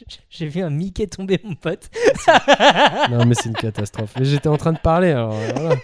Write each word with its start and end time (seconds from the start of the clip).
J'ai 0.30 0.46
vu 0.46 0.62
un 0.62 0.70
Mickey 0.70 1.06
tomber, 1.06 1.38
mon 1.44 1.54
pote. 1.54 1.90
non, 3.10 3.26
mais 3.26 3.34
c'est 3.34 3.48
une 3.48 3.54
catastrophe. 3.54 4.14
Mais 4.18 4.24
j'étais 4.24 4.48
en 4.48 4.56
train 4.56 4.72
de 4.72 4.78
parler, 4.78 5.10
alors 5.10 5.34
euh, 5.34 5.52
voilà. 5.54 5.76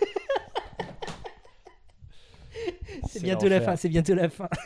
C'est 3.08 3.22
bientôt 3.22 3.48
la 3.48 3.60
fin, 3.60 3.76
c'est 3.76 3.88
bientôt 3.88 4.14
la 4.14 4.28
fin. 4.28 4.48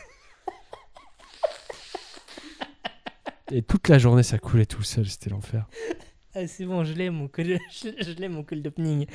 Et 3.51 3.61
toute 3.61 3.87
la 3.87 3.97
journée, 3.97 4.23
ça 4.23 4.37
coulait 4.37 4.65
tout 4.65 4.83
seul, 4.83 5.05
c'était 5.07 5.29
l'enfer. 5.29 5.67
Ah, 6.35 6.45
c'est 6.47 6.65
bon, 6.65 6.83
je 6.83 6.91
l'ai 6.93 7.09
mon 7.09 7.29
col, 7.29 7.57
je, 7.71 7.89
je 7.97 8.11
l'ai 8.11 8.27
mon 8.27 8.43
col 8.43 8.61
d'opening. 8.61 9.07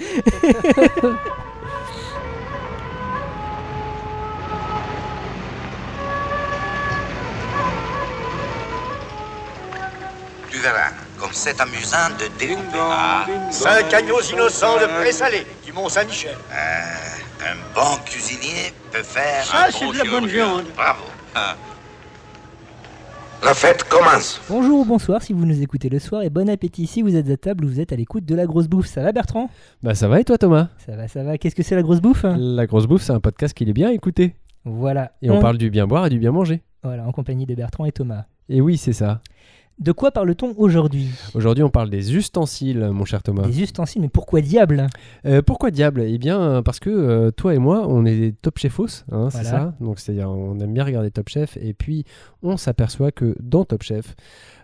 Verras, 10.62 10.92
comme 11.18 11.30
c'est 11.32 11.60
amusant 11.60 12.08
de 12.18 12.38
découper. 12.38 12.78
Ah, 12.78 13.26
Cinq 13.50 13.92
agneaux 13.92 14.20
innocents 14.32 14.76
de 14.80 14.86
présalé 15.00 15.46
du 15.64 15.72
Mont-Saint-Michel. 15.72 16.36
euh, 16.52 17.44
un 17.44 17.56
bon 17.74 17.96
cuisinier 18.04 18.72
peut 18.92 19.02
faire 19.02 19.44
Ça, 19.44 19.66
un 19.66 19.70
c'est 19.70 19.84
bon 19.84 19.92
de 19.92 19.98
la 19.98 20.04
bonne 20.04 20.26
viande. 20.26 20.64
Bravo. 20.76 21.02
Ah. 21.34 21.56
La 23.44 23.54
fête 23.54 23.82
commence. 23.84 24.40
Bonjour 24.48 24.80
ou 24.80 24.84
bonsoir 24.84 25.20
si 25.20 25.32
vous 25.32 25.44
nous 25.44 25.60
écoutez 25.62 25.88
le 25.88 25.98
soir 25.98 26.22
et 26.22 26.30
bon 26.30 26.48
appétit 26.48 26.86
si 26.86 27.02
vous 27.02 27.16
êtes 27.16 27.28
à 27.28 27.36
table 27.36 27.64
ou 27.64 27.68
vous 27.68 27.80
êtes 27.80 27.92
à 27.92 27.96
l'écoute 27.96 28.24
de 28.24 28.36
la 28.36 28.46
grosse 28.46 28.68
bouffe. 28.68 28.86
Ça 28.86 29.02
va 29.02 29.10
Bertrand? 29.10 29.50
Bah 29.82 29.96
ça 29.96 30.06
va 30.06 30.20
et 30.20 30.24
toi 30.24 30.38
Thomas? 30.38 30.68
Ça 30.86 30.94
va, 30.94 31.08
ça 31.08 31.24
va. 31.24 31.36
Qu'est-ce 31.38 31.56
que 31.56 31.64
c'est 31.64 31.74
la 31.74 31.82
grosse 31.82 32.00
bouffe? 32.00 32.24
La 32.24 32.66
grosse 32.66 32.86
bouffe, 32.86 33.02
c'est 33.02 33.12
un 33.12 33.18
podcast 33.18 33.52
qu'il 33.52 33.68
est 33.68 33.72
bien 33.72 33.90
écouté. 33.90 34.36
Voilà. 34.64 35.10
Et 35.22 35.30
on 35.30 35.40
parle 35.40 35.58
du 35.58 35.70
bien 35.70 35.88
boire 35.88 36.06
et 36.06 36.10
du 36.10 36.20
bien 36.20 36.30
manger. 36.30 36.62
Voilà, 36.84 37.04
en 37.04 37.10
compagnie 37.10 37.46
de 37.46 37.54
Bertrand 37.56 37.84
et 37.84 37.90
Thomas. 37.92 38.26
Et 38.48 38.60
oui, 38.60 38.76
c'est 38.76 38.92
ça. 38.92 39.20
De 39.78 39.92
quoi 39.92 40.10
parle-t-on 40.10 40.54
aujourd'hui 40.58 41.08
Aujourd'hui, 41.34 41.64
on 41.64 41.70
parle 41.70 41.90
des 41.90 42.14
ustensiles, 42.14 42.90
mon 42.92 43.04
cher 43.04 43.22
Thomas. 43.22 43.46
Des 43.46 43.62
ustensiles, 43.62 44.02
mais 44.02 44.08
pourquoi 44.08 44.40
diable? 44.40 44.86
Euh, 45.24 45.42
pourquoi 45.42 45.70
diable? 45.70 46.02
Eh 46.02 46.18
bien, 46.18 46.62
parce 46.62 46.78
que 46.78 46.90
euh, 46.90 47.30
toi 47.30 47.54
et 47.54 47.58
moi, 47.58 47.86
on 47.88 48.04
est 48.04 48.16
des 48.16 48.32
top 48.32 48.58
chefos, 48.58 49.04
hein, 49.10 49.30
c'est 49.30 49.44
ça? 49.44 49.74
Donc, 49.80 49.98
c'est-à-dire, 49.98 50.30
on 50.30 50.58
aime 50.60 50.72
bien 50.72 50.84
regarder 50.84 51.10
Top 51.10 51.28
Chef, 51.28 51.56
et 51.56 51.74
puis 51.74 52.04
on 52.42 52.56
s'aperçoit 52.56 53.12
que 53.12 53.34
dans 53.40 53.64
Top 53.64 53.82
Chef, 53.82 54.14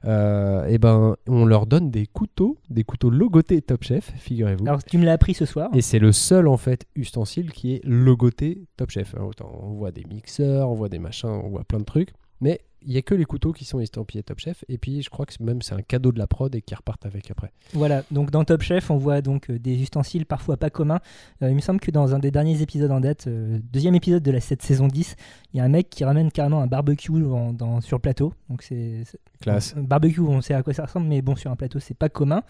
euh, 0.05 0.67
eh 0.69 0.78
ben, 0.78 1.17
on 1.27 1.45
leur 1.45 1.67
donne 1.67 1.91
des 1.91 2.06
couteaux, 2.06 2.59
des 2.70 2.84
couteaux 2.84 3.11
logotés 3.11 3.61
Top 3.62 3.83
Chef, 3.83 4.12
figurez-vous. 4.17 4.67
Alors, 4.67 4.84
tu 4.84 4.98
me 4.98 5.05
l'as 5.05 5.12
appris 5.12 5.34
ce 5.34 5.47
soir. 5.47 5.70
Et 5.75 5.81
c'est 5.81 5.98
le 5.98 6.12
seul 6.12 6.47
en 6.47 6.56
fait 6.56 6.87
ustensile 6.95 7.50
qui 7.50 7.75
est 7.75 7.81
logoté 7.84 8.67
Top 8.77 8.91
Chef. 8.91 9.15
Alors, 9.15 9.28
autant, 9.28 9.50
on 9.62 9.72
voit 9.72 9.91
des 9.91 10.05
mixeurs, 10.05 10.70
on 10.70 10.75
voit 10.75 10.89
des 10.89 10.98
machins, 10.98 11.28
on 11.28 11.48
voit 11.48 11.65
plein 11.65 11.78
de 11.78 11.84
trucs, 11.84 12.11
mais 12.41 12.61
il 12.87 12.93
y 12.93 12.97
a 12.98 13.03
que 13.03 13.15
les 13.15 13.25
couteaux 13.25 13.53
qui 13.53 13.65
sont 13.65 13.81
estampillés 13.81 14.23
Top 14.23 14.39
Chef. 14.39 14.65
Et 14.69 14.79
puis 14.79 15.03
je 15.03 15.11
crois 15.11 15.27
que 15.27 15.33
même 15.43 15.62
c'est 15.62 15.75
un 15.75 15.83
cadeau 15.83 16.12
de 16.12 16.19
la 16.19 16.27
prod 16.27 16.55
et 16.55 16.62
qui 16.62 16.75
repartent 16.75 17.07
avec 17.07 17.31
après. 17.31 17.51
Voilà, 17.75 18.03
donc 18.11 18.31
dans 18.31 18.45
Top 18.45 18.62
Chef, 18.62 18.91
on 18.91 18.97
voit 18.97 19.21
donc 19.23 19.51
euh, 19.51 19.59
des 19.59 19.81
ustensiles 19.83 20.27
parfois 20.27 20.57
pas 20.57 20.71
communs. 20.71 21.01
Euh, 21.43 21.51
il 21.51 21.55
me 21.56 21.61
semble 21.61 21.81
que 21.81 21.91
dans 21.91 22.15
un 22.15 22.19
des 22.19 22.31
derniers 22.31 22.62
épisodes 22.62 22.91
en 22.91 23.01
date, 23.01 23.27
euh, 23.27 23.59
deuxième 23.73 23.95
épisode 23.95 24.23
de 24.23 24.31
la 24.31 24.41
cette 24.41 24.62
saison 24.62 24.87
10, 24.89 25.17
il 25.55 25.59
y 25.59 25.61
a 25.61 25.65
un 25.65 25.69
mec 25.69 25.91
qui 25.91 26.05
ramène 26.05 26.31
carrément 26.31 26.61
un 26.61 26.67
barbecue 26.67 27.11
en- 27.25 27.53
dans- 27.53 27.81
sur 27.81 27.97
le 27.97 28.03
plateau. 28.03 28.33
Donc 28.49 28.62
c'est 28.62 29.03
Classe. 29.41 29.75
un 29.77 29.83
barbecue, 29.83 30.21
on 30.21 30.41
sait 30.41 30.55
à 30.55 30.62
quoi 30.62 30.73
ça 30.75 30.84
ressemble, 30.84 31.06
mais 31.06 31.23
bon, 31.23 31.37
sur 31.37 31.51
un 31.51 31.56
plateau, 31.56 31.79
c'est 31.81 31.97
pas 31.97 32.09
commun. 32.09 32.43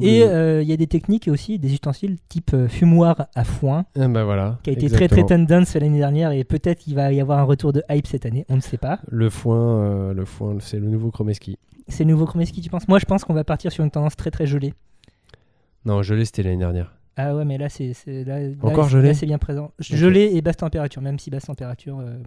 Et 0.00 0.22
euh, 0.22 0.62
il 0.62 0.68
y 0.68 0.72
a 0.72 0.76
des 0.76 0.86
techniques 0.86 1.28
et 1.28 1.30
aussi 1.30 1.58
des 1.58 1.72
ustensiles 1.72 2.16
type 2.28 2.54
fumoir 2.68 3.26
à 3.34 3.44
foin, 3.44 3.86
Ah 3.98 4.08
bah 4.08 4.24
voilà. 4.24 4.58
qui 4.62 4.70
a 4.70 4.72
été 4.72 4.88
très 4.88 5.08
très 5.08 5.24
tendance 5.24 5.74
l'année 5.74 5.98
dernière 5.98 6.32
et 6.32 6.44
peut-être 6.44 6.86
il 6.86 6.94
va 6.94 7.12
y 7.12 7.20
avoir 7.20 7.38
un 7.38 7.44
retour 7.44 7.72
de 7.72 7.82
hype 7.90 8.06
cette 8.06 8.26
année, 8.26 8.44
on 8.48 8.56
ne 8.56 8.60
sait 8.60 8.78
pas. 8.78 9.00
Le 9.08 9.30
foin, 9.30 9.63
euh, 9.64 10.14
le 10.14 10.24
foin, 10.24 10.56
c'est 10.60 10.78
le 10.78 10.88
nouveau 10.88 11.10
Chromeski. 11.10 11.58
C'est 11.88 12.04
le 12.04 12.10
nouveau 12.10 12.24
Chromeski, 12.26 12.60
tu 12.60 12.70
penses? 12.70 12.88
Moi, 12.88 12.98
je 12.98 13.04
pense 13.04 13.24
qu'on 13.24 13.34
va 13.34 13.44
partir 13.44 13.70
sur 13.72 13.84
une 13.84 13.90
tendance 13.90 14.16
très 14.16 14.30
très 14.30 14.46
gelée. 14.46 14.72
Non, 15.84 16.02
gelé 16.02 16.24
c'était 16.24 16.42
l'année 16.42 16.56
dernière. 16.56 16.94
Ah 17.16 17.34
ouais, 17.36 17.44
mais 17.44 17.58
là, 17.58 17.68
c'est 17.68 17.92
là, 18.06 18.38
Encore 18.62 18.88
gelé 18.88 19.08
là, 19.08 19.14
c'est 19.14 19.26
bien 19.26 19.38
présent. 19.38 19.70
Gelé 19.78 20.30
et 20.34 20.40
basse 20.42 20.56
température, 20.56 21.00
même 21.02 21.18
si 21.18 21.30
basse 21.30 21.44
température. 21.44 22.00
euh. 22.00 22.18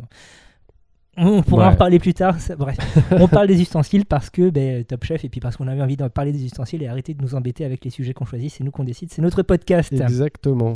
On 1.19 1.41
pourra 1.41 1.69
en 1.69 1.71
reparler 1.71 1.97
plus 1.97 2.13
tard. 2.13 2.39
ça- 2.39 2.55
bref, 2.55 2.77
on 3.11 3.27
parle 3.27 3.47
des 3.47 3.59
ustensiles 3.59 4.05
parce 4.05 4.29
que 4.29 4.49
ben, 4.51 4.83
Top 4.85 5.03
Chef 5.03 5.25
et 5.25 5.29
puis 5.29 5.39
parce 5.39 5.57
qu'on 5.57 5.67
avait 5.67 5.81
envie 5.81 5.97
de 5.97 6.07
parler 6.07 6.31
des 6.31 6.45
ustensiles 6.45 6.83
et 6.83 6.87
arrêter 6.87 7.15
de 7.15 7.21
nous 7.23 7.33
embêter 7.33 7.65
avec 7.65 7.83
les 7.83 7.89
sujets 7.89 8.13
qu'on 8.13 8.25
choisit. 8.25 8.51
C'est 8.51 8.63
nous 8.63 8.69
qu'on 8.71 8.83
décide, 8.83 9.11
c'est 9.11 9.21
notre 9.23 9.41
podcast. 9.41 9.91
Exactement. 9.91 10.73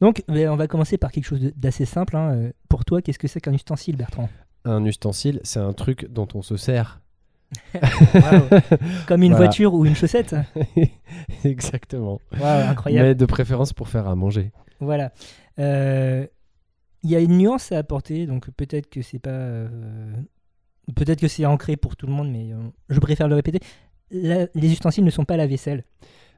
Donc, 0.00 0.24
ben, 0.28 0.48
on 0.48 0.56
va 0.56 0.66
commencer 0.66 0.96
par 0.96 1.12
quelque 1.12 1.26
chose 1.26 1.52
d'assez 1.54 1.84
simple. 1.84 2.16
hein. 2.16 2.32
Euh, 2.32 2.50
Pour 2.70 2.84
toi, 2.86 3.02
qu'est-ce 3.02 3.18
que 3.18 3.28
c'est 3.28 3.40
qu'un 3.40 3.52
ustensile, 3.52 3.96
Bertrand? 3.96 4.28
Un 4.64 4.84
ustensile, 4.84 5.40
c'est 5.42 5.58
un 5.60 5.72
truc 5.72 6.06
dont 6.10 6.28
on 6.34 6.42
se 6.42 6.56
sert. 6.56 7.00
Comme 9.06 9.22
une 9.22 9.32
Voilà. 9.32 9.46
voiture 9.46 9.74
ou 9.74 9.84
une 9.84 9.94
chaussette 9.94 10.34
Exactement. 11.44 12.20
Waouh, 12.40 12.68
incroyable. 12.70 13.08
Mais 13.08 13.14
de 13.14 13.26
préférence 13.26 13.72
pour 13.72 13.88
faire 13.88 14.06
à 14.08 14.14
manger. 14.14 14.52
Voilà. 14.80 15.12
Euh, 15.58 16.26
Il 17.02 17.10
y 17.10 17.16
a 17.16 17.20
une 17.20 17.36
nuance 17.38 17.72
à 17.72 17.78
apporter, 17.78 18.26
donc 18.26 18.50
peut-être 18.50 18.88
que 18.88 19.02
c'est 19.02 19.18
pas. 19.18 19.30
euh, 19.30 19.68
peut-être 20.94 21.20
que 21.20 21.28
c'est 21.28 21.44
ancré 21.46 21.76
pour 21.76 21.96
tout 21.96 22.06
le 22.06 22.12
monde, 22.12 22.30
mais 22.30 22.52
euh, 22.52 22.56
je 22.88 22.98
préfère 23.00 23.28
le 23.28 23.34
répéter. 23.34 23.60
La- 24.10 24.46
les 24.54 24.72
ustensiles 24.72 25.04
ne 25.04 25.10
sont 25.10 25.24
pas 25.24 25.36
la 25.36 25.46
vaisselle. 25.46 25.84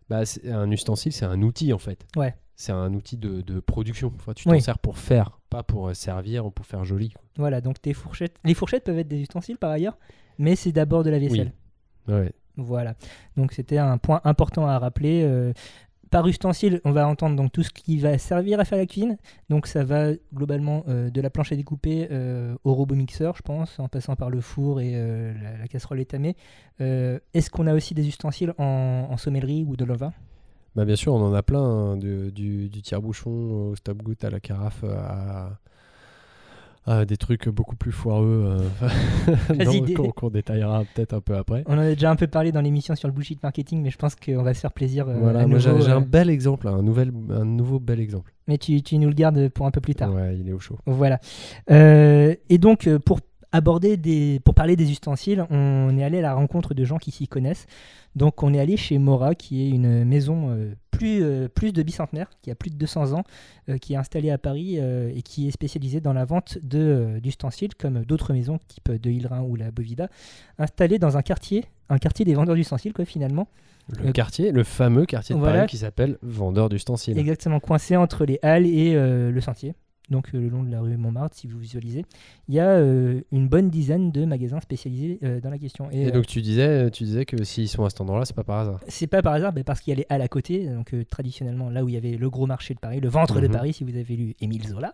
Bah, 0.08 0.24
c'est- 0.26 0.50
un 0.50 0.70
ustensile, 0.70 1.12
c'est 1.12 1.24
un 1.24 1.40
outil 1.42 1.72
en 1.72 1.78
fait. 1.78 2.06
Ouais. 2.16 2.34
C'est 2.56 2.72
un 2.72 2.92
outil 2.94 3.16
de, 3.16 3.40
de 3.40 3.58
production. 3.60 4.12
Enfin, 4.16 4.32
tu 4.32 4.44
t'en 4.44 4.52
Oui. 4.52 4.62
sers 4.62 4.78
pour 4.78 4.98
faire, 4.98 5.40
pas 5.50 5.62
pour 5.62 5.88
euh, 5.88 5.94
servir 5.94 6.46
ou 6.46 6.50
pour 6.50 6.66
faire 6.66 6.84
joli. 6.84 7.10
quoi. 7.10 7.22
Voilà, 7.36 7.60
donc 7.60 7.80
tes 7.82 7.92
fourchettes. 7.94 8.36
Les 8.44 8.54
fourchettes 8.54 8.84
peuvent 8.84 8.98
être 8.98 9.08
des 9.08 9.20
ustensiles 9.20 9.58
par 9.58 9.70
ailleurs, 9.70 9.98
mais 10.38 10.54
c'est 10.54 10.70
d'abord 10.72 11.02
de 11.04 11.10
la 11.10 11.18
vaisselle. 11.18 11.52
Ouais. 12.06 12.32
Voilà. 12.56 12.94
Donc 13.36 13.52
c'était 13.52 13.78
un 13.78 13.98
point 13.98 14.20
important 14.24 14.66
à 14.68 14.78
rappeler. 14.78 15.22
euh, 15.24 15.52
par 16.14 16.28
ustensile, 16.28 16.80
on 16.84 16.92
va 16.92 17.08
entendre 17.08 17.34
donc 17.34 17.50
tout 17.50 17.64
ce 17.64 17.70
qui 17.70 17.98
va 17.98 18.16
servir 18.18 18.60
à 18.60 18.64
faire 18.64 18.78
la 18.78 18.86
cuisine. 18.86 19.16
Donc 19.48 19.66
ça 19.66 19.82
va 19.82 20.12
globalement 20.32 20.84
euh, 20.86 21.10
de 21.10 21.20
la 21.20 21.28
planche 21.28 21.50
à 21.50 21.56
découper 21.56 22.06
euh, 22.12 22.54
au 22.62 22.72
robot 22.72 22.94
mixeur, 22.94 23.34
je 23.36 23.42
pense, 23.42 23.80
en 23.80 23.88
passant 23.88 24.14
par 24.14 24.30
le 24.30 24.40
four 24.40 24.80
et 24.80 24.92
euh, 24.94 25.34
la, 25.58 25.66
casserole 25.66 25.98
étamée. 25.98 26.36
Est-ce 26.78 27.50
qu'on 27.50 27.66
a 27.66 27.74
aussi 27.74 27.94
des 27.94 28.06
ustensiles 28.06 28.54
en, 28.58 29.16
sommellerie 29.16 29.64
ou 29.64 29.74
de 29.74 29.84
levain 29.84 30.12
Bah, 30.76 30.84
bien 30.84 30.94
sûr, 30.94 31.12
on 31.14 31.20
en 31.20 31.34
a 31.34 31.42
plein, 31.42 31.58
hein, 31.58 31.96
de- 31.96 32.30
du, 32.30 32.68
du 32.68 32.80
tire-bouchon 32.80 33.30
au 33.70 33.74
stop-goutte 33.74 34.22
à 34.22 34.30
la 34.30 34.38
carafe 34.38 34.84
à, 34.84 35.58
à 36.86 37.04
des 37.04 37.16
trucs 37.16 37.48
beaucoup 37.48 37.76
plus 37.76 37.92
foireux 37.92 38.58
euh, 38.82 40.08
qu'on 40.16 40.30
détaillera 40.30 40.84
peut-être 40.94 41.14
un 41.14 41.20
peu 41.20 41.34
après. 41.36 41.64
On 41.66 41.74
en 41.74 41.78
a 41.78 41.94
déjà 41.94 42.10
un 42.10 42.16
peu 42.16 42.26
parlé 42.26 42.52
dans 42.52 42.60
l'émission 42.60 42.94
sur 42.94 43.08
le 43.08 43.14
bullshit 43.14 43.42
marketing, 43.42 43.82
mais 43.82 43.90
je 43.90 43.96
pense 43.96 44.14
qu'on 44.14 44.42
va 44.42 44.52
se 44.52 44.60
faire 44.60 44.72
plaisir. 44.72 45.08
euh, 45.08 45.18
voilà, 45.18 45.40
à 45.40 45.46
moi 45.46 45.58
j'ai 45.58 45.70
un 45.70 45.96
euh, 45.96 46.00
bel 46.00 46.28
exemple, 46.28 46.68
un, 46.68 46.82
nouvel, 46.82 47.12
un 47.30 47.44
nouveau 47.44 47.78
bel 47.78 48.00
exemple. 48.00 48.34
Mais 48.46 48.58
tu, 48.58 48.82
tu 48.82 48.98
nous 48.98 49.08
le 49.08 49.14
gardes 49.14 49.48
pour 49.48 49.66
un 49.66 49.70
peu 49.70 49.80
plus 49.80 49.94
tard. 49.94 50.12
Ouais, 50.12 50.36
il 50.38 50.48
est 50.48 50.52
au 50.52 50.58
chaud. 50.58 50.78
Voilà. 50.84 51.18
Euh, 51.70 52.34
et 52.50 52.58
donc, 52.58 52.88
pour 52.98 53.20
aborder 53.54 53.96
des, 53.96 54.40
pour 54.44 54.52
parler 54.52 54.74
des 54.74 54.90
ustensiles, 54.90 55.46
on 55.48 55.96
est 55.96 56.02
allé 56.02 56.18
à 56.18 56.22
la 56.22 56.34
rencontre 56.34 56.74
de 56.74 56.84
gens 56.84 56.98
qui 56.98 57.12
s'y 57.12 57.28
connaissent. 57.28 57.66
Donc, 58.16 58.42
on 58.42 58.52
est 58.52 58.58
allé 58.58 58.76
chez 58.76 58.98
Mora, 58.98 59.36
qui 59.36 59.62
est 59.62 59.70
une 59.70 60.04
maison 60.04 60.50
euh, 60.50 60.74
plus, 60.90 61.22
euh, 61.22 61.46
plus 61.46 61.72
de 61.72 61.84
bicentenaire, 61.84 62.28
qui 62.42 62.50
a 62.50 62.56
plus 62.56 62.70
de 62.70 62.76
200 62.76 63.12
ans, 63.12 63.22
euh, 63.68 63.78
qui 63.78 63.92
est 63.92 63.96
installée 63.96 64.32
à 64.32 64.38
Paris 64.38 64.78
et 64.78 65.22
qui 65.22 65.46
est 65.46 65.52
spécialisée 65.52 66.00
dans 66.00 66.12
la 66.12 66.24
vente 66.24 66.58
de, 66.64 67.20
d'ustensiles, 67.22 67.76
comme 67.76 68.04
d'autres 68.04 68.32
maisons, 68.32 68.58
type 68.66 68.90
de 68.90 69.10
Hillerin 69.10 69.42
ou 69.42 69.54
la 69.54 69.70
Bovida, 69.70 70.08
installée 70.58 70.98
dans 70.98 71.16
un 71.16 71.22
quartier, 71.22 71.64
un 71.90 71.98
quartier 71.98 72.24
des 72.24 72.34
vendeurs 72.34 72.56
d'ustensiles, 72.56 72.92
quoi, 72.92 73.04
finalement. 73.04 73.46
Le 74.02 74.10
quartier, 74.10 74.50
le 74.50 74.64
fameux 74.64 75.06
quartier 75.06 75.36
de 75.36 75.40
voilà. 75.40 75.58
Paris 75.58 75.68
qui 75.68 75.76
s'appelle 75.76 76.18
Vendeur 76.22 76.70
d'ustensiles. 76.70 77.18
Exactement, 77.18 77.60
coincé 77.60 77.96
entre 77.96 78.24
les 78.24 78.40
Halles 78.42 78.66
et 78.66 78.94
le 78.94 79.40
Sentier, 79.40 79.74
donc 80.10 80.28
euh, 80.34 80.40
le 80.40 80.48
long 80.48 80.62
de 80.62 80.70
la 80.70 80.80
rue 80.80 80.96
Montmartre, 80.96 81.36
si 81.36 81.46
vous 81.46 81.58
visualisez. 81.58 82.04
Il 82.48 82.54
y 82.54 82.60
a 82.60 82.68
euh, 82.68 83.20
une 83.32 83.48
bonne 83.48 83.70
dizaine 83.70 84.12
de 84.12 84.24
magasins 84.24 84.60
spécialisés 84.60 85.18
euh, 85.22 85.40
dans 85.40 85.50
la 85.50 85.58
question. 85.58 85.90
Et, 85.90 86.02
Et 86.02 86.06
euh, 86.08 86.10
donc 86.10 86.26
tu 86.26 86.42
disais, 86.42 86.90
tu 86.90 87.04
disais 87.04 87.24
que 87.24 87.42
s'ils 87.44 87.68
sont 87.68 87.84
à 87.84 87.90
cet 87.90 88.00
endroit-là, 88.00 88.24
c'est 88.24 88.36
pas 88.36 88.44
par 88.44 88.58
hasard. 88.60 88.80
c'est 88.88 89.06
pas 89.06 89.22
par 89.22 89.32
hasard, 89.32 89.52
mais 89.54 89.64
parce 89.64 89.80
qu'il 89.80 89.90
y 89.92 89.94
a 89.94 89.96
les 89.98 90.06
Halles 90.08 90.22
à 90.22 90.28
côté, 90.28 90.66
donc 90.68 90.94
traditionnellement 91.08 91.70
là 91.70 91.84
où 91.84 91.88
il 91.88 91.94
y 91.94 91.98
avait 91.98 92.16
le 92.16 92.30
gros 92.30 92.46
marché 92.46 92.74
de 92.74 92.80
Paris, 92.80 93.00
le 93.00 93.08
ventre 93.08 93.40
de 93.40 93.46
Mhm. 93.46 93.52
Paris, 93.52 93.72
si 93.72 93.84
vous 93.84 93.96
avez 93.96 94.16
lu 94.16 94.34
Émile 94.40 94.66
Zola. 94.68 94.92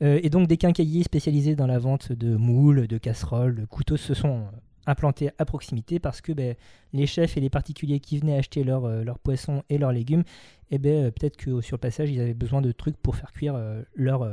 Et 0.00 0.28
donc 0.30 0.48
des 0.48 0.56
quincailliers 0.56 1.02
spécialisés 1.02 1.54
dans 1.56 1.66
la 1.66 1.78
vente 1.78 2.12
de 2.12 2.36
moules, 2.36 2.86
de 2.86 2.98
casseroles, 2.98 3.54
de 3.56 3.64
couteaux 3.64 3.96
se 3.96 4.14
sont 4.14 4.42
implantés 4.88 5.30
à 5.38 5.44
proximité 5.44 5.98
parce 5.98 6.20
que 6.20 6.32
ben, 6.32 6.54
les 6.92 7.06
chefs 7.06 7.36
et 7.36 7.40
les 7.40 7.50
particuliers 7.50 8.00
qui 8.00 8.18
venaient 8.18 8.38
acheter 8.38 8.64
leurs 8.64 8.86
euh, 8.86 9.04
leurs 9.04 9.18
poissons 9.18 9.62
et 9.68 9.78
leurs 9.78 9.92
légumes, 9.92 10.24
eh 10.70 10.78
ben, 10.78 11.04
euh, 11.04 11.10
peut-être 11.10 11.36
que 11.36 11.60
sur 11.60 11.76
le 11.76 11.80
passage, 11.80 12.10
ils 12.10 12.20
avaient 12.20 12.34
besoin 12.34 12.62
de 12.62 12.72
trucs 12.72 12.96
pour 12.96 13.14
faire 13.14 13.32
cuire 13.32 13.54
euh, 13.54 13.82
leurs, 13.94 14.24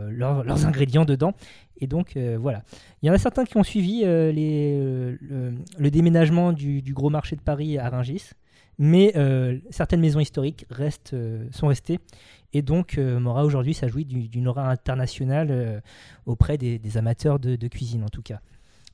ingrédients 0.66 1.06
dedans. 1.06 1.34
Et 1.82 1.88
donc 1.88 2.18
voilà. 2.40 2.64
Il 3.02 3.08
y 3.08 3.10
en 3.10 3.14
a 3.14 3.18
certains 3.18 3.44
qui 3.44 3.58
ont 3.58 3.64
suivi 3.64 4.06
les, 4.06 4.80
le, 5.20 5.92
déménagement 5.92 6.54
du, 6.54 6.82
gros 6.94 7.10
marché 7.10 7.36
de 7.36 7.42
Paris 7.42 7.78
à 7.78 7.90
Rungis, 7.90 8.30
mais 8.80 9.14
certaines 9.72 10.00
maisons 10.00 10.22
historiques 10.22 10.66
restent, 10.70 11.18
sont 11.52 11.68
restées. 11.68 12.00
Et 12.54 12.62
donc 12.62 12.98
Mora 12.98 13.44
aujourd'hui, 13.44 13.74
ça 13.74 13.90
jouit 13.90 14.06
du- 14.06 14.30
d'une 14.30 14.48
aura 14.48 14.72
internationale 14.72 15.84
auprès 16.26 16.58
des, 16.58 16.98
amateurs 16.98 17.40
de, 17.40 17.68
cuisine 17.68 18.06
en 18.06 18.10
tout 18.10 18.22
cas. 18.22 18.40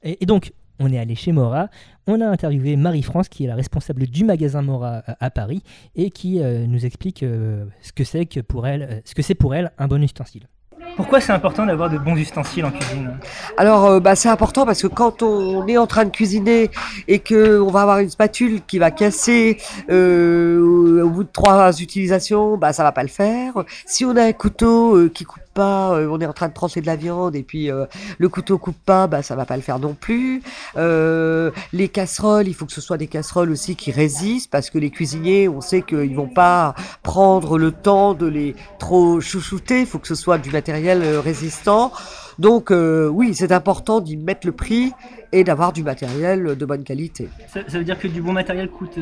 Et 0.01 0.25
donc, 0.25 0.53
on 0.81 0.91
est 0.91 0.99
allé 0.99 1.15
chez 1.15 1.31
Mora, 1.31 1.69
on 2.07 2.19
a 2.21 2.27
interviewé 2.27 2.75
Marie-France, 2.75 3.29
qui 3.29 3.45
est 3.45 3.47
la 3.47 3.55
responsable 3.55 4.07
du 4.07 4.25
magasin 4.25 4.61
Mora 4.61 5.03
à, 5.05 5.25
à 5.25 5.29
Paris, 5.29 5.63
et 5.95 6.09
qui 6.09 6.41
euh, 6.41 6.65
nous 6.67 6.85
explique 6.85 7.23
euh, 7.23 7.65
ce 7.81 7.91
que 7.93 8.03
c'est 8.03 8.25
que 8.25 8.39
pour 8.39 8.67
elle, 8.67 8.83
euh, 8.83 8.99
ce 9.05 9.13
que 9.15 9.21
c'est 9.21 9.35
pour 9.35 9.55
elle 9.55 9.71
un 9.77 9.87
bon 9.87 10.01
ustensile. 10.01 10.47
Pourquoi 10.95 11.21
c'est 11.21 11.31
important 11.31 11.65
d'avoir 11.65 11.89
de 11.89 11.97
bons 11.97 12.15
ustensiles 12.15 12.65
en 12.65 12.71
cuisine? 12.71 13.11
Alors, 13.55 13.85
euh, 13.85 13.99
bah, 13.99 14.15
c'est 14.15 14.29
important 14.29 14.65
parce 14.65 14.81
que 14.81 14.87
quand 14.87 15.21
on 15.21 15.65
est 15.67 15.77
en 15.77 15.87
train 15.87 16.05
de 16.05 16.09
cuisiner 16.09 16.69
et 17.07 17.19
que 17.19 17.61
on 17.61 17.69
va 17.69 17.83
avoir 17.83 17.99
une 17.99 18.09
spatule 18.09 18.61
qui 18.67 18.77
va 18.77 18.91
casser 18.91 19.57
euh, 19.89 21.03
au 21.03 21.09
bout 21.09 21.23
de 21.23 21.29
trois 21.31 21.79
utilisations, 21.79 22.57
bah, 22.57 22.73
ça 22.73 22.83
va 22.83 22.91
pas 22.91 23.03
le 23.03 23.09
faire. 23.09 23.53
Si 23.85 24.03
on 24.05 24.15
a 24.17 24.23
un 24.23 24.33
couteau 24.33 24.95
euh, 24.97 25.09
qui 25.13 25.23
coupe 25.23 25.41
pas, 25.53 25.93
euh, 25.93 26.07
on 26.09 26.19
est 26.19 26.25
en 26.25 26.33
train 26.33 26.47
de 26.47 26.53
trancher 26.53 26.81
de 26.81 26.85
la 26.85 26.95
viande 26.95 27.35
et 27.35 27.43
puis 27.43 27.71
euh, 27.71 27.85
le 28.17 28.29
couteau 28.29 28.57
coupe 28.57 28.77
pas, 28.85 29.07
bah, 29.07 29.21
ça 29.23 29.35
va 29.35 29.45
pas 29.45 29.55
le 29.55 29.61
faire 29.61 29.79
non 29.79 29.93
plus. 29.93 30.41
Euh, 30.77 31.51
les 31.73 31.89
casseroles, 31.89 32.47
il 32.47 32.53
faut 32.53 32.65
que 32.65 32.73
ce 32.73 32.81
soit 32.81 32.97
des 32.97 33.07
casseroles 33.07 33.51
aussi 33.51 33.75
qui 33.75 33.91
résistent 33.91 34.51
parce 34.51 34.69
que 34.69 34.77
les 34.77 34.89
cuisiniers, 34.89 35.47
on 35.47 35.61
sait 35.61 35.81
qu'ils 35.81 36.15
vont 36.15 36.29
pas 36.29 36.75
prendre 37.03 37.57
le 37.57 37.71
temps 37.71 38.13
de 38.13 38.27
les 38.27 38.55
trop 38.79 39.19
chouchouter. 39.19 39.81
Il 39.81 39.85
faut 39.85 39.99
que 39.99 40.07
ce 40.07 40.15
soit 40.15 40.37
du 40.37 40.51
matériel 40.51 41.03
résistant. 41.17 41.91
Donc 42.39 42.71
euh, 42.71 43.07
oui, 43.07 43.35
c'est 43.35 43.51
important 43.51 44.01
d'y 44.01 44.17
mettre 44.17 44.47
le 44.47 44.53
prix 44.53 44.93
et 45.31 45.43
d'avoir 45.43 45.73
du 45.73 45.83
matériel 45.83 46.55
de 46.55 46.65
bonne 46.65 46.83
qualité. 46.83 47.29
ça, 47.47 47.61
ça 47.67 47.77
veut 47.77 47.83
dire 47.83 47.99
que 47.99 48.07
du 48.07 48.21
bon 48.21 48.33
matériel 48.33 48.69
coûte 48.69 48.99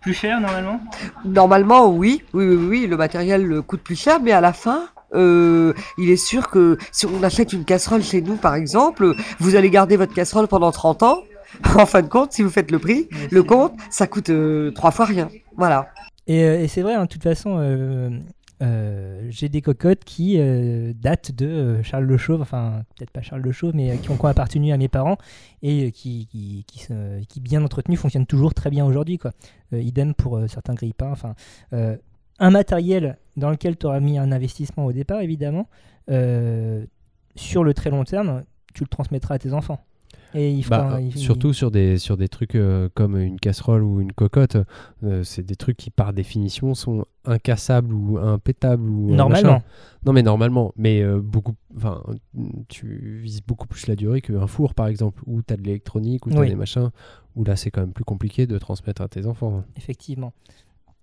plus 0.00 0.14
cher 0.14 0.40
normalement? 0.40 0.80
Normalement, 1.24 1.88
oui, 1.88 2.22
oui, 2.32 2.46
oui, 2.46 2.66
oui, 2.68 2.86
le 2.86 2.96
matériel 2.96 3.62
coûte 3.66 3.82
plus 3.82 3.94
cher, 3.94 4.20
mais 4.22 4.32
à 4.32 4.40
la 4.40 4.52
fin, 4.52 4.88
euh, 5.14 5.72
il 5.96 6.10
est 6.10 6.16
sûr 6.16 6.48
que 6.50 6.78
si 6.92 7.06
on 7.06 7.22
achète 7.22 7.52
une 7.52 7.64
casserole 7.64 8.02
chez 8.02 8.20
nous, 8.20 8.36
par 8.36 8.54
exemple, 8.54 9.14
vous 9.40 9.56
allez 9.56 9.70
garder 9.70 9.96
votre 9.96 10.14
casserole 10.14 10.48
pendant 10.48 10.72
30 10.72 11.02
ans. 11.02 11.22
En 11.78 11.86
fin 11.86 12.02
de 12.02 12.08
compte, 12.08 12.32
si 12.32 12.42
vous 12.42 12.50
faites 12.50 12.70
le 12.70 12.78
prix, 12.78 13.08
le 13.30 13.42
compte, 13.42 13.72
ça 13.88 14.06
coûte 14.06 14.28
euh, 14.28 14.70
trois 14.72 14.90
fois 14.90 15.06
rien. 15.06 15.30
Voilà. 15.56 15.88
Et, 16.26 16.44
euh, 16.44 16.60
et 16.60 16.68
c'est 16.68 16.82
vrai, 16.82 16.92
hein, 16.92 17.04
de 17.04 17.08
toute 17.08 17.22
façon, 17.22 17.56
euh, 18.60 19.26
j'ai 19.30 19.48
des 19.48 19.62
cocottes 19.62 20.04
qui 20.04 20.36
euh, 20.38 20.92
datent 20.94 21.30
de 21.30 21.46
euh, 21.46 21.82
Charles 21.84 22.04
Le 22.04 22.16
Chauve, 22.16 22.42
enfin 22.42 22.82
peut-être 22.96 23.10
pas 23.12 23.22
Charles 23.22 23.42
Le 23.42 23.52
Chauve, 23.52 23.72
mais 23.74 23.96
qui 23.98 24.10
ont, 24.10 24.16
qui 24.16 24.24
ont 24.24 24.28
appartenu 24.28 24.72
à 24.72 24.76
mes 24.76 24.88
parents 24.88 25.16
et 25.62 25.92
qui, 25.92 26.26
qui, 26.26 26.64
qui, 27.28 27.40
bien 27.40 27.64
entretenues, 27.64 27.96
fonctionnent 27.96 28.26
toujours 28.26 28.54
très 28.54 28.70
bien 28.70 28.84
aujourd'hui. 28.84 29.18
quoi. 29.18 29.32
Idem 29.72 30.14
pour 30.14 30.40
certains 30.48 30.74
grille-pains. 30.74 31.10
Enfin, 31.10 31.34
un 32.38 32.50
matériel 32.50 33.18
dans 33.36 33.50
lequel 33.50 33.76
tu 33.76 33.86
auras 33.86 34.00
mis 34.00 34.18
un 34.18 34.32
investissement 34.32 34.86
au 34.86 34.92
départ, 34.92 35.20
évidemment, 35.20 35.68
euh, 36.10 36.84
sur 37.36 37.64
le 37.64 37.74
très 37.74 37.90
long 37.90 38.04
terme, 38.04 38.44
tu 38.74 38.84
le 38.84 38.88
transmettras 38.88 39.34
à 39.34 39.38
tes 39.38 39.52
enfants. 39.52 39.80
Et 40.34 40.52
il 40.52 40.62
faut 40.62 40.70
Bah, 40.70 40.96
un- 40.96 41.00
il- 41.00 41.16
surtout 41.16 41.54
sur 41.54 41.70
des, 41.70 41.96
sur 41.96 42.18
des 42.18 42.28
trucs 42.28 42.54
euh, 42.54 42.90
comme 42.94 43.16
une 43.18 43.40
casserole 43.40 43.82
ou 43.82 44.00
une 44.00 44.12
cocotte, 44.12 44.58
euh, 45.02 45.22
c'est 45.24 45.42
des 45.42 45.56
trucs 45.56 45.78
qui 45.78 45.88
par 45.88 46.12
définition 46.12 46.74
sont 46.74 47.06
incassables 47.24 47.94
ou 47.94 48.18
impétables. 48.18 48.88
Ou, 48.90 49.14
normalement. 49.14 49.52
machin. 49.54 49.64
Non 50.04 50.12
mais 50.12 50.22
normalement, 50.22 50.72
mais 50.76 51.00
euh, 51.02 51.20
beaucoup, 51.22 51.54
enfin, 51.76 52.02
tu 52.68 53.20
vises 53.22 53.40
beaucoup 53.42 53.66
plus 53.66 53.86
la 53.86 53.96
durée 53.96 54.20
qu'un 54.20 54.46
four 54.46 54.74
par 54.74 54.88
exemple, 54.88 55.22
où 55.26 55.40
tu 55.42 55.54
as 55.54 55.56
de 55.56 55.62
l'électronique, 55.62 56.26
où 56.26 56.30
tu 56.30 56.36
as 56.36 56.40
Oui. 56.40 56.48
des 56.50 56.56
machins, 56.56 56.90
où 57.34 57.44
là 57.44 57.56
c'est 57.56 57.70
quand 57.70 57.80
même 57.80 57.92
plus 57.94 58.04
compliqué 58.04 58.46
de 58.46 58.58
transmettre 58.58 59.00
à 59.02 59.08
tes 59.08 59.24
enfants. 59.26 59.64
effectivement. 59.76 60.32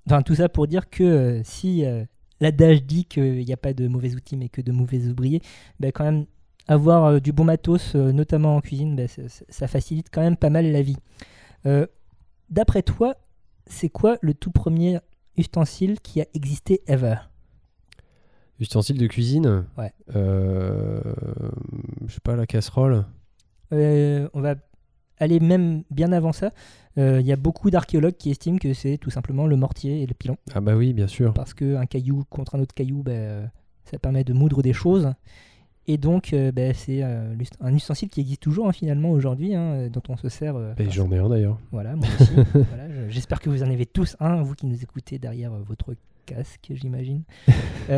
Enfin, 0.07 0.21
tout 0.21 0.35
ça 0.35 0.49
pour 0.49 0.67
dire 0.67 0.89
que 0.89 1.03
euh, 1.03 1.41
si 1.43 1.85
euh, 1.85 2.05
l'adage 2.39 2.83
dit 2.83 3.05
qu'il 3.05 3.43
n'y 3.43 3.53
a 3.53 3.57
pas 3.57 3.73
de 3.73 3.87
mauvais 3.87 4.13
outils 4.15 4.37
mais 4.37 4.49
que 4.49 4.61
de 4.61 4.71
mauvais 4.71 5.07
ouvriers, 5.07 5.41
ben, 5.79 5.91
quand 5.91 6.03
même 6.03 6.25
avoir 6.67 7.05
euh, 7.05 7.19
du 7.19 7.31
bon 7.31 7.43
matos, 7.43 7.95
notamment 7.95 8.55
en 8.55 8.61
cuisine, 8.61 8.95
ben, 8.95 9.07
ça, 9.07 9.67
facilite 9.67 10.07
quand 10.11 10.21
même 10.21 10.37
pas 10.37 10.49
mal 10.49 10.71
la 10.71 10.81
vie. 10.81 10.97
Euh, 11.65 11.87
D'après 12.49 12.83
toi, 12.83 13.15
c'est 13.65 13.89
quoi 13.89 14.17
le 14.21 14.35
tout 14.35 14.51
premier 14.51 14.99
ustensile 15.35 15.99
qui 15.99 16.21
a 16.21 16.25
existé 16.35 16.81
ever? 16.85 17.15
Ustensiles 18.59 18.99
de 18.99 19.07
cuisine? 19.07 19.65
Ouais. 19.77 19.91
euh, 20.15 21.01
je 22.07 22.13
sais 22.13 22.19
pas, 22.23 22.35
la 22.35 22.45
casserole? 22.45 23.05
Euh, 23.73 24.29
On 24.33 24.41
va 24.41 24.55
aller 25.19 25.39
même 25.39 25.83
bien 25.91 26.11
avant 26.11 26.31
ça. 26.33 26.51
Euh, 26.97 27.19
Il 27.21 27.27
y 27.27 27.31
a 27.31 27.35
beaucoup 27.35 27.69
d'archéologues 27.69 28.15
qui 28.17 28.31
estiment 28.31 28.57
que 28.57 28.73
c'est 28.73 28.97
tout 28.97 29.09
simplement 29.09 29.47
le 29.47 29.55
mortier 29.57 30.01
et 30.01 30.05
le 30.05 30.13
pilon. 30.13 30.37
Ah 30.53 30.61
bah 30.61 30.75
oui, 30.75 30.93
bien 30.93 31.07
sûr. 31.07 31.33
parce 31.33 31.53
qu'un 31.53 31.85
caillou 31.85 32.23
contre 32.29 32.55
un 32.55 32.59
autre 32.59 32.73
caillou, 32.73 33.03
euh, 33.07 33.45
ça 33.83 33.97
permet 33.99 34.23
de 34.23 34.33
moudre 34.33 34.61
des 34.61 34.73
choses. 34.73 35.13
Et 35.87 35.97
donc, 35.97 36.33
euh, 36.33 36.51
ben, 36.51 36.73
c'est 36.73 37.03
euh, 37.03 37.35
un 37.61 37.73
ustensile 37.75 38.09
qui 38.09 38.21
existe 38.21 38.41
toujours 38.41 38.67
hein, 38.67 38.71
finalement 38.73 39.11
aujourd'hui, 39.11 39.53
hein, 39.53 39.61
euh, 39.73 39.89
dont 39.89 40.01
on 40.09 40.17
se 40.17 40.29
sert. 40.29 40.55
euh, 40.55 40.73
Et 40.79 40.89
J'en 40.89 41.11
ai 41.11 41.19
un 41.19 41.29
d'ailleurs. 41.29 41.59
Voilà, 41.71 41.95
moi 41.95 42.07
aussi. 42.19 42.31
Voilà, 42.53 42.89
je- 42.89 43.09
J'espère 43.09 43.39
que 43.39 43.51
vous 43.51 43.61
en 43.61 43.69
avez 43.69 43.85
tous 43.85 44.15
un, 44.19 44.41
vous 44.41 44.55
qui 44.55 44.65
nous 44.65 44.81
écoutez 44.81 45.19
derrière 45.19 45.51
votre 45.51 45.93
casque, 46.25 46.71
j'imagine. 46.73 47.21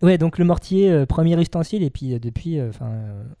Ouais, 0.00 0.16
donc 0.16 0.38
le 0.38 0.44
mortier, 0.44 0.90
euh, 0.90 1.06
premier 1.06 1.40
ustensile, 1.40 1.82
et 1.82 1.90
puis 1.90 2.14
euh, 2.14 2.18
depuis, 2.20 2.60
euh, 2.60 2.70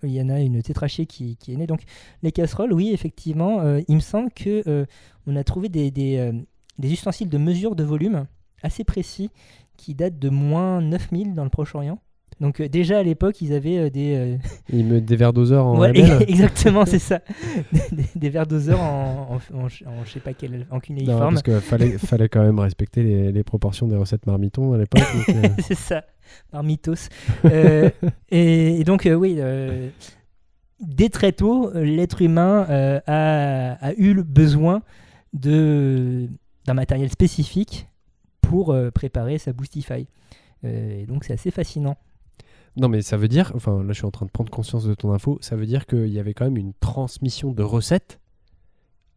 il 0.02 0.10
y 0.10 0.20
en 0.20 0.28
a 0.28 0.40
une 0.40 0.60
tétrachée 0.62 1.06
qui, 1.06 1.38
est 1.46 1.56
née. 1.56 1.66
Donc 1.66 1.82
les 2.22 2.32
casseroles, 2.32 2.72
oui, 2.72 2.90
effectivement, 2.92 3.62
il 3.88 3.94
me 3.94 4.00
semble 4.00 4.30
que 4.30 4.86
on 5.26 5.36
a 5.36 5.44
trouvé 5.44 5.68
des 5.68 6.32
ustensiles 6.82 7.28
de 7.28 7.38
mesure 7.38 7.76
de 7.76 7.84
volume 7.84 8.26
assez 8.62 8.84
précis 8.84 9.30
qui 9.76 9.94
datent 9.94 10.18
de 10.18 10.28
moins 10.30 10.82
9000 10.82 11.34
dans 11.34 11.44
le 11.44 11.50
Proche-Orient. 11.50 12.00
Donc 12.40 12.60
euh, 12.60 12.68
déjà 12.68 12.98
à 12.98 13.02
l'époque, 13.02 13.40
ils 13.40 13.52
avaient 13.52 13.78
euh, 13.78 13.90
des, 13.90 14.14
euh, 14.14 14.36
Il 14.72 14.84
me 14.86 15.00
des 15.00 15.16
verres 15.16 15.32
doseurs 15.32 15.66
en 15.66 15.78
Ouais, 15.78 15.92
exactement, 16.28 16.86
c'est 16.86 16.98
ça. 17.00 17.20
des, 17.72 17.80
des- 17.96 18.04
des 18.14 18.28
verres 18.30 18.46
doseurs 18.46 18.80
en, 18.80 19.38
en, 19.52 19.56
en- 19.56 19.64
en 19.64 20.04
je 20.04 20.10
sais 20.12 20.20
pas 20.20 20.34
quel, 20.34 20.66
en 20.70 20.74
Non, 20.74 20.80
cunéiforme. 20.80 21.34
parce 21.34 21.42
qu'il 21.42 21.54
fallait, 21.60 21.98
fallait 21.98 22.28
quand 22.28 22.42
même 22.42 22.58
respecter 22.60 23.02
les, 23.02 23.32
les 23.32 23.42
proportions 23.42 23.88
des 23.88 23.96
recettes 23.96 24.26
marmitons 24.26 24.72
à 24.72 24.78
l'époque. 24.78 25.02
c'est 25.60 25.74
ça. 25.74 26.04
Euh, 27.44 27.90
et, 28.30 28.80
et 28.80 28.84
donc, 28.84 29.08
oui, 29.10 29.40
dès 30.80 31.08
très 31.08 31.32
tôt, 31.32 31.72
l'être 31.74 32.22
humain 32.22 32.66
a, 33.06 33.72
a 33.84 33.92
eu 33.94 34.12
le 34.14 34.22
besoin 34.22 34.82
de- 35.32 36.28
d'un 36.66 36.74
matériel 36.74 37.10
spécifique 37.10 37.88
pour 38.40 38.76
préparer 38.94 39.38
sa 39.38 39.52
Boostify. 39.52 40.06
Et 40.64 41.04
donc, 41.06 41.24
c'est 41.24 41.32
assez 41.32 41.50
fascinant. 41.50 41.96
Non, 42.78 42.88
mais 42.88 43.02
ça 43.02 43.16
veut 43.16 43.28
dire, 43.28 43.52
enfin 43.54 43.82
là 43.82 43.88
je 43.92 43.94
suis 43.98 44.06
en 44.06 44.10
train 44.10 44.24
de 44.26 44.30
prendre 44.30 44.50
conscience 44.50 44.84
de 44.84 44.94
ton 44.94 45.12
info, 45.12 45.38
ça 45.40 45.56
veut 45.56 45.66
dire 45.66 45.84
qu'il 45.86 46.08
y 46.08 46.18
avait 46.20 46.32
quand 46.34 46.44
même 46.44 46.56
une 46.56 46.74
transmission 46.74 47.52
de 47.52 47.62
recettes 47.62 48.20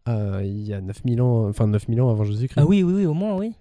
euh, 0.08 0.42
il 0.44 0.64
y 0.64 0.74
a 0.74 0.82
9000 0.82 1.22
ans, 1.22 1.48
enfin 1.48 1.68
9000 1.68 2.02
ans 2.02 2.10
avant 2.10 2.24
Jésus-Christ. 2.24 2.60
Ah 2.60 2.66
oui, 2.66 2.82
oui, 2.82 2.94
oui, 2.94 3.06
au 3.06 3.14
moins, 3.14 3.36
oui. 3.38 3.54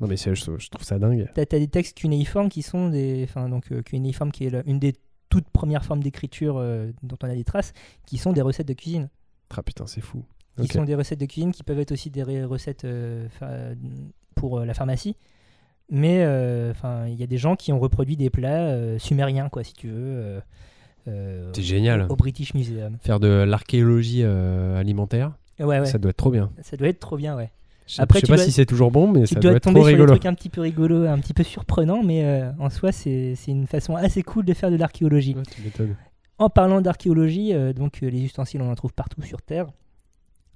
Non, 0.00 0.08
mais 0.08 0.16
je, 0.16 0.34
je 0.34 0.68
trouve 0.68 0.84
ça 0.84 0.98
dingue. 0.98 1.30
T'as 1.34 1.42
as 1.42 1.44
des 1.60 1.68
textes 1.68 1.96
cunéiformes 1.96 2.48
qui 2.48 2.62
sont 2.62 2.88
des. 2.90 3.22
Enfin, 3.28 3.48
donc, 3.48 3.70
euh, 3.70 3.82
cunéiforme 3.82 4.32
qui 4.32 4.46
est 4.46 4.50
la- 4.50 4.66
une 4.66 4.80
des 4.80 4.94
toutes 5.28 5.48
premières 5.48 5.84
formes 5.84 6.02
d'écriture 6.02 6.56
euh, 6.58 6.90
dont 7.04 7.16
on 7.22 7.26
a 7.28 7.34
des 7.34 7.44
traces, 7.44 7.72
qui 8.04 8.18
sont 8.18 8.32
des 8.32 8.42
recettes 8.42 8.66
de 8.68 8.72
cuisine. 8.74 9.08
Ah 9.56 9.62
putain, 9.62 9.86
c'est 9.86 10.00
fou. 10.00 10.24
Qui 10.56 10.62
Ok. 10.62 10.72
sont 10.72 10.84
des 10.84 10.94
recettes 10.96 11.20
de 11.20 11.26
cuisine 11.26 11.52
qui 11.52 11.62
peuvent 11.62 11.78
être 11.78 11.92
aussi 11.92 12.10
des 12.10 12.22
recettes 12.44 12.84
euh, 12.84 13.28
pour 14.34 14.58
la 14.60 14.74
pharmacie. 14.74 15.16
Mais 15.90 16.18
euh, 16.24 16.70
enfin, 16.72 17.06
il 17.06 17.14
y 17.14 17.22
a 17.22 17.26
des 17.26 17.38
gens 17.38 17.54
qui 17.56 17.72
ont 17.72 17.78
reproduit 17.78 18.16
des 18.16 18.30
plats 18.30 18.66
euh, 18.66 18.98
sumériens, 18.98 19.48
quoi, 19.48 19.62
si 19.64 19.72
tu 19.72 19.88
veux. 19.88 20.40
euh, 21.08 21.50
C'est 21.54 21.62
génial. 21.62 22.06
Au, 22.08 22.16
British 22.16 22.54
Museum. 22.54 22.96
Faire 23.02 23.20
de 23.20 23.28
l'archéologie 23.28 24.24
alimentaire, 24.24 25.32
Ouais, 25.60 25.80
ouais. 25.80 25.86
ça 25.86 25.98
doit 25.98 26.10
être 26.10 26.16
trop 26.16 26.30
bien. 26.30 26.50
Ça 26.62 26.76
doit 26.76 26.88
être 26.88 27.00
trop 27.00 27.16
bien, 27.16 27.36
ouais. 27.36 27.50
Je, 27.86 28.02
Après, 28.02 28.18
je 28.18 28.26
sais 28.26 28.32
pas 28.32 28.36
dois- 28.36 28.44
si 28.44 28.50
c'est 28.50 28.66
toujours 28.66 28.90
bon, 28.90 29.06
mais 29.12 29.20
tu 29.20 29.34
ça 29.34 29.40
dois 29.40 29.50
doit 29.52 29.56
être 29.58 29.62
tomber 29.62 29.74
trop 29.78 29.84
sur 29.88 29.92
rigolo. 29.96 30.12
des 30.14 30.18
trucs 30.18 30.26
un 30.26 30.34
petit 30.34 30.48
peu 30.48 30.60
rigolos, 30.60 31.06
un 31.06 31.18
petit 31.20 31.34
peu 31.34 31.44
surprenants, 31.44 32.02
mais 32.02 32.24
euh, 32.24 32.50
en 32.58 32.68
soi, 32.68 32.90
c'est 32.90 33.36
c'est 33.36 33.52
une 33.52 33.68
façon 33.68 33.94
assez 33.94 34.24
cool 34.24 34.44
de 34.44 34.52
faire 34.54 34.72
de 34.72 34.76
l'archéologie. 34.76 35.36
Ouais. 35.36 35.86
En 36.38 36.50
parlant 36.50 36.80
d'archéologie, 36.80 37.54
euh, 37.54 37.72
donc 37.72 38.02
euh, 38.02 38.08
les 38.10 38.22
ustensiles, 38.24 38.60
on 38.60 38.68
en 38.70 38.74
trouve 38.74 38.92
partout 38.92 39.22
sur 39.22 39.40
Terre. 39.40 39.66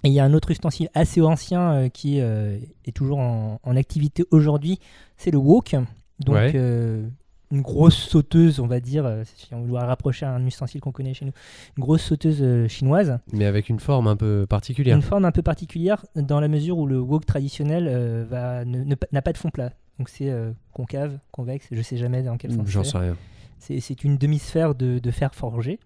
Et 0.03 0.07
il 0.09 0.13
y 0.13 0.19
a 0.19 0.25
un 0.25 0.33
autre 0.33 0.49
ustensile 0.51 0.89
assez 0.93 1.21
ancien 1.21 1.71
euh, 1.73 1.89
qui 1.89 2.19
euh, 2.21 2.57
est 2.85 2.91
toujours 2.91 3.19
en, 3.19 3.59
en 3.63 3.75
activité 3.75 4.23
aujourd'hui, 4.31 4.79
c'est 5.17 5.31
le 5.31 5.37
wok. 5.37 5.75
Donc 6.19 6.35
Ouais. 6.35 6.51
euh, 6.55 7.07
une 7.51 7.61
grosse 7.61 7.97
sauteuse, 7.97 8.59
on 8.61 8.67
va 8.67 8.79
dire, 8.79 9.05
si 9.25 9.53
on 9.53 9.65
doit 9.65 9.83
rapprocher 9.85 10.25
un 10.25 10.45
ustensile 10.45 10.79
qu'on 10.79 10.93
connaît 10.93 11.13
chez 11.13 11.25
nous, 11.25 11.33
une 11.77 11.83
grosse 11.83 12.01
sauteuse 12.01 12.67
chinoise. 12.69 13.19
Mais 13.33 13.43
avec 13.45 13.67
une 13.67 13.79
forme 13.81 14.07
un 14.07 14.15
peu 14.15 14.45
particulière. 14.47 14.95
Une 14.95 15.01
forme 15.01 15.25
un 15.25 15.31
peu 15.33 15.41
particulière 15.41 16.05
dans 16.15 16.39
la 16.39 16.47
mesure 16.47 16.77
où 16.77 16.87
le 16.87 16.99
wok 16.99 17.25
traditionnel 17.25 18.25
va- 18.29 18.63
ne- 18.63 18.83
ne- 18.85 18.95
n'a 19.11 19.21
pas 19.21 19.33
de 19.33 19.37
fond 19.37 19.49
plat. 19.49 19.73
Donc 19.99 20.07
c'est 20.07 20.33
concave, 20.73 21.17
convexe, 21.31 21.67
je 21.71 21.81
sais 21.81 21.97
jamais 21.97 22.23
dans 22.23 22.37
quel 22.37 22.53
sens 22.53 22.63
J'en 22.67 22.83
sais 22.85 22.97
rien. 22.97 23.17
C'est 23.59 23.81
c'est 23.81 24.03
une 24.05 24.17
demi-sphère 24.17 24.73
de, 24.73 24.99
de 24.99 25.11
fer 25.11 25.35
forgé, 25.35 25.77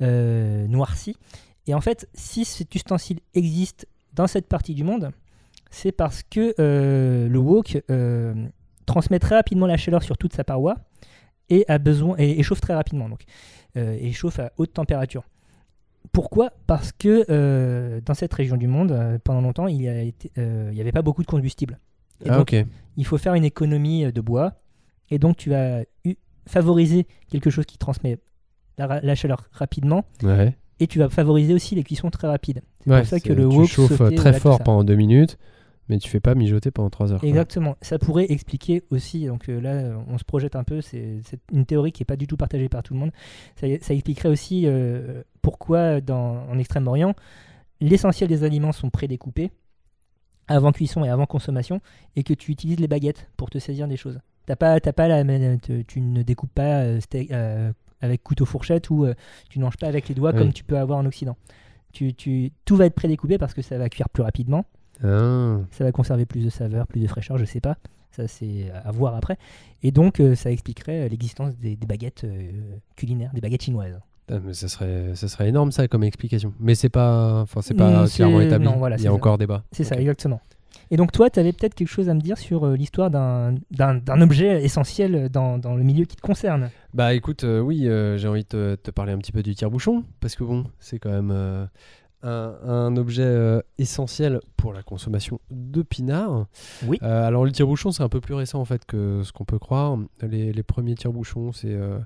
noirci. 0.00 1.16
Et 1.68 1.74
en 1.74 1.80
fait, 1.80 2.08
si 2.14 2.44
cet 2.44 2.74
ustensile 2.74 3.20
existe 3.34 3.86
dans 4.14 4.26
cette 4.26 4.48
partie 4.48 4.74
du 4.74 4.82
monde, 4.84 5.10
c'est 5.70 5.92
parce 5.92 6.22
que 6.22 6.54
euh, 6.58 7.28
le 7.28 7.38
wok 7.38 7.80
euh, 7.90 8.34
transmet 8.86 9.18
très 9.18 9.34
rapidement 9.36 9.66
la 9.66 9.76
chaleur 9.76 10.02
sur 10.02 10.16
toute 10.16 10.32
sa 10.32 10.42
paroi 10.44 10.76
et 11.50 11.64
a 11.68 11.78
besoin 11.78 12.16
et, 12.18 12.40
et 12.40 12.42
chauffe 12.42 12.60
très 12.62 12.74
rapidement 12.74 13.08
donc 13.08 13.20
euh, 13.76 13.96
et 14.00 14.12
chauffe 14.12 14.38
à 14.38 14.50
haute 14.56 14.72
température. 14.72 15.24
pourquoi? 16.12 16.52
Parce 16.66 16.90
que 16.92 17.26
euh, 17.28 18.00
dans 18.02 18.14
cette 18.14 18.32
région 18.32 18.56
du 18.56 18.66
monde, 18.66 19.20
pendant 19.24 19.42
longtemps, 19.42 19.68
il 19.68 19.78
n'y 19.78 20.80
avait 20.80 20.92
pas 20.92 21.02
beaucoup 21.02 21.22
de 21.22 21.26
combustible. 21.26 21.78
Et 22.24 22.30
Ah, 22.30 22.38
donc, 22.38 22.56
il 22.96 23.04
faut 23.06 23.18
faire 23.18 23.34
une 23.34 23.44
économie 23.44 24.10
de 24.10 24.20
bois. 24.22 24.54
Et 25.10 25.18
donc, 25.18 25.36
tu 25.36 25.50
vas 25.50 25.82
favoriser 26.46 27.06
quelque 27.30 27.50
chose 27.50 27.66
qui 27.66 27.76
transmet 27.78 28.18
la, 28.78 29.00
la 29.02 29.14
chaleur 29.14 29.48
rapidement. 29.52 30.04
Ouais. 30.22 30.56
Et 30.80 30.86
tu 30.86 30.98
vas 30.98 31.08
favoriser 31.08 31.54
aussi 31.54 31.74
les 31.74 31.82
cuissons 31.84 32.10
très 32.10 32.28
rapides. 32.28 32.62
C'est 32.84 32.90
Ouais, 32.90 32.98
pour 33.00 33.08
ça 33.08 33.20
que 33.20 33.32
le 33.32 33.48
tu 33.48 33.56
wok 33.56 33.66
chauffes 33.68 33.96
sautait, 33.96 34.14
très 34.14 34.30
voilà, 34.30 34.38
fort 34.40 34.62
pendant 34.62 34.84
deux 34.84 34.94
minutes, 34.94 35.36
mais 35.88 35.98
tu 35.98 36.08
fais 36.08 36.20
pas 36.20 36.34
mijoter 36.34 36.70
pendant 36.70 36.90
trois 36.90 37.12
heures. 37.12 37.20
quoi. 37.20 37.28
Exactement. 37.28 37.76
Ça 37.82 37.98
pourrait 37.98 38.26
expliquer 38.30 38.84
aussi, 38.90 39.26
donc 39.26 39.48
euh, 39.48 39.60
là 39.60 39.70
euh, 39.70 39.96
on 40.08 40.18
se 40.18 40.24
projette 40.24 40.54
un 40.54 40.64
peu, 40.64 40.80
c'est 40.80 41.20
une 41.52 41.66
théorie 41.66 41.92
qui 41.92 42.02
n'est 42.02 42.06
pas 42.06 42.16
du 42.16 42.26
tout 42.26 42.36
partagée 42.36 42.68
par 42.68 42.82
tout 42.82 42.94
le 42.94 43.00
monde. 43.00 43.10
Ça, 43.56 43.66
ça 43.80 43.92
expliquerait 43.94 44.28
aussi 44.28 44.64
euh, 44.66 45.22
pourquoi 45.42 46.00
dans, 46.00 46.46
en 46.48 46.58
Extrême-Orient, 46.58 47.14
l'essentiel 47.80 48.28
des 48.28 48.44
aliments 48.44 48.72
sont 48.72 48.90
prédécoupés 48.90 49.50
avant 50.46 50.72
cuisson 50.72 51.04
et 51.04 51.08
avant 51.10 51.26
consommation 51.26 51.80
et 52.16 52.22
que 52.22 52.34
tu 52.34 52.52
utilises 52.52 52.80
les 52.80 52.88
baguettes 52.88 53.30
pour 53.36 53.50
te 53.50 53.58
saisir 53.58 53.88
des 53.88 53.96
choses. 53.96 54.20
T'as 54.46 54.56
pas, 54.56 54.80
t'as 54.80 54.92
pas 54.94 55.08
la, 55.08 55.22
tu 55.86 56.00
ne 56.00 56.22
découpes 56.22 56.52
pas 56.54 56.82
euh, 56.82 57.00
steak- 57.00 57.30
euh, 57.32 57.72
avec 58.00 58.22
couteau 58.22 58.44
fourchette 58.44 58.90
ou 58.90 59.04
euh, 59.04 59.14
tu 59.50 59.58
ne 59.58 59.64
manges 59.64 59.76
pas 59.76 59.88
avec 59.88 60.08
les 60.08 60.14
doigts 60.14 60.32
Oui. 60.32 60.38
comme 60.38 60.52
tu 60.52 60.64
peux 60.64 60.78
avoir 60.78 60.98
en 60.98 61.06
Occident. 61.06 61.36
Tu, 61.92 62.14
tu, 62.14 62.52
tout 62.64 62.76
va 62.76 62.86
être 62.86 62.94
prédécoupé 62.94 63.38
parce 63.38 63.54
que 63.54 63.62
ça 63.62 63.78
va 63.78 63.88
cuire 63.88 64.08
plus 64.10 64.22
rapidement 64.22 64.64
Ah. 65.02 65.58
ça 65.70 65.84
va 65.84 65.92
conserver 65.92 66.26
plus 66.26 66.44
de 66.44 66.50
saveur, 66.50 66.86
plus 66.86 67.00
de 67.00 67.06
fraîcheur, 67.06 67.38
je 67.38 67.44
sais 67.44 67.60
pas. 67.60 67.76
Ça, 68.10 68.26
c'est 68.26 68.70
à 68.84 68.90
voir 68.90 69.14
après. 69.14 69.36
Et 69.82 69.90
donc, 69.92 70.18
euh, 70.18 70.34
ça 70.34 70.50
expliquerait 70.50 71.02
euh, 71.04 71.08
l'existence 71.08 71.56
des, 71.56 71.76
des 71.76 71.86
baguettes 71.86 72.24
euh, 72.24 72.50
culinaires, 72.96 73.30
des 73.32 73.40
baguettes 73.40 73.62
chinoises. 73.62 73.98
Ah, 74.30 74.38
mais 74.44 74.54
ça 74.54 74.66
serait, 74.68 75.14
ça 75.14 75.28
serait 75.28 75.48
énorme 75.48 75.70
ça 75.72 75.86
comme 75.88 76.02
explication. 76.04 76.52
Mais 76.58 76.74
c'est 76.74 76.88
pas, 76.88 77.42
enfin 77.42 77.62
c'est 77.62 77.74
pas 77.74 78.06
clairement 78.08 78.40
établi. 78.40 78.66
non, 78.66 78.76
voilà, 78.76 78.96
Il 78.96 79.02
y 79.02 79.06
a 79.06 79.12
encore 79.12 79.38
débat. 79.38 79.62
C'est 79.72 79.84
ça, 79.84 79.96
exactement. 79.96 80.40
Et 80.90 80.96
donc, 80.96 81.12
toi, 81.12 81.28
tu 81.30 81.38
avais 81.38 81.52
peut-être 81.52 81.74
quelque 81.74 81.88
chose 81.88 82.08
à 82.08 82.14
me 82.14 82.20
dire 82.20 82.38
sur 82.38 82.64
euh, 82.64 82.76
l'histoire 82.76 83.10
d'un 83.10 83.54
objet 84.20 84.64
essentiel 84.64 85.28
dans, 85.28 85.58
dans 85.58 85.74
le 85.74 85.82
milieu 85.82 86.04
qui 86.04 86.16
te 86.16 86.22
concerne. 86.22 86.70
Bah 86.94 87.14
écoute, 87.14 87.44
euh, 87.44 87.60
oui, 87.60 87.86
euh, 87.88 88.16
j'ai 88.16 88.28
envie 88.28 88.44
de 88.44 88.48
te, 88.48 88.74
te 88.76 88.90
parler 88.90 89.12
un 89.12 89.18
petit 89.18 89.32
peu 89.32 89.42
du 89.42 89.54
tire-bouchon 89.54 90.04
parce 90.20 90.34
que 90.34 90.44
bon, 90.44 90.64
c'est 90.80 90.98
quand 90.98 91.10
même 91.10 91.30
euh, 91.30 91.66
un, 92.22 92.56
un 92.64 92.96
objet 92.96 93.22
euh, 93.22 93.60
essentiel 93.76 94.40
pour 94.56 94.72
la 94.72 94.82
consommation 94.82 95.40
de 95.50 95.82
pinard. 95.82 96.46
Oui. 96.86 96.98
Euh, 97.02 97.26
alors 97.26 97.44
le 97.44 97.52
tire-bouchon, 97.52 97.92
c'est 97.92 98.02
un 98.02 98.08
peu 98.08 98.20
plus 98.20 98.34
récent 98.34 98.58
en 98.58 98.64
fait 98.64 98.84
que 98.86 99.22
ce 99.22 99.32
qu'on 99.32 99.44
peut 99.44 99.58
croire. 99.58 99.98
Les, 100.22 100.52
les 100.52 100.62
premiers 100.62 100.94
tire-bouchons, 100.94 101.52
c'est 101.52 101.74
euh, 101.74 101.98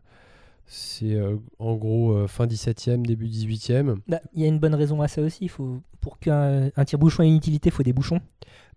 c'est 0.67 1.15
euh, 1.15 1.37
en 1.59 1.75
gros 1.75 2.13
euh, 2.13 2.27
fin 2.27 2.47
17e, 2.47 3.03
début 3.03 3.27
18e. 3.27 3.97
Bah, 4.09 4.21
Il 4.35 4.43
y 4.43 4.45
a 4.45 4.49
une 4.49 4.59
bonne 4.59 4.75
raison 4.75 5.03
à 5.03 5.09
ça 5.09 5.23
aussi. 5.23 5.49
Faut, 5.49 5.83
pour 6.01 6.19
qu'un 6.19 6.71
un 6.77 6.85
tire-bouchon 6.85 7.23
ait 7.23 7.29
une 7.29 7.37
utilité, 7.37 7.69
il 7.69 7.73
faut 7.73 7.83
des 7.83 7.93
bouchons. 7.93 8.21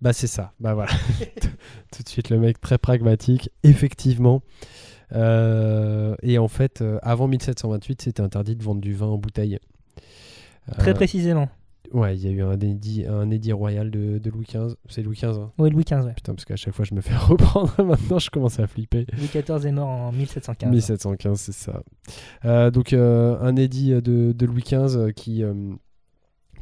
Bah 0.01 0.11
c'est 0.11 0.27
ça, 0.27 0.53
bah 0.59 0.73
voilà. 0.73 0.91
Tout 1.91 2.03
de 2.03 2.09
suite 2.09 2.29
le 2.29 2.37
mec 2.37 2.59
très 2.59 2.77
pragmatique, 2.77 3.49
effectivement. 3.63 4.41
Euh, 5.13 6.15
et 6.21 6.37
en 6.37 6.47
fait, 6.49 6.83
avant 7.01 7.27
1728, 7.27 8.01
c'était 8.01 8.21
interdit 8.21 8.55
de 8.55 8.63
vendre 8.63 8.81
du 8.81 8.93
vin 8.93 9.07
en 9.07 9.17
bouteille. 9.17 9.59
Très 10.77 10.93
précisément. 10.93 11.47
Ouais, 11.93 12.15
il 12.15 12.23
y 12.23 12.27
a 12.27 12.31
eu 12.31 12.41
un 12.41 12.59
édit, 12.59 13.05
un 13.05 13.29
édit 13.29 13.51
royal 13.51 13.91
de, 13.91 14.17
de 14.17 14.29
Louis 14.29 14.45
XV. 14.45 14.75
C'est 14.89 15.01
Louis 15.03 15.15
XV, 15.15 15.39
hein. 15.39 15.51
Oui, 15.57 15.69
Louis 15.69 15.83
XV, 15.83 16.05
ouais. 16.05 16.13
Putain, 16.13 16.33
parce 16.33 16.45
qu'à 16.45 16.55
chaque 16.55 16.73
fois 16.73 16.85
je 16.85 16.93
me 16.93 17.01
fais 17.01 17.15
reprendre, 17.17 17.73
maintenant 17.83 18.19
je 18.19 18.29
commence 18.29 18.59
à 18.59 18.67
flipper. 18.67 19.05
Louis 19.17 19.29
XIV 19.33 19.65
est 19.65 19.71
mort 19.71 19.87
en 19.87 20.11
1715. 20.11 20.71
1715, 20.71 21.39
c'est 21.39 21.51
ça. 21.53 21.83
Euh, 22.45 22.71
donc 22.71 22.93
euh, 22.93 23.37
un 23.39 23.55
édit 23.55 23.91
de, 24.01 24.31
de 24.31 24.45
Louis 24.45 24.63
XV 24.63 25.13
qui, 25.13 25.43
euh, 25.43 25.53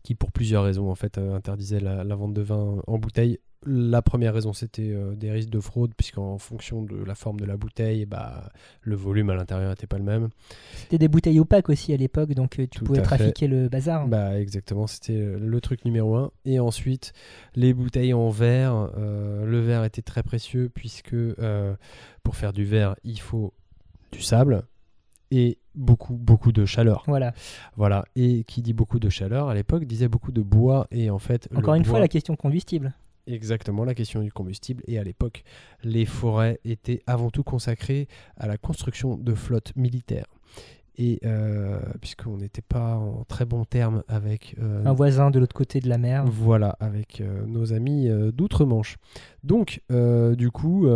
qui, 0.03 0.15
pour 0.15 0.31
plusieurs 0.31 0.63
raisons, 0.63 0.89
en 0.89 0.95
fait, 0.95 1.17
euh, 1.17 1.35
interdisait 1.35 1.79
la, 1.79 2.03
la 2.03 2.15
vente 2.15 2.33
de 2.33 2.41
vin 2.41 2.81
en 2.85 2.97
bouteille. 2.97 3.39
La 3.65 4.01
première 4.01 4.33
raison, 4.33 4.53
c'était 4.53 4.91
euh, 4.91 5.15
des 5.15 5.31
risques 5.31 5.49
de 5.49 5.59
fraude, 5.59 5.93
puisqu'en 5.95 6.37
fonction 6.37 6.81
de 6.83 6.95
la 7.03 7.15
forme 7.15 7.39
de 7.39 7.45
la 7.45 7.57
bouteille, 7.57 8.05
bah, 8.05 8.51
le 8.81 8.95
volume 8.95 9.29
à 9.29 9.35
l'intérieur 9.35 9.69
n'était 9.69 9.87
pas 9.87 9.97
le 9.97 10.03
même. 10.03 10.29
C'était 10.75 10.97
des 10.97 11.07
bouteilles 11.07 11.39
opaques 11.39 11.69
aussi 11.69 11.93
à 11.93 11.97
l'époque, 11.97 12.33
donc 12.33 12.59
euh, 12.59 12.63
tu 12.69 12.79
Tout 12.79 12.85
pouvais 12.85 12.99
fait. 12.99 13.05
trafiquer 13.05 13.47
le 13.47 13.69
bazar. 13.69 14.07
Bah 14.07 14.39
exactement, 14.39 14.87
c'était 14.87 15.13
euh, 15.17 15.37
le 15.39 15.61
truc 15.61 15.85
numéro 15.85 16.15
un. 16.15 16.31
Et 16.45 16.59
ensuite, 16.59 17.13
les 17.55 17.73
bouteilles 17.73 18.13
en 18.13 18.29
verre. 18.29 18.89
euh, 18.97 19.45
le 19.45 19.59
verre 19.61 19.83
était 19.83 20.01
très 20.01 20.23
précieux 20.23 20.69
puisque 20.73 21.15
pour 22.23 22.35
faire 22.35 22.53
du 22.53 22.65
verre, 22.65 22.95
il 23.03 23.19
faut 23.19 23.53
du 24.11 24.21
sable 24.21 24.63
et 25.31 25.57
beaucoup, 25.73 26.13
beaucoup 26.13 26.51
de 26.51 26.65
chaleur. 26.65 27.03
Voilà. 27.07 27.33
Voilà. 27.75 28.05
Et 28.15 28.43
qui 28.43 28.61
dit 28.61 28.73
beaucoup 28.73 28.99
de 28.99 29.09
chaleur 29.09 29.49
à 29.49 29.55
l'époque 29.55 29.85
disait 29.85 30.07
beaucoup 30.07 30.31
de 30.31 30.41
bois. 30.41 30.87
Et 30.91 31.09
en 31.09 31.17
fait, 31.19 31.49
Encore 31.55 31.73
une 31.73 31.85
fois, 31.85 31.99
la 31.99 32.07
question 32.07 32.35
combustible. 32.35 32.93
Exactement, 33.25 33.85
la 33.85 33.95
question 33.95 34.21
du 34.21 34.31
combustible. 34.31 34.83
Et 34.87 34.99
à 34.99 35.03
l'époque, 35.03 35.43
les 35.83 36.05
forêts 36.05 36.59
étaient 36.65 37.01
avant 37.07 37.29
tout 37.29 37.43
consacrées 37.43 38.07
à 38.37 38.47
la 38.47 38.57
construction 38.57 39.17
de 39.17 39.33
flottes 39.33 39.73
militaires. 39.75 40.27
Et 40.95 41.19
euh, 41.25 41.79
puisqu'on 42.01 42.37
n'était 42.37 42.61
pas 42.61 42.95
en 42.95 43.23
très 43.23 43.45
bons 43.45 43.65
termes 43.65 44.03
avec 44.07 44.55
euh, 44.61 44.85
Un 44.85 44.93
voisin 44.93 45.31
de 45.31 45.39
l'autre 45.39 45.55
côté 45.55 45.79
de 45.79 45.89
la 45.89 45.97
mer. 45.97 46.23
voilà, 46.27 46.77
avec 46.79 47.19
euh, 47.19 47.45
nos 47.47 47.73
amis 47.73 48.09
d'outre-Manche. 48.31 48.97
Donc, 49.43 49.81
du 49.89 50.51
coup, 50.51 50.87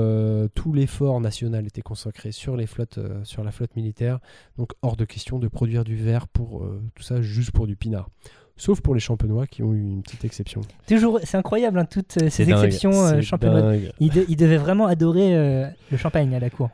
tout 0.54 0.74
l'effort 0.74 1.20
national 1.20 1.66
était 1.66 1.82
consacré 1.82 2.32
sur, 2.32 2.56
les 2.56 2.68
flottes, 2.68 3.00
sur 3.24 3.44
la 3.44 3.52
flotte 3.52 3.76
militaire. 3.76 4.20
Donc, 4.58 4.72
hors 4.82 4.96
de 4.96 5.06
question 5.06 5.40
de 5.40 5.48
produire 5.48 5.84
du 5.84 5.96
verre 5.96 6.28
pour 6.28 6.66
tout 6.96 7.04
ça, 7.04 7.22
juste 7.22 7.52
pour 7.52 7.68
du 7.68 7.76
pinard. 7.76 8.10
Sauf 8.58 8.82
pour 8.82 8.94
les 8.96 9.00
champenois 9.00 9.46
qui 9.48 9.62
ont 9.64 9.74
eu 9.74 9.80
une 9.80 10.02
petite 10.02 10.26
exception. 10.26 10.62
Toujours, 10.88 11.20
c'est 11.24 11.38
incroyable, 11.38 11.78
hein, 11.80 11.86
toutes 11.86 12.18
euh, 12.22 12.30
ces 12.30 12.46
dingue, 12.46 12.64
exceptions 12.66 12.92
euh, 13.06 13.22
champenoises. 13.22 13.80
Ils, 14.00 14.10
de- 14.12 14.26
ils 14.28 14.36
devaient 14.36 14.58
vraiment 14.58 14.88
adorer 14.88 15.36
euh, 15.36 15.68
le 15.92 15.98
champagne 15.98 16.34
à 16.36 16.40
la 16.40 16.50
cour. 16.50 16.70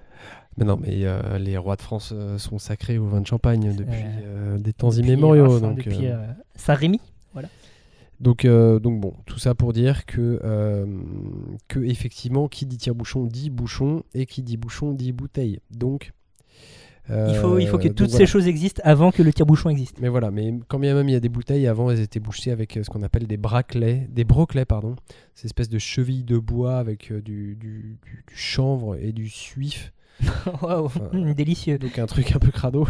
Mais 0.58 0.66
non, 0.66 0.78
mais 0.82 1.00
euh, 1.04 1.38
les 1.40 1.58
rois 1.58 1.76
de 1.76 1.82
France 1.82 2.14
euh, 2.16 2.38
sont 2.38 2.58
sacrés 2.60 2.98
au 2.98 3.06
vin 3.08 3.20
de 3.22 3.28
champagne 3.28 3.76
depuis 3.76 3.94
Euh, 4.24 4.56
euh, 4.56 4.58
des 4.60 4.72
temps 4.72 4.90
Depuis, 4.90 5.02
immémoriaux. 5.02 5.58
enfin, 5.58 5.60
donc, 5.70 5.78
depuis 5.78 6.08
Saint-Rémy. 6.56 7.00
Donc, 8.20 8.46
euh, 8.46 8.80
donc 8.80 9.02
bon, 9.02 9.14
tout 9.26 9.40
ça 9.40 9.54
pour 9.54 9.74
dire 9.74 10.06
que, 10.06 10.40
euh, 10.46 10.86
que 11.68 11.80
effectivement, 11.82 12.48
qui 12.48 12.66
dit 12.66 12.78
tire-bouchon 12.78 13.26
dit 13.26 13.50
bouchon 13.50 14.04
et 14.14 14.26
qui 14.26 14.42
dit 14.44 14.56
bouchon 14.56 14.94
dit 14.94 15.12
bouteille. 15.12 15.60
Donc, 15.72 16.14
il, 17.10 17.36
faut, 17.36 17.58
il 17.60 17.68
faut 17.68 17.78
que 17.78 17.88
euh, 17.90 17.94
toutes 17.94 18.10
ces 18.12 18.26
choses 18.26 18.48
existent 18.48 18.82
avant 18.86 19.12
que 19.12 19.22
le 19.22 19.34
tire-bouchon 19.34 19.70
existe. 19.70 19.98
Mais 20.00 20.08
voilà, 20.10 20.32
mais 20.32 20.54
quand 20.68 20.80
bien 20.80 20.94
même 20.96 21.10
il 21.10 21.14
y 21.14 21.16
a 21.16 21.20
des 21.20 21.30
bouteilles, 21.30 21.68
avant 21.68 21.92
elles 21.92 22.00
étaient 22.00 22.20
bouchées 22.20 22.52
avec 22.52 22.78
euh, 22.78 22.84
ce 22.84 22.90
qu'on 22.90 23.04
appelle 23.04 23.28
des 23.28 23.38
braclets, 23.38 24.08
des 24.12 24.24
broclets, 24.24 24.66
pardon. 24.66 24.96
Ces 25.36 25.48
espèces 25.48 25.70
de 25.70 25.80
chevilles 25.80 26.24
de 26.24 26.38
bois 26.38 26.78
avec 26.78 27.12
euh, 27.12 27.22
du, 27.22 27.56
du- 27.56 27.98
du- 28.06 28.24
du 28.28 28.36
chanvre 28.36 28.96
et 28.96 29.12
du 29.12 29.28
suif. 29.30 29.92
Enfin, 30.62 31.10
hum, 31.12 31.34
délicieux. 31.34 31.78
donc 31.80 31.98
un 31.98 32.06
truc 32.06 32.36
un 32.36 32.40
peu 32.40 32.52
crado 32.52 32.88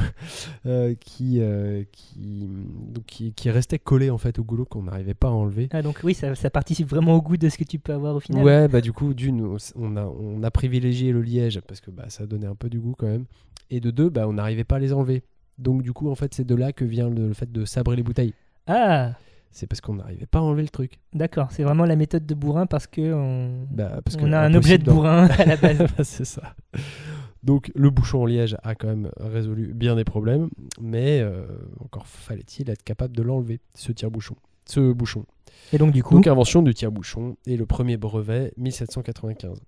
euh, 0.65 0.93
qui, 0.99 1.37
euh, 1.39 1.83
qui, 1.91 2.47
donc 2.93 3.05
qui, 3.05 3.31
qui 3.33 3.49
restait 3.49 3.79
collé 3.79 4.09
en 4.09 4.17
fait 4.17 4.39
au 4.39 4.43
goulot 4.43 4.65
qu'on 4.65 4.83
n'arrivait 4.83 5.13
pas 5.13 5.29
à 5.29 5.31
enlever. 5.31 5.69
Ah, 5.71 5.81
donc 5.81 6.01
oui, 6.03 6.13
ça, 6.13 6.35
ça 6.35 6.49
participe 6.49 6.87
vraiment 6.89 7.15
au 7.15 7.21
goût 7.21 7.37
de 7.37 7.47
ce 7.49 7.57
que 7.57 7.63
tu 7.63 7.79
peux 7.79 7.93
avoir 7.93 8.15
au 8.15 8.19
final. 8.19 8.43
Ouais, 8.43 8.67
bah 8.67 8.81
du 8.81 8.91
coup, 8.91 9.13
d'une, 9.13 9.57
on 9.75 9.95
a, 9.97 10.03
on 10.05 10.43
a 10.43 10.51
privilégié 10.51 11.11
le 11.13 11.21
liège 11.21 11.61
parce 11.61 11.79
que 11.79 11.91
bah, 11.91 12.05
ça 12.09 12.25
donnait 12.27 12.45
un 12.47 12.55
peu 12.55 12.69
du 12.69 12.79
goût 12.79 12.93
quand 12.97 13.07
même. 13.07 13.25
Et 13.73 13.79
de 13.79 13.89
deux, 13.89 14.09
bah, 14.09 14.27
on 14.27 14.33
n'arrivait 14.33 14.63
pas 14.63 14.75
à 14.75 14.79
les 14.79 14.93
enlever. 14.93 15.23
Donc 15.57 15.81
du 15.81 15.93
coup, 15.93 16.11
en 16.11 16.15
fait, 16.15 16.31
c'est 16.35 16.45
de 16.45 16.53
là 16.53 16.73
que 16.73 16.85
vient 16.85 17.09
le, 17.09 17.29
le 17.29 17.33
fait 17.33 17.51
de 17.51 17.65
sabrer 17.65 17.95
les 17.95 18.03
bouteilles. 18.03 18.35
Ah, 18.67 19.13
C'est 19.49 19.65
parce 19.65 19.81
qu'on 19.81 19.95
n'arrivait 19.95 20.27
pas 20.27 20.37
à 20.37 20.41
enlever 20.43 20.61
le 20.61 20.69
truc. 20.69 20.99
d'accord, 21.11 21.51
c'est 21.51 21.63
vraiment 21.63 21.85
la 21.85 21.95
méthode 21.95 22.25
de 22.27 22.35
bourrin 22.35 22.67
parce 22.67 22.85
que 22.85 23.13
on, 23.13 23.65
Bah, 23.71 23.99
parce 24.05 24.15
que 24.15 24.25
a 24.31 24.41
un 24.41 24.53
objet 24.53 24.77
de 24.77 24.83
bourrin 24.91 25.25
à 25.25 25.45
la 25.45 25.57
base. 25.57 25.79
Bah, 25.97 26.03
c'est 26.03 26.23
ça. 26.25 26.55
Donc 27.41 27.71
le 27.75 27.89
bouchon 27.89 28.21
en 28.21 28.25
liège 28.25 28.55
a 28.63 28.75
quand 28.75 28.87
même 28.87 29.09
résolu 29.19 29.73
bien 29.73 29.95
des 29.95 30.05
problèmes, 30.05 30.49
mais 30.79 31.19
euh, 31.19 31.45
encore 31.83 32.05
fallait-il 32.07 32.69
être 32.69 32.83
capable 32.83 33.15
de 33.17 33.23
l'enlever, 33.23 33.59
ce 33.73 33.91
tire-bouchon. 33.91 34.35
Ce 34.65 34.93
bouchon. 34.93 35.25
Et 35.73 35.77
donc 35.77 35.91
du 35.93 36.03
coup, 36.03 36.13
Donc 36.13 36.27
invention 36.27 36.61
du 36.61 36.73
tire-bouchon 36.73 37.35
et 37.47 37.57
le 37.57 37.65
premier 37.65 37.97
brevet 37.97 38.53
1795. 38.57 39.59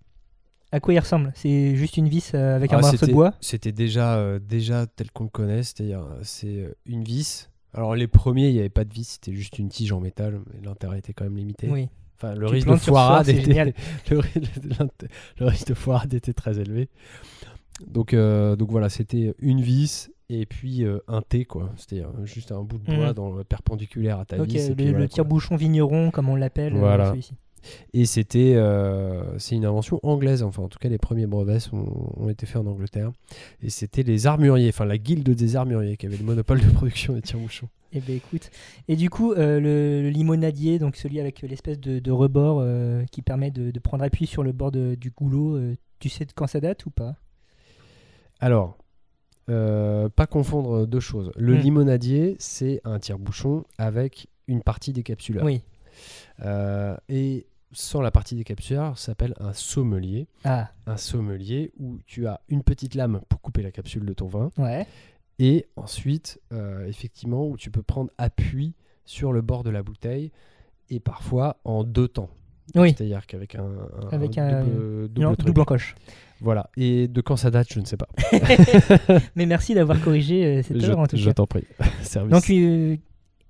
À 0.72 0.80
quoi 0.80 0.94
il 0.94 1.00
ressemble? 1.00 1.32
C'est 1.36 1.76
juste 1.76 1.98
une 1.98 2.10
vis 2.10 2.32
euh, 2.34 2.56
avec 2.56 2.74
un 2.74 2.78
Ah, 2.78 2.82
morceau 2.82 3.06
de 3.06 3.12
bois? 3.14 3.34
C'était 3.42 3.72
déjà, 3.72 4.16
euh, 4.18 4.40
déjà 4.40 4.86
tel 4.88 5.12
qu'on 5.12 5.24
le 5.26 5.30
connaît, 5.30 5.64
c'est-à-dire 5.64 6.00
euh, 6.02 6.20
c'est 6.24 6.76
une 6.86 7.04
vis. 7.04 7.50
Alors 7.74 7.96
les 7.96 8.08
premiers, 8.08 8.48
il 8.50 8.54
n'y 8.54 8.60
avait 8.60 8.70
pas 8.70 8.86
de 8.86 8.94
vis, 8.94 9.06
c'était 9.22 9.34
juste 9.34 9.60
une 9.60 9.70
tige 9.70 9.92
en 9.92 10.00
métal, 10.00 10.40
mais 10.54 10.66
l'intérêt 10.66 11.00
était 11.00 11.14
quand 11.14 11.26
même 11.26 11.38
limité. 11.38 11.70
Oui. 11.70 11.90
Enfin, 12.18 12.34
le 12.34 12.48
Tu 12.48 12.54
risque 12.54 12.70
de 12.70 12.76
foirade 12.78 13.28
était, 13.28 13.74
le, 14.10 15.46
risque 15.46 15.68
de 15.68 15.74
foirade 15.74 16.14
était 16.14 16.34
très 16.34 16.60
élevé. 16.60 16.90
Donc, 17.86 18.14
euh, 18.14 18.56
donc 18.56 18.72
voilà, 18.72 18.88
c'était 18.90 19.34
une 19.40 19.60
vis 19.62 20.10
et 20.30 20.46
puis 20.46 20.84
euh, 20.86 21.00
un 21.10 21.22
T 21.22 21.44
quoi. 21.44 21.74
C'était 21.76 22.02
euh, 22.04 22.26
juste 22.26 22.54
un 22.54 22.62
bout 22.64 22.78
de 22.78 22.86
bois 22.86 23.08
Mhm. 23.10 23.14
dans 23.14 23.32
le 23.32 23.44
perpendiculaire 23.44 24.20
à 24.20 24.26
ta 24.26 24.42
vis. 24.42 24.56
et 24.56 24.70
le, 24.70 24.76
puis 24.76 24.90
voilà, 24.92 25.08
tire-bouchon 25.10 25.58
vigneron, 25.58 26.10
comme 26.12 26.30
on 26.30 26.36
l'appelle, 26.38 26.74
Voilà. 26.74 27.10
celui-ci. 27.10 27.34
Et 27.94 28.06
c'était, 28.06 28.54
euh, 28.56 29.38
c'est 29.40 29.56
une 29.56 29.66
invention 29.66 30.00
anglaise. 30.04 30.44
Enfin, 30.44 30.64
en 30.64 30.68
tout 30.68 30.80
cas, 30.80 30.90
les 30.90 30.98
premiers 30.98 31.26
brevets 31.28 31.60
sont- 31.60 32.14
ont 32.18 32.30
été 32.30 32.46
faits 32.46 32.58
en 32.58 32.66
Angleterre. 32.68 33.12
Et 33.62 33.70
c'était 33.70 34.04
les 34.04 34.28
armuriers, 34.28 34.70
enfin 34.70 34.86
la 34.86 34.98
guilde 34.98 35.30
des 35.30 35.56
armuriers 35.56 35.98
qui 35.98 36.06
avait 36.06 36.18
le 36.18 36.24
monopole 36.26 36.62
de 36.62 36.70
production 36.70 37.14
des 37.14 37.22
tire-bouchons. 37.22 37.70
Eh 37.94 38.02
ben 38.02 38.16
écoute. 38.18 38.52
Et 38.90 38.96
du 38.98 39.10
coup, 39.10 39.32
euh, 39.34 39.60
le, 39.60 40.02
le 40.02 40.10
limonadier, 40.10 40.80
donc 40.80 40.98
celui 40.98 41.20
avec 41.22 41.42
l'espèce 41.42 41.80
de, 41.80 42.00
de 42.00 42.12
rebord 42.12 42.60
euh, 42.62 43.04
qui 43.12 43.22
permet 43.22 43.52
de, 43.52 43.72
de 43.72 43.80
prendre 43.80 44.04
appui 44.04 44.28
sur 44.28 44.44
le 44.44 44.52
bord 44.52 44.72
de- 44.72 44.96
du 44.96 45.12
goulot, 45.12 45.58
tu 46.00 46.10
sais 46.10 46.26
de 46.26 46.32
quand 46.34 46.48
ça 46.48 46.60
date 46.60 46.86
ou 46.86 46.90
pas? 46.90 47.16
Alors, 48.40 48.78
euh, 49.50 50.10
pas 50.10 50.28
confondre 50.28 50.86
deux 50.86 51.00
choses. 51.00 51.32
Le 51.38 51.54
Hmm. 51.56 51.60
limonadier, 51.60 52.36
c'est 52.40 52.82
un 52.84 53.00
tire-bouchon 53.00 53.64
avec 53.78 54.28
une 54.48 54.62
partie 54.62 54.92
décapsuleur. 54.92 55.46
Oui. 55.46 55.62
Euh, 56.44 56.98
et 57.08 57.46
sans 57.72 58.02
la 58.02 58.12
partie 58.12 58.36
décapsuleur, 58.36 58.98
ça 58.98 59.08
s'appelle 59.08 59.34
un 59.40 59.54
sommelier. 59.54 60.28
Ah, 60.44 60.70
Un 60.86 60.98
sommelier 60.98 61.72
où 61.78 62.00
tu 62.06 62.28
as 62.28 62.40
une 62.50 62.64
petite 62.64 62.96
lame 62.96 63.22
pour 63.30 63.42
couper 63.42 63.62
la 63.62 63.72
capsule 63.72 64.06
de 64.06 64.14
ton 64.14 64.28
vin. 64.28 64.52
ouais. 64.58 64.86
Et 65.38 65.66
ensuite, 65.76 66.40
euh, 66.54 66.88
effectivement, 66.88 67.46
où 67.46 67.58
tu 67.58 67.70
peux 67.70 67.84
prendre 67.84 68.10
appui 68.18 68.74
sur 69.04 69.34
le 69.34 69.42
bord 69.42 69.64
de 69.64 69.70
la 69.70 69.84
bouteille 69.84 70.32
et 70.90 71.02
parfois 71.02 71.58
en 71.66 71.84
deux 71.84 72.08
temps. 72.08 72.30
Oui, 72.74 72.94
C'est-à-dire 72.96 73.28
qu'avec 73.28 73.54
un, 73.56 73.66
un- 73.66 74.08
Avec 74.14 74.38
un 74.38 74.64
double, 74.64 75.08
double 75.10 75.22
non, 75.22 75.36
truc. 75.36 75.48
double 75.48 75.62
encoche. 75.62 75.96
Voilà. 76.40 76.70
Et 76.78 77.10
de 77.10 77.20
quand 77.20 77.36
ça 77.36 77.52
date, 77.52 77.68
je 77.72 77.80
ne 77.82 77.86
sais 77.86 77.98
pas. 77.98 78.08
Mais 79.36 79.46
merci 79.46 79.74
d'avoir 79.76 80.00
corrigé 80.02 80.46
euh, 80.46 80.64
cette 80.64 80.80
je 80.80 80.86
erreur 80.86 81.00
en 81.00 81.08
tout 81.08 81.18
je 81.18 81.26
cas. 81.26 81.34
t'en 81.34 81.46
prie. 81.48 81.66
Service. 82.02 82.32
Donc, 82.32 82.50
euh, 82.50 82.96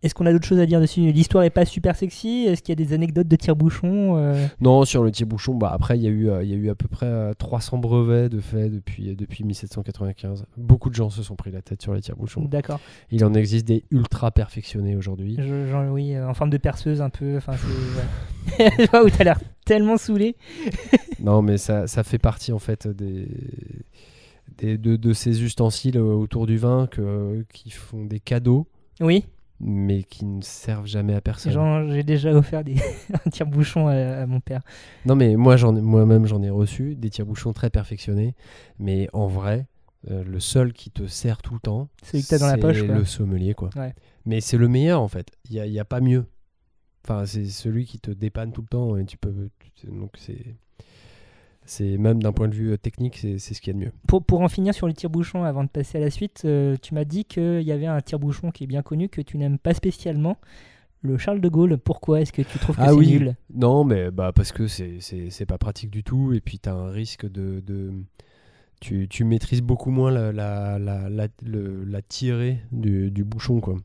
est-ce 0.05 0.13
qu'on 0.15 0.25
a 0.27 0.31
d'autres 0.31 0.45
choses 0.47 0.59
à 0.59 0.65
dire 0.65 0.79
dessus? 0.79 1.01
L'histoire 1.11 1.43
est 1.43 1.49
pas 1.49 1.65
super 1.65 1.95
sexy 1.95 2.45
Est-ce 2.47 2.61
qu'il 2.61 2.77
y 2.79 2.81
a 2.81 2.85
des 2.85 2.93
anecdotes 2.93 3.27
de 3.27 3.35
tire-bouchon 3.35 4.17
euh? 4.17 4.45
Non, 4.61 4.85
sur 4.85 5.03
le 5.03 5.11
tire-bouchon, 5.11 5.55
bah, 5.55 5.71
après, 5.73 5.97
il 5.97 6.03
y, 6.03 6.07
a 6.07 6.11
eu, 6.11 6.29
euh, 6.29 6.43
il 6.43 6.49
y 6.49 6.53
a 6.53 6.55
eu 6.57 6.69
à 6.69 6.75
peu 6.75 6.87
près 6.87 7.07
euh, 7.07 7.33
300 7.33 7.79
brevets 7.79 8.29
de 8.29 8.39
fait 8.39 8.69
depuis, 8.69 9.15
depuis 9.15 9.43
1795. 9.43 10.45
Beaucoup 10.57 10.89
de 10.89 10.95
gens 10.95 11.09
se 11.09 11.23
sont 11.23 11.35
pris 11.35 11.51
la 11.51 11.61
tête 11.61 11.81
sur 11.81 11.93
les 11.93 12.01
tire-bouchons. 12.01 12.45
D'accord. 12.45 12.79
Il 13.11 13.25
en 13.25 13.33
existe 13.33 13.65
des 13.67 13.83
ultra 13.91 14.31
perfectionnés 14.31 14.95
aujourd'hui. 14.95 15.37
Genre, 15.39 15.91
oui, 15.91 16.13
euh, 16.15 16.27
en 16.29 16.33
forme 16.33 16.51
de 16.51 16.57
perceuse 16.57 17.01
un 17.01 17.09
peu. 17.09 17.37
Enfin, 17.37 17.53
ouais. 17.53 18.69
Je 18.79 18.89
vois 18.91 19.03
où 19.03 19.09
t'as 19.09 19.23
l'air 19.23 19.39
tellement 19.65 19.97
saoulé. 19.97 20.35
Non, 21.21 21.41
mais 21.41 21.57
ça, 21.57 21.87
ça 21.87 22.03
fait 22.03 22.19
partie 22.19 22.51
en 22.51 22.59
fait 22.59 22.87
des, 22.87 23.27
des- 24.57 24.77
de, 24.77 24.95
de 24.95 25.13
ces 25.13 25.43
ustensiles 25.43 25.97
euh, 25.97 26.01
autour 26.13 26.45
du 26.45 26.57
vin 26.57 26.87
que, 26.87 27.43
qui 27.51 27.71
font 27.71 28.05
des 28.05 28.19
cadeaux, 28.19 28.67
Oui, 29.01 29.25
mais 29.59 30.03
qui 30.03 30.25
ne 30.25 30.41
servent 30.41 30.85
jamais 30.87 31.13
à 31.15 31.21
personne. 31.21 31.51
genre, 31.51 31.89
j'ai 31.89 32.03
déjà 32.03 32.31
offert 32.33 32.63
des... 32.63 32.75
un 33.25 33.29
tire-bouchon 33.29 33.87
à, 33.87 33.93
à 33.93 34.25
mon 34.25 34.39
père. 34.39 34.61
Non, 35.05 35.15
mais 35.15 35.35
moi, 35.35 35.55
j'en 35.57 35.73
moi-même, 35.73 36.25
j'en 36.25 36.41
ai 36.43 36.49
reçu 36.49 36.95
des 36.95 37.09
tire-bouchons 37.09 37.53
très 37.53 37.69
perfectionnés, 37.69 38.35
mais 38.79 39.07
en 39.13 39.27
vrai, 39.27 39.67
euh, 40.11 40.23
le 40.23 40.39
seul 40.39 40.73
qui 40.73 40.91
te 40.91 41.07
sert 41.07 41.41
tout 41.41 41.53
le 41.53 41.59
temps, 41.59 41.89
Celui 42.03 42.23
que 42.23 42.29
t'as 42.29 42.37
dans 42.37 42.47
la 42.47 42.53
c'est 42.55 42.59
poche, 42.59 42.83
quoi. 42.85 42.95
le 42.95 43.05
sommelier, 43.05 43.53
quoi. 43.53 43.69
Ouais. 43.75 43.93
Mais 44.25 44.41
c'est 44.41 44.57
le 44.57 44.67
meilleur 44.67 45.01
en 45.01 45.07
fait. 45.07 45.31
Il 45.49 45.53
n'y 45.53 45.59
a, 45.59 45.65
y 45.67 45.79
a 45.79 45.85
pas 45.85 46.01
mieux. 46.01 46.25
Enfin, 47.03 47.25
c'est 47.25 47.45
celui 47.45 47.85
qui 47.85 47.99
te 47.99 48.09
dépanne 48.11 48.51
tout 48.51 48.61
le 48.61 48.67
temps 48.67 48.97
et 48.97 49.05
tu 49.05 49.17
peux. 49.17 49.49
Donc 49.87 50.11
c'est. 50.17 50.55
C'est 51.67 51.97
même 51.97 52.21
d'un 52.21 52.31
point 52.31 52.47
de 52.47 52.53
vue 52.53 52.71
euh, 52.73 52.77
technique, 52.77 53.17
c'est 53.17 53.37
ce 53.39 53.59
qu'il 53.61 53.73
y 53.73 53.75
a 53.75 53.79
de 53.79 53.85
mieux. 53.85 53.91
Pour, 54.07 54.23
pour 54.23 54.41
en 54.41 54.47
finir 54.49 54.73
sur 54.75 54.85
le 54.87 54.93
tire-bouchon 54.93 55.43
avant 55.43 55.63
de 55.63 55.69
passer 55.69 55.97
à 55.97 56.01
la 56.01 56.11
suite, 56.11 56.43
euh, 56.45 56.75
tu 56.81 56.93
m'as 56.93 57.05
dit 57.05 57.25
qu'il 57.25 57.61
y 57.63 57.71
avait 57.71 57.87
un 57.87 57.99
tire-bouchon 58.01 58.51
qui 58.51 58.65
est 58.65 58.67
bien 58.67 58.83
connu 58.83 59.09
que 59.09 59.21
tu 59.21 59.37
n'aimes 59.39 59.57
pas 59.57 59.73
spécialement. 59.73 60.37
Le 61.01 61.17
Charles 61.17 61.41
de 61.41 61.49
Gaulle, 61.49 61.77
pourquoi 61.77 62.21
est-ce 62.21 62.31
que 62.33 62.41
tu 62.41 62.57
trouves 62.59 62.75
que 62.75 62.81
Ah 62.81 62.87
c'est 62.89 62.93
oui. 62.93 63.07
nul? 63.11 63.35
Non, 63.53 63.83
mais 63.83 64.09
bah 64.11 64.31
parce 64.33 64.51
que 64.51 64.67
c'est- 64.67 65.45
pas 65.47 65.57
pratique 65.57 65.89
du 65.91 66.03
tout 66.03 66.33
et 66.33 66.41
puis 66.41 66.57
tu 66.59 66.69
as 66.69 66.73
un 66.73 66.89
risque 66.91 67.29
de. 67.29 67.59
de- 67.61 67.91
tu, 68.81 69.07
tu 69.07 69.23
maîtrises 69.23 69.61
beaucoup 69.61 69.89
moins 69.89 70.11
la, 70.11 70.31
la, 70.31 70.77
la, 70.79 71.09
la, 71.09 71.27
le- 71.43 71.83
la 71.85 72.01
tirée 72.01 72.59
du, 72.71 73.09
du 73.11 73.23
bouchon, 73.23 73.59
quoi. 73.61 73.77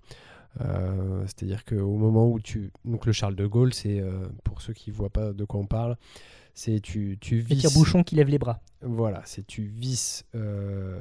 Euh, 0.63 1.23
C'est-à-dire 1.27 1.65
qu'au 1.65 1.97
moment 1.97 2.29
où 2.29 2.41
tu. 2.41 2.71
Donc 2.85 3.07
le 3.07 3.13
Charles 3.13 3.37
de 3.37 3.47
Gaulle, 3.47 3.73
c'est. 3.75 4.01
euh, 4.01 4.25
pour 4.45 4.61
ceux 4.63 4.73
qui 4.73 4.91
voient 4.91 5.11
pas 5.11 5.33
de 5.33 5.45
quoi 5.45 5.61
on 5.61 5.67
parle, 5.67 5.97
c'est 6.55 6.81
tu, 6.81 7.17
tu 7.21 7.37
Le 7.37 7.43
vis. 7.43 7.57
tire-bouchon 7.59 8.03
qui 8.03 8.15
lève 8.17 8.29
les 8.29 8.39
bras. 8.39 8.61
Voilà, 8.83 9.23
c'est 9.25 9.47
tu 9.47 9.63
visses, 9.63 10.25
euh, 10.35 10.99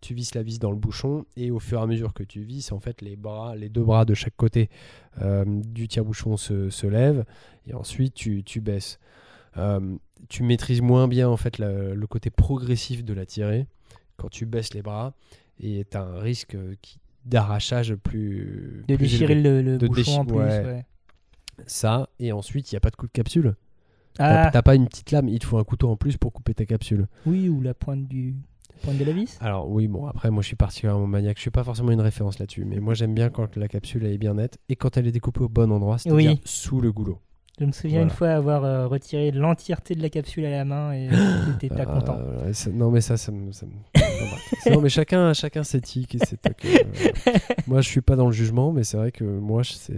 tu 0.00 0.14
visses 0.14 0.34
la 0.34 0.42
vis 0.42 0.58
dans 0.58 0.70
le 0.70 0.76
bouchon 0.76 1.26
et 1.36 1.50
au 1.50 1.58
fur 1.58 1.80
et 1.80 1.82
à 1.82 1.86
mesure 1.86 2.12
que 2.14 2.22
tu 2.22 2.42
visses, 2.42 2.70
en 2.72 2.78
fait, 2.80 3.02
les 3.02 3.16
bras, 3.16 3.56
les 3.56 3.68
deux 3.68 3.82
bras 3.82 4.04
de 4.04 4.14
chaque 4.14 4.36
côté 4.36 4.70
euh, 5.22 5.44
du 5.46 5.88
tire-bouchon 5.88 6.36
se, 6.36 6.70
se 6.70 6.86
lèvent 6.86 7.24
et 7.66 7.74
ensuite 7.74 8.14
tu, 8.14 8.44
tu 8.44 8.60
baisses. 8.60 8.98
Euh, 9.56 9.96
tu 10.28 10.42
maîtrises 10.42 10.82
moins 10.82 11.08
bien 11.08 11.28
en 11.28 11.36
fait 11.36 11.58
la- 11.58 11.94
le 11.94 12.06
côté 12.06 12.30
progressif 12.30 13.04
de 13.04 13.12
la 13.14 13.24
tirée 13.26 13.66
quand 14.16 14.28
tu 14.28 14.44
baisses 14.46 14.74
les 14.74 14.82
bras 14.82 15.14
et 15.60 15.84
tu 15.90 15.96
as 15.96 16.02
un 16.02 16.18
risque 16.20 16.56
qui- 16.82 16.98
d'arrachage 17.24 17.94
plus 17.96 18.84
De 18.86 18.94
plus 18.96 19.04
déchirer 19.06 19.32
élevé. 19.32 19.62
le, 19.62 19.72
le 19.72 19.78
De 19.78 19.88
bouchon 19.88 20.20
en 20.20 20.24
plus. 20.26 20.36
ouais. 20.36 20.64
ouais. 20.64 20.84
ça 21.66 22.08
et 22.20 22.30
ensuite 22.32 22.70
il 22.70 22.74
n'y 22.74 22.76
a 22.76 22.80
pas 22.80 22.90
de 22.90 22.96
coup 22.96 23.06
de 23.06 23.12
capsule. 23.12 23.56
T'as 24.16 24.44
Ah, 24.46 24.50
t'as 24.50 24.62
pas 24.62 24.74
une 24.74 24.86
petite 24.86 25.10
lame, 25.10 25.28
il 25.28 25.38
te 25.38 25.46
faut 25.46 25.58
un 25.58 25.64
couteau 25.64 25.88
en 25.90 25.96
plus 25.96 26.16
pour 26.16 26.32
couper 26.32 26.54
ta 26.54 26.64
capsule. 26.66 27.06
oui, 27.26 27.48
ou 27.48 27.60
la 27.60 27.74
pointe, 27.74 28.06
du... 28.08 28.34
pointe 28.82 28.98
de 28.98 29.04
la 29.04 29.12
vis. 29.12 29.36
Alors 29.40 29.70
oui, 29.70 29.88
bon, 29.88 30.06
après, 30.06 30.30
moi 30.30 30.42
je 30.42 30.46
suis 30.48 30.56
particulièrement 30.56 31.06
maniaque. 31.06 31.36
Je 31.36 31.42
suis 31.42 31.50
pas 31.50 31.64
forcément 31.64 31.92
une 31.92 32.00
référence 32.00 32.38
là-dessus, 32.38 32.64
mais 32.64 32.78
moi 32.80 32.94
j'aime 32.94 33.14
bien 33.14 33.28
quand 33.30 33.56
la 33.56 33.68
capsule 33.68 34.04
elle 34.04 34.12
est 34.12 34.18
bien 34.18 34.34
nette 34.34 34.58
et 34.68 34.76
quand 34.76 34.96
elle 34.96 35.06
est 35.06 35.12
découpée 35.12 35.40
au 35.42 35.48
bon 35.48 35.70
endroit, 35.72 35.98
c'est-à-dire 35.98 36.30
Oui. 36.32 36.40
sous 36.44 36.80
le 36.80 36.92
goulot. 36.92 37.18
Je 37.58 37.64
me 37.64 37.72
souviens 37.72 38.00
Voilà. 38.00 38.04
une 38.04 38.16
fois 38.16 38.28
avoir 38.32 38.64
euh, 38.64 38.86
retiré 38.86 39.30
l'entièreté 39.30 39.94
de 39.94 40.02
la 40.02 40.10
capsule 40.10 40.44
à 40.44 40.50
la 40.50 40.64
main 40.66 40.92
et 40.92 41.08
t'étais 41.58 41.74
pas 41.74 41.82
Euh, 41.90 42.00
content. 42.00 42.18
non, 42.74 42.90
mais 42.90 43.00
ça, 43.00 43.16
ça 43.16 43.32
me. 43.32 43.50
ça. 43.52 43.64
Non, 44.70 44.80
mais 44.80 44.88
chacun, 44.88 45.32
chacun 45.32 45.62
ses 45.62 45.80
tics 45.80 46.14
et 46.14 46.18
ses 46.18 46.36
tocs. 46.36 46.64
euh, 46.64 47.32
moi 47.66 47.80
je 47.80 47.88
suis 47.88 48.00
pas 48.00 48.16
dans 48.16 48.26
le 48.26 48.32
jugement, 48.32 48.72
mais 48.72 48.84
c'est 48.84 48.96
vrai 48.96 49.12
que 49.12 49.24
moi, 49.24 49.62
c'est. 49.64 49.94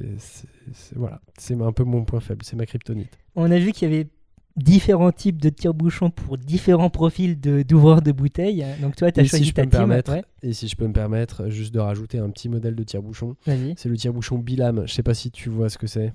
Voilà, 0.97 1.21
c'est 1.39 1.61
un 1.61 1.73
peu 1.73 1.85
mon 1.85 2.05
point 2.05 2.21
faible, 2.21 2.45
c'est 2.45 2.57
ma 2.57 2.67
kryptonite. 2.67 3.19
On 3.37 3.51
a 3.51 3.59
vu 3.59 3.73
qu'il 3.73 3.91
y 3.91 3.95
avait 3.95 4.09
différents 4.57 5.13
types 5.13 5.41
de 5.41 5.49
tire-bouchons 5.49 6.11
pour 6.11 6.37
différents 6.37 6.91
profils 6.91 7.39
d'ouvreurs 7.39 8.03
de, 8.03 8.13
bouteilles. 8.13 8.65
Donc 8.83 8.97
toi, 8.97 9.11
tu 9.13 9.21
as 9.21 9.23
Et 9.23 9.27
choisi 9.27 9.45
si 9.45 9.51
je 9.51 9.55
ta 9.55 9.63
peux 9.63 9.67
me 9.67 9.71
team. 9.71 9.79
permettre, 9.79 10.13
ouais. 10.13 10.25
et 10.43 10.53
si 10.53 10.69
je 10.69 10.77
peux 10.77 10.87
me 10.87 10.93
permettre, 10.93 11.49
juste 11.49 11.73
de 11.73 11.79
rajouter 11.79 12.19
un 12.19 12.29
petit 12.31 12.49
modèle 12.49 12.75
de 12.75 12.83
tire-bouchon. 12.83 13.37
C'est 13.45 13.87
le 13.89 13.97
tire-bouchon 13.97 14.39
Bilam. 14.39 14.87
Je 14.87 14.93
sais 14.93 15.03
pas 15.03 15.15
si 15.15 15.31
tu 15.31 15.49
vois 15.49 15.69
ce 15.69 15.79
que 15.79 15.87
c'est. 15.87 16.13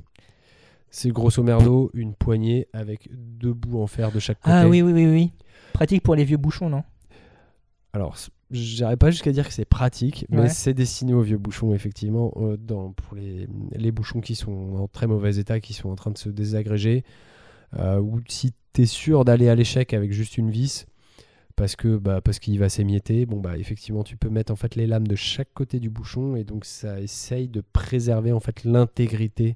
C'est 0.89 1.09
grosso 1.09 1.41
merdo 1.41 1.89
une 1.95 2.13
poignée 2.13 2.67
avec 2.71 3.09
deux 3.11 3.53
bouts 3.53 3.81
en 3.81 3.87
fer 3.87 4.11
de 4.11 4.19
chaque 4.19 4.39
côté. 4.39 4.55
Ah 4.55 4.67
oui, 4.67 4.83
oui, 4.83 4.91
oui, 4.93 5.07
oui. 5.07 5.31
Pratique 5.73 6.03
pour 6.03 6.13
les 6.13 6.23
vieux 6.23 6.37
bouchons, 6.37 6.69
non? 6.69 6.83
Alors, 7.93 8.15
j'irais 8.51 8.97
pas 8.97 9.11
jusqu'à 9.11 9.31
dire 9.31 9.47
que 9.47 9.53
c'est 9.53 9.65
pratique, 9.65 10.25
mais 10.29 10.41
Ouais. 10.41 10.49
c'est 10.49 10.73
destiné 10.73 11.13
aux 11.13 11.21
vieux 11.21 11.37
bouchons, 11.37 11.73
effectivement, 11.73 12.33
euh, 12.37 12.57
dans, 12.57 12.91
pour 12.91 13.15
les, 13.15 13.47
les 13.75 13.91
bouchons 13.91 14.19
qui 14.19 14.35
sont 14.35 14.75
en 14.77 14.87
très 14.87 15.05
mauvais 15.07 15.37
état, 15.37 15.59
qui 15.59 15.73
sont 15.73 15.89
en 15.89 15.95
train 15.95 16.11
de 16.11 16.17
se 16.17 16.29
désagréger, 16.29 17.03
euh, 17.77 17.99
ou 17.99 18.19
si 18.27 18.51
tu 18.73 18.81
es 18.81 18.85
sûr 18.87 19.25
d'aller 19.25 19.47
à 19.49 19.55
l'échec 19.55 19.93
avec 19.93 20.11
juste 20.11 20.37
une 20.37 20.49
vis, 20.49 20.85
parce 21.55 21.75
que 21.75 21.97
bah, 21.97 22.19
parce 22.19 22.39
qu'il 22.39 22.57
va 22.57 22.67
s'émietter, 22.67 23.27
bon 23.27 23.39
bah 23.39 23.59
effectivement 23.59 24.03
tu 24.03 24.17
peux 24.17 24.29
mettre 24.29 24.51
en 24.51 24.55
fait 24.55 24.75
les 24.75 24.87
lames 24.87 25.05
de 25.07 25.15
chaque 25.15 25.53
côté 25.53 25.79
du 25.79 25.91
bouchon 25.91 26.35
et 26.35 26.43
donc 26.43 26.65
ça 26.65 26.99
essaye 26.99 27.47
de 27.47 27.61
préserver 27.61 28.31
en 28.31 28.39
fait 28.39 28.63
l'intégrité 28.63 29.55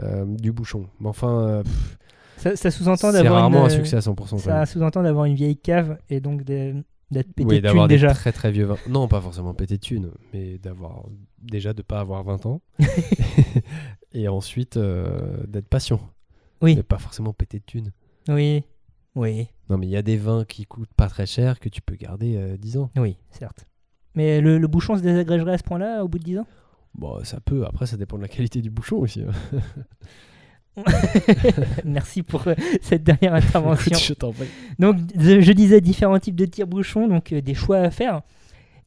euh, 0.00 0.24
du 0.26 0.52
bouchon. 0.52 0.86
Mais 1.00 1.08
enfin, 1.08 1.62
pff, 1.64 1.98
Ça, 2.36 2.54
ça 2.54 2.70
sous-entend 2.70 3.10
c'est 3.10 3.14
d'avoir 3.24 3.40
rarement 3.40 3.60
une, 3.62 3.66
un 3.66 3.68
succès 3.70 3.96
à 3.96 4.00
100%. 4.00 4.14
quand 4.14 4.38
Ça 4.38 4.64
sous-entend 4.64 5.02
d'avoir 5.02 5.24
une 5.24 5.34
vieille 5.34 5.56
cave 5.56 5.98
et 6.08 6.20
donc 6.20 6.44
de- 6.44 6.74
d'être 7.14 7.32
pété 7.32 7.48
Oui, 7.48 7.56
de 7.56 7.60
d'avoir 7.62 7.84
thunes 7.86 7.96
des 7.96 8.02
déjà. 8.02 8.12
très 8.14 8.32
très 8.32 8.50
vieux. 8.52 8.68
Non, 8.88 9.08
pas 9.08 9.20
forcément 9.20 9.54
pété 9.54 9.76
de 9.76 9.80
thunes, 9.82 10.10
mais 10.32 10.58
d'avoir 10.58 11.04
déjà 11.40 11.72
de 11.72 11.80
pas 11.82 12.00
avoir 12.00 12.22
20 12.24 12.44
ans. 12.46 12.60
et 14.12 14.28
ensuite 14.28 14.76
euh, 14.76 15.44
d'être 15.46 15.68
patient. 15.68 16.00
Oui. 16.60 16.76
Mais 16.76 16.82
pas 16.82 16.98
forcément 16.98 17.32
pété 17.32 17.58
de 17.58 17.64
thunes. 17.64 17.92
Oui, 18.28 18.64
oui, 19.16 19.48
Non, 19.70 19.78
mais 19.78 19.86
il 19.86 19.90
y 19.90 19.96
a 19.96 20.02
des 20.02 20.16
vins 20.16 20.44
qui 20.44 20.64
coûtent 20.66 20.92
pas 20.94 21.08
très 21.08 21.26
cher 21.26 21.60
que 21.60 21.68
tu 21.68 21.80
peux 21.82 21.94
garder 21.96 22.36
euh, 22.36 22.56
10 22.56 22.78
ans. 22.78 22.90
oui, 22.96 23.16
certes. 23.30 23.66
Mais 24.14 24.40
le, 24.40 24.58
le 24.58 24.68
bouchon 24.68 24.96
se 24.96 25.02
désagrégerait 25.02 25.54
à 25.54 25.58
ce 25.58 25.62
point-là 25.64 26.04
au 26.04 26.08
bout 26.08 26.18
de 26.18 26.24
10 26.24 26.38
ans? 26.38 26.46
Bon, 26.94 27.22
ça 27.24 27.40
peut. 27.40 27.64
Après, 27.66 27.86
ça 27.86 27.96
dépend 27.96 28.16
de 28.16 28.22
la 28.22 28.28
qualité 28.28 28.62
du 28.62 28.70
bouchon 28.70 28.98
aussi. 28.98 29.22
Merci 31.84 32.22
pour 32.22 32.46
euh, 32.48 32.54
cette 32.82 33.04
dernière 33.04 33.34
intervention. 33.34 33.92
Écoute, 33.92 34.04
je 34.04 34.14
t'en 34.14 34.32
prie. 34.32 34.48
Donc, 34.78 34.96
je 35.18 35.40
je 35.40 35.52
disais 35.52 35.80
différents 35.80 36.18
types 36.18 36.34
de 36.34 36.46
tire-bouchons, 36.46 37.08
donc 37.08 37.32
euh, 37.32 37.40
des 37.40 37.54
choix 37.54 37.78
à 37.78 37.90
faire. 37.90 38.22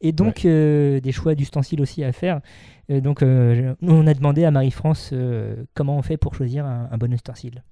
Et 0.01 0.11
donc, 0.11 0.45
euh, 0.45 0.99
des 0.99 1.11
choix 1.11 1.33
d'ustensiles 1.33 1.81
aussi 1.81 2.03
à 2.03 2.11
faire. 2.11 2.41
Euh, 2.89 3.01
donc, 3.01 3.21
euh, 3.21 3.73
on 3.81 4.07
a 4.07 4.13
demandé 4.13 4.45
à 4.45 4.51
Marie-France 4.51 5.09
euh, 5.13 5.55
comment 5.73 5.97
on 5.97 6.01
fait 6.01 6.17
pour 6.17 6.35
choisir 6.35 6.65
un, 6.65 6.87
un 6.91 6.97
bon 6.97 7.11
ustensile. 7.13 7.63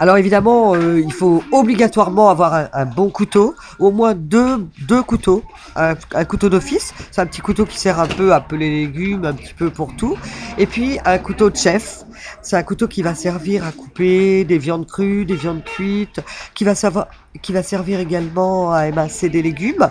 Alors 0.00 0.16
évidemment, 0.16 0.74
euh, 0.74 1.00
il 1.00 1.12
faut 1.12 1.44
obligatoirement 1.52 2.28
avoir 2.28 2.54
un, 2.54 2.68
un 2.72 2.86
bon 2.86 3.08
couteau, 3.08 3.54
au 3.78 3.92
moins 3.92 4.14
deux, 4.16 4.66
deux 4.88 5.02
couteaux, 5.02 5.44
un, 5.76 5.94
un 6.12 6.24
couteau 6.24 6.48
d'office, 6.48 6.92
c'est 7.12 7.20
un 7.20 7.26
petit 7.26 7.40
couteau 7.40 7.66
qui 7.66 7.78
sert 7.78 8.00
un 8.00 8.08
peu 8.08 8.32
à 8.32 8.40
peler 8.40 8.68
les 8.68 8.86
légumes, 8.86 9.24
un 9.24 9.32
petit 9.32 9.54
peu 9.54 9.70
pour 9.70 9.94
tout, 9.94 10.16
et 10.58 10.66
puis 10.66 10.98
un 11.04 11.18
couteau 11.18 11.50
de 11.50 11.56
chef, 11.56 12.04
c'est 12.42 12.56
un 12.56 12.64
couteau 12.64 12.88
qui 12.88 13.02
va 13.02 13.14
servir 13.14 13.64
à 13.64 13.70
couper 13.70 14.44
des 14.44 14.58
viandes 14.58 14.86
crues, 14.86 15.24
des 15.24 15.36
viandes 15.36 15.62
cuites, 15.62 16.20
qui 16.54 16.64
va, 16.64 16.74
savoir, 16.74 17.06
qui 17.40 17.52
va 17.52 17.62
servir 17.62 18.00
également 18.00 18.72
à 18.72 18.88
émincer 18.88 19.28
des 19.28 19.40
légumes. 19.42 19.88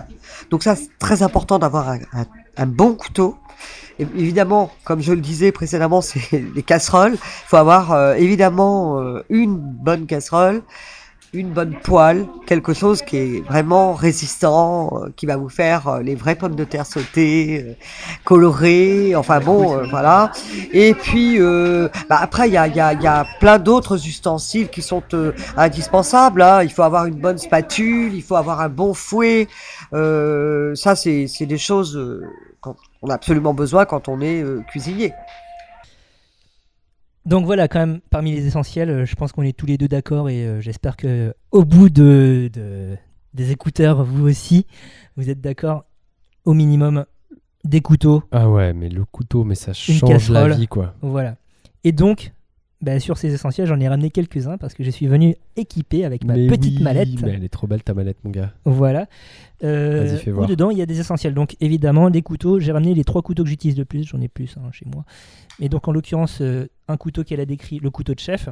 Donc 0.49 0.63
ça, 0.63 0.75
c'est 0.75 0.89
très 0.99 1.23
important 1.23 1.57
d'avoir 1.57 1.89
un- 1.89 1.99
un 2.57 2.65
bon 2.65 2.95
couteau. 2.95 3.37
Évidemment, 3.99 4.71
comme 4.85 5.01
je 5.01 5.11
le 5.11 5.19
disais 5.19 5.51
précédemment, 5.51 6.01
c'est 6.01 6.21
les 6.55 6.63
casseroles. 6.63 7.13
Il 7.15 7.47
faut 7.47 7.57
avoir 7.57 7.91
euh, 7.91 8.13
évidemment 8.13 8.99
euh, 9.01 9.23
une 9.29 9.57
bonne 9.57 10.05
casserole, 10.05 10.61
une 11.33 11.49
bonne 11.49 11.75
poêle, 11.83 12.25
quelque 12.47 12.73
chose 12.73 13.01
qui 13.01 13.17
est 13.17 13.41
vraiment 13.45 13.93
résistant, 13.93 14.89
euh, 15.03 15.09
qui 15.17 15.25
va 15.25 15.35
vous 15.35 15.49
faire 15.49 15.87
euh, 15.89 16.01
les 16.01 16.15
vraies 16.15 16.35
pommes 16.35 16.55
de 16.55 16.63
terre 16.63 16.85
sautées, 16.85 17.75
colorées, 18.23 19.15
enfin 19.17 19.41
bon, 19.41 19.85
voilà. 19.89 20.31
Et 20.71 20.93
puis 20.93 21.37
bah, 22.09 22.19
après, 22.21 22.47
il 22.47 22.53
y 22.53 22.57
a, 22.57 22.67
y, 22.67 22.79
a, 22.79 22.93
y 22.93 23.05
a 23.07 23.25
plein 23.41 23.59
d'autres 23.59 24.07
ustensiles 24.07 24.69
qui 24.69 24.81
sont 24.81 25.03
indispensables. 25.57 26.41
hein. 26.41 26.63
Il 26.63 26.71
faut 26.71 26.83
avoir 26.83 27.05
une 27.05 27.19
bonne 27.19 27.37
spatule, 27.37 28.13
il 28.15 28.23
faut 28.23 28.37
avoir 28.37 28.61
un 28.61 28.69
bon 28.69 28.93
fouet. 28.93 29.49
Ça, 29.91 30.95
c'est 30.95 31.27
des 31.45 31.57
choses 31.57 31.99
on 33.01 33.09
a 33.09 33.13
absolument 33.13 33.53
besoin 33.53 33.85
quand 33.85 34.07
on 34.07 34.21
est 34.21 34.41
euh, 34.43 34.61
cuisinier. 34.67 35.13
Donc 37.25 37.45
voilà, 37.45 37.67
quand 37.67 37.79
même, 37.79 37.99
parmi 38.09 38.31
les 38.31 38.47
essentiels, 38.47 38.89
euh, 38.89 39.05
je 39.05 39.15
pense 39.15 39.31
qu'on 39.31 39.43
est 39.43 39.55
tous 39.57 39.65
les 39.65 39.77
deux 39.77 39.87
d'accord 39.87 40.29
et 40.29 40.45
euh, 40.45 40.61
j'espère 40.61 40.97
que 40.97 41.33
au 41.51 41.63
bout 41.63 41.89
de, 41.89 42.49
de- 42.51 42.97
des 43.33 43.51
écouteurs, 43.51 44.03
vous 44.03 44.27
aussi, 44.27 44.65
vous 45.15 45.29
êtes 45.29 45.41
d'accord. 45.41 45.85
Au 46.45 46.53
minimum, 46.53 47.05
des 47.63 47.81
couteaux, 47.81 48.23
Ah 48.31 48.49
ouais, 48.49 48.73
mais 48.73 48.89
le 48.89 49.05
couteau, 49.05 49.43
mais 49.43 49.53
ça 49.55 49.73
change 49.73 50.31
la 50.31 50.47
vie, 50.47 50.67
quoi. 50.67 50.95
voilà. 51.01 51.35
Et 51.83 51.91
donc, 51.91 52.31
bah, 52.81 52.99
sur 52.99 53.17
ces 53.17 53.33
essentiels, 53.33 53.67
j'en 53.67 53.79
ai 53.79 53.87
ramené 53.89 54.09
quelques-uns 54.09 54.57
parce 54.57 54.73
que 54.73 54.83
je 54.83 54.89
suis 54.89 55.07
venu 55.07 55.35
équipé 55.57 56.05
avec 56.05 56.23
ma 56.23 56.35
Mais 56.35 56.47
petite 56.47 56.77
oui, 56.77 56.83
mallette. 56.83 57.21
mais 57.21 57.31
elle 57.33 57.43
est 57.43 57.49
trop 57.49 57.67
belle 57.67 57.83
ta 57.83 57.93
mallette, 57.93 58.17
mon 58.23 58.31
gars. 58.31 58.53
Voilà. 58.65 59.07
Euh, 59.63 60.05
Vas-y, 60.05 60.17
fais 60.19 60.31
où 60.31 60.35
voir. 60.35 60.47
dedans, 60.47 60.69
il 60.69 60.77
y 60.77 60.81
a 60.81 60.85
des 60.85 60.99
essentiels. 60.99 61.33
Donc, 61.33 61.57
évidemment, 61.59 62.09
des 62.09 62.21
couteaux. 62.21 62.59
J'ai 62.59 62.71
ramené 62.71 62.93
les 62.93 63.03
trois 63.03 63.21
couteaux 63.21 63.43
que 63.43 63.49
j'utilise 63.49 63.77
le 63.77 63.85
plus. 63.85 64.03
J'en 64.07 64.21
ai 64.21 64.29
plus 64.29 64.55
hein, 64.57 64.69
chez 64.71 64.85
moi. 64.85 65.03
Mais 65.59 65.67
donc, 65.67 65.87
en 65.87 65.91
l'occurrence, 65.91 66.39
euh, 66.41 66.69
un 66.87 66.95
couteau 66.95 67.23
qu'elle 67.25 67.41
a 67.41 67.45
décrit, 67.45 67.79
le 67.79 67.89
couteau 67.89 68.13
de 68.13 68.19
chef, 68.19 68.47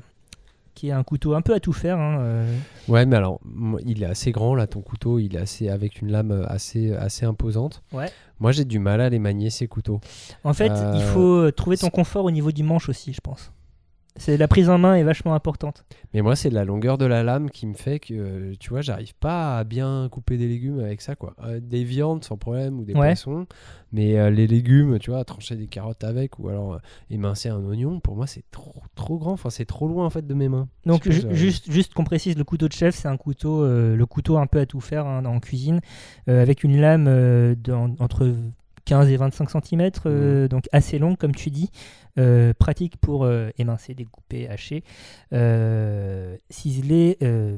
qui 0.75 0.89
est 0.89 0.91
un 0.91 1.03
couteau 1.03 1.33
un 1.33 1.41
peu 1.41 1.53
à 1.53 1.61
tout 1.61 1.71
faire. 1.73 1.97
hein, 1.97 2.17
euh, 2.19 2.57
Ouais, 2.89 3.05
mais 3.05 3.15
alors, 3.15 3.39
il 3.85 4.03
est 4.03 4.07
assez 4.07 4.31
grand, 4.33 4.53
là, 4.55 4.67
ton 4.67 4.81
couteau. 4.81 5.19
Il 5.19 5.35
est 5.37 5.39
assez 5.39 5.69
avec 5.69 6.01
une 6.01 6.11
lame 6.11 6.45
assez, 6.49 6.91
assez 6.91 7.25
imposante. 7.25 7.81
Ouais. 7.93 8.09
Moi, 8.41 8.51
j'ai 8.51 8.65
du 8.65 8.79
mal 8.79 8.99
à 8.99 9.09
les 9.09 9.19
manier, 9.19 9.49
ces 9.49 9.67
couteaux. 9.67 10.01
En 10.43 10.53
fait, 10.53 10.69
Euh, 10.69 10.93
il 10.97 11.01
faut 11.01 11.37
euh, 11.37 11.51
trouver 11.53 11.77
ton 11.77 11.89
confort 11.89 12.25
au 12.25 12.31
niveau 12.31 12.51
du 12.51 12.63
manche 12.63 12.89
aussi, 12.89 13.13
je 13.13 13.21
pense. 13.21 13.53
C'est 14.19 14.35
la 14.37 14.47
prise 14.47 14.69
en 14.69 14.77
main 14.77 14.95
est 14.95 15.03
vachement 15.03 15.35
importante. 15.35 15.85
Mais 16.13 16.21
moi, 16.21 16.35
c'est 16.35 16.49
la 16.49 16.65
longueur 16.65 16.97
de 16.97 17.05
la 17.05 17.23
lame 17.23 17.49
qui 17.51 17.67
me 17.67 17.73
fait 17.75 17.99
que, 17.99 18.13
euh, 18.13 18.53
tu 18.59 18.69
vois, 18.69 18.81
j'arrive 18.81 19.13
pas 19.15 19.59
à 19.59 19.63
bien 19.63 20.09
couper 20.11 20.37
des 20.37 20.47
légumes 20.47 20.79
avec 20.79 21.01
ça, 21.01 21.15
quoi. 21.15 21.35
Euh, 21.43 21.59
des 21.61 21.83
viandes, 21.83 22.23
sans 22.23 22.35
problème, 22.37 22.79
ou 22.79 22.83
des 22.83 22.93
Ouais. 22.93 23.09
poissons. 23.09 23.45
Mais 23.91 24.17
euh, 24.17 24.29
les 24.29 24.47
légumes, 24.47 24.97
tu 24.99 25.11
vois, 25.11 25.23
trancher 25.23 25.55
des 25.55 25.67
carottes 25.67 26.03
avec, 26.03 26.39
ou 26.39 26.49
alors 26.49 26.73
euh, 26.73 26.77
émincer 27.09 27.49
un 27.49 27.63
oignon, 27.63 27.99
pour 27.99 28.15
moi, 28.15 28.25
c'est 28.27 28.43
trop, 28.51 28.73
trop 28.95 29.17
grand. 29.17 29.33
Enfin, 29.33 29.49
c'est 29.51 29.65
trop 29.65 29.87
loin, 29.87 30.05
en 30.05 30.09
fait, 30.09 30.25
de 30.25 30.33
mes 30.33 30.49
mains. 30.49 30.67
Donc 30.85 31.09
ju- 31.09 31.21
juste, 31.31 31.71
juste 31.71 31.93
qu'on 31.93 32.03
précise, 32.03 32.37
le 32.37 32.43
couteau 32.43 32.67
de 32.67 32.73
chef, 32.73 32.95
c'est 32.95 33.07
un 33.07 33.17
couteau, 33.17 33.65
le 33.67 34.05
couteau 34.05 34.37
un 34.37 34.47
peu 34.47 34.59
à 34.59 34.65
tout 34.65 34.81
faire 34.81 35.05
hein, 35.05 35.23
en 35.25 35.39
cuisine, 35.39 35.79
avec 36.27 36.63
une 36.63 36.79
lame 36.81 37.07
entre 37.99 38.33
15 38.87 39.09
et 39.09 39.17
25 39.17 39.49
cm, 39.51 39.91
Mmh. 40.05 40.47
donc 40.47 40.67
assez 40.71 40.97
longue 40.97 41.17
comme 41.17 41.35
tu 41.35 41.49
dis, 41.51 41.69
euh, 42.17 42.53
pratique 42.57 42.97
pour 42.97 43.25
euh, 43.25 43.49
émincer, 43.57 43.93
découper, 43.93 44.47
hacher, 44.49 44.83
euh, 45.33 46.35
ciseler 46.49 47.17
euh, 47.21 47.57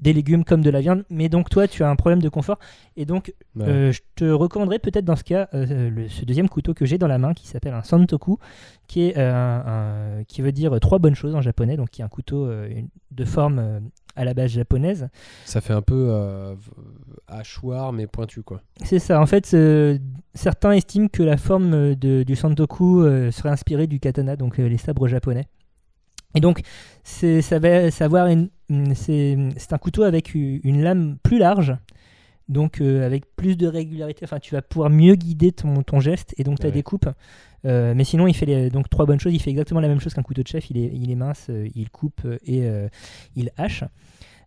des 0.00 0.12
légumes 0.12 0.44
comme 0.44 0.62
de 0.62 0.70
la 0.70 0.80
viande. 0.80 1.04
Mais 1.10 1.28
donc 1.28 1.50
toi, 1.50 1.66
tu 1.68 1.82
as 1.82 1.90
un 1.90 1.96
problème 1.96 2.22
de 2.22 2.28
confort, 2.28 2.58
et 2.96 3.04
donc 3.04 3.34
Ouais. 3.56 3.64
euh, 3.66 3.92
je 3.92 4.00
te 4.14 4.24
recommanderais 4.24 4.78
peut-être 4.78 5.04
dans 5.04 5.16
ce 5.16 5.24
cas 5.24 5.48
euh, 5.54 5.90
le- 5.90 6.08
ce 6.08 6.24
deuxième 6.24 6.48
couteau 6.48 6.72
que 6.74 6.84
j'ai 6.86 6.98
dans 6.98 7.08
la 7.08 7.18
main 7.18 7.34
qui 7.34 7.46
s'appelle 7.48 7.74
un 7.74 7.82
santoku, 7.82 8.38
qui, 8.86 9.02
est, 9.08 9.18
euh, 9.18 10.18
un- 10.20 10.24
qui 10.24 10.40
veut 10.42 10.52
dire 10.52 10.78
trois 10.80 10.98
bonnes 10.98 11.14
choses 11.16 11.34
en 11.34 11.40
japonais, 11.42 11.76
donc 11.76 11.90
qui 11.90 12.00
est 12.02 12.04
un 12.04 12.08
couteau 12.08 12.48
de 13.10 13.24
forme 13.24 13.80
à 14.16 14.24
la 14.24 14.34
base 14.34 14.50
japonaise. 14.52 15.08
Ça 15.44 15.60
fait 15.60 15.72
un 15.74 15.82
peu 15.82 16.12
hachoir, 17.26 17.92
mais 17.92 18.06
pointu, 18.06 18.42
quoi. 18.42 18.62
C'est 18.84 18.98
ça, 18.98 19.20
en 19.20 19.26
fait, 19.26 19.46
certains 20.34 20.72
estiment 20.72 21.08
que 21.08 21.22
la 21.22 21.36
forme 21.36 21.94
de- 21.94 22.22
du 22.22 22.36
santoku 22.36 23.02
serait 23.30 23.50
inspirée 23.50 23.86
du 23.86 24.00
katana, 24.00 24.36
donc 24.36 24.58
les 24.58 24.78
sabres 24.78 25.08
japonais. 25.08 25.46
Et 26.34 26.40
donc, 26.40 26.60
c'est, 27.04 27.42
ça 27.42 27.58
va 27.58 27.90
savoir 27.90 28.26
une, 28.26 28.40
une- 28.40 28.50
c'est, 28.94 29.36
c'est 29.56 29.72
un 29.72 29.78
couteau 29.78 30.02
avec 30.02 30.34
une 30.34 30.82
lame 30.82 31.16
plus 31.22 31.38
large, 31.38 31.74
donc 32.48 32.80
euh, 32.80 33.04
avec 33.04 33.24
plus 33.36 33.56
de 33.56 33.66
régularité. 33.66 34.24
Enfin, 34.24 34.38
tu 34.38 34.54
vas 34.54 34.62
pouvoir 34.62 34.90
mieux 34.90 35.14
guider 35.14 35.52
ton, 35.52 35.82
ton 35.82 36.00
geste 36.00 36.34
et 36.38 36.44
donc 36.44 36.58
ta 36.58 36.68
Ouais. 36.68 36.72
découpe. 36.72 37.08
Euh, 37.66 37.92
mais 37.94 38.04
sinon, 38.04 38.26
il 38.26 38.34
fait 38.34 38.46
les- 38.46 38.70
donc 38.70 38.88
trois 38.88 39.04
bonnes 39.04 39.18
choses. 39.20 39.34
Il 39.34 39.40
fait 39.40 39.50
exactement 39.50 39.80
la 39.80 39.88
même 39.88 40.00
chose 40.00 40.14
qu'un 40.14 40.22
couteau 40.22 40.42
de 40.42 40.48
chef. 40.48 40.70
Il 40.70 40.78
est, 40.78 40.90
il 40.94 41.10
est 41.10 41.14
mince, 41.16 41.46
euh, 41.50 41.68
il 41.74 41.90
coupe 41.90 42.26
et 42.46 42.68
il 43.36 43.50
hache. 43.56 43.84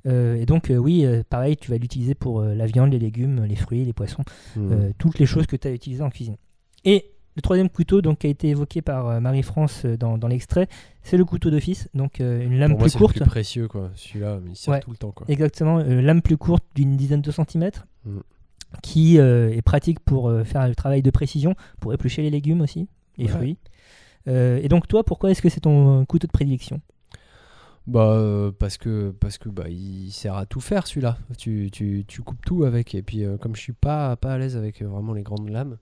Et 0.05 0.45
donc, 0.47 0.71
oui, 0.75 1.05
pareil, 1.29 1.57
tu 1.57 1.69
vas 1.69 1.77
l'utiliser 1.77 2.15
pour 2.15 2.41
la 2.41 2.65
viande, 2.65 2.91
les 2.91 2.97
légumes, 2.97 3.43
les 3.43 3.55
fruits, 3.55 3.85
les 3.85 3.93
poissons. 3.93 4.23
Hmm. 4.55 4.91
Toutes 4.97 5.19
les 5.19 5.27
choses 5.27 5.45
que 5.45 5.55
tu 5.55 5.67
as 5.67 5.71
utilisées 5.71 6.01
en 6.01 6.09
cuisine. 6.09 6.37
Et 6.85 7.10
le 7.35 7.41
troisième 7.41 7.69
couteau 7.69 8.01
donc, 8.01 8.19
qui 8.19 8.27
a 8.27 8.29
été 8.29 8.49
évoqué 8.49 8.81
par 8.81 9.07
euh, 9.07 9.19
Marie-France 9.19 9.83
euh, 9.85 9.97
dans, 9.97 10.17
dans 10.17 10.27
l'extrait, 10.27 10.67
c'est 11.03 11.17
le 11.17 11.25
couteau 11.25 11.49
d'office, 11.49 11.87
donc 11.93 12.19
euh, 12.21 12.43
une 12.43 12.57
lame 12.59 12.71
Pour 12.71 12.79
moi, 12.79 12.85
plus 12.85 12.89
c'est 12.91 12.97
courte. 12.97 13.15
plus 13.17 13.25
précieux, 13.25 13.67
quoi. 13.67 13.91
Celui-là, 13.95 14.39
mais 14.43 14.51
il 14.51 14.55
sert 14.55 14.73
Ouais. 14.73 14.79
tout 14.81 14.91
le 14.91 14.97
temps, 14.97 15.11
quoi. 15.11 15.25
Exactement, 15.29 15.79
euh, 15.79 16.01
lame 16.01 16.21
plus 16.21 16.37
courte 16.37 16.63
d'une 16.75 16.97
dizaine 16.97 17.21
de 17.21 17.31
centimètres, 17.31 17.87
Mm. 18.05 18.19
qui 18.81 19.19
euh, 19.19 19.49
est 19.51 19.61
pratique 19.61 19.99
pour 19.99 20.31
faire 20.45 20.67
le 20.67 20.75
travail 20.75 21.01
de 21.01 21.11
précision, 21.11 21.55
pour 21.79 21.93
éplucher 21.93 22.21
les 22.21 22.29
légumes 22.29 22.61
aussi, 22.61 22.87
les 23.17 23.25
Ouais. 23.25 23.31
fruits. 23.31 23.57
Et 24.27 24.67
donc 24.69 24.87
toi, 24.87 25.03
pourquoi 25.03 25.31
est-ce 25.31 25.41
que 25.41 25.49
c'est 25.49 25.61
ton 25.61 26.05
couteau 26.05 26.27
de 26.27 26.31
prédilection? 26.31 26.79
Bah 27.87 28.11
euh, 28.11 28.51
parce 28.57 28.77
que 28.77 29.09
parce 29.19 29.39
que 29.39 29.49
bah 29.49 29.67
il 29.67 30.11
sert 30.11 30.35
à 30.35 30.45
tout 30.45 30.61
faire 30.61 30.85
celui-là. 30.85 31.17
Tu, 31.39 31.69
tu, 31.71 32.05
tu 32.07 32.21
coupes 32.21 32.45
tout 32.45 32.63
avec 32.63 32.93
et 32.93 33.01
puis 33.01 33.25
euh, 33.25 33.37
comme 33.37 33.55
je 33.55 33.61
suis 33.61 33.73
pas 33.73 34.15
pas 34.15 34.33
à 34.33 34.37
l'aise 34.37 34.55
avec 34.55 34.83
euh, 34.83 34.87
vraiment 34.87 35.13
les 35.13 35.23
grandes 35.23 35.49
lames, 35.49 35.77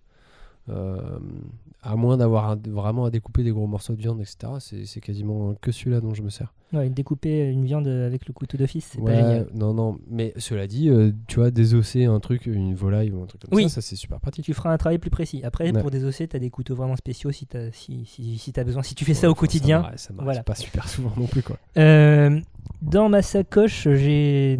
à 1.81 1.95
moins 1.95 2.17
d'avoir 2.17 2.57
vraiment 2.67 3.05
à 3.05 3.09
découper 3.09 3.43
des 3.43 3.51
gros 3.51 3.65
morceaux 3.67 3.93
de 3.93 4.01
viande 4.01 4.19
etc. 4.19 4.53
C'est, 4.85 4.99
quasiment 4.99 5.53
que 5.61 5.71
celui-là 5.71 6.01
dont 6.01 6.13
je 6.13 6.21
me 6.21 6.29
sers. 6.29 6.53
ouais, 6.73 6.89
Découper 6.89 7.47
une 7.49 7.63
viande 7.65 7.87
avec 7.87 8.27
le 8.27 8.33
couteau 8.33 8.57
d'office, 8.57 8.89
c'est 8.91 8.99
Ouais, 8.99 9.13
pas 9.13 9.17
génial. 9.21 9.47
non 9.53 9.73
non. 9.73 9.97
Mais 10.09 10.33
cela 10.37 10.67
dit, 10.67 10.89
euh, 10.89 11.11
tu 11.27 11.37
vois 11.37 11.51
désosser 11.51 12.03
un 12.05 12.19
truc, 12.19 12.45
une 12.47 12.75
volaille 12.75 13.11
ou 13.11 13.23
un 13.23 13.25
truc 13.27 13.41
comme 13.41 13.55
Oui. 13.55 13.63
ça, 13.63 13.75
ça 13.75 13.81
c'est 13.81 13.95
super 13.95 14.19
pratique. 14.19 14.43
Tu 14.45 14.53
feras 14.53 14.73
un 14.73 14.77
travail 14.77 14.97
plus 14.97 15.09
précis. 15.09 15.41
Après, 15.43 15.71
Ouais. 15.71 15.81
pour 15.81 15.89
désosser, 15.89 16.27
tu 16.27 16.35
as 16.35 16.39
des 16.39 16.49
couteaux 16.49 16.75
vraiment 16.75 16.97
spéciaux 16.97 17.31
si 17.31 17.47
tu 17.47 17.55
as, 17.55 17.71
si, 17.71 18.05
si, 18.05 18.37
si 18.37 18.51
t'as 18.51 18.65
besoin. 18.65 18.83
Si 18.83 18.93
tu 18.95 19.05
fais 19.05 19.13
ça 19.13 19.29
au 19.29 19.31
enfin, 19.31 19.39
quotidien, 19.39 19.83
Ça 19.95 20.11
m'arrive 20.13 20.25
voilà. 20.25 20.43
pas 20.43 20.55
super 20.55 20.89
souvent 20.89 21.13
non 21.15 21.27
plus 21.27 21.43
quoi. 21.43 21.57
Euh, 21.77 22.39
dans 22.81 23.07
ma 23.07 23.21
sacoche, 23.21 23.87
j'ai 23.93 24.59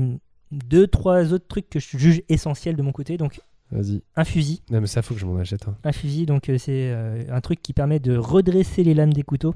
deux, 0.51 0.87
trois 0.87 1.33
autres 1.33 1.47
trucs 1.47 1.69
que 1.69 1.79
je 1.79 1.97
juge 1.97 2.21
essentiels 2.29 2.75
de 2.77 2.81
mon 2.81 2.91
côté. 2.93 3.17
Donc, 3.17 3.39
Vas-y. 3.71 4.01
un 4.15 4.23
fusil. 4.23 4.61
Non 4.71 4.81
mais 4.81 4.87
ça 4.87 5.01
faut 5.01 5.13
que 5.13 5.19
je 5.19 5.25
m'en 5.25 5.37
achète. 5.37 5.67
un. 5.67 5.75
Un 5.83 5.91
fusil, 5.91 6.25
donc 6.25 6.49
euh, 6.49 6.57
c'est 6.57 6.91
euh, 6.91 7.23
un 7.29 7.41
truc 7.41 7.61
qui 7.61 7.73
permet 7.73 7.99
de 7.99 8.17
redresser 8.17 8.83
les 8.83 8.93
lames 8.93 9.13
des 9.13 9.23
couteaux. 9.23 9.53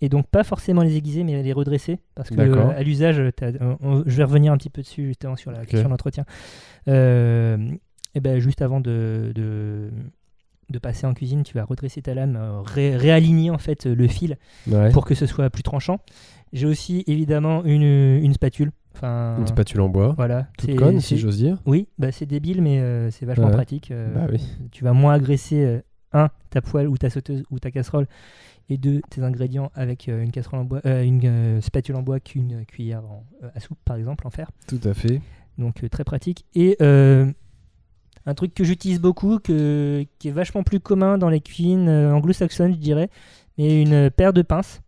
Et 0.00 0.08
donc, 0.08 0.26
pas 0.26 0.44
forcément 0.44 0.82
les 0.82 0.96
aiguiser, 0.96 1.24
mais 1.24 1.42
les 1.42 1.52
redresser. 1.52 1.98
Parce 2.14 2.28
que 2.28 2.34
D'accord. 2.34 2.70
euh, 2.70 2.78
à 2.78 2.82
l'usage, 2.82 3.22
t'as- 3.36 3.52
on- 3.60 3.78
on- 3.80 4.02
je 4.04 4.16
vais 4.16 4.24
revenir 4.24 4.52
un 4.52 4.56
petit 4.58 4.68
peu 4.68 4.82
dessus 4.82 5.06
justement 5.06 5.36
sur 5.36 5.50
la 5.50 5.60
Ok. 5.62 5.68
question 5.68 5.88
d'entretien. 5.88 6.24
Euh, 6.88 7.56
et 8.14 8.20
ben, 8.20 8.38
juste 8.38 8.60
avant 8.62 8.80
de, 8.80 9.32
de, 9.34 9.90
de 10.70 10.78
passer 10.78 11.06
en 11.06 11.14
cuisine, 11.14 11.42
tu 11.42 11.54
vas 11.54 11.64
redresser 11.64 12.02
ta 12.02 12.12
lame, 12.14 12.36
euh, 12.36 12.60
ré- 12.60 12.96
réaligner 12.96 13.50
en 13.50 13.58
fait 13.58 13.86
le 13.86 14.06
fil 14.08 14.36
Ouais. 14.66 14.90
pour 14.90 15.04
que 15.06 15.14
ce 15.14 15.26
soit 15.26 15.48
plus 15.50 15.62
tranchant. 15.62 15.98
J'ai 16.52 16.66
aussi 16.66 17.04
évidemment 17.06 17.64
une, 17.64 17.82
une 17.82 18.34
spatule. 18.34 18.72
Enfin, 18.94 19.36
Une 19.38 19.46
spatule 19.46 19.80
en 19.80 19.88
bois. 19.88 20.14
voilà. 20.16 20.46
Toute 20.58 20.76
conne 20.76 21.00
si 21.00 21.18
j'ose 21.18 21.38
dire. 21.38 21.58
Oui, 21.66 21.88
bah, 21.98 22.12
c'est 22.12 22.26
débile, 22.26 22.62
mais 22.62 22.78
euh, 22.80 23.10
c'est 23.10 23.26
vachement 23.26 23.46
Ouais. 23.46 23.52
pratique. 23.52 23.90
euh, 23.90 24.14
Bah 24.14 24.26
oui. 24.30 24.40
Tu 24.70 24.84
vas 24.84 24.92
moins 24.92 25.14
agresser, 25.14 25.64
euh, 25.64 25.80
un, 26.12 26.28
ta 26.50 26.60
poêle 26.60 26.86
ou 26.88 26.96
ta 26.96 27.10
sauteuse 27.10 27.42
ou 27.50 27.58
ta 27.58 27.70
casserole, 27.72 28.06
et 28.68 28.78
deux, 28.78 29.00
tes 29.10 29.22
ingrédients 29.22 29.70
avec 29.74 30.06
une, 30.06 30.30
casserole 30.30 30.60
en 30.60 30.64
bois, 30.64 30.80
une 31.02 31.60
spatule 31.60 31.96
en 31.96 32.02
bois 32.02 32.20
qu'une 32.20 32.64
cuillère 32.66 33.02
en- 33.04 33.24
à 33.54 33.58
soupe, 33.60 33.78
par 33.84 33.96
exemple, 33.96 34.26
en 34.26 34.30
fer. 34.30 34.48
Tout 34.68 34.80
à 34.84 34.94
fait. 34.94 35.20
Donc 35.58 35.88
très 35.90 36.04
pratique. 36.04 36.44
Et 36.54 36.76
un 36.80 38.34
truc 38.34 38.54
que 38.54 38.64
j'utilise 38.64 39.00
beaucoup, 39.00 39.38
que, 39.38 40.06
qui 40.18 40.28
est 40.28 40.32
vachement 40.32 40.62
plus 40.62 40.80
commun 40.80 41.18
dans 41.18 41.28
les 41.28 41.40
cuisines 41.40 41.88
anglo-saxonnes, 41.90 42.72
je 42.74 42.78
dirais, 42.78 43.10
mais 43.58 43.82
une 43.82 44.08
paire 44.10 44.32
de 44.32 44.42
pinces. 44.42 44.80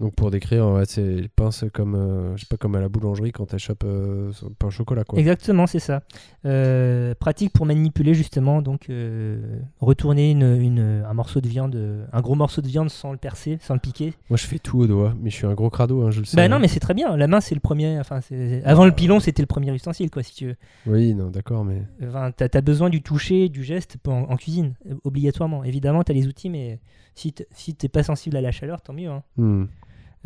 Donc 0.00 0.14
pour 0.16 0.32
décrire, 0.32 0.66
ouais, 0.66 0.84
c'est 0.86 1.04
les 1.06 1.28
pinces 1.28 1.64
comme, 1.72 1.94
euh, 1.94 2.36
je 2.36 2.40
sais 2.40 2.46
pas, 2.50 2.56
comme 2.56 2.74
à 2.74 2.80
la 2.80 2.88
boulangerie 2.88 3.30
quand 3.30 3.46
tu 3.46 3.58
chopes 3.60 3.84
euh, 3.84 4.32
pain 4.58 4.66
au 4.66 4.70
chocolat. 4.70 5.04
Quoi. 5.04 5.20
Exactement, 5.20 5.68
c'est 5.68 5.78
ça. 5.78 6.02
Euh, 6.46 7.14
pratique 7.14 7.52
pour 7.52 7.64
manipuler 7.64 8.12
justement, 8.12 8.60
donc 8.60 8.90
euh, 8.90 9.60
retourner 9.80 10.32
une, 10.32 10.42
une- 10.60 11.04
un 11.08 11.14
morceau 11.14 11.40
de 11.40 11.46
viande, 11.48 11.78
un 12.12 12.20
gros 12.20 12.34
morceau 12.34 12.60
de 12.60 12.66
viande 12.66 12.90
sans 12.90 13.12
le 13.12 13.18
percer, 13.18 13.58
sans 13.60 13.74
le 13.74 13.80
piquer. 13.80 14.14
Moi 14.30 14.36
je 14.36 14.46
fais 14.46 14.58
tout 14.58 14.80
au 14.80 14.86
doigt, 14.88 15.14
mais 15.22 15.30
je 15.30 15.36
suis 15.36 15.46
un 15.46 15.54
gros 15.54 15.70
crado, 15.70 16.02
hein, 16.02 16.10
je 16.10 16.18
le 16.20 16.26
sais. 16.26 16.36
Bah 16.36 16.48
non, 16.48 16.58
mais 16.58 16.66
c'est 16.68 16.80
très 16.80 16.94
bien. 16.94 17.16
La 17.16 17.28
main, 17.28 17.40
c'est 17.40 17.54
le 17.54 17.60
premier. 17.60 17.98
Enfin, 18.00 18.18
avant 18.64 18.86
le 18.86 18.92
pilon, 18.92 19.20
c'était 19.20 19.42
le 19.42 19.46
premier 19.46 19.72
ustensile, 19.72 20.10
quoi, 20.10 20.24
si 20.24 20.34
tu 20.34 20.46
veux. 20.46 20.56
Oui, 20.86 21.14
non, 21.14 21.30
d'accord, 21.30 21.64
mais. 21.64 21.82
Enfin, 22.04 22.32
t'as 22.36 22.48
as 22.52 22.60
besoin 22.62 22.90
du 22.90 23.00
toucher, 23.00 23.48
du 23.48 23.62
geste 23.62 23.96
en, 24.08 24.22
en 24.22 24.36
cuisine, 24.36 24.74
obligatoirement. 25.04 25.62
Évidemment, 25.62 26.02
t'as 26.02 26.14
les 26.14 26.26
outils, 26.26 26.50
mais 26.50 26.80
si 27.14 27.32
t- 27.32 27.46
si 27.52 27.74
t'es 27.74 27.88
pas 27.88 28.02
sensible 28.02 28.36
à 28.36 28.40
la 28.40 28.52
chaleur, 28.52 28.80
tant 28.82 28.92
mieux. 28.92 29.08
hein. 29.10 29.22
Hmm. 29.36 29.64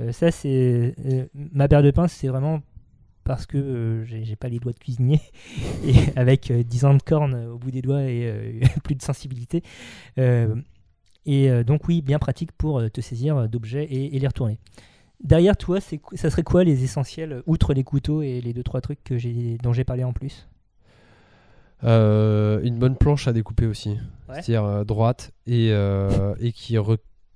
Euh, 0.01 0.13
ça, 0.13 0.31
c'est 0.31 0.95
euh, 1.07 1.27
ma 1.35 1.67
paire 1.69 1.83
de 1.83 1.91
pince, 1.91 2.13
c'est 2.13 2.29
vraiment 2.29 2.63
parce 3.25 3.45
que 3.47 3.59
euh, 3.59 4.05
j'ai 4.05 4.37
pas 4.37 4.49
les 4.49 4.59
doigts 4.59 4.73
de 4.73 4.79
cuisinier 4.79 5.21
et 5.85 5.95
avec 6.17 6.51
euh, 6.51 6.63
10 6.63 6.85
ans 6.87 6.95
de 6.95 7.03
cornes 7.03 7.35
euh, 7.35 7.53
au 7.53 7.59
bout 7.59 7.71
des 7.71 7.83
doigts 7.83 8.03
et 8.03 8.27
euh, 8.27 8.61
plus 8.85 8.95
de 8.95 9.03
sensibilité. 9.03 9.63
Euh, 10.19 10.55
et 11.27 11.51
euh, 11.51 11.63
donc 11.65 11.87
oui, 11.89 12.01
bien 12.01 12.19
pratique 12.19 12.53
pour 12.53 12.79
euh, 12.79 12.89
te 12.89 13.01
saisir 13.03 13.49
d'objets 13.49 13.85
et, 13.85 14.17
et 14.17 14.19
les 14.19 14.27
retourner. 14.27 14.59
Derrière 15.23 15.57
toi, 15.57 15.79
ça 15.81 16.31
serait 16.31 16.45
quoi 16.45 16.63
les 16.65 16.85
essentiels, 16.85 17.33
euh, 17.33 17.43
outre 17.47 17.75
les 17.75 17.85
couteaux 17.85 18.23
et 18.23 18.41
les 18.41 18.53
deux 18.55 18.63
trois 18.63 18.81
trucs 18.81 19.03
que 19.05 19.19
j'ai 19.19 19.59
dont 19.63 19.73
j'ai 19.73 19.85
parlé 19.85 20.05
en 20.05 20.13
plus? 20.13 20.49
Euh, 21.85 22.61
une 22.63 22.79
bonne 22.79 22.97
planche 22.97 23.29
à 23.29 23.33
découper 23.33 23.67
aussi. 23.67 23.91
Ouais. 24.29 24.43
C'est-à-dire 24.43 24.65
euh, 24.65 24.85
droite 24.85 25.33
et, 25.47 25.71
euh, 25.73 26.35
et 26.41 26.53
qui 26.53 26.77
est 26.77 26.81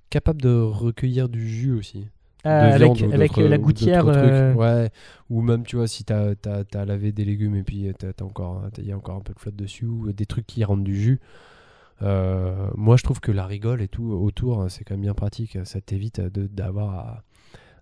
capable 0.09 0.41
de 0.41 0.59
recueillir 0.59 1.29
du 1.29 1.47
jus 1.47 1.73
aussi. 1.73 2.07
Ah, 2.45 2.73
avec 2.73 3.37
la 3.37 3.57
ou 3.57 3.61
gouttière. 3.61 4.05
Ouais. 4.57 4.89
Ou 5.29 5.41
même, 5.41 5.63
tu 5.63 5.77
vois, 5.77 5.87
si 5.87 6.03
t'as 6.03 6.33
as, 6.45 6.85
lavé 6.85 7.13
des 7.13 7.23
légumes 7.23 7.55
et 7.55 7.63
puis 7.63 7.77
il 7.77 7.83
y 7.85 8.91
a 8.91 8.97
encore 8.97 9.15
un 9.15 9.21
peu 9.21 9.33
de 9.33 9.39
flotte 9.39 9.55
dessus 9.55 9.85
ou 9.85 10.11
des 10.11 10.25
trucs 10.25 10.45
qui 10.45 10.63
rendent 10.65 10.83
du 10.83 10.99
jus. 10.99 11.21
moi, 12.01 12.97
je 12.97 13.03
trouve 13.03 13.21
que 13.21 13.31
la 13.31 13.45
rigole 13.45 13.81
et 13.81 13.87
tout 13.87 14.11
autour, 14.11 14.61
hein, 14.61 14.67
c'est 14.67 14.83
quand 14.83 14.95
même 14.95 15.03
bien 15.03 15.13
pratique. 15.13 15.57
Ça 15.63 15.79
t'évite 15.79 16.19
d'avoir 16.19 16.95
à, 16.95 17.23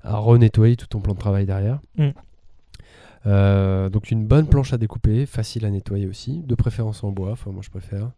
à 0.04 0.18
renettoyer 0.18 0.76
tout 0.76 0.88
ton 0.88 1.00
plan 1.00 1.14
de 1.14 1.20
travail 1.20 1.48
derrière. 1.48 1.80
Mm. 1.98 2.10
Euh, 3.28 3.90
donc 3.90 4.10
une 4.12 4.26
bonne 4.26 4.48
planche 4.48 4.74
à 4.74 4.78
découper, 4.78 5.26
facile 5.26 5.66
à 5.66 5.70
nettoyer 5.70 6.08
aussi, 6.08 6.42
de 6.44 6.56
préférence 6.56 7.04
en 7.04 7.12
bois, 7.12 7.32
enfin 7.32 7.52
moi 7.52 7.62
je 7.64 7.70
préfère. 7.70 8.12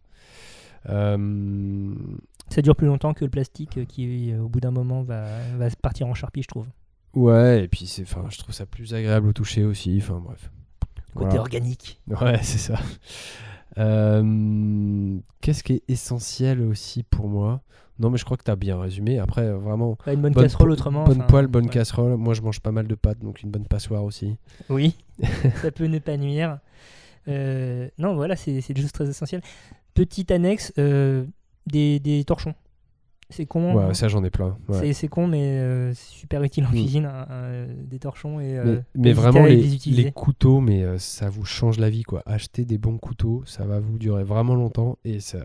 Euh, 0.88 1.94
Ça 2.50 2.62
dure 2.62 2.76
plus 2.76 2.86
longtemps 2.86 3.14
que 3.14 3.24
le 3.24 3.30
plastique 3.30 3.86
qui, 3.86 4.32
euh, 4.32 4.40
au 4.40 4.48
bout 4.48 4.60
d'un 4.60 4.70
moment, 4.70 5.02
va, 5.02 5.24
va 5.58 5.68
partir 5.82 6.06
en 6.06 6.14
charpie, 6.14 6.42
je 6.42 6.48
trouve. 6.48 6.66
ouais, 7.14 7.64
et 7.64 7.68
puis 7.68 7.86
c'est, 7.86 8.04
je 8.06 8.38
trouve 8.38 8.54
ça 8.54 8.66
plus 8.66 8.94
agréable 8.94 9.28
au 9.28 9.32
toucher 9.32 9.64
aussi, 9.64 9.98
enfin 10.02 10.20
bref. 10.24 10.50
Côté 11.14 11.26
Voilà. 11.26 11.40
organique. 11.40 12.00
Ouais, 12.08 12.40
c'est 12.42 12.58
ça. 12.58 12.78
Euh, 13.78 15.18
qu'est-ce 15.40 15.62
qui 15.64 15.74
est 15.74 15.82
essentiel 15.88 16.60
aussi 16.60 17.02
pour 17.02 17.28
moi? 17.28 17.60
Non, 17.98 18.10
mais 18.10 18.18
je 18.18 18.24
crois 18.24 18.36
que 18.36 18.42
tu 18.42 18.50
as 18.50 18.56
bien 18.56 18.78
résumé. 18.80 19.18
Après, 19.18 19.48
vraiment, 19.52 19.96
une 20.06 20.20
bonne, 20.20 20.32
bonne 20.32 20.42
casserole 20.44 20.70
autrement. 20.70 21.04
bonne 21.04 21.18
enfin, 21.18 21.26
poêle, 21.26 21.46
bonne 21.46 21.64
ouais. 21.66 21.70
casserole. 21.70 22.16
Moi, 22.16 22.34
je 22.34 22.42
mange 22.42 22.60
pas 22.60 22.72
mal 22.72 22.86
de 22.88 22.94
pâtes, 22.94 23.20
donc 23.20 23.42
une 23.42 23.50
bonne 23.50 23.66
passoire 23.66 24.04
aussi. 24.04 24.36
Oui, 24.68 24.96
ça 25.62 25.70
peut 25.70 25.86
ne 25.86 25.98
pas 25.98 26.16
nuire. 26.16 26.58
Euh, 27.28 27.88
non, 27.98 28.14
voilà, 28.14 28.36
c'est 28.36 28.60
c'est 28.60 28.74
des 28.74 28.82
choses 28.82 28.92
très 28.92 29.08
essentielles. 29.08 29.42
Petite 29.94 30.30
annexe, 30.30 30.72
euh, 30.78 31.24
des, 31.66 32.00
des 32.00 32.24
torchons. 32.24 32.54
C'est 33.30 33.46
con. 33.46 33.74
Ouais, 33.74 33.84
hein. 33.84 33.94
ça 33.94 34.08
j'en 34.08 34.22
ai 34.22 34.30
plein. 34.30 34.56
ouais. 34.68 34.92
C'est- 34.92 35.08
con, 35.08 35.26
mais 35.26 35.58
euh, 35.58 35.92
c'est 35.94 36.10
super 36.14 36.42
utile 36.42 36.64
en 36.66 36.68
Mm. 36.68 36.72
cuisine, 36.72 37.04
hein, 37.06 37.26
euh, 37.30 37.66
des 37.84 37.98
torchons. 37.98 38.38
Et, 38.40 38.56
euh, 38.58 38.76
Mais, 38.94 39.02
mais 39.02 39.12
vraiment, 39.12 39.44
les, 39.46 39.56
les 39.56 39.74
utiliser. 39.74 40.04
les 40.04 40.12
couteaux, 40.12 40.60
mais 40.60 40.82
euh, 40.84 40.98
ça 40.98 41.30
vous 41.30 41.44
change 41.44 41.78
la 41.78 41.90
vie, 41.90 42.02
quoi. 42.02 42.22
Acheter 42.26 42.64
des 42.64 42.78
bons 42.78 42.98
couteaux, 42.98 43.42
ça 43.46 43.64
va 43.64 43.80
vous 43.80 43.98
durer 43.98 44.24
vraiment 44.24 44.54
longtemps 44.54 44.98
et 45.04 45.20
ça, 45.20 45.38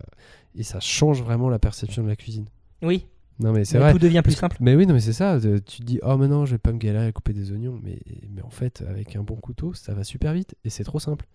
et 0.55 0.63
ça 0.63 0.79
change 0.79 1.21
vraiment 1.23 1.49
la 1.49 1.59
perception 1.59 2.03
de 2.03 2.07
la 2.09 2.15
cuisine. 2.15 2.45
Oui, 2.81 3.05
Non, 3.39 3.53
mais 3.53 3.63
c'est 3.65 3.77
mais 3.77 3.85
vrai. 3.85 3.93
tout 3.93 3.99
devient 3.99 4.21
plus 4.23 4.33
simple. 4.33 4.57
Mais 4.59 4.75
oui, 4.75 4.85
non, 4.85 4.93
mais 4.93 4.99
c'est 4.99 5.13
ça. 5.13 5.39
Tu 5.39 5.61
te 5.61 5.83
dis, 5.83 5.99
oh, 6.03 6.17
maintenant, 6.17 6.45
je 6.45 6.51
vais 6.51 6.57
pas 6.57 6.73
me 6.73 6.77
galérer 6.77 7.05
à 7.07 7.11
couper 7.13 7.31
des 7.33 7.51
oignons. 7.53 7.79
Mais, 7.81 7.99
mais 8.29 8.41
en 8.41 8.49
fait, 8.49 8.83
avec 8.87 9.15
un 9.15 9.23
bon 9.23 9.35
couteau, 9.37 9.73
ça 9.73 9.93
va 9.93 10.03
super 10.03 10.33
vite 10.33 10.55
et 10.65 10.69
c'est 10.69 10.83
trop 10.83 10.99
simple. 10.99 11.25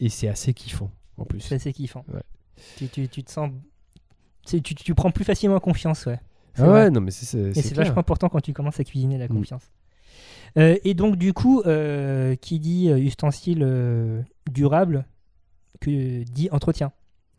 Et 0.00 0.08
c'est 0.10 0.28
assez 0.28 0.52
kiffant, 0.52 0.90
en 1.16 1.24
plus. 1.24 1.40
C'est 1.40 1.54
assez 1.54 1.72
kiffant. 1.72 2.04
Ouais. 2.12 2.20
Tu, 2.76 2.88
tu, 2.88 3.08
tu 3.08 3.22
te 3.24 3.30
sens. 3.30 3.50
Tu, 4.46 4.60
tu 4.62 4.94
prends 4.94 5.10
plus 5.10 5.24
facilement 5.24 5.58
confiance, 5.60 6.06
ouais. 6.06 6.20
Ah 6.56 6.70
ouais, 6.70 6.90
non, 6.90 7.00
mais 7.00 7.10
c'est- 7.10 7.24
c'est 7.26 7.58
Et 7.58 7.62
c'est 7.62 7.74
vachement 7.74 7.98
important 7.98 8.28
quand 8.28 8.40
tu 8.40 8.52
commences 8.52 8.78
à 8.78 8.84
cuisiner 8.84 9.18
la 9.18 9.26
Mm. 9.26 9.36
confiance. 9.36 9.70
Euh, 10.56 10.76
et 10.84 10.94
donc, 10.94 11.16
du 11.16 11.32
coup, 11.32 11.62
euh, 11.66 12.36
qui 12.36 12.60
dit 12.60 12.88
euh, 12.90 12.98
ustensile 12.98 13.62
euh, 13.62 14.22
durable, 14.50 15.04
que 15.80 16.22
dit 16.22 16.48
entretien. 16.52 16.92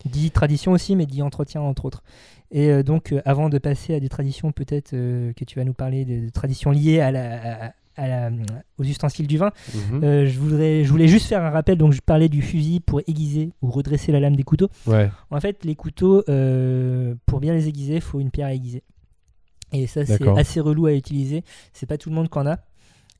Dit 0.05 0.29
tradition 0.31 0.73
aussi, 0.73 0.95
mais 0.95 1.05
dit 1.05 1.21
entretien 1.21 1.61
entre 1.61 1.85
autres. 1.85 2.03
Et 2.51 2.83
donc, 2.83 3.15
avant 3.25 3.49
de 3.49 3.57
passer 3.57 3.95
à 3.95 3.99
des 3.99 4.09
traditions, 4.09 4.51
peut-être 4.51 4.91
que 4.91 5.43
tu 5.47 5.57
vas 5.57 5.63
nous 5.65 5.73
parler 5.73 6.05
de, 6.05 6.25
de 6.25 6.29
traditions 6.29 6.69
liées 6.71 6.99
à 6.99 7.11
la, 7.11 7.65
à- 7.67 7.73
à 7.97 8.07
la- 8.07 8.31
aux 8.77 8.83
ustensiles 8.83 9.27
du 9.27 9.37
vin, 9.37 9.51
Mhm. 9.91 10.03
euh, 10.03 10.25
je, 10.27 10.39
voudrais, 10.39 10.83
je 10.83 10.89
voulais 10.89 11.07
juste 11.07 11.27
faire 11.27 11.43
un 11.43 11.49
rappel. 11.49 11.77
Donc, 11.77 11.93
je 11.93 12.01
parlais 12.01 12.29
du 12.29 12.41
fusil 12.41 12.79
pour 12.79 13.01
aiguiser 13.07 13.51
ou 13.61 13.69
redresser 13.71 14.11
la 14.11 14.19
lame 14.19 14.35
des 14.35 14.43
couteaux. 14.43 14.69
Ouais, 14.87 15.09
En 15.31 15.39
fait, 15.39 15.63
les 15.65 15.75
couteaux, 15.75 16.23
euh, 16.29 17.15
pour 17.25 17.39
bien 17.39 17.53
les 17.53 17.67
aiguiser, 17.67 17.95
il 17.95 18.01
faut 18.01 18.19
une 18.19 18.31
pierre 18.31 18.47
à 18.47 18.53
aiguiser. 18.53 18.83
Et 19.71 19.87
ça, 19.87 20.05
c'est 20.05 20.27
assez 20.37 20.59
relou 20.59 20.85
à 20.85 20.93
utiliser. 20.93 21.43
C'est 21.73 21.85
pas 21.85 21.97
tout 21.97 22.09
le 22.09 22.15
monde 22.15 22.29
qui 22.29 22.37
en 22.37 22.45
a. 22.45 22.57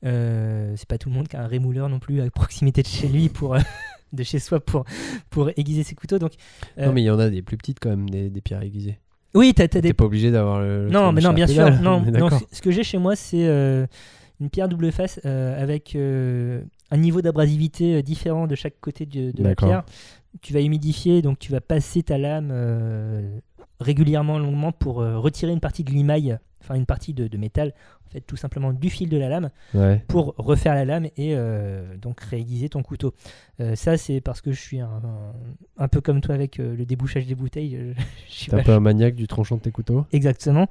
Euh, 0.06 0.74
c'est 0.78 0.88
pas 0.88 0.98
tout 0.98 1.10
le 1.10 1.16
monde 1.16 1.28
qui 1.28 1.36
a 1.36 1.42
un 1.42 1.48
rémouleur 1.48 1.90
non 1.90 2.00
plus 2.00 2.22
à 2.22 2.30
proximité 2.30 2.82
de 2.84 2.88
chez 2.88 3.08
lui 3.08 3.30
pour 3.30 3.56
euh, 3.56 3.60
de 4.14 4.24
chez 4.24 4.40
soi 4.40 4.60
pour 4.60 4.86
pour 5.30 5.50
aiguiser 5.58 5.84
ses 5.84 5.96
couteaux. 5.96 6.20
Donc 6.20 6.34
euh, 6.78 6.86
non, 6.86 6.94
mais 6.94 7.02
il 7.02 7.06
y 7.06 7.10
en 7.10 7.18
a 7.20 7.30
des 7.30 7.42
plus 7.42 7.58
petites 7.58 7.80
quand 7.80 7.90
même, 7.90 8.10
des, 8.10 8.30
des 8.30 8.42
pierres 8.42 8.62
aiguisées. 8.62 9.00
oui, 9.34 9.54
t'as, 9.56 9.64
t'as 9.68 9.80
T'es 9.80 9.90
des 9.90 9.94
pas 9.94 10.06
obligé 10.06 10.32
d'avoir 10.32 10.60
le. 10.60 10.90
non, 10.90 11.12
mais 11.12 11.22
non, 11.22 11.34
bien 11.34 11.48
sûr. 11.48 11.72
Non, 11.82 12.02
non, 12.02 12.30
ce- 12.30 12.46
ce 12.52 12.62
que 12.62 12.72
j'ai 12.72 12.84
chez 12.84 12.98
moi, 13.00 13.16
c'est 13.16 13.48
euh, 13.48 13.88
une 14.40 14.50
pierre 14.50 14.68
double 14.68 14.92
face 14.92 15.20
euh, 15.26 15.62
avec 15.62 15.96
euh, 15.96 16.62
un 16.92 16.98
niveau 16.98 17.22
d'abrasivité 17.22 17.96
euh, 17.96 18.02
différent 18.02 18.48
de 18.48 18.56
chaque 18.56 18.80
côté 18.80 19.06
de, 19.06 19.32
de 19.32 19.44
la 19.44 19.56
pierre. 19.56 19.84
Tu 20.42 20.54
vas 20.54 20.62
humidifier, 20.62 21.22
donc 21.22 21.40
tu 21.40 21.52
vas 21.52 21.62
passer 21.62 22.04
ta 22.04 22.18
lame 22.18 22.50
euh, 22.52 23.40
régulièrement, 23.80 24.38
longuement 24.38 24.72
pour 24.72 24.96
retirer 24.98 25.52
une 25.52 25.60
partie 25.60 25.84
de 25.84 25.92
limaille, 25.92 26.38
enfin 26.66 26.76
une 26.76 26.86
partie 26.88 27.14
de, 27.14 27.28
de 27.28 27.38
métal, 27.38 27.74
en 28.08 28.10
fait, 28.10 28.22
tout 28.22 28.36
simplement 28.38 28.74
du 28.74 28.90
fil 28.90 29.08
de 29.10 29.18
la 29.18 29.30
lame 29.30 29.50
Ouais. 29.74 30.04
pour 30.08 30.34
refaire 30.38 30.74
la 30.74 30.84
lame 30.86 31.06
et 31.16 31.36
euh, 31.36 31.96
donc 31.98 32.20
réaiguiser 32.22 32.70
ton 32.70 32.82
couteau. 32.82 33.14
Euh, 33.60 33.76
ça, 33.76 33.98
c'est 33.98 34.20
parce 34.20 34.42
que 34.42 34.52
je 34.52 34.60
suis 34.60 34.80
un, 34.80 34.88
un- 34.88 35.34
un 35.78 35.88
peu 35.88 36.02
comme 36.02 36.22
toi 36.22 36.34
avec 36.36 36.60
euh, 36.60 36.76
le 36.76 36.86
débouchage 36.86 37.26
des 37.28 37.36
bouteilles. 37.36 37.94
Je, 38.28 38.34
suis 38.34 38.52
T'es 38.52 38.60
un 38.60 38.64
peu 38.64 38.74
un 38.74 38.80
maniaque 38.80 39.16
du 39.16 39.28
tranchant 39.28 39.58
de 39.58 39.62
tes 39.62 39.72
couteaux? 39.72 40.06
Exactement. 40.12 40.68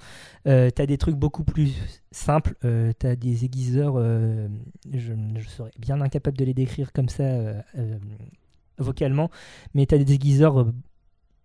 Euh, 0.46 0.70
tu 0.74 0.83
as 0.83 0.87
des 0.87 0.98
trucs 0.98 1.16
beaucoup 1.16 1.44
plus 1.44 1.72
simples. 2.11 2.54
Euh, 2.64 2.92
tu 2.98 3.07
as 3.07 3.14
des 3.16 3.44
aiguiseurs, 3.44 3.96
je, 3.98 5.12
je 5.37 5.48
serais 5.48 5.70
bien 5.78 6.00
incapable 6.00 6.37
de 6.37 6.44
les 6.44 6.54
décrire 6.54 6.92
comme 6.92 7.09
ça 7.09 7.24
vocalement, 8.78 9.30
mais 9.74 9.87
tu 9.87 9.94
as 9.94 9.98
des 9.98 10.12
aiguiseurs 10.14 10.66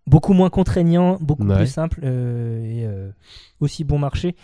beaucoup 0.06 0.32
moins 0.32 0.50
contraignants, 0.50 1.18
beaucoup 1.20 1.46
Ouais. 1.46 1.56
plus 1.56 1.66
simples 1.66 2.00
euh, 2.04 2.64
et 2.64 2.84
euh, 2.86 3.10
aussi 3.60 3.84
bon 3.84 3.98
marché 3.98 4.34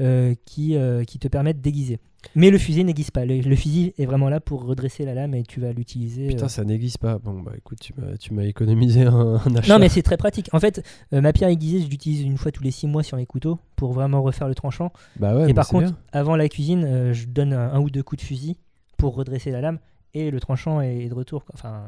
euh, 0.00 0.34
qui, 0.44 0.76
qui 1.06 1.18
te 1.18 1.28
permettent 1.28 1.60
d'aiguiser. 1.60 1.98
Mais 2.34 2.50
le 2.50 2.56
fusil 2.58 2.84
n'aiguise 2.84 3.10
pas. 3.10 3.24
Le, 3.26 3.40
le 3.40 3.54
fusil 3.56 3.92
est 3.98 4.06
vraiment 4.06 4.28
là 4.30 4.40
pour 4.40 4.64
redresser 4.64 5.04
la 5.04 5.12
lame 5.14 5.34
et 5.34 5.42
tu 5.42 5.60
vas 5.60 5.72
l'utiliser. 5.72 6.28
Putain, 6.28 6.46
euh, 6.46 6.48
ça 6.48 6.64
n'aiguise 6.64 6.96
pas. 6.96 7.18
Bon, 7.18 7.40
bah 7.40 7.52
écoute, 7.56 7.78
tu 8.18 8.32
m'as, 8.32 8.44
économisé 8.44 9.02
un, 9.02 9.40
un 9.44 9.56
achat. 9.56 9.72
Non, 9.72 9.78
mais 9.78 9.88
c'est 9.90 10.02
très 10.02 10.16
pratique. 10.16 10.48
En 10.52 10.58
fait, 10.60 10.82
euh, 11.12 11.20
ma 11.20 11.32
pierre 11.34 11.50
aiguisée, 11.50 11.80
je 11.82 11.88
l'utilise 11.90 12.22
une 12.22 12.38
fois 12.38 12.50
tous 12.50 12.62
les 12.62 12.70
six 12.70 12.86
mois 12.86 13.02
sur 13.02 13.16
mes 13.18 13.26
couteaux 13.26 13.58
pour 13.76 13.92
vraiment 13.92 14.22
refaire 14.22 14.48
le 14.48 14.54
tranchant. 14.54 14.90
Bah 15.20 15.36
ouais, 15.36 15.50
et 15.50 15.54
par 15.54 15.68
contre, 15.68 15.88
bien. 15.88 15.96
avant 16.12 16.34
la 16.34 16.48
cuisine, 16.48 16.84
euh, 16.84 17.12
je 17.12 17.26
donne 17.26 17.52
un, 17.52 17.72
un 17.74 17.80
ou 17.80 17.90
deux 17.90 18.02
coups 18.02 18.22
de 18.22 18.26
fusil 18.26 18.56
pour 18.96 19.14
redresser 19.14 19.50
la 19.50 19.60
lame 19.60 19.78
et 20.14 20.30
le 20.30 20.40
tranchant 20.40 20.80
est 20.80 21.08
de 21.08 21.14
retour. 21.14 21.44
quoi. 21.44 21.54
Enfin, 21.56 21.82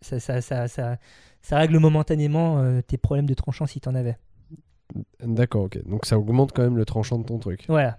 ça, 0.00 0.20
ça, 0.20 0.40
ça, 0.40 0.68
ça, 0.68 0.96
ça 1.40 1.56
règle 1.58 1.78
momentanément 1.78 2.58
euh, 2.60 2.80
tes 2.82 2.98
problèmes 2.98 3.26
de 3.26 3.34
tranchant 3.34 3.66
si 3.66 3.80
t'en 3.80 3.94
avais. 3.94 4.16
D'accord, 5.24 5.64
ok. 5.64 5.78
Donc 5.88 6.04
ça 6.06 6.18
augmente 6.18 6.52
quand 6.52 6.62
même 6.62 6.76
le 6.76 6.84
tranchant 6.84 7.18
de 7.18 7.24
ton 7.24 7.38
truc. 7.38 7.64
Voilà. 7.68 7.98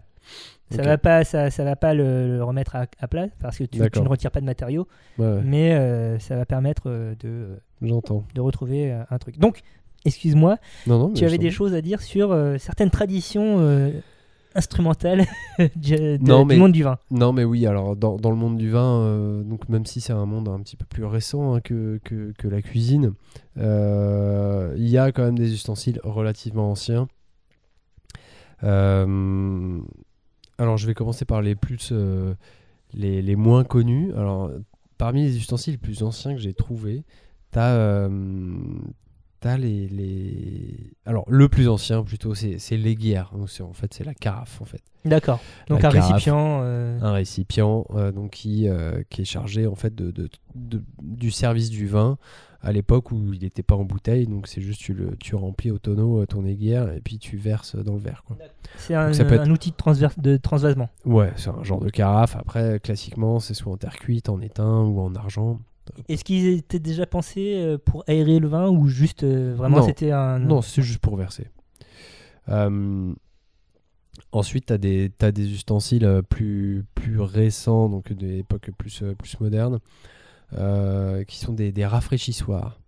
Ça 0.72 0.80
Ok. 0.80 0.86
va 0.86 0.98
pas, 0.98 1.24
ça, 1.24 1.50
ça 1.52 1.64
va 1.64 1.76
pas 1.76 1.94
le, 1.94 2.38
le 2.38 2.44
remettre 2.44 2.76
à, 2.76 2.86
à 3.00 3.08
plat 3.08 3.28
parce 3.40 3.58
que 3.58 3.64
tu, 3.66 3.80
tu 3.92 4.02
ne 4.02 4.08
retires 4.08 4.32
pas 4.32 4.40
de 4.42 4.46
matériaux, 4.46 4.88
Ouais, 5.18 5.26
ouais, 5.28 5.42
mais 5.44 5.74
euh, 5.74 6.18
ça 6.20 6.36
va 6.38 6.46
permettre 6.46 6.84
euh, 6.86 7.14
de, 7.20 7.60
j'entends. 7.82 8.24
de 8.34 8.40
retrouver 8.42 8.92
un 9.10 9.18
truc. 9.18 9.38
Donc, 9.38 9.60
excuse-moi, 10.06 10.58
Non, 10.88 10.98
non, 11.00 11.08
mais 11.10 11.14
tu 11.16 11.26
avais 11.26 11.38
des 11.38 11.52
choses 11.52 11.74
à 11.74 11.82
dire 11.82 12.02
sur 12.02 12.32
euh, 12.32 12.58
certaines 12.58 12.90
traditions 12.90 13.58
euh, 13.60 13.92
instrumentales 14.56 15.26
du, 15.76 15.96
de- 15.96 16.18
Non, 16.22 16.42
du 16.42 16.48
mais- 16.50 16.58
monde 16.58 16.72
du 16.72 16.84
vin. 16.84 16.98
Non, 17.12 17.34
mais 17.34 17.44
oui, 17.44 17.66
alors 17.66 17.96
dans, 17.96 18.18
dans 18.18 18.30
le 18.30 18.36
monde 18.36 18.58
du 18.58 18.70
vin, 18.70 19.00
euh, 19.02 19.44
donc 19.44 19.68
même 19.70 19.86
si 19.86 20.02
c'est 20.02 20.14
un 20.14 20.26
monde 20.26 20.48
un 20.50 20.60
petit 20.60 20.76
peu 20.76 20.86
plus 20.86 21.06
récent 21.06 21.54
hein, 21.56 21.62
que, 21.62 22.00
que, 22.04 22.34
que 22.38 22.48
la 22.48 22.62
cuisine, 22.62 23.14
euh, 23.58 24.74
il 24.78 24.88
y 24.90 24.98
a 24.98 25.12
quand 25.12 25.24
même 25.24 25.38
des 25.38 25.54
ustensiles 25.54 26.00
relativement 26.04 26.72
anciens. 26.72 27.08
Euh, 28.64 29.80
Alors, 30.58 30.78
je 30.78 30.88
vais 30.88 30.94
commencer 30.94 31.26
par 31.26 31.42
les 31.42 31.56
plus, 31.56 31.92
les, 32.94 33.22
les 33.22 33.36
moins 33.36 33.64
connus. 33.64 34.14
Alors, 34.16 34.52
parmi 34.98 35.24
les 35.24 35.38
ustensiles 35.38 35.74
les 35.74 35.78
plus 35.78 36.04
anciens 36.04 36.34
que 36.34 36.40
j'ai 36.40 36.54
trouvés, 36.54 37.04
t'as, 37.52 37.72
euh, 37.74 38.10
t'as 39.44 39.58
les, 39.58 39.88
les. 39.90 40.92
Alors, 41.06 41.26
le 41.28 41.50
plus 41.50 41.68
ancien 41.68 42.02
plutôt, 42.04 42.34
c'est, 42.34 42.58
l'aiguière. 42.78 43.32
En 43.36 43.74
fait, 43.74 43.94
c'est 43.94 44.06
la 44.06 44.14
carafe, 44.14 44.62
en 44.62 44.66
fait. 44.66 44.82
D'accord. 45.04 45.42
Donc 45.68 45.82
La 45.82 45.90
un 45.90 45.92
carafe. 45.92 46.12
récipient. 46.14 46.60
euh, 46.64 46.98
Un 47.02 47.12
récipient, 47.12 47.86
euh, 47.92 48.12
donc 48.14 48.32
qui, 48.32 48.70
euh, 48.70 49.04
qui 49.10 49.22
est 49.24 49.26
chargé 49.26 49.68
en 49.68 49.76
fait 49.76 49.94
de, 49.94 50.12
de- 50.12 50.30
de- 50.56 50.82
du 51.02 51.30
service 51.30 51.70
du 51.70 51.88
vin 51.88 52.18
à 52.62 52.72
l'époque 52.72 53.12
où 53.12 53.34
il 53.34 53.42
n'était 53.42 53.64
pas 53.64 53.76
en 53.76 53.84
bouteille. 53.84 54.28
Donc, 54.28 54.48
c'est 54.48 54.62
juste 54.62 54.80
tu 54.80 54.94
le, 54.94 55.18
tu 55.18 55.36
remplis 55.36 55.72
au 55.72 55.78
tonneau 55.78 56.26
ton 56.26 56.46
aiguière 56.46 56.90
et 56.94 57.02
puis 57.02 57.20
tu 57.20 57.36
verses 57.36 57.76
dans 57.76 57.96
le 57.96 58.00
verre. 58.00 58.24
C'est 58.78 58.96
un, 58.96 59.12
être- 59.12 59.50
outil 59.52 59.72
de, 59.72 60.22
de 60.22 60.38
transvasement. 60.38 60.88
Ouais, 61.04 61.34
c'est 61.36 61.50
un 61.50 61.62
genre 61.64 61.82
de 61.82 61.90
carafe. 61.90 62.38
Après, 62.38 62.80
classiquement, 62.80 63.42
c'est 63.42 63.54
soit 63.54 63.74
en 63.74 63.78
terre 63.78 63.98
cuite, 63.98 64.30
en 64.30 64.40
étain 64.40 64.80
ou 64.84 65.02
en 65.02 65.14
argent. 65.16 65.60
Est-ce 66.08 66.24
qu'ils 66.24 66.48
étaient 66.48 66.80
déjà 66.80 67.06
pensés 67.06 67.56
euh, 67.56 67.78
pour 67.78 68.04
aérer 68.08 68.40
le 68.40 68.48
vin 68.48 68.70
ou 68.70 68.88
juste 68.88 69.24
euh, 69.24 69.54
vraiment 69.56 69.82
c'était 69.84 70.12
un. 70.12 70.40
Non, 70.40 70.62
c'est 70.62 70.82
juste 70.82 71.00
pour 71.00 71.16
verser. 71.16 71.48
Euh, 72.50 73.14
ensuite, 74.32 74.68
tu 74.68 74.74
as, 74.74 74.78
des 74.78 75.12
t'as 75.18 75.32
des 75.32 75.52
ustensiles 75.52 76.22
plus, 76.30 76.86
plus 76.96 77.20
récents, 77.20 77.90
donc 77.90 78.12
des 78.14 78.40
époques 78.40 78.72
plus, 78.78 79.04
plus 79.18 79.40
modernes, 79.40 79.80
euh, 80.58 81.24
qui 81.24 81.38
sont 81.38 81.54
des, 81.54 81.72
des 81.72 81.86
rafraîchissoirs. 81.86 82.80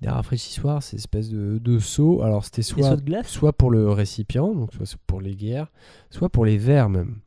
Des 0.00 0.08
rafraîchissoirs, 0.08 0.82
c'est 0.82 0.96
espèce 0.96 1.30
de, 1.30 1.58
de 1.58 1.78
seau. 1.78 2.22
Alors, 2.22 2.44
c'était 2.44 2.62
soit, 2.62 2.96
de 2.96 3.22
soit 3.24 3.52
pour 3.52 3.70
le 3.70 3.90
récipient, 3.90 4.54
donc 4.54 4.72
soit 4.72 4.98
pour 5.06 5.20
les 5.20 5.34
guerres, 5.34 5.70
soit 6.10 6.28
pour 6.28 6.44
les 6.44 6.58
verres 6.58 6.88
même. 6.88 7.20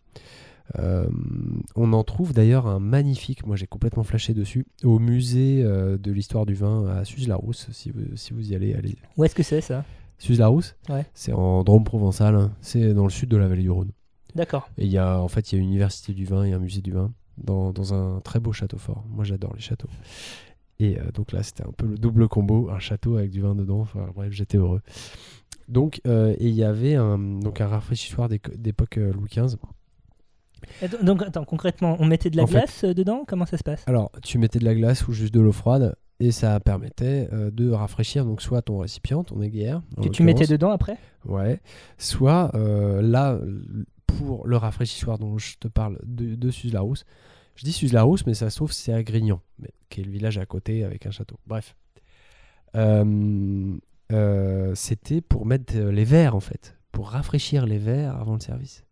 Euh, 0.80 1.08
on 1.76 1.94
en 1.94 2.04
trouve 2.04 2.34
d'ailleurs 2.34 2.68
un 2.68 2.80
magnifique, 2.80 3.46
moi 3.46 3.56
j'ai 3.56 3.68
complètement 3.68 4.04
flashé 4.04 4.34
dessus, 4.34 4.66
au 4.84 5.00
musée 5.00 5.64
euh, 5.64 5.98
de 5.98 6.12
l'histoire 6.12 6.46
du 6.46 6.54
vin 6.54 6.88
à 6.88 7.06
Suze-la-Rousse. 7.06 7.68
Si 7.72 7.92
vous, 7.92 8.16
si 8.16 8.34
vous 8.34 8.52
y 8.52 8.56
allez, 8.56 8.74
allez, 8.74 8.96
Où 9.16 9.24
est-ce 9.24 9.36
que 9.36 9.44
c'est 9.44 9.62
ça? 9.62 9.86
Suze-la-Rousse 10.20 10.76
Ouais. 10.90 11.06
C'est 11.14 11.34
en 11.34 11.64
Drôme 11.64 11.84
provençal, 11.84 12.36
hein. 12.36 12.52
c'est 12.62 12.94
dans 12.94 13.04
le 13.04 13.10
sud 13.10 13.30
de 13.30 13.38
la 13.38 13.48
vallée 13.48 13.62
du 13.62 13.72
Rhône. 13.72 13.92
D'accord. 14.36 14.70
Et 14.78 14.86
il 14.86 14.92
y 14.92 14.98
a 14.98 15.20
en 15.20 15.28
fait 15.28 15.52
il 15.52 15.56
y 15.56 15.58
a 15.58 15.62
une 15.62 15.70
université 15.70 16.14
du 16.14 16.26
vin 16.26 16.44
et 16.44 16.54
un 16.54 16.60
musée 16.60 16.82
du 16.82 16.92
vin 16.92 17.12
dans, 17.38 17.72
dans 17.72 17.94
un 17.94 18.20
très 18.22 18.40
beau 18.40 18.52
château 18.52 18.78
fort. 18.78 19.04
Moi 19.10 19.24
j'adore 19.24 19.54
les 19.56 19.62
châteaux. 19.62 19.90
Et 20.80 21.00
euh, 21.00 21.12
donc 21.14 21.32
là 21.32 21.44
c'était 21.44 21.64
un 21.64 21.72
peu 21.72 21.88
le 21.88 21.98
double 21.98 22.28
combo, 22.28 22.70
un 22.70 22.80
château 22.80 23.18
avec 23.18 23.32
du 23.32 23.42
vin 23.42 23.56
dedans. 23.56 23.80
Enfin 23.80 24.10
bref 24.16 24.32
j'étais 24.34 24.58
heureux. 24.58 24.82
Donc 25.70 26.02
et 26.06 26.36
il 26.48 26.54
y 26.54 26.64
avait 26.64 26.96
un 26.96 27.18
donc 27.18 27.62
un 27.62 27.68
rafraîchissoir 27.68 28.30
d'époque 28.30 28.98
Louis 28.98 29.30
XV. 29.30 29.58
Donc 31.02 31.22
attends, 31.24 31.46
concrètement, 31.46 31.98
on 32.00 32.06
mettait 32.06 32.30
de 32.30 32.38
la 32.38 32.43
En 32.43 32.48
glace 32.48 32.84
euh, 32.84 32.93
dedans? 32.93 33.24
Comment 33.28 33.46
ça 33.46 33.58
se 33.58 33.63
passe? 33.63 33.84
Alors 33.88 34.12
tu 34.24 34.38
mettais 34.38 34.60
de 34.60 34.65
la 34.65 34.76
glace 34.76 35.08
ou 35.08 35.13
juste 35.13 35.34
de 35.34 35.39
l'eau 35.39 35.52
froide 35.52 35.96
et 36.20 36.32
ça 36.32 36.60
permettait 36.60 37.30
euh, 37.32 37.52
de 37.52 37.70
rafraîchir 37.70 38.26
donc 38.26 38.41
soit 38.41 38.62
ton 38.63 38.80
récipient, 38.80 39.24
ton 39.24 39.41
aiguière. 39.41 39.82
en 39.98 40.02
Que 40.02 40.10
tu 40.10 40.24
mettais 40.24 40.48
dedans 40.48 40.72
après? 40.72 40.98
Ouais. 41.26 41.62
Soit 41.98 42.52
euh, 42.56 43.02
là, 43.02 43.39
pour 44.08 44.48
le 44.48 44.58
rafraîchissoir 44.58 45.20
dont 45.20 45.38
je 45.38 45.58
te 45.60 45.67
parle 45.67 46.00
de, 46.04 46.36
de 46.36 46.50
Suze-la-Rousse, 46.50 47.06
je 47.56 47.63
dis 47.65 47.72
Suze-la-Rousse, 47.72 48.26
mais 48.26 48.34
ça 48.34 48.50
se 48.50 48.56
trouve 48.56 48.72
c'est 48.72 48.93
à 48.93 49.04
Grignan, 49.04 49.41
mais, 49.60 49.70
qui 49.89 50.02
est 50.02 50.04
le 50.04 50.12
village 50.12 50.38
à 50.38 50.46
côté 50.46 50.84
avec 50.84 51.06
un 51.06 51.12
château. 51.12 51.38
Bref. 51.46 51.76
Euh, 52.76 54.72
C'était 54.76 55.22
pour 55.22 55.46
mettre 55.46 55.78
les 55.78 56.06
verres 56.06 56.36
en 56.36 56.39
fait, 56.39 56.78
pour 56.91 57.10
rafraîchir 57.10 57.65
les 57.65 57.78
verres 57.78 58.15
avant 58.15 58.34
le 58.36 58.39
service. 58.39 58.86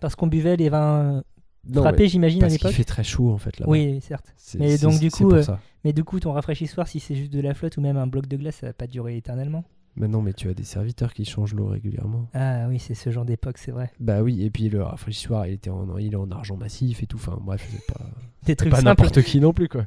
Parce 0.00 0.14
qu'on 0.16 0.26
buvait 0.26 0.56
les 0.56 0.68
vins 0.68 1.22
Non, 1.68 1.82
frappés, 1.82 2.08
j'imagine, 2.08 2.42
à 2.42 2.46
parce 2.46 2.54
qu'il 2.54 2.62
l'époque 2.64 2.76
fait 2.76 2.84
très 2.84 3.04
chaud 3.04 3.30
en 3.30 3.38
fait 3.38 3.58
là-bas. 3.58 3.70
Oui, 3.70 4.00
certes. 4.00 4.34
Mais 4.58 4.78
donc, 4.78 4.98
du 4.98 5.10
coup, 5.10 5.32
euh. 5.32 5.44
Mais 5.84 5.92
du 5.92 6.04
coup, 6.04 6.20
ton 6.20 6.32
rafraîchissoir, 6.32 6.88
si 6.88 7.00
c'est 7.00 7.14
juste 7.14 7.32
de 7.32 7.40
la 7.40 7.54
flotte 7.54 7.76
ou 7.76 7.80
même 7.80 7.96
un 7.96 8.06
bloc 8.06 8.26
de 8.26 8.36
glace, 8.36 8.56
ça 8.56 8.66
va 8.66 8.72
pas 8.72 8.86
durer 8.86 9.16
éternellement. 9.16 9.64
Mais 9.96 10.08
non, 10.08 10.20
mais 10.20 10.34
tu 10.34 10.48
as 10.50 10.54
des 10.54 10.64
serviteurs 10.64 11.14
qui 11.14 11.24
changent 11.24 11.54
l'eau 11.54 11.68
régulièrement. 11.68 12.28
Ah 12.34 12.66
oui, 12.68 12.78
c'est 12.78 12.94
ce 12.94 13.10
genre 13.10 13.24
d'époque, 13.24 13.56
c'est 13.56 13.70
vrai. 13.70 13.90
Bah 13.98 14.22
oui, 14.22 14.42
et 14.42 14.50
puis 14.50 14.68
le 14.68 14.82
rafraîchissoir, 14.82 15.46
il 15.46 15.54
était 15.54 15.70
en, 15.70 15.96
il 15.96 16.12
est 16.12 16.16
en 16.16 16.30
argent 16.30 16.56
massif 16.56 17.02
et 17.02 17.06
tout. 17.06 17.16
Enfin 17.16 17.38
bref, 17.40 17.66
c'est 17.70 17.94
pas. 17.94 18.04
Des 18.44 18.56
trucs 18.56 18.70
pas 18.70 18.82
n'importe 18.82 19.22
qui 19.22 19.40
non 19.40 19.54
plus 19.54 19.68
quoi. 19.68 19.86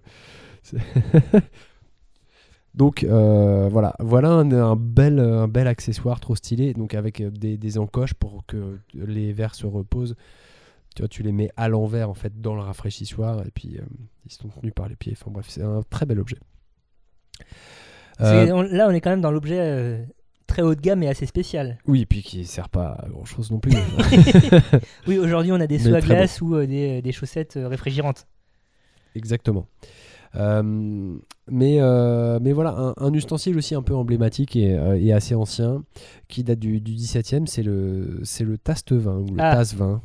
Donc 2.80 3.04
euh, 3.04 3.68
voilà, 3.70 3.94
voilà 4.00 4.30
un, 4.30 4.50
un 4.54 4.76
bel, 4.78 5.20
un 5.20 5.48
bel 5.50 5.68
accessoire 5.68 6.20
trop 6.22 6.36
stylé, 6.36 6.74
donc 6.74 6.94
avec 6.96 7.20
euh, 7.20 7.30
des, 7.30 7.58
des 7.58 7.78
encoches 7.78 8.14
pour 8.14 8.46
que 8.48 8.80
les 8.94 9.34
verres 9.34 9.54
se 9.54 9.66
reposent. 9.68 10.16
Tu 10.96 11.02
vois, 11.02 11.10
tu 11.10 11.22
les 11.22 11.34
mets 11.34 11.52
à 11.58 11.68
l'envers 11.68 12.10
en 12.10 12.14
fait 12.14 12.40
dans 12.42 12.56
le 12.56 12.62
rafraîchissoir 12.62 13.42
et 13.46 13.52
puis 13.54 13.78
euh, 13.78 13.82
ils 14.26 14.32
sont 14.32 14.48
tenus 14.48 14.74
par 14.74 14.88
les 14.88 14.96
pieds. 14.96 15.12
Enfin 15.12 15.30
bref, 15.30 15.46
c'est 15.50 15.62
un 15.62 15.82
très 15.90 16.06
bel 16.06 16.20
objet. 16.22 16.38
Euh, 18.22 18.50
on- 18.52 18.62
là, 18.62 18.88
on 18.88 18.92
est 18.92 19.02
quand 19.02 19.10
même 19.12 19.22
dans 19.22 19.32
l'objet 19.32 19.60
euh, 19.60 20.04
très 20.48 20.62
haut 20.62 20.74
de 20.76 20.82
gamme 20.82 21.04
et 21.04 21.08
assez 21.10 21.26
spécial. 21.26 21.78
oui, 21.86 22.02
et 22.02 22.06
puis 22.06 22.22
qui 22.24 22.46
sert 22.46 22.70
pas 22.70 22.98
à 23.04 23.08
grand 23.10 23.26
chose 23.26 23.52
non 23.52 23.60
plus. 23.60 23.74
oui, 25.08 25.18
aujourd'hui, 25.20 25.52
on 25.52 25.60
a 25.60 25.68
des 25.68 25.80
seaux 25.80 25.94
à 25.96 26.00
glace 26.16 26.42
ou 26.42 26.56
euh, 26.56 26.66
des, 26.66 27.02
des 27.02 27.12
chaussettes 27.12 27.58
euh, 27.58 27.68
réfrigérantes. 27.68 28.26
Exactement. 29.16 29.68
Euh, 30.36 31.18
mais, 31.52 31.78
euh, 31.82 32.40
mais 32.42 32.52
voilà, 32.54 32.76
un, 32.78 32.94
un 32.98 33.14
ustensile 33.14 33.58
aussi 33.58 33.74
un 33.74 33.82
peu 33.82 33.96
emblématique 33.96 34.56
et, 34.56 34.76
euh, 34.78 35.00
et 35.00 35.12
assez 35.12 35.34
ancien, 35.36 35.84
qui 36.28 36.44
date 36.44 36.60
du, 36.60 36.80
du 36.82 36.94
17e, 36.94 37.48
c'est 37.48 37.64
le, 37.64 38.20
c'est 38.24 38.44
le 38.44 38.58
taste-vin 38.58 39.18
ou 39.20 39.26
le 39.36 39.42
Ah. 39.42 39.56
tasse-vin, 39.56 40.02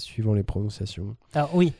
suivant 0.00 0.34
les 0.34 0.42
prononciations. 0.42 1.16
Alors 1.34 1.54
oui, 1.54 1.72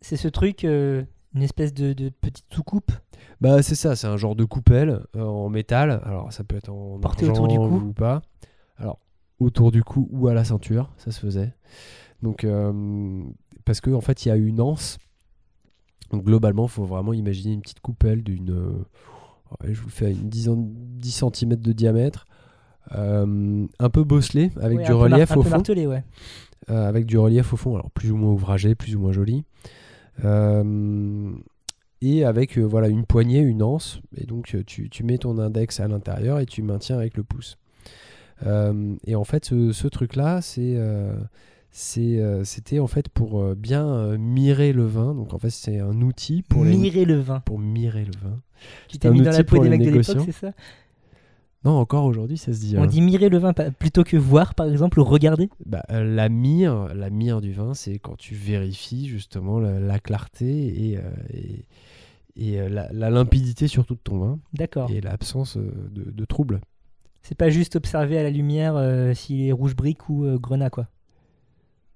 c'est 0.00 0.16
ce 0.16 0.28
truc, 0.28 0.62
une 0.64 1.06
espèce 1.42 1.74
de, 1.74 1.92
de 1.92 2.08
petite 2.08 2.46
soucoupe. 2.52 2.92
Bah, 3.40 3.62
c'est 3.62 3.74
ça, 3.74 3.96
c'est 3.96 4.06
un 4.06 4.16
genre 4.16 4.36
de 4.36 4.44
coupelle 4.44 5.00
en 5.18 5.48
métal. 5.50 6.00
Alors, 6.04 6.32
ça 6.32 6.44
peut 6.44 6.56
être 6.56 6.70
en 6.70 6.98
Porté 7.00 7.28
argent 7.28 7.44
autour 7.44 7.48
du 7.48 7.56
cou. 7.58 7.88
ou 7.88 7.92
pas. 7.92 8.22
Alors, 8.78 8.98
autour 9.40 9.72
du 9.72 9.82
cou 9.82 10.08
ou 10.12 10.28
à 10.28 10.34
la 10.34 10.44
ceinture, 10.44 10.90
ça 10.96 11.10
se 11.10 11.20
faisait. 11.20 11.52
Donc, 12.22 12.46
parce 13.66 13.80
qu'en 13.82 13.92
en 13.94 14.00
fait, 14.00 14.24
il 14.24 14.28
y 14.28 14.32
a 14.32 14.36
une 14.36 14.60
anse. 14.60 14.96
Donc, 16.16 16.24
globalement, 16.24 16.64
il 16.66 16.70
faut 16.70 16.84
vraiment 16.84 17.12
imaginer 17.12 17.52
une 17.54 17.60
petite 17.60 17.80
coupelle 17.80 18.22
d'une. 18.22 18.50
euh, 18.50 18.72
je 19.64 19.78
vous 19.80 19.86
le 19.86 19.92
fais 19.92 20.06
à 20.06 20.10
une 20.10 20.28
10, 20.28 20.48
en- 20.48 20.56
10 20.58 21.10
cm 21.32 21.56
de 21.56 21.72
diamètre. 21.72 22.26
euh, 22.94 23.66
un 23.78 23.90
peu 23.90 24.04
bosselé, 24.04 24.50
avec 24.60 24.78
du 24.84 24.92
relief 24.92 25.30
un 25.32 25.36
au 25.36 25.42
peu 25.42 25.48
fond 25.48 25.56
martelé, 25.56 25.86
ouais. 25.86 26.04
euh, 26.70 26.86
avec 26.88 27.06
du 27.06 27.16
relief 27.16 27.52
au 27.54 27.56
fond, 27.56 27.74
alors 27.76 27.90
plus 27.90 28.12
ou 28.12 28.16
moins 28.16 28.30
ouvragé, 28.32 28.74
plus 28.74 28.94
ou 28.94 29.00
moins 29.00 29.12
joli. 29.12 29.44
Euh, 30.24 31.32
et 32.02 32.24
avec 32.24 32.58
voilà 32.58 32.88
une 32.88 33.06
poignée, 33.06 33.40
une 33.40 33.62
anse, 33.62 34.00
et 34.16 34.26
donc 34.26 34.54
tu, 34.66 34.90
tu 34.90 35.02
mets 35.04 35.16
ton 35.18 35.38
index 35.38 35.80
à 35.80 35.88
l'intérieur 35.88 36.38
et 36.40 36.46
tu 36.46 36.62
maintiens 36.62 36.96
avec 36.98 37.16
le 37.16 37.24
pouce. 37.24 37.56
Et 39.06 39.14
en 39.14 39.24
fait, 39.24 39.46
ce, 39.46 39.72
ce 39.72 39.88
truc-là, 39.88 40.42
c'est 40.42 40.76
c'était 41.76 42.78
en 42.78 42.86
fait 42.86 43.08
pour 43.08 43.40
euh, 43.40 43.54
bien 43.56 43.86
euh, 43.86 44.16
mirer 44.16 44.72
le 44.72 44.86
vin. 44.86 45.12
Donc 45.14 45.34
en 45.34 45.38
fait, 45.38 45.50
c'est 45.50 45.80
un 45.80 46.00
outil 46.02 46.42
pour 46.42 46.64
les- 46.64 46.76
Mirer 46.76 47.04
le 47.04 47.18
vin. 47.18 47.40
pour 47.40 47.58
mirer 47.58 48.04
le 48.04 48.12
vin. 48.22 48.40
T'es 48.88 49.08
un 49.08 49.10
mis 49.10 49.22
dans 49.22 49.32
la 49.32 49.42
peau 49.44 49.58
des 49.58 49.68
mecs 49.68 49.82
de 49.82 49.90
l'époque, 49.90 50.18
c'est 50.24 50.32
ça? 50.32 50.52
Non, 51.64 51.72
encore 51.78 52.04
aujourd'hui, 52.04 52.36
ça 52.36 52.52
se 52.52 52.60
dit. 52.60 52.76
On 52.76 52.82
hein. 52.82 52.86
dit 52.86 53.00
mirer 53.00 53.30
le 53.30 53.38
vin 53.38 53.54
plutôt 53.54 54.04
que 54.04 54.18
voir, 54.18 54.54
par 54.54 54.68
exemple, 54.70 55.00
ou 55.00 55.04
regarder? 55.04 55.48
Bah, 55.64 55.82
euh, 55.90 56.04
la 56.04 56.28
mire, 56.28 56.94
la 56.94 57.08
mire 57.08 57.40
du 57.40 57.52
vin, 57.52 57.72
c'est 57.72 57.98
quand 57.98 58.16
tu 58.16 58.34
vérifies 58.34 59.08
justement 59.08 59.58
la, 59.58 59.80
la 59.80 59.98
clarté 59.98 60.90
et, 60.90 60.98
euh, 60.98 61.00
et, 61.32 61.64
et, 62.36 62.60
euh, 62.60 62.68
la, 62.68 62.92
la 62.92 63.08
limpidité 63.10 63.66
surtout 63.66 63.94
de 63.94 64.00
ton 64.04 64.18
vin 64.18 64.38
D'accord. 64.52 64.90
et 64.90 65.00
l'absence 65.00 65.56
euh, 65.56 65.72
de, 65.90 66.10
de 66.10 66.24
troubles. 66.26 66.60
C'est 67.22 67.36
pas 67.38 67.48
juste 67.48 67.76
observer 67.76 68.18
à 68.18 68.22
la 68.22 68.30
lumière 68.30 68.76
euh, 68.76 69.14
s'il 69.14 69.40
est 69.40 69.52
rouge 69.52 69.74
brique 69.74 70.10
ou 70.10 70.24
euh, 70.24 70.36
grenat, 70.38 70.68
quoi. 70.68 70.86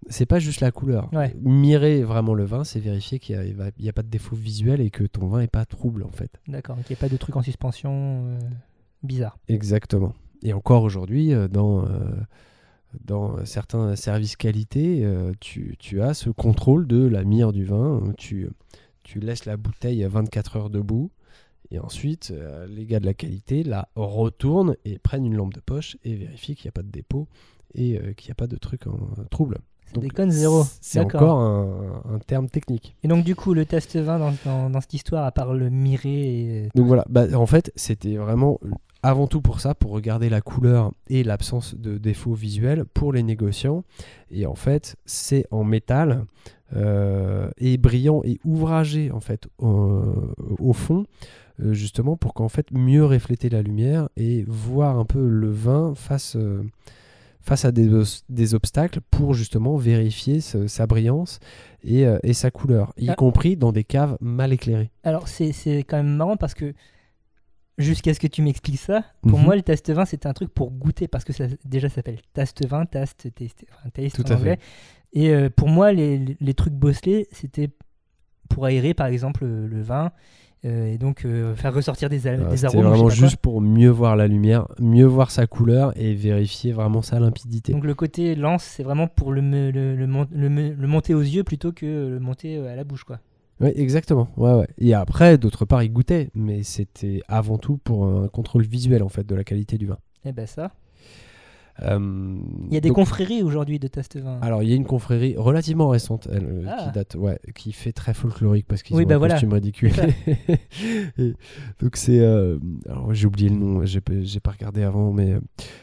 C'est 0.08 0.26
pas 0.26 0.38
juste 0.38 0.60
la 0.60 0.70
couleur. 0.70 1.12
Ouais. 1.12 1.34
Mirer 1.40 2.02
vraiment 2.02 2.34
le 2.34 2.44
vin, 2.44 2.64
c'est 2.64 2.80
vérifier 2.80 3.18
qu'il 3.18 3.56
n'y 3.78 3.88
a, 3.88 3.92
pas 3.92 4.02
de 4.02 4.08
défaut 4.08 4.36
visuel 4.36 4.80
et 4.80 4.90
que 4.90 5.04
ton 5.04 5.26
vin 5.26 5.40
n'est 5.40 5.48
pas 5.48 5.64
trouble 5.66 6.02
en 6.04 6.10
fait. 6.10 6.30
D'accord, 6.46 6.76
donc 6.76 6.88
il 6.88 6.92
n'y 6.92 6.98
a 6.98 7.00
pas 7.00 7.08
de 7.08 7.16
truc 7.16 7.36
en 7.36 7.42
suspension 7.42 7.92
euh, 7.92 8.38
bizarre. 9.02 9.38
Exactement. 9.48 10.14
Et 10.42 10.52
encore 10.52 10.84
aujourd'hui, 10.84 11.34
euh, 11.34 11.48
dans, 11.48 11.84
euh, 11.84 11.88
dans 13.04 13.44
certains 13.44 13.96
services 13.96 14.36
qualité, 14.36 15.04
euh, 15.04 15.32
tu, 15.40 15.76
tu 15.78 16.00
as 16.00 16.14
ce 16.14 16.30
contrôle 16.30 16.86
de 16.86 17.06
la 17.06 17.24
mire 17.24 17.52
du 17.52 17.64
vin. 17.64 18.12
Tu, 18.16 18.48
tu 19.02 19.20
laisses 19.20 19.44
la 19.44 19.56
bouteille 19.56 20.04
à 20.04 20.08
24 20.08 20.56
heures 20.56 20.70
debout. 20.70 21.10
Et 21.70 21.78
ensuite, 21.78 22.30
euh, 22.30 22.66
les 22.66 22.86
gars 22.86 23.00
de 23.00 23.06
la 23.06 23.14
qualité 23.14 23.62
la 23.62 23.88
retournent 23.94 24.76
et 24.84 24.98
prennent 24.98 25.26
une 25.26 25.36
lampe 25.36 25.52
de 25.52 25.60
poche 25.60 25.98
et 26.02 26.14
vérifient 26.14 26.54
qu'il 26.54 26.66
n'y 26.66 26.70
a 26.70 26.72
pas 26.72 26.82
de 26.82 26.90
dépôt 26.90 27.28
et 27.74 27.98
euh, 27.98 28.14
qu'il 28.14 28.28
n'y 28.28 28.32
a 28.32 28.36
pas 28.36 28.46
de 28.46 28.56
truc 28.56 28.86
en 28.86 28.98
trouble. 29.30 29.58
Ça 29.94 30.00
déconne 30.00 30.30
zéro. 30.30 30.64
C'est 30.80 31.00
encore 31.00 31.38
un, 31.40 32.02
un 32.14 32.18
terme 32.18 32.48
technique. 32.48 32.96
Et 33.02 33.08
donc, 33.08 33.24
du 33.24 33.34
coup, 33.34 33.54
le 33.54 33.64
test 33.64 33.96
vin 33.96 34.18
dans, 34.18 34.34
dans, 34.44 34.70
dans 34.70 34.80
cette 34.80 34.94
histoire, 34.94 35.24
à 35.24 35.32
part 35.32 35.54
le 35.54 35.70
mirer 35.70 36.64
et. 36.64 36.68
Donc 36.74 36.86
voilà, 36.86 37.04
bah, 37.08 37.26
en 37.34 37.46
fait, 37.46 37.72
c'était 37.76 38.16
vraiment 38.16 38.60
avant 39.02 39.26
tout 39.26 39.40
pour 39.40 39.60
ça, 39.60 39.74
pour 39.74 39.92
regarder 39.92 40.28
la 40.28 40.40
couleur 40.40 40.92
et 41.08 41.22
l'absence 41.22 41.74
de 41.74 41.98
défauts 41.98 42.34
visuels 42.34 42.84
pour 42.84 43.12
les 43.12 43.22
négociants. 43.22 43.84
Et 44.30 44.46
en 44.46 44.54
fait, 44.54 44.96
c'est 45.06 45.46
en 45.50 45.64
métal 45.64 46.24
euh, 46.76 47.48
et 47.58 47.78
brillant 47.78 48.22
et 48.24 48.40
ouvragé 48.44 49.10
en 49.10 49.20
fait 49.20 49.48
au, 49.58 50.02
au 50.58 50.72
fond, 50.72 51.06
euh, 51.62 51.72
justement 51.72 52.16
pour 52.16 52.34
qu'en 52.34 52.48
fait 52.48 52.72
mieux 52.72 53.04
refléter 53.04 53.48
la 53.48 53.62
lumière 53.62 54.08
et 54.16 54.44
voir 54.48 54.98
un 54.98 55.04
peu 55.04 55.26
le 55.26 55.50
vin 55.50 55.94
face 55.94 56.36
euh, 56.36 56.62
face 57.40 57.64
à 57.64 57.72
des, 57.72 57.88
des 58.28 58.54
obstacles 58.54 59.00
pour 59.10 59.32
justement 59.34 59.76
vérifier 59.76 60.40
ce- 60.40 60.66
sa 60.66 60.86
brillance 60.86 61.38
et, 61.82 62.06
euh, 62.06 62.18
et 62.22 62.34
sa 62.34 62.50
couleur, 62.50 62.92
y 62.98 63.08
Ah. 63.10 63.14
compris 63.14 63.56
dans 63.56 63.72
des 63.72 63.84
caves 63.84 64.16
mal 64.20 64.52
éclairées. 64.52 64.90
Alors, 65.04 65.28
c'est 65.28 65.52
quand 65.78 65.96
même 65.96 66.14
marrant 66.16 66.36
parce 66.36 66.54
que 66.54 66.74
jusqu'à 67.78 68.12
ce 68.12 68.20
que 68.20 68.26
tu 68.26 68.42
m'expliques 68.42 68.78
ça, 68.80 69.04
pour 69.22 69.38
Mhm. 69.38 69.44
moi, 69.44 69.56
le 69.56 69.62
test 69.62 69.90
vin, 69.90 70.04
c'était 70.04 70.26
un 70.26 70.32
truc 70.32 70.52
pour 70.52 70.70
goûter 70.72 71.06
parce 71.08 71.24
que 71.24 71.32
ça 71.32 71.44
déjà 71.64 71.88
s'appelle 71.88 72.18
test 72.32 72.66
vin, 72.66 72.84
taste, 72.86 73.32
taste, 73.34 73.64
enfin, 73.72 73.88
taste 73.90 74.16
Tout 74.16 74.26
en 74.30 74.34
à 74.34 74.36
anglais. 74.38 74.58
Et 75.12 75.30
euh, 75.30 75.48
pour 75.48 75.68
moi, 75.68 75.92
les, 75.92 76.18
les- 76.18 76.36
les 76.40 76.54
trucs 76.54 76.74
bosselés, 76.74 77.28
c'était 77.30 77.70
pour 78.48 78.64
aérer 78.64 78.94
par 78.94 79.06
exemple 79.06 79.44
le, 79.46 79.66
le 79.68 79.80
vin 79.82 80.10
euh, 80.64 80.92
et 80.92 80.98
donc 80.98 81.24
euh, 81.24 81.54
faire 81.54 81.72
ressortir 81.74 82.08
des, 82.08 82.26
a- 82.26 82.36
Voilà, 82.36 82.50
des 82.50 82.64
arômes. 82.64 82.84
vraiment 82.84 83.02
quoi. 83.02 83.10
juste 83.10 83.36
pour 83.36 83.60
mieux 83.60 83.90
voir 83.90 84.16
la 84.16 84.26
lumière, 84.26 84.66
mieux 84.80 85.04
voir 85.06 85.30
sa 85.30 85.46
couleur 85.46 85.92
et 85.96 86.14
vérifier 86.14 86.72
vraiment 86.72 87.02
sa 87.02 87.20
limpidité. 87.20 87.72
Donc 87.72 87.84
le 87.84 87.94
côté 87.94 88.34
lance, 88.34 88.64
c'est 88.64 88.82
vraiment 88.82 89.06
pour 89.08 89.32
le, 89.32 89.42
me- 89.42 89.70
le, 89.70 89.94
le 89.96 90.06
mon- 90.06 90.26
le 90.30 90.86
monter 90.86 91.14
aux 91.14 91.20
yeux 91.20 91.44
plutôt 91.44 91.72
que 91.72 91.86
le 91.86 92.18
monter 92.20 92.56
euh, 92.56 92.72
à 92.72 92.76
la 92.76 92.84
bouche. 92.84 93.04
quoi. 93.04 93.18
Oui, 93.60 93.70
exactement. 93.74 94.28
Ouais, 94.36 94.54
ouais. 94.54 94.68
Et 94.78 94.94
après, 94.94 95.36
d'autre 95.38 95.64
part, 95.64 95.82
il 95.82 95.92
goûtait, 95.92 96.30
mais 96.34 96.62
c'était 96.62 97.22
avant 97.26 97.58
tout 97.58 97.76
pour 97.78 98.04
un 98.06 98.28
contrôle 98.28 98.62
visuel 98.62 99.02
en 99.02 99.08
fait 99.08 99.26
de 99.26 99.34
la 99.34 99.42
qualité 99.44 99.78
du 99.78 99.86
vin. 99.86 99.98
Et 100.24 100.32
ben 100.32 100.46
ça. 100.46 100.70
Euh, 101.82 102.36
Il 102.68 102.74
y 102.74 102.76
a 102.76 102.80
des 102.80 102.88
donc- 102.88 102.96
confréries 102.96 103.42
aujourd'hui 103.42 103.78
de 103.78 103.86
test 103.88 104.16
vin. 104.18 104.38
Alors, 104.42 104.62
il 104.62 104.68
y 104.68 104.72
a 104.72 104.76
une 104.76 104.84
confrérie 104.84 105.34
relativement 105.36 105.88
récente, 105.88 106.26
elle, 106.32 106.44
euh, 106.44 106.64
Ah. 106.66 106.84
qui 106.84 106.92
date, 106.92 107.14
ouais, 107.14 107.38
qui 107.54 107.72
fait 107.72 107.92
très 107.92 108.14
folklorique 108.14 108.66
parce 108.66 108.82
qu'ils 108.82 108.96
Oui, 108.96 109.04
ont 109.04 109.06
bah 109.06 109.14
un 109.14 109.18
voilà. 109.18 109.34
costume 109.34 109.52
ridicule. 109.52 109.92
C'est 109.92 110.58
Et 111.18 111.34
donc 111.80 111.96
c'est, 111.96 112.18
euh, 112.20 112.58
alors 112.88 113.14
j'ai 113.14 113.26
oublié 113.26 113.48
le 113.48 113.56
nom, 113.56 113.84
j'ai 113.84 114.00
j'ai 114.22 114.40
pas 114.40 114.50
regardé 114.50 114.82
avant, 114.82 115.12
mais 115.12 115.34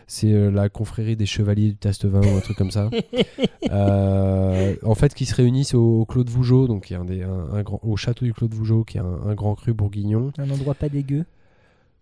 c'est 0.07 0.33
euh, 0.33 0.51
la 0.51 0.67
confrérie 0.69 1.15
des 1.15 1.25
chevaliers 1.25 1.69
du 1.69 1.75
test 1.77 2.05
vin 2.05 2.21
ou 2.21 2.35
un 2.37 2.41
truc 2.41 2.57
comme 2.57 2.71
ça. 2.71 2.89
En 4.83 4.95
fait, 4.95 5.13
qui 5.13 5.25
se 5.25 5.35
réunissent 5.35 5.73
au, 5.73 6.01
au 6.01 6.05
Clos 6.05 6.23
de 6.23 6.29
Vougeot, 6.29 6.67
donc 6.67 6.91
un 6.91 7.05
des, 7.05 7.23
un, 7.23 7.47
un 7.53 7.61
grand, 7.63 7.79
au 7.83 7.95
château 7.97 8.25
du 8.25 8.33
Clos 8.33 8.47
de 8.47 8.55
Vougeot, 8.55 8.83
qui 8.83 8.97
est 8.97 9.01
un, 9.01 9.19
un 9.25 9.33
grand 9.35 9.55
cru 9.55 9.73
bourguignon, 9.73 10.31
Un 10.37 10.49
endroit 10.49 10.73
pas 10.75 10.89
dégueu. 10.89 11.25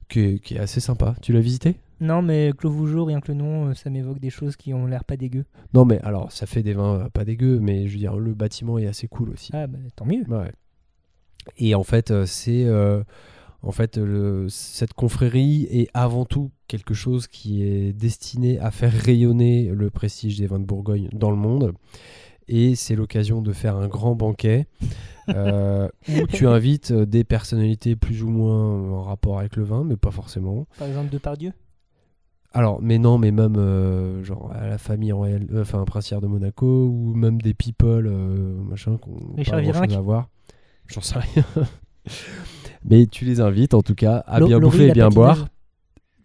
qui 0.10 0.20
est, 0.20 0.40
qui 0.40 0.56
est 0.56 0.60
assez 0.60 0.80
sympa. 0.80 1.16
Tu 1.22 1.34
l'as 1.34 1.40
visité? 1.40 1.76
Non, 2.04 2.22
mais 2.22 2.52
Clos 2.58 2.70
Vougeot, 2.72 3.06
rien 3.06 3.22
que 3.22 3.30
le 3.32 3.38
nom, 3.38 3.68
euh, 3.70 3.74
ça 3.74 3.90
m'évoque 3.90 4.20
des 4.20 4.30
choses 4.30 4.56
qui 4.58 4.74
ont 4.74 4.86
l'air 4.86 5.06
pas 5.06 5.16
dégueu. 5.18 5.46
Non, 5.74 5.86
mais 5.86 6.00
alors 6.02 6.32
ça 6.32 6.46
fait 6.46 6.62
des 6.62 6.74
vins 6.74 7.00
euh, 7.06 7.10
pas 7.10 7.24
dégueux, 7.26 7.60
mais 7.60 7.88
je 7.88 7.94
veux 7.94 8.00
dire 8.00 8.18
le 8.18 8.34
bâtiment 8.34 8.78
est 8.78 8.88
assez 8.88 9.08
cool 9.08 9.30
aussi. 9.30 9.52
Ah, 9.54 9.68
bah 9.68 9.78
tant 9.96 10.06
mieux. 10.06 10.24
Ouais. 10.28 10.52
Et 11.58 11.76
en 11.76 11.84
fait, 11.84 12.12
euh, 12.12 12.26
c'est 12.26 12.66
euh, 12.66 13.04
en 13.62 13.72
fait 13.72 13.98
le- 13.98 14.48
cette 14.50 14.94
confrérie 14.94 15.68
est 15.72 15.88
avant 15.94 16.26
tout 16.26 16.52
quelque 16.68 16.94
chose 16.94 17.28
qui 17.28 17.64
est 17.64 17.94
destiné 17.94 18.60
à 18.60 18.70
faire 18.72 18.92
rayonner 18.92 19.70
le 19.74 19.90
prestige 19.90 20.38
des 20.38 20.48
vins 20.48 20.60
de 20.60 20.66
Bourgogne 20.66 21.08
dans 21.14 21.32
le 21.32 21.38
monde. 21.38 21.74
Et 22.50 22.76
c'est 22.76 22.96
l'occasion 22.98 23.42
de 23.42 23.54
faire 23.54 23.78
un 23.78 23.88
grand 23.88 24.16
banquet 24.16 24.68
euh, 25.30 25.88
où 26.10 26.28
tu 26.28 26.46
invites 26.48 26.92
des 26.92 27.24
personnalités 27.24 27.96
plus 27.96 28.22
ou 28.24 28.28
moins 28.30 28.92
en 28.92 29.04
rapport 29.04 29.40
avec 29.40 29.56
le 29.56 29.64
vin, 29.64 29.86
mais 29.86 29.96
pas 29.96 30.12
forcément. 30.12 30.68
Par 30.78 30.90
exemple, 30.90 31.10
Depardieu? 31.10 31.54
Alors, 32.54 32.80
mais 32.82 33.00
non, 33.00 33.18
mais 33.18 33.32
même 33.32 33.56
euh, 33.58 34.24
genre 34.24 34.52
à 34.54 34.68
la 34.68 34.78
famille 34.78 35.12
royale, 35.12 35.48
euh, 35.52 35.62
enfin 35.64 35.84
princière 35.86 36.22
de 36.22 36.28
Monaco, 36.28 36.86
ou 36.88 37.14
même 37.16 37.42
des 37.42 37.54
people, 37.56 38.06
euh, 38.08 38.56
machin, 38.70 38.98
qu'on 38.98 39.36
pas 39.52 39.58
grand 39.72 39.82
à 39.98 40.02
voir. 40.02 40.30
J'en 40.88 41.02
sais 41.02 41.18
rien. 41.18 41.44
mais 42.86 43.08
tu 43.08 43.26
les 43.26 43.40
invites 43.42 43.74
en 43.74 43.82
tout 43.82 43.96
cas 43.96 44.18
à 44.18 44.40
Lo- 44.40 44.48
bien 44.48 44.60
Laurie, 44.60 44.78
bouffer 44.78 44.88
et 44.90 44.94
bien 44.94 45.10
boire. 45.16 45.48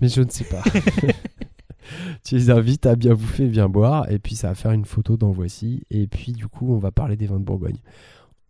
Mais 0.02 0.08
je 0.08 0.20
ne 0.20 0.28
sais 0.28 0.44
pas. 0.44 0.62
tu 2.24 2.34
les 2.34 2.50
invites 2.50 2.84
à 2.86 2.94
bien 2.94 3.14
bouffer 3.14 3.44
et 3.44 3.48
bien 3.48 3.68
boire, 3.68 4.10
et 4.10 4.18
puis 4.18 4.34
ça 4.36 4.48
va 4.48 4.54
faire 4.54 4.72
une 4.72 4.84
photo 4.84 5.16
dans 5.16 5.30
Voici, 5.30 5.82
et 5.90 6.06
puis 6.06 6.32
du 6.32 6.46
coup 6.46 6.72
on 6.74 6.78
va 6.78 6.90
parler 6.90 7.16
des 7.16 7.26
vins 7.26 7.38
de 7.38 7.44
Bourgogne. 7.44 7.78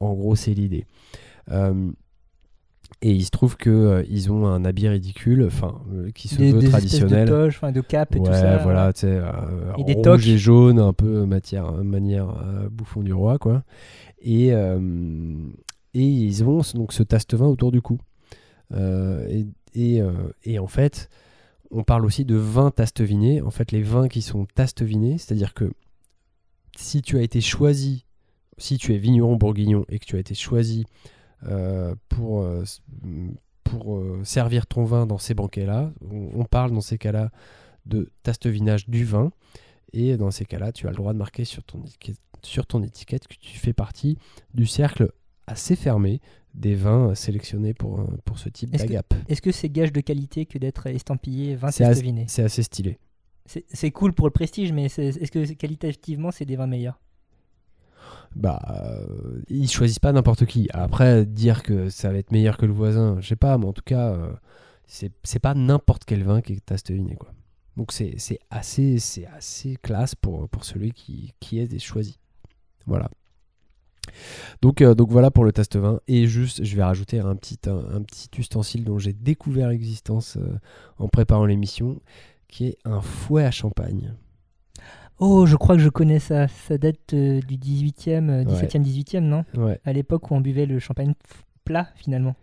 En 0.01 0.15
gros, 0.15 0.35
c'est 0.37 0.55
l'idée. 0.55 0.85
Euh, 2.91 3.09
et 3.09 3.13
il 3.13 3.25
se 3.25 3.31
trouve 3.31 3.57
que 3.57 3.71
euh, 3.71 4.03
ils 4.09 4.33
ont 4.33 4.47
un 4.47 4.65
habit 4.65 4.89
ridicule, 4.89 5.45
enfin 5.47 5.81
euh, 5.95 6.11
qui 6.11 6.27
se 6.29 6.37
Des, 6.37 6.53
veut 6.53 6.59
des 6.61 6.69
traditionnel. 6.69 7.29
de 7.29 7.33
toches, 7.33 7.57
enfin, 7.59 7.71
de 7.73 7.81
capes 7.81 8.17
et 8.17 8.19
ouais, 8.19 8.27
tout 8.27 8.33
ça. 8.33 8.59
voilà, 8.59 8.93
tu 8.93 9.01
sais, 9.03 9.07
euh, 9.09 9.73
Et 9.79 9.85
des 9.85 9.93
rouge 9.95 10.03
toques. 10.05 10.27
et 10.27 10.39
jaune, 10.39 10.79
un 10.81 10.93
peu 10.93 11.25
matière, 11.25 11.73
manière 11.85 12.29
euh, 12.43 12.69
bouffon 12.71 13.03
du 13.03 13.13
roi, 13.13 13.39
quoi. 13.39 13.63
Et, 14.21 14.53
euh, 14.53 14.81
et 15.95 16.03
ils 16.05 16.43
ont 16.45 16.63
ce- 16.63 16.77
donc 16.77 16.93
ce 16.93 17.03
taste 17.05 17.35
vin 17.35 17.47
autour 17.47 17.71
du 17.73 17.81
cou. 17.81 17.99
Euh, 18.75 19.27
et, 19.29 19.47
et, 19.75 20.03
euh, 20.03 20.13
et 20.45 20.59
en 20.59 20.67
fait, 20.67 21.09
on 21.71 21.85
parle 21.85 22.05
aussi 22.05 22.25
de 22.25 22.35
vins 22.35 22.71
tastevinés. 22.73 23.43
En 23.43 23.51
fait, 23.51 23.71
les 23.71 23.83
vins 23.83 24.09
qui 24.09 24.23
sont 24.23 24.47
tastevinés, 24.55 25.19
c'est-à-dire 25.19 25.55
que 25.55 25.71
si 26.77 27.01
tu 27.03 27.17
as 27.19 27.23
été 27.23 27.41
choisi, 27.41 28.05
si 28.57 28.77
tu 28.79 28.93
es 28.95 28.99
vigneron 28.99 29.37
bourguignon 29.37 29.85
et 29.89 29.99
que 30.01 30.05
tu 30.05 30.17
as 30.17 30.19
été 30.21 30.35
choisi 30.35 30.85
euh, 30.87 31.09
pour, 32.09 32.43
euh, 32.43 32.65
pour 33.65 33.97
euh, 33.97 34.21
servir 34.25 34.67
ton 34.67 34.85
vin 34.85 35.07
dans 35.07 35.19
ces 35.19 35.35
banquets-là, 35.35 35.93
on, 36.11 36.31
on 36.41 36.45
parle 36.45 36.73
dans 36.73 36.81
ces 36.81 36.99
cas-là 36.99 37.31
de 37.87 38.11
tastevinage 38.23 38.89
du 38.89 39.05
vin. 39.05 39.31
Et 39.95 40.17
dans 40.19 40.31
ces 40.31 40.45
cas-là, 40.45 40.71
tu 40.73 40.87
as 40.87 40.91
le 40.91 40.97
droit 40.97 41.13
de 41.15 41.19
marquer 41.19 41.45
sur 41.45 41.63
ton 41.65 41.83
étiquette, 41.85 42.19
sur 42.43 42.67
ton 42.67 42.83
étiquette 42.83 43.27
que 43.27 43.35
tu 43.41 43.59
fais 43.59 43.73
partie 43.73 44.19
du 44.53 44.67
cercle 44.67 45.11
assez 45.47 45.77
fermé 45.77 46.21
des 46.53 46.75
vins 46.75 47.15
sélectionnés 47.15 47.73
pour, 47.73 48.01
euh, 48.01 48.05
pour 48.27 48.39
ce 48.39 48.51
type 48.51 48.71
que- 48.73 48.77
d'agape. 48.77 49.15
Est-ce 49.29 49.41
que 49.41 49.51
c'est 49.53 49.71
gage 49.71 49.93
de 49.93 50.01
qualité 50.03 50.45
que 50.45 50.59
d'être 50.59 50.87
estampillé 50.89 51.55
vin 51.57 51.71
C'est 51.71 51.85
assez, 51.85 51.95
testaviné 51.95 52.25
c'est 52.29 52.43
assez 52.43 52.63
stylé. 52.63 52.99
C'est 53.47 53.91
cool 53.93 54.13
pour 54.13 54.27
le 54.27 54.31
prestige, 54.31 54.73
mais 54.73 54.87
est-ce 54.87 55.31
que 55.31 55.51
qualitativement 55.55 56.31
c'est 56.31 56.45
des 56.45 56.57
vins 56.57 56.67
meilleurs? 56.67 57.01
Bah, 58.37 58.61
euh, 58.71 59.43
ils 59.49 59.69
choisissent 59.69 59.99
pas 59.99 60.13
n'importe 60.13 60.47
qui. 60.47 60.69
Après, 60.73 61.27
dire 61.27 61.63
que 61.63 61.89
ça 61.89 62.11
va 62.13 62.19
être 62.19 62.33
meilleur 62.33 62.57
que 62.57 62.67
le 62.67 62.73
voisin, 62.73 63.17
je 63.21 63.29
sais 63.29 63.37
pas, 63.37 63.59
mais 63.59 63.67
en 63.67 63.73
tout 63.73 63.83
cas, 63.85 64.11
euh, 64.11 64.33
c'est 64.87 65.39
pas 65.41 65.55
n'importe 65.55 66.05
quel 66.05 66.23
vin 66.25 66.41
qui 66.41 66.55
est 66.55 66.65
tasteviné, 66.65 67.17
quoi. 67.17 67.33
Donc 67.77 67.93
c'est 67.93 68.15
c'est 68.19 68.41
assez, 68.51 68.99
c'est 68.99 69.27
assez 69.27 69.77
classe 69.77 70.15
pour, 70.15 70.49
pour 70.49 70.65
celui 70.65 70.93
qui, 70.93 71.33
qui 71.39 71.61
est 71.61 71.79
choisi. 71.79 72.19
Voilà. 72.87 73.09
Donc, 74.63 74.81
euh, 74.81 74.95
donc 74.95 75.11
voilà 75.11 75.31
pour 75.31 75.45
le 75.45 75.53
test 75.53 75.77
vin. 75.77 76.01
Et 76.09 76.27
juste, 76.27 76.65
je 76.65 76.77
vais 76.77 76.83
rajouter 76.83 77.21
un 77.21 77.37
petit, 77.37 77.59
un, 77.67 77.97
un 77.97 78.03
petit 78.03 78.29
ustensile 78.39 78.85
dont 78.85 78.99
j'ai 78.99 79.13
découvert 79.13 79.69
l'existence 79.69 80.37
euh, 80.37 80.59
en 80.99 81.09
préparant 81.09 81.47
l'émission, 81.47 82.01
qui 82.49 82.67
est 82.67 82.79
un 82.85 83.01
fouet 83.01 83.45
à 83.45 83.51
champagne. 83.51 84.15
Oh, 85.21 85.47
je 85.47 85.57
crois 85.57 85.77
que 85.77 85.83
je 85.83 85.89
connais 85.89 86.19
ça. 86.21 86.49
Ça 86.49 86.79
date 86.79 87.13
euh, 87.15 87.41
du 87.41 87.57
18e, 87.57 88.29
euh, 88.31 88.45
Ouais. 88.45 88.67
17e, 88.67 88.83
18e, 88.85 89.21
non? 89.21 89.45
Ouais. 89.57 89.81
À 89.85 89.93
l'époque 89.93 90.31
où 90.31 90.35
on 90.35 90.41
buvait 90.41 90.67
le 90.67 90.79
champagne 90.79 91.15
plat, 91.65 91.89
finalement. 91.97 92.35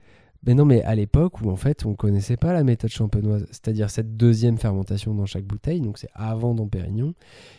Mais 0.46 0.54
non, 0.54 0.66
mais 0.66 0.84
à 0.84 0.94
l'époque 0.94 1.42
où 1.42 1.50
en 1.50 1.56
fait 1.56 1.88
on 1.88 1.96
connaissait 1.96 2.38
pas 2.38 2.54
la 2.54 2.64
méthode 2.64 2.92
champenoise, 2.92 3.48
c'est-à-dire 3.50 3.90
cette 3.90 4.16
deuxième 4.16 4.60
fermentation 4.60 5.16
dans 5.16 5.26
chaque 5.26 5.46
bouteille, 5.46 5.82
donc 5.82 5.98
c'est 5.98 6.10
avant 6.14 6.54
dans 6.54 6.68
Pérignon, 6.68 7.16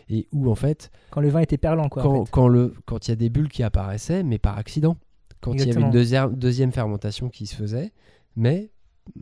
et 0.08 0.28
où 0.30 0.48
en 0.48 0.54
fait, 0.54 0.92
Quand 1.10 1.20
le 1.20 1.28
vin 1.28 1.40
était 1.40 1.58
perlant, 1.58 1.88
quoi. 1.88 2.06
en 2.06 2.24
quand, 2.26 2.52
fait. 2.52 2.70
quand 2.84 3.08
il 3.08 3.10
y 3.10 3.12
a 3.12 3.16
des 3.16 3.28
bulles 3.28 3.48
qui 3.48 3.64
apparaissaient, 3.64 4.22
mais 4.22 4.38
par 4.38 4.56
accident, 4.56 4.96
quand 5.40 5.54
il 5.54 5.66
y 5.66 5.70
avait 5.72 5.80
une 5.80 5.90
deuxième, 5.90 6.36
deuxième 6.36 6.70
fermentation 6.70 7.28
qui 7.28 7.46
se 7.46 7.56
faisait, 7.56 7.90
mais 8.36 8.70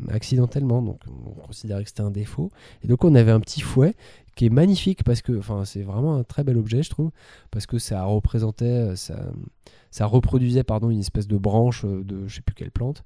accidentellement, 0.09 0.83
donc 0.83 1.01
on 1.09 1.31
considérait 1.47 1.83
que 1.85 1.89
c'était 1.91 2.03
un 2.03 2.11
défaut, 2.11 2.51
et 2.83 2.89
donc 2.89 3.05
on 3.05 3.15
avait 3.15 3.31
un 3.33 3.41
petit 3.41 3.61
fouet 3.61 3.95
qui 4.35 4.47
est 4.47 4.51
magnifique 4.51 5.05
parce 5.05 5.23
que, 5.23 5.37
enfin, 5.39 5.65
c'est 5.65 5.83
vraiment 5.83 6.17
un 6.17 6.25
très 6.25 6.43
bel 6.45 6.57
objet, 6.59 6.83
je 6.83 6.91
trouve, 6.91 7.11
parce 7.51 7.67
que 7.67 7.79
ça 7.79 8.05
représentait, 8.05 8.65
euh, 8.65 8.97
ça, 8.97 9.17
ça 9.91 10.07
reproduisait, 10.07 10.65
pardon, 10.65 10.91
une 10.91 11.01
espèce 11.01 11.29
de 11.29 11.37
branche 11.37 11.85
euh, 11.85 12.03
de 12.03 12.27
je 12.27 12.37
sais 12.37 12.43
plus 12.43 12.55
quelle 12.55 12.71
plante, 12.73 13.05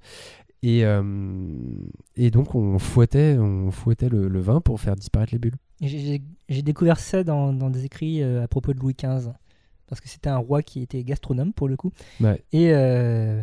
et, 0.63 0.83
euh, 0.85 1.03
et 2.15 2.31
donc 2.31 2.55
on 2.55 2.79
fouettait, 2.79 3.37
on 3.37 3.71
fouettait 3.71 4.09
le, 4.09 4.27
le 4.27 4.39
vin 4.41 4.59
pour 4.61 4.79
faire 4.81 4.95
disparaître 4.95 5.31
les 5.33 5.39
bulles. 5.39 5.55
J'ai- 5.81 6.21
découvert 6.63 6.99
ça 6.99 7.23
dans, 7.23 7.53
dans 7.53 7.69
des 7.69 7.85
écrits 7.85 8.21
à 8.23 8.47
propos 8.49 8.73
de 8.73 8.79
Louis 8.79 8.93
XV. 8.93 9.29
Parce 9.87 10.01
que 10.01 10.09
c'était 10.09 10.29
un 10.29 10.37
roi 10.37 10.61
qui 10.61 10.81
était 10.83 11.03
gastronome, 11.03 11.51
pour 11.53 11.67
le 11.67 11.75
coup. 11.77 11.91
Ouais. 12.21 12.43
Et 12.51 12.73
euh, 12.73 13.41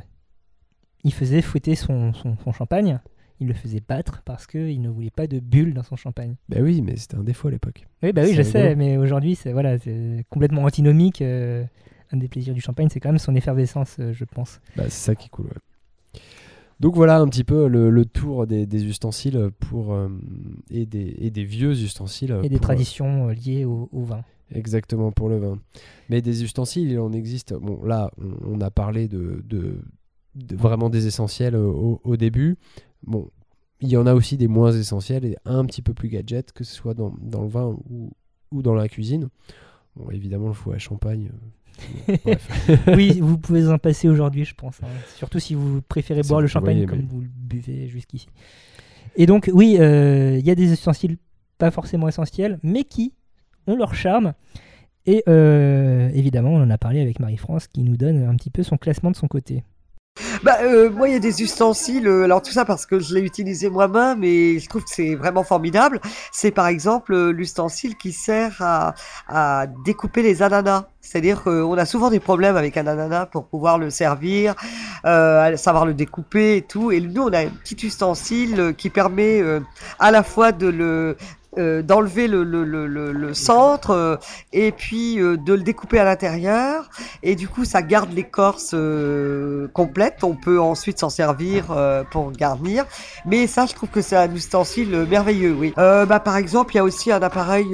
il 1.02 1.12
faisait 1.12 1.40
fouetter 1.42 1.74
son, 1.74 2.12
son- 2.12 2.36
son 2.44 2.52
champagne. 2.52 3.00
Il 3.40 3.48
le 3.48 3.54
faisait 3.54 3.82
battre 3.86 4.22
parce 4.24 4.46
qu'il 4.46 4.80
ne 4.80 4.88
voulait 4.88 5.10
pas 5.10 5.26
de 5.26 5.40
bulles 5.40 5.74
dans 5.74 5.82
son 5.82 5.96
champagne. 5.96 6.36
Ben 6.48 6.62
oui, 6.62 6.80
mais 6.80 6.96
c'était 6.96 7.16
un 7.16 7.22
défaut 7.24 7.48
à 7.48 7.50
l'époque. 7.50 7.86
Oui, 8.02 8.12
bah 8.12 8.22
oui, 8.24 8.32
je 8.34 8.42
sais, 8.42 8.74
mais 8.76 8.96
aujourd'hui, 8.96 9.34
c'est 9.34 9.52
voilà, 9.52 9.76
complètement 10.30 10.62
antinomique. 10.64 11.20
euh, 11.22 11.64
un 12.12 12.16
des 12.18 12.28
plaisirs 12.28 12.54
du 12.54 12.60
champagne, 12.60 12.88
c'est 12.90 13.00
quand 13.00 13.08
même 13.10 13.18
son 13.18 13.34
effervescence, 13.34 13.96
euh, 13.98 14.12
je 14.12 14.24
pense. 14.24 14.60
Bah, 14.76 14.84
c'est 14.84 14.90
ça 15.06 15.14
qui 15.16 15.26
est 15.26 15.30
cool. 15.30 15.46
ouais. 15.46 16.20
Donc 16.78 16.94
voilà 16.94 17.18
un 17.18 17.26
petit 17.28 17.42
peu 17.44 17.68
le, 17.68 17.90
le 17.90 18.04
tour 18.04 18.46
des, 18.46 18.66
des 18.66 18.84
ustensiles 18.84 19.50
pour, 19.60 19.92
euh, 19.94 20.08
et, 20.70 20.84
des, 20.86 21.14
et 21.18 21.30
des 21.30 21.44
vieux 21.44 21.72
ustensiles. 21.72 22.38
Et 22.42 22.48
des 22.48 22.56
pour, 22.56 22.66
traditions 22.66 23.28
euh, 23.28 23.32
liées 23.32 23.64
au, 23.64 23.88
au 23.92 24.02
vin. 24.04 24.18
euh, 24.54 24.58
Exactement, 24.58 25.10
pour 25.10 25.28
le 25.30 25.38
vin. 25.38 25.58
Mais 26.10 26.20
des 26.20 26.44
ustensiles, 26.44 26.90
il 26.90 26.98
en 27.00 27.12
existe. 27.12 27.54
Bon, 27.54 27.82
là, 27.84 28.10
on, 28.18 28.56
on 28.56 28.60
a 28.60 28.70
parlé 28.70 29.08
de, 29.08 29.42
de- 29.44 29.80
de 30.34 30.54
vraiment 30.54 30.90
des 30.90 31.06
essentiels 31.06 31.54
euh, 31.54 31.64
au, 31.66 32.00
au 32.04 32.16
début. 32.18 32.56
Bon, 33.06 33.30
il 33.80 33.88
y 33.88 33.96
en 33.96 34.06
a 34.06 34.14
aussi 34.14 34.36
des 34.36 34.48
moins 34.48 34.72
essentiels 34.72 35.24
et 35.24 35.36
un 35.44 35.64
petit 35.64 35.82
peu 35.82 35.94
plus 35.94 36.08
gadget, 36.08 36.52
que 36.52 36.64
ce 36.64 36.74
soit 36.74 36.94
dans, 36.94 37.14
dans 37.20 37.42
le 37.42 37.48
vin 37.48 37.76
ou, 37.90 38.10
ou 38.52 38.62
dans 38.62 38.74
la 38.74 38.88
cuisine. 38.88 39.28
Bon, 39.96 40.10
évidemment, 40.10 40.48
le 40.48 40.52
fouet 40.54 40.76
à 40.76 40.78
champagne. 40.78 41.30
euh, 42.08 42.16
bref. 42.24 42.70
oui, 42.96 43.20
vous 43.20 43.38
pouvez 43.38 43.68
en 43.68 43.78
passer 43.78 44.08
aujourd'hui, 44.08 44.44
je 44.44 44.54
pense. 44.54 44.80
hein. 44.82 44.86
Surtout 45.16 45.38
si 45.38 45.54
vous 45.54 45.82
préférez 45.82 46.22
Si 46.22 46.28
boire 46.28 46.38
vous 46.40 46.42
le 46.42 46.48
champagne 46.48 46.74
voyez, 46.74 46.86
comme 46.86 46.98
mais- 47.00 47.04
vous 47.08 47.20
le 47.20 47.28
buvez 47.28 47.86
jusqu'ici. 47.88 48.28
Et 49.16 49.26
donc, 49.26 49.50
oui, 49.52 49.76
euh, 49.78 50.36
il 50.38 50.46
y 50.46 50.50
a 50.50 50.54
des 50.54 50.72
ustensiles 50.72 51.16
pas 51.58 51.70
forcément 51.70 52.08
essentiels, 52.08 52.58
mais 52.62 52.84
qui 52.84 53.14
ont 53.66 53.76
leur 53.76 53.94
charme. 53.94 54.34
Et 55.06 55.22
euh, 55.28 56.10
évidemment, 56.14 56.50
on 56.50 56.62
en 56.62 56.68
a 56.70 56.78
parlé 56.78 57.00
avec 57.00 57.20
Marie-France 57.20 57.68
qui 57.68 57.82
nous 57.82 57.96
donne 57.96 58.24
un 58.24 58.34
petit 58.36 58.50
peu 58.50 58.62
son 58.62 58.76
classement 58.76 59.10
de 59.10 59.16
son 59.16 59.28
côté. 59.28 59.62
Bah, 60.42 60.58
euh, 60.62 60.90
moi, 60.90 61.08
il 61.08 61.12
y 61.12 61.16
a 61.16 61.20
des 61.20 61.42
ustensiles. 61.42 62.06
euh, 62.08 62.24
alors 62.24 62.42
tout 62.42 62.52
ça 62.52 62.64
parce 62.64 62.86
que 62.86 62.98
je 63.00 63.14
l'ai 63.14 63.20
utilisé 63.20 63.68
moi-même 63.70 64.22
et 64.24 64.58
je 64.58 64.68
trouve 64.68 64.82
que 64.84 64.90
c'est 64.90 65.14
vraiment 65.14 65.44
formidable. 65.44 66.00
C'est 66.32 66.50
par 66.50 66.66
exemple 66.66 67.14
euh, 67.14 67.30
l'ustensile 67.30 67.96
qui 67.96 68.12
sert 68.12 68.56
à, 68.60 68.94
à 69.28 69.66
découper 69.84 70.22
les 70.22 70.42
ananas. 70.42 70.86
C'est-à-dire 71.00 71.44
qu'on 71.44 71.78
a 71.78 71.84
souvent 71.86 72.10
des 72.10 72.18
problèmes 72.18 72.56
avec 72.56 72.76
un 72.76 72.86
ananas 72.88 73.26
pour 73.26 73.46
pouvoir 73.46 73.78
le 73.78 73.90
servir, 73.90 74.54
euh, 75.04 75.56
savoir 75.56 75.86
le 75.86 75.94
découper 75.94 76.56
et 76.56 76.62
tout. 76.62 76.90
Et 76.90 77.00
nous, 77.00 77.22
on 77.22 77.32
a 77.32 77.40
un 77.40 77.48
petit 77.48 77.86
ustensile 77.86 78.74
qui 78.76 78.90
permet 78.90 79.40
euh, 79.40 79.60
à 80.00 80.10
la 80.10 80.24
fois 80.24 80.50
de 80.50 80.66
le 80.66 81.16
euh, 81.58 81.82
d'enlever 81.82 82.28
le, 82.28 82.44
le, 82.44 82.64
le, 82.64 82.86
le, 82.86 83.34
centre 83.34 83.90
euh, 83.90 84.16
et 84.52 84.72
puis 84.72 85.20
euh, 85.20 85.36
de 85.36 85.54
le 85.54 85.62
découper 85.62 85.98
à 85.98 86.04
l'intérieur. 86.04 86.88
Et 87.22 87.34
du 87.34 87.48
coup 87.48 87.64
ça 87.64 87.82
garde 87.82 88.12
l'écorce 88.12 88.72
euh, 88.74 89.68
complète. 89.72 90.22
On 90.22 90.34
peut 90.34 90.60
ensuite 90.60 90.98
s'en 90.98 91.10
servir 91.10 91.66
pour 92.10 92.32
garnir. 92.32 92.84
Mais 93.24 93.46
ça 93.46 93.66
je 93.66 93.74
trouve 93.74 93.88
que 93.88 94.02
c'est 94.02 94.16
un 94.16 94.32
ustensile 94.34 95.06
merveilleux 95.08 95.54
oui. 95.58 95.72
Bah, 95.76 96.20
par 96.20 96.36
exemple 96.36 96.74
il 96.74 96.76
y 96.76 96.80
a 96.80 96.84
aussi 96.84 97.12
un 97.12 97.22
appareil 97.22 97.68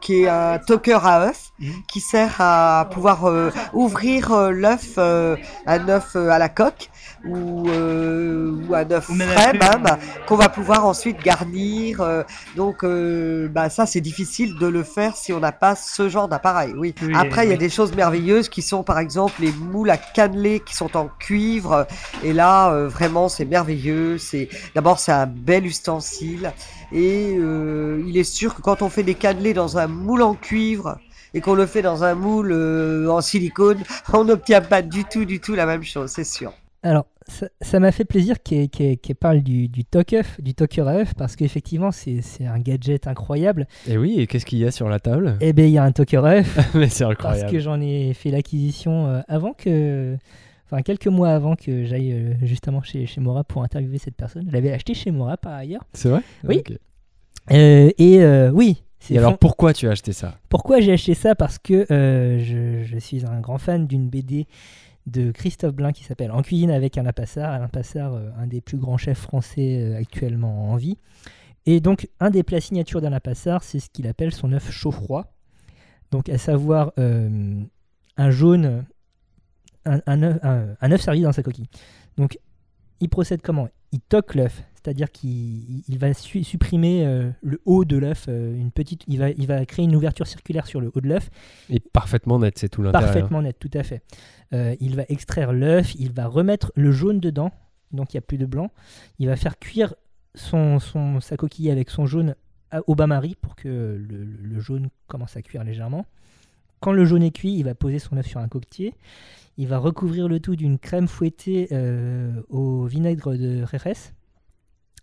qui 0.00 0.22
est 0.22 0.28
un 0.28 0.58
toqueur 0.58 1.06
à 1.06 1.20
œuf 1.20 1.52
qui 1.88 2.00
sert 2.00 2.36
à 2.38 2.88
pouvoir 2.90 3.30
ouvrir 3.72 4.50
l'œuf 4.50 4.98
un 4.98 5.88
œuf 5.88 6.16
à 6.16 6.38
la 6.38 6.48
coque 6.48 6.90
ou, 7.28 7.68
euh, 7.68 8.56
ou 8.68 8.74
un 8.74 8.90
œuf 8.90 9.04
frais 9.04 9.52
même 9.52 9.84
qu'on 10.26 10.36
va 10.36 10.48
pouvoir 10.48 10.86
ensuite 10.86 11.22
garnir 11.22 12.00
euh, 12.00 12.22
donc 12.56 12.84
euh, 12.84 13.48
bah 13.48 13.68
ça 13.68 13.86
c'est 13.86 14.00
difficile 14.00 14.56
de 14.58 14.66
le 14.66 14.82
faire 14.82 15.16
si 15.16 15.32
on 15.32 15.40
n'a 15.40 15.52
pas 15.52 15.76
ce 15.76 16.08
genre 16.08 16.28
d'appareil 16.28 16.72
oui. 16.76 16.94
Oui, 17.02 17.12
après 17.14 17.46
il 17.46 17.50
y 17.50 17.54
a 17.54 17.58
des 17.58 17.68
choses 17.68 17.94
merveilleuses 17.94 18.48
qui 18.48 18.62
sont 18.62 18.82
par 18.82 18.98
exemple 18.98 19.34
les 19.40 19.52
moules 19.52 19.90
à 19.90 19.96
cannelés 19.96 20.60
qui 20.60 20.74
sont 20.74 20.96
en 20.96 21.08
cuivre 21.18 21.86
et 22.22 22.32
là 22.32 22.70
euh, 22.70 22.88
vraiment 22.88 23.28
c'est 23.28 23.44
merveilleux 23.44 24.18
c'est 24.18 24.48
d'abord 24.74 24.98
c'est 24.98 25.12
un 25.12 25.26
bel 25.26 25.66
ustensile 25.66 26.52
et 26.92 27.36
euh, 27.38 28.02
il 28.06 28.16
est 28.16 28.24
sûr 28.24 28.54
que 28.54 28.62
quand 28.62 28.82
on 28.82 28.88
fait 28.88 29.02
des 29.02 29.14
cannelés 29.14 29.54
dans 29.54 29.78
un 29.78 29.86
moule 29.86 30.22
en 30.22 30.34
cuivre 30.34 30.98
et 31.34 31.40
qu'on 31.40 31.54
le 31.54 31.66
fait 31.66 31.82
dans 31.82 32.04
un 32.04 32.14
moule 32.14 32.52
euh, 32.52 33.08
en 33.08 33.20
silicone, 33.20 33.82
on 34.12 34.24
n'obtient 34.24 34.60
pas 34.60 34.82
du 34.82 35.04
tout, 35.04 35.24
du 35.24 35.40
tout 35.40 35.54
la 35.54 35.66
même 35.66 35.82
chose, 35.82 36.10
c'est 36.10 36.24
sûr. 36.24 36.52
Alors, 36.82 37.06
ça- 37.28 37.48
m'a 37.80 37.92
fait 37.92 38.04
plaisir 38.04 38.36
qu'elle 38.42 38.98
parle 39.18 39.40
du, 39.40 39.68
du 39.68 39.84
toc-œuf, 39.84 40.40
du 40.40 40.54
parce 41.14 41.36
qu'effectivement, 41.36 41.90
c'est 41.92 42.20
un 42.46 42.58
gadget 42.58 43.06
incroyable. 43.06 43.66
Et 43.88 43.98
oui, 43.98 44.14
et 44.18 44.26
qu'est-ce 44.26 44.46
qu'il 44.46 44.58
y 44.58 44.64
a 44.64 44.70
sur 44.70 44.88
la 44.88 45.00
table? 45.00 45.36
Eh 45.40 45.52
bien, 45.52 45.66
il 45.66 45.72
y 45.72 45.78
a 45.78 45.84
un 45.84 45.92
œuf, 46.24 46.58
Mais 46.74 46.88
c'est 46.88 47.04
parce 47.04 47.12
incroyable. 47.14 47.50
que 47.52 47.58
j'en 47.58 47.80
ai 47.80 48.12
fait 48.14 48.30
l'acquisition 48.30 49.06
euh, 49.06 49.20
avant 49.28 49.52
que. 49.52 50.16
Enfin, 50.68 50.82
quelques 50.82 51.06
mois 51.06 51.28
avant 51.30 51.54
que 51.54 51.84
j'aille 51.84 52.12
euh, 52.12 52.34
justement 52.42 52.82
chez, 52.82 53.06
chez 53.06 53.20
Mora 53.20 53.44
pour 53.44 53.62
interviewer 53.62 53.98
cette 53.98 54.16
personne. 54.16 54.46
Je 54.48 54.52
l'avais 54.52 54.72
acheté 54.72 54.94
chez 54.94 55.12
Mora 55.12 55.36
par 55.36 55.52
ailleurs. 55.52 55.82
C'est 55.92 56.08
vrai? 56.08 56.22
Oui. 56.42 56.62
Euh, 57.52 57.90
et 57.98 58.20
euh, 58.22 58.50
oui, 58.50 58.82
Et 59.08 59.18
alors 59.18 59.38
pourquoi 59.38 59.72
tu 59.72 59.86
as 59.86 59.92
acheté 59.92 60.12
ça? 60.12 60.38
Pourquoi 60.48 60.80
j'ai 60.80 60.92
acheté 60.92 61.14
ça? 61.14 61.36
Parce 61.36 61.58
que 61.60 61.86
euh, 61.92 62.40
je, 62.40 62.82
je 62.84 62.98
suis 62.98 63.24
un 63.24 63.38
grand 63.40 63.58
fan 63.58 63.86
d'une 63.86 64.08
BD 64.08 64.46
de 65.06 65.30
Christophe 65.30 65.74
Blain 65.74 65.92
qui 65.92 66.04
s'appelle 66.04 66.32
En 66.32 66.42
cuisine 66.42 66.70
avec 66.70 66.98
Alain 66.98 67.12
Passard. 67.12 67.52
Alain 67.52 67.68
Passard, 67.68 68.14
euh, 68.14 68.30
un 68.38 68.46
des 68.46 68.60
plus 68.60 68.76
grands 68.76 68.98
chefs 68.98 69.20
français 69.20 69.80
euh, 69.80 69.98
actuellement 69.98 70.70
en 70.70 70.76
vie. 70.76 70.98
Et 71.64 71.80
donc, 71.80 72.08
un 72.20 72.30
des 72.30 72.42
plats 72.42 72.60
signatures 72.60 73.00
d'Alain 73.00 73.20
Passard, 73.20 73.62
c'est 73.64 73.80
ce 73.80 73.90
qu'il 73.90 74.06
appelle 74.06 74.32
son 74.32 74.52
œuf 74.52 74.70
chaud-froid. 74.70 75.32
Donc, 76.12 76.28
à 76.28 76.38
savoir 76.38 76.92
euh, 76.98 77.60
un 78.16 78.30
jaune, 78.30 78.84
un, 79.84 80.22
œuf 80.92 81.00
servi 81.00 81.22
dans 81.22 81.32
sa 81.32 81.42
coquille. 81.42 81.68
Donc, 82.16 82.38
il 83.00 83.08
procède 83.08 83.42
comment? 83.42 83.68
Il 83.90 84.00
toque 84.00 84.36
l'œuf, 84.36 84.62
c'est-à-dire 84.86 85.10
qu'il 85.10 85.82
il 85.88 85.98
va 85.98 86.14
su- 86.14 86.44
supprimer 86.44 87.04
euh, 87.04 87.28
le 87.42 87.60
haut 87.64 87.84
de 87.84 87.96
l'œuf, 87.96 88.26
euh, 88.28 88.54
une 88.56 88.70
petite, 88.70 89.02
il 89.08 89.18
va, 89.18 89.30
il 89.30 89.46
va 89.48 89.66
créer 89.66 89.84
une 89.84 89.96
ouverture 89.96 90.28
circulaire 90.28 90.64
sur 90.68 90.80
le 90.80 90.92
haut 90.94 91.00
de 91.00 91.08
l'œuf, 91.08 91.28
Et 91.70 91.80
parfaitement 91.80 92.38
net, 92.38 92.56
c'est 92.56 92.68
tout 92.68 92.82
l'intérieur. 92.82 93.10
parfaitement 93.12 93.42
net, 93.42 93.56
tout 93.58 93.70
à 93.74 93.82
fait. 93.82 94.02
Euh, 94.52 94.76
il 94.80 94.94
va 94.94 95.02
extraire 95.08 95.52
l'œuf, 95.52 95.94
il 95.96 96.12
va 96.12 96.28
remettre 96.28 96.70
le 96.76 96.92
jaune 96.92 97.18
dedans, 97.18 97.50
donc 97.90 98.14
il 98.14 98.16
n'y 98.16 98.18
a 98.18 98.22
plus 98.22 98.38
de 98.38 98.46
blanc. 98.46 98.70
Il 99.18 99.26
va 99.26 99.34
faire 99.34 99.58
cuire 99.58 99.94
son, 100.36 100.78
son, 100.78 101.20
sa 101.20 101.36
coquille 101.36 101.70
avec 101.72 101.90
son 101.90 102.06
jaune 102.06 102.36
à- 102.70 102.80
au 102.86 102.94
bain-marie 102.94 103.34
pour 103.40 103.56
que 103.56 103.68
le, 103.68 104.24
le 104.24 104.60
jaune 104.60 104.88
commence 105.08 105.36
à 105.36 105.42
cuire 105.42 105.64
légèrement. 105.64 106.06
Quand 106.78 106.92
le 106.92 107.04
jaune 107.04 107.24
est 107.24 107.32
cuit, 107.32 107.56
il 107.58 107.64
va 107.64 107.74
poser 107.74 107.98
son 107.98 108.16
œuf 108.18 108.26
sur 108.26 108.38
un 108.38 108.46
coquetier. 108.48 108.94
Il 109.58 109.66
va 109.66 109.78
recouvrir 109.78 110.28
le 110.28 110.38
tout 110.38 110.54
d'une 110.54 110.78
crème 110.78 111.08
fouettée 111.08 111.68
euh, 111.72 112.40
au 112.50 112.84
vinaigre 112.84 113.34
de 113.36 113.64
Jerez 113.66 113.94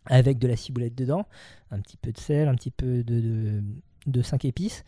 avec 0.05 0.39
de 0.39 0.47
la 0.47 0.55
ciboulette 0.55 0.95
dedans, 0.95 1.25
un 1.71 1.79
petit 1.79 1.97
peu 1.97 2.11
de 2.11 2.17
sel, 2.17 2.47
un 2.47 2.55
petit 2.55 2.71
peu 2.71 3.03
de, 3.03 3.19
de, 3.19 3.63
de 4.07 4.21
5 4.21 4.45
épices 4.45 4.83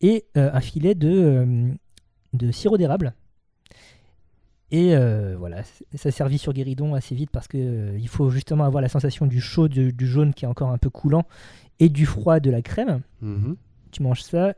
et 0.00 0.24
euh, 0.36 0.50
un 0.52 0.60
filet 0.60 0.94
de, 0.94 1.10
euh, 1.10 1.72
de 2.32 2.50
sirop 2.50 2.78
d'érable. 2.78 3.14
Et 4.72 4.94
euh, 4.94 5.34
voilà, 5.36 5.62
ça 5.94 6.10
servit 6.10 6.38
sur 6.38 6.52
guéridon 6.52 6.94
assez 6.94 7.14
vite 7.14 7.30
parce 7.30 7.48
que 7.48 7.58
euh, 7.58 7.98
il 7.98 8.08
faut 8.08 8.30
justement 8.30 8.64
avoir 8.64 8.80
la 8.80 8.88
sensation 8.88 9.26
du 9.26 9.40
chaud, 9.40 9.66
du, 9.68 9.92
du 9.92 10.06
jaune 10.06 10.32
qui 10.32 10.44
est 10.44 10.48
encore 10.48 10.70
un 10.70 10.78
peu 10.78 10.90
coulant 10.90 11.24
et 11.80 11.88
du 11.88 12.06
froid 12.06 12.38
de 12.38 12.50
la 12.50 12.62
crème. 12.62 13.00
Mhm. 13.20 13.56
Tu 13.90 14.02
manges 14.02 14.22
ça. 14.22 14.54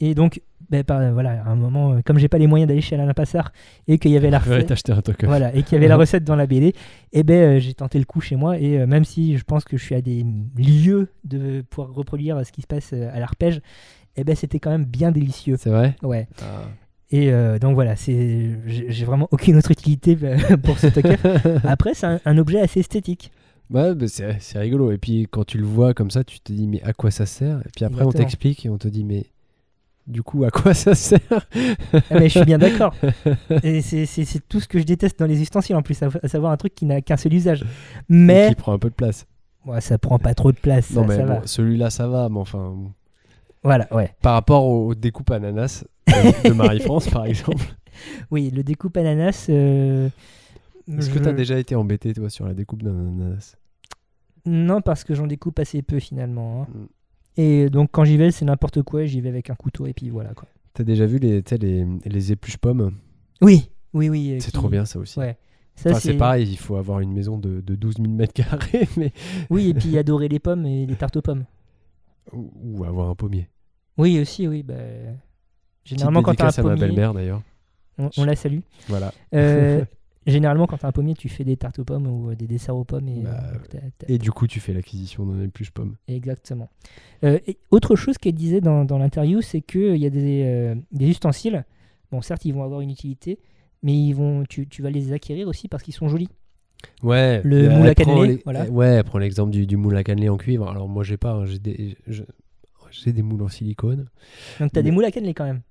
Et 0.00 0.14
donc, 0.14 0.42
ben, 0.70 0.84
par- 0.84 1.12
voilà, 1.12 1.42
à 1.44 1.50
un 1.50 1.54
moment, 1.56 1.92
euh, 1.94 2.00
comme 2.04 2.18
j'ai 2.18 2.28
pas 2.28 2.38
les 2.38 2.46
moyens 2.46 2.68
d'aller 2.68 2.80
chez 2.80 2.96
Alain 2.96 3.12
Passard 3.14 3.52
et 3.88 3.98
qu'il 3.98 4.10
y 4.10 4.16
avait 4.16 4.30
la 4.30 4.38
recette, 4.40 4.90
un 4.90 5.00
voilà, 5.26 5.54
et 5.54 5.62
qu'il 5.62 5.74
y 5.74 5.76
avait 5.76 5.88
la 5.88 5.96
recette 5.98 6.24
dans 6.24 6.36
la 6.36 6.46
BD, 6.46 6.74
et 7.12 7.22
ben 7.22 7.56
euh, 7.56 7.58
j'ai 7.60 7.74
tenté 7.74 7.98
le 7.98 8.04
coup 8.04 8.20
chez 8.20 8.36
moi. 8.36 8.58
Et 8.58 8.78
euh, 8.78 8.86
même 8.86 9.04
si 9.04 9.36
je 9.36 9.44
pense 9.44 9.64
que 9.64 9.76
je 9.76 9.84
suis 9.84 9.94
à 9.94 10.00
des 10.00 10.24
lieux 10.56 11.08
de 11.24 11.62
pouvoir 11.62 11.92
reproduire 11.94 12.36
euh, 12.38 12.44
ce 12.44 12.52
qui 12.52 12.62
se 12.62 12.66
passe 12.66 12.90
euh, 12.92 13.10
à 13.14 13.20
l'arpège, 13.20 13.60
et 14.16 14.24
ben 14.24 14.34
c'était 14.34 14.60
quand 14.60 14.70
même 14.70 14.84
bien 14.84 15.10
délicieux. 15.12 15.56
C'est 15.58 15.70
vrai? 15.70 15.96
Ouais. 16.02 16.26
Ah. 16.40 16.62
Et 17.10 17.30
euh, 17.32 17.58
donc 17.58 17.74
voilà, 17.74 17.96
c'est 17.96 18.58
j'ai 18.66 19.04
vraiment 19.04 19.28
aucune 19.30 19.56
autre 19.56 19.70
utilité 19.70 20.16
euh, 20.22 20.56
pour 20.62 20.78
ce 20.78 20.88
token. 20.88 21.16
Après, 21.64 21.94
c'est 21.94 22.06
un, 22.06 22.20
un 22.24 22.38
objet 22.38 22.60
assez 22.60 22.80
esthétique. 22.80 23.30
Ouais, 23.70 23.94
bah, 23.94 24.06
c'est 24.08 24.58
rigolo. 24.58 24.90
Et 24.92 24.98
puis 24.98 25.26
quand 25.30 25.44
tu 25.44 25.58
le 25.58 25.64
vois 25.64 25.94
comme 25.94 26.10
ça, 26.10 26.24
tu 26.24 26.40
te 26.40 26.52
dis 26.52 26.66
mais 26.66 26.82
à 26.82 26.92
quoi 26.92 27.10
ça 27.10 27.26
sert? 27.26 27.60
Et 27.60 27.70
puis 27.74 27.84
après 27.84 28.04
on 28.04 28.12
t'explique 28.12 28.66
et 28.66 28.68
on 28.68 28.78
te 28.78 28.88
dit 28.88 29.04
mais 29.04 29.26
du 30.06 30.22
coup 30.22 30.44
à 30.44 30.50
quoi 30.50 30.74
ça 30.74 30.94
sert 30.94 31.20
Ah, 31.30 32.00
mais 32.10 32.28
je 32.28 32.38
suis 32.38 32.44
bien 32.44 32.58
d'accord. 32.58 32.94
C'est- 33.62 34.48
tout 34.48 34.60
ce 34.60 34.68
que 34.68 34.78
je 34.78 34.84
déteste 34.84 35.18
dans 35.18 35.26
les 35.26 35.40
ustensiles 35.40 35.76
en 35.76 35.82
plus, 35.82 36.02
à, 36.02 36.08
à 36.22 36.28
savoir 36.28 36.52
un 36.52 36.56
truc 36.56 36.74
qui 36.74 36.84
n'a 36.86 37.00
qu'un 37.00 37.16
seul 37.16 37.32
usage. 37.34 37.64
Mais 38.08 38.48
Qui 38.50 38.54
prend 38.54 38.72
un 38.72 38.78
peu 38.78 38.90
de 38.90 38.94
place. 38.94 39.26
ouais, 39.66 39.80
ça 39.80 39.96
prend 39.98 40.18
pas 40.18 40.34
trop 40.34 40.52
de 40.52 40.58
place. 40.58 40.90
non 40.90 41.06
ça- 41.08 41.16
mais 41.16 41.24
bon, 41.24 41.40
celui-là 41.44 41.90
ça 41.90 42.06
va, 42.08 42.28
mais 42.28 42.38
enfin 42.38 42.74
Voilà, 43.62 43.86
ouais. 43.94 44.12
par 44.22 44.34
rapport 44.34 44.64
au, 44.66 44.88
au 44.88 44.94
découpe 44.94 45.30
ananas 45.30 45.84
de, 46.06 46.48
de 46.48 46.52
Marie-France 46.54 47.08
par 47.08 47.24
exemple. 47.26 47.64
Oui, 48.30 48.50
le 48.50 48.62
découpe 48.62 48.96
ananas. 48.96 49.46
euh, 49.48 50.08
Est-ce 50.98 51.08
que 51.08 51.18
je- 51.18 51.24
t'as 51.24 51.32
déjà 51.32 51.58
été 51.58 51.74
embêté 51.74 52.12
toi 52.12 52.28
sur 52.28 52.46
la 52.46 52.52
découpe 52.52 52.82
d'un 52.82 52.90
ananas 52.90 53.56
Non, 54.44 54.80
parce 54.82 55.04
que 55.04 55.14
j'en 55.14 55.26
découpe 55.26 55.58
assez 55.60 55.80
peu 55.80 55.98
finalement. 56.00 56.62
hein. 56.62 56.66
Mm. 56.74 56.84
Et 57.36 57.68
donc 57.70 57.90
quand 57.92 58.04
j'y 58.04 58.16
vais, 58.16 58.30
c'est 58.30 58.44
n'importe 58.44 58.82
quoi. 58.82 59.04
J'y 59.06 59.20
vais 59.20 59.28
avec 59.28 59.50
un 59.50 59.54
couteau 59.54 59.86
et 59.86 59.92
puis 59.92 60.08
voilà 60.10 60.34
quoi. 60.34 60.48
T'as 60.72 60.84
déjà 60.84 61.06
vu 61.06 61.18
les, 61.18 61.42
les, 61.60 61.86
les 62.04 62.32
épluches 62.32 62.56
pommes? 62.56 62.92
Oui, 63.40 63.70
oui, 63.92 64.08
oui. 64.08 64.32
euh, 64.32 64.36
C'est 64.40 64.46
qui- 64.46 64.52
trop 64.52 64.68
bien 64.68 64.84
ça 64.84 64.98
aussi. 64.98 65.18
Ouais. 65.18 65.36
Ça, 65.76 65.90
Enfin, 65.90 65.98
c'est 66.00 66.14
pareil, 66.14 66.48
il 66.48 66.56
faut 66.56 66.76
avoir 66.76 67.00
une 67.00 67.12
maison 67.12 67.36
de, 67.36 67.60
de 67.60 67.74
12 67.74 67.96
000 67.96 68.08
mètres 68.08 68.32
carrés, 68.32 68.88
mais 68.96 69.12
Oui, 69.50 69.70
et 69.70 69.74
puis 69.74 69.98
adorer 69.98 70.28
les 70.28 70.38
pommes 70.38 70.64
et 70.66 70.86
les 70.86 70.94
tartes 70.94 71.16
aux 71.16 71.22
pommes. 71.22 71.44
ou, 72.32 72.52
ou 72.62 72.84
avoir 72.84 73.10
un 73.10 73.14
pommier. 73.16 73.48
Oui, 73.98 74.20
aussi, 74.20 74.46
oui. 74.46 74.62
Bah... 74.62 74.74
Petite 75.82 75.98
Généralement, 75.98 76.22
quand 76.22 76.34
t'as 76.34 76.44
un 76.44 76.46
dédicace 76.46 76.58
à 76.58 76.62
ma 76.62 76.68
pommier, 76.70 76.80
belle-mère 76.86 77.12
d'ailleurs. 77.14 77.42
on, 77.98 78.08
on 78.16 78.24
la 78.24 78.36
salue. 78.36 78.60
Voilà. 78.88 79.12
Euh, 79.34 79.84
généralement, 80.26 80.66
quand 80.66 80.78
t'as 80.78 80.88
un 80.88 80.92
pommier, 80.92 81.14
tu 81.14 81.28
fais 81.28 81.44
des 81.44 81.56
tartes 81.56 81.78
aux 81.78 81.84
pommes 81.84 82.06
ou 82.06 82.30
euh, 82.30 82.34
des 82.34 82.46
desserts 82.46 82.76
aux 82.76 82.84
pommes. 82.84 83.08
Et, 83.08 83.20
Bah, 83.22 83.30
euh, 83.48 83.52
donc 83.54 83.68
t'as- 83.68 83.78
t'as- 83.98 84.06
Et 84.12 84.18
du 84.18 84.30
coup, 84.32 84.46
tu 84.46 84.60
fais 84.60 84.72
l'acquisition 84.72 85.26
d'un 85.26 85.42
épluche 85.42 85.70
pomme. 85.70 85.96
Exactement. 86.08 86.68
Euh, 87.24 87.38
et 87.46 87.58
autre 87.70 87.96
chose 87.96 88.18
qu'elle 88.18 88.34
disait 88.34 88.60
dans, 88.60 88.84
dans 88.84 88.98
l'interview, 88.98 89.40
c'est 89.40 89.60
qu'il 89.60 89.96
y 89.96 90.06
a 90.06 90.10
des, 90.10 90.42
euh, 90.44 90.74
des 90.92 91.08
ustensiles. 91.08 91.64
Bon, 92.10 92.22
certes, 92.22 92.44
ils 92.44 92.54
vont 92.54 92.62
avoir 92.62 92.80
une 92.80 92.90
utilité, 92.90 93.38
mais 93.82 93.92
ils 93.94 94.12
vont, 94.14 94.44
tu, 94.48 94.66
tu 94.68 94.82
vas 94.82 94.90
les 94.90 95.12
acquérir 95.12 95.48
aussi 95.48 95.68
parce 95.68 95.82
qu'ils 95.82 95.94
sont 95.94 96.08
jolis. 96.08 96.28
Ouais. 97.02 97.40
Le 97.44 97.68
euh, 97.70 97.76
moule 97.78 97.88
à 97.88 97.94
cannelé, 97.94 98.40
voilà. 98.44 98.64
euh, 98.64 98.68
Ouais, 98.68 98.86
elle 98.88 99.04
prend 99.04 99.18
l'exemple 99.18 99.50
du, 99.50 99.66
du 99.66 99.76
moule 99.76 99.96
à 99.96 100.04
cannelé 100.04 100.28
en 100.28 100.36
cuivre. 100.36 100.68
Alors 100.68 100.88
moi, 100.88 101.02
j'ai 101.02 101.16
pas. 101.16 101.32
hein, 101.32 101.44
j'ai 101.46 101.58
des, 101.58 103.22
moules 103.22 103.42
en 103.42 103.48
silicone. 103.48 104.06
Donc, 104.60 104.72
tu 104.72 104.78
as 104.78 104.82
des 104.82 104.90
Mais- 104.90 104.94
moules 104.94 105.04
à 105.06 105.10
cannelé 105.10 105.32
quand 105.34 105.44
même. 105.44 105.62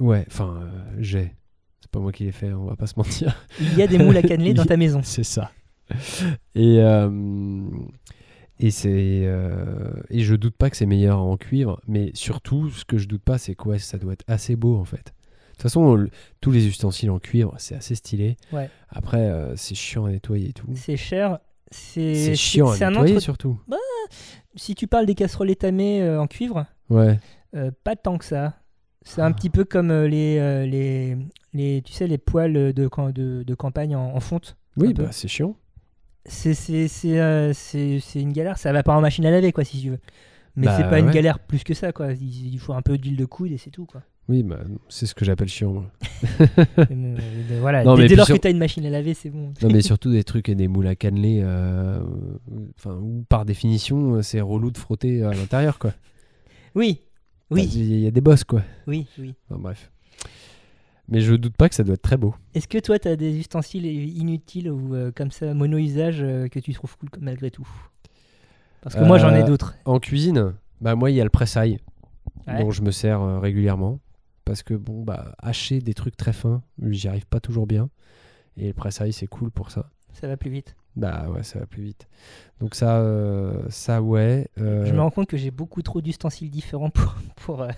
Ouais, 0.00 0.24
enfin, 0.28 0.68
j'ai. 0.98 1.32
Pas 1.96 2.02
moi 2.02 2.12
qui 2.12 2.24
les 2.24 2.32
fais, 2.32 2.52
on 2.52 2.66
va 2.66 2.76
pas 2.76 2.86
se 2.86 2.92
mentir. 2.98 3.34
Il 3.58 3.78
y 3.78 3.82
a 3.82 3.86
des 3.86 3.96
moules 3.96 4.16
à 4.18 4.22
cannelé 4.22 4.52
dans 4.52 4.64
ta 4.66 4.76
maison. 4.76 5.00
C'est 5.02 5.24
ça. 5.24 5.50
Et, 6.54 6.78
euh, 6.80 7.10
et, 8.58 8.70
c'est, 8.70 9.22
euh, 9.24 9.92
et 10.10 10.20
je 10.20 10.34
doute 10.34 10.56
pas 10.56 10.68
que 10.68 10.76
c'est 10.76 10.84
meilleur 10.84 11.20
en 11.20 11.38
cuivre, 11.38 11.80
mais 11.86 12.10
surtout, 12.12 12.68
ce 12.70 12.84
que 12.84 12.98
je 12.98 13.08
doute 13.08 13.22
pas, 13.22 13.38
c'est 13.38 13.54
que 13.54 13.66
ouais, 13.68 13.78
ça 13.78 13.96
doit 13.96 14.12
être 14.12 14.24
assez 14.28 14.56
beau 14.56 14.76
en 14.76 14.84
fait. 14.84 14.96
De 15.06 15.52
toute 15.52 15.62
façon, 15.62 16.06
tous 16.42 16.50
les 16.50 16.66
ustensiles 16.66 17.10
en 17.10 17.18
cuivre, 17.18 17.54
c'est 17.56 17.74
assez 17.74 17.94
stylé. 17.94 18.36
Ouais. 18.52 18.68
Après, 18.90 19.20
euh, 19.30 19.56
c'est 19.56 19.74
chiant 19.74 20.04
à 20.04 20.10
nettoyer 20.10 20.50
et 20.50 20.52
tout. 20.52 20.66
C'est 20.74 20.98
cher. 20.98 21.38
C'est 21.70 22.14
C'est 22.14 22.34
chiant 22.36 22.72
c'est 22.74 22.84
à 22.84 22.90
nettoyer 22.90 23.14
entre- 23.14 23.22
surtout. 23.22 23.58
Si 24.54 24.74
tu 24.74 24.86
parles 24.86 25.06
des 25.06 25.14
casseroles 25.14 25.50
étamées 25.50 26.02
euh, 26.02 26.20
en 26.20 26.26
cuivre, 26.26 26.66
Ouais. 26.90 27.18
pas 27.84 27.96
tant 27.96 28.18
que 28.18 28.24
ça. 28.26 28.54
C'est 29.08 29.22
un 29.22 29.30
petit 29.32 29.50
peu 29.50 29.64
comme 29.64 29.90
euh, 29.92 30.08
les, 30.08 30.36
euh, 30.38 30.66
les, 30.66 31.16
les, 31.54 31.80
tu 31.82 31.92
sais, 31.92 32.06
les 32.08 32.18
poêles 32.18 32.52
de, 32.52 32.88
de, 33.12 33.42
de 33.44 33.54
campagne 33.54 33.94
en, 33.94 34.14
en 34.14 34.20
fonte. 34.20 34.56
Oui, 34.76 34.92
bah, 34.92 35.08
c'est 35.12 35.28
chiant. 35.28 35.54
C'est 36.24 36.54
euh, 37.06 37.52
une 38.16 38.32
galère. 38.32 38.58
Ça 38.58 38.72
va 38.72 38.82
pas 38.82 38.96
en 38.96 39.00
machine 39.00 39.24
à 39.24 39.30
laver, 39.30 39.52
quoi, 39.52 39.62
si 39.64 39.80
tu 39.80 39.90
veux. 39.90 39.98
Mais 40.56 40.66
Bah, 40.66 40.76
c'est 40.76 40.88
pas 40.90 40.98
une 40.98 41.06
ouais. 41.06 41.12
galère 41.12 41.38
plus 41.38 41.62
que 41.62 41.72
ça, 41.74 41.92
quoi. 41.92 42.12
Il, 42.12 42.52
il 42.54 42.58
faut 42.58 42.72
un 42.72 42.82
peu 42.82 42.98
d'huile 42.98 43.16
de 43.16 43.24
coude 43.26 43.52
et 43.52 43.58
c'est 43.58 43.70
tout, 43.70 43.86
quoi. 43.86 44.02
Oui, 44.28 44.42
bah, 44.42 44.58
c'est 44.88 45.06
ce 45.06 45.14
que 45.14 45.24
j'appelle 45.24 45.46
chiant. 45.48 45.72
moi. 45.72 45.84
Voilà. 47.60 47.84
Non, 47.84 47.94
dès 47.94 48.08
lors 48.16 48.26
sur- 48.26 48.34
que 48.36 48.40
tu 48.40 48.48
as 48.48 48.50
une 48.50 48.58
machine 48.58 48.84
à 48.86 48.90
laver, 48.90 49.14
c'est 49.14 49.30
bon. 49.30 49.52
Non, 49.62 49.68
mais 49.72 49.80
surtout 49.82 50.10
des 50.10 50.24
trucs 50.24 50.48
et 50.48 50.54
des 50.56 50.66
moules 50.66 50.88
à 50.88 50.96
cannelé, 50.96 51.40
euh, 51.42 52.00
enfin, 52.76 52.94
où 53.00 53.24
par 53.28 53.44
définition, 53.44 54.20
c'est 54.22 54.40
relou 54.40 54.70
de 54.72 54.78
frotter 54.78 55.22
à 55.22 55.32
l'intérieur, 55.32 55.78
quoi. 55.78 55.92
Oui, 56.74 57.00
Bah, 57.02 57.05
oui, 57.50 57.64
Il 57.74 58.00
y 58.00 58.06
a 58.06 58.10
des 58.10 58.20
bosses, 58.20 58.44
quoi. 58.44 58.62
oui, 58.86 59.06
oui. 59.18 59.34
Enfin, 59.50 59.60
bref. 59.60 59.90
Mais 61.08 61.20
je 61.20 61.34
doute 61.34 61.56
pas 61.56 61.68
que 61.68 61.74
ça 61.76 61.84
doit 61.84 61.94
être 61.94 62.02
très 62.02 62.16
beau. 62.16 62.34
Est-ce 62.54 62.66
que 62.66 62.78
toi, 62.78 62.98
tu 62.98 63.06
as 63.06 63.14
des 63.16 63.38
ustensiles 63.38 63.86
inutiles 63.86 64.70
ou 64.70 64.94
euh, 64.94 65.12
comme 65.14 65.30
ça, 65.30 65.54
mono-usage, 65.54 66.20
euh, 66.20 66.48
que 66.48 66.58
tu 66.58 66.72
trouves 66.72 66.96
cool 66.96 67.08
malgré 67.20 67.50
tout? 67.52 67.68
Parce 68.82 68.94
que 68.96 69.04
moi, 69.04 69.18
j'en 69.18 69.32
ai 69.34 69.42
Euh, 69.42 69.46
d'autres. 69.46 69.74
En 69.84 70.00
cuisine, 70.00 70.54
bah 70.80 70.94
moi 70.96 71.10
il 71.10 71.16
y 71.16 71.20
a 71.20 71.24
le 71.24 71.30
pressail 71.30 71.78
Ouais. 72.46 72.60
dont 72.60 72.70
je 72.70 72.82
me 72.82 72.90
sers 72.92 73.40
régulièrement 73.40 73.98
parce 74.44 74.62
que 74.62 74.74
bon 74.74 75.02
bah 75.02 75.34
hacher 75.38 75.80
des 75.80 75.94
trucs 75.94 76.16
très 76.16 76.32
fins, 76.32 76.62
j'y 76.90 77.08
arrive 77.08 77.26
pas 77.26 77.40
toujours 77.40 77.66
bien 77.66 77.88
et 78.56 78.68
le 78.68 78.72
pressail 78.72 79.12
c'est 79.12 79.26
cool 79.26 79.50
pour 79.50 79.70
ça. 79.72 79.90
Ça 80.12 80.28
va 80.28 80.36
plus 80.36 80.50
vite. 80.50 80.76
Bah 80.96 81.26
ouais, 81.28 81.42
ça 81.42 81.58
va 81.58 81.66
plus 81.66 81.82
vite. 81.82 82.08
Donc 82.60 82.74
ça 82.74 82.98
euh, 83.00 83.62
ça 83.68 84.00
ouais 84.00 84.48
euh, 84.58 84.86
Je 84.86 84.92
me 84.94 85.00
rends 85.00 85.10
compte 85.10 85.28
que 85.28 85.36
j'ai 85.36 85.50
beaucoup 85.50 85.82
trop 85.82 86.00
d'ustensiles 86.00 86.50
différents 86.50 86.88
pour, 86.90 87.14
pour, 87.36 87.62
euh, 87.62 87.68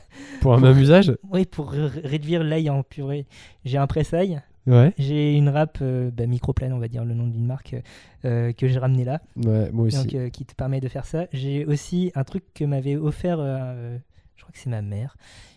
pour 0.41 0.55
un 0.55 0.61
même 0.61 0.79
usage. 0.79 1.17
oui, 1.31 1.45
pour 1.45 1.71
réduire 1.73 2.45
l'ail 2.45 2.71
en 2.71 2.83
purée. 2.85 3.27
J'ai 3.65 3.79
un 3.79 3.87
pressail, 3.89 4.41
Ouais. 4.69 4.93
j'ai 4.99 5.35
une 5.35 5.49
râpe 5.49 5.83
bah, 5.83 6.27
microplane, 6.27 6.73
on 6.75 6.79
va 6.79 6.89
dire 6.89 7.05
le 7.05 7.15
nom 7.15 7.27
d'une 7.27 7.47
marque, 7.47 7.75
que 8.23 8.53
j'ai 8.69 8.79
ramené 8.79 9.05
là, 9.05 9.21
Ouais, 9.37 9.71
moi 9.73 9.87
aussi. 9.87 10.07
donc, 10.07 10.31
qui 10.31 10.45
te 10.45 10.55
permet 10.55 10.81
de 10.81 10.89
faire 10.89 11.07
ça. 11.07 11.27
J'ai 11.33 11.65
aussi 11.65 12.13
un 12.15 12.23
truc 12.23 12.45
que 12.55 12.65
m'avait 12.65 12.97
offert, 12.97 13.39
je 13.39 14.43
crois 14.43 14.53
que 14.53 14.59
c'est 14.59 14.69
ma 14.71 14.83
mère, 14.83 15.17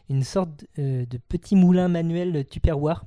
une 0.10 0.24
sorte 0.24 0.66
euh, 0.80 1.06
de 1.06 1.18
petit 1.18 1.56
moulin 1.56 1.88
manuel 1.90 2.46
Tupperware 2.50 3.06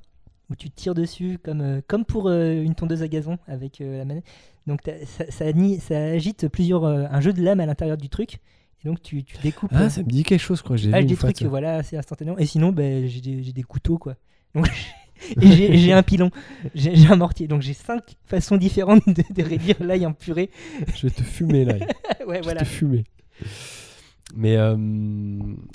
où 0.55 0.57
tu 0.57 0.71
tires 0.71 0.95
dessus 0.95 1.39
comme, 1.43 1.61
euh, 1.61 1.81
comme 1.87 2.05
pour 2.05 2.29
euh, 2.29 2.63
une 2.63 2.75
tondeuse 2.75 3.03
à 3.03 3.09
gazon 3.09 3.37
avec 3.47 3.81
euh, 3.81 3.99
la 3.99 4.05
manette. 4.05 4.25
Donc 4.67 4.81
ça, 5.05 5.25
ça, 5.31 5.53
ni- 5.53 5.79
ça 5.81 5.97
agite 5.97 6.49
plusieurs, 6.49 6.85
un 6.87 7.21
jeu 7.21 7.33
de 7.35 7.43
lame 7.43 7.61
à 7.61 7.67
l'intérieur 7.67 7.97
du 7.99 8.09
truc. 8.09 8.39
Et 8.83 8.89
donc 8.89 9.03
tu, 9.03 9.23
tu 9.25 9.37
découpes. 9.43 9.71
Ah, 9.75 9.91
ça 9.91 10.03
me 10.03 10.09
dit 10.09 10.23
quelque 10.23 10.41
chose 10.41 10.63
quoi, 10.63 10.77
j'ai 10.77 10.91
ah, 10.95 11.03
des 11.03 11.15
fois 11.17 11.31
trucs 11.33 11.45
ça. 11.45 11.49
voilà, 11.49 11.77
assez 11.77 11.97
instantanément. 11.97 12.39
Et 12.39 12.47
sinon, 12.47 12.71
ben, 12.73 13.07
j'ai 13.07 13.21
des, 13.21 13.53
des 13.53 13.63
couteaux, 13.63 13.99
quoi. 13.99 14.15
Donc, 14.55 14.69
et 15.43 15.77
j'ai 15.77 15.93
un 15.93 16.03
pilon, 16.03 16.31
j'ai 16.75 17.07
un 17.09 17.17
mortier. 17.17 17.47
Donc 17.49 17.61
j'ai 17.63 17.75
cinq 17.75 18.15
façons 18.25 18.57
différentes 18.57 19.07
de, 19.07 19.23
de 19.35 19.43
réduire 19.43 19.77
l'ail 19.83 20.07
en 20.07 20.13
purée. 20.13 20.49
Je 20.95 21.09
vais 21.09 21.11
te 21.15 21.23
fumer 21.23 21.65
ouais, 21.67 21.79
Je 22.21 22.25
vais 22.33 22.41
voilà. 22.41 22.61
te 22.61 22.65
fumer. 22.67 23.05
Mais 24.35 24.57
euh, 24.57 24.77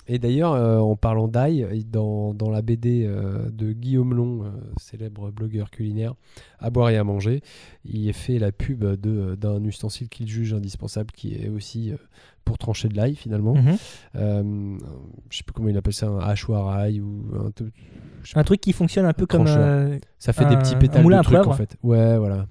et 0.07 0.17
d'ailleurs, 0.19 0.53
euh, 0.53 0.79
en 0.79 0.95
parlant 0.95 1.27
d'ail, 1.27 1.85
dans, 1.89 2.33
dans 2.33 2.49
la 2.49 2.61
BD 2.61 3.05
euh, 3.05 3.49
de 3.51 3.71
Guillaume 3.73 4.13
Long, 4.15 4.43
célèbre 4.79 5.31
blogueur 5.31 5.69
culinaire, 5.69 6.13
à 6.59 6.69
boire 6.69 6.89
et 6.89 6.97
à 6.97 7.03
manger, 7.03 7.41
il 7.85 8.11
fait 8.13 8.39
la 8.39 8.51
pub 8.51 8.83
de- 8.83 9.35
d'un 9.35 9.63
ustensile 9.63 10.09
qu'il 10.09 10.27
juge 10.27 10.53
indispensable, 10.53 11.11
qui 11.11 11.35
est 11.35 11.47
aussi 11.49 11.93
pour 12.43 12.57
trancher 12.57 12.89
de 12.89 12.95
l'ail 12.97 13.15
finalement. 13.15 13.53
Mhm. 13.53 13.77
Euh, 14.15 14.77
je 15.29 15.37
sais 15.37 15.43
plus 15.43 15.53
comment 15.53 15.69
il 15.69 15.77
appelle 15.77 15.93
ça, 15.93 16.07
un 16.07 16.17
hachoir 16.19 16.67
à 16.69 16.77
ail 16.81 17.01
ou 17.01 17.25
un 17.35 17.51
Un 18.39 18.43
truc 18.43 18.59
qui 18.61 18.73
fonctionne 18.73 19.05
un 19.05 19.13
peu 19.13 19.23
Un 19.23 19.27
comme. 19.27 19.45
Ça 20.17 20.33
fait 20.33 20.45
des 20.49 20.57
petits 20.57 20.75
pétales 20.75 21.03
de 21.19 21.23
trucs 21.23 21.35
en 21.37 21.53
fait. 21.53 21.77
Ouais, 21.83 22.17
voilà. 22.17 22.47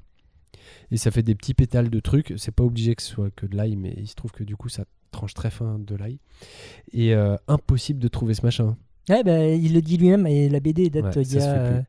Et 0.91 0.97
ça 0.97 1.11
fait 1.11 1.23
des 1.23 1.35
petits 1.35 1.55
pétales 1.55 1.91
de 1.91 2.01
trucs. 2.01 2.35
C'est 2.37 2.55
pas 2.55 2.65
obligé 2.65 2.95
que 2.95 3.03
ce 3.03 3.11
soit 3.11 3.31
que 3.35 3.47
de 3.47 3.57
l'ail, 3.57 3.77
mais 3.77 3.95
il 3.99 4.09
se 4.09 4.15
trouve 4.15 4.33
que 4.33 4.45
du 4.45 4.57
coup 4.57 4.69
ça 4.69 4.85
tranche 5.11 5.35
très 5.35 5.51
fin 5.51 5.79
de 5.79 5.95
l'ail. 5.95 6.19
Et 6.93 7.15
euh, 7.15 7.37
impossible 7.47 7.99
de 8.01 8.09
trouver 8.09 8.35
ce 8.35 8.43
machin. 8.45 8.77
Ouais, 9.09 9.23
bah, 9.25 9.47
il 9.47 9.73
le 9.75 9.81
dit 9.83 9.97
lui-même, 9.97 10.27
et 10.27 10.49
la 10.49 10.61
BD 10.61 10.91
date 10.91 11.05
Ouais, 11.17 11.23
il 11.23 11.33
y 11.35 11.39
a 11.41 11.71
plus. 11.73 11.85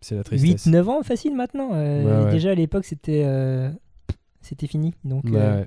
C'est 0.00 0.14
la 0.16 0.24
tristesse. 0.24 0.66
8-9 0.66 0.82
ans 0.88 1.02
facile 1.02 1.34
maintenant. 1.36 1.70
Euh, 1.74 2.02
Ouais, 2.20 2.24
ouais. 2.26 2.30
Déjà 2.32 2.50
à 2.50 2.54
l'époque, 2.54 2.84
c'était 2.84 3.22
euh, 3.24 3.70
c'était 4.40 4.66
fini. 4.66 4.94
Donc 5.04 5.24
euh. 5.32 5.64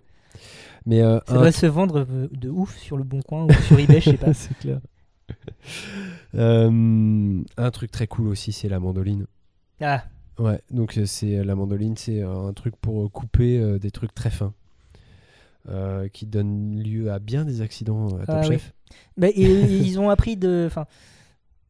Mais 0.86 1.02
euh, 1.02 1.20
ça 1.28 1.36
un- 1.36 1.40
doit 1.40 1.52
se 1.54 1.66
vendre 1.66 2.06
euh, 2.10 2.28
de 2.32 2.50
ouf 2.50 2.78
sur 2.78 2.98
le 2.98 3.04
bon 3.04 3.22
coin 3.22 3.46
ou 3.46 3.52
sur 3.54 3.80
eBay, 3.80 4.02
je 4.02 4.12
sais 4.12 4.18
pas. 4.18 4.34
c'est 4.34 4.58
clair. 4.58 4.80
Euh, 6.36 7.42
un 7.58 7.72
truc 7.72 7.92
très 7.92 8.08
cool 8.08 8.28
aussi, 8.28 8.52
c'est 8.52 8.70
la 8.70 8.80
mandoline. 8.80 9.26
Ah, 9.82 10.04
Ouais, 10.40 10.60
donc 10.72 10.98
euh, 10.98 11.06
c'est 11.06 11.44
la 11.44 11.56
mandoline, 11.56 11.96
c'est 11.98 12.22
euh, 12.22 12.48
un 12.48 12.54
truc 12.54 12.76
pour 12.78 13.06
euh, 13.06 13.08
couper 13.10 13.58
euh, 13.58 13.80
des 13.80 13.92
trucs 13.92 14.14
très 14.14 14.30
fins. 14.30 14.54
euh, 15.70 16.08
qui 16.10 16.26
donne 16.26 16.80
lieu 16.82 17.12
à 17.12 17.20
bien 17.20 17.44
des 17.46 17.62
accidents 17.62 18.10
euh, 18.14 18.22
à 18.22 18.26
Top 18.26 18.36
Ah 18.38 18.42
oui. 18.42 18.48
Chef. 18.48 18.74
Et 19.22 19.42
ils 19.88 20.00
ont 20.00 20.10
appris 20.10 20.38
de. 20.38 20.66
Enfin, 20.68 20.86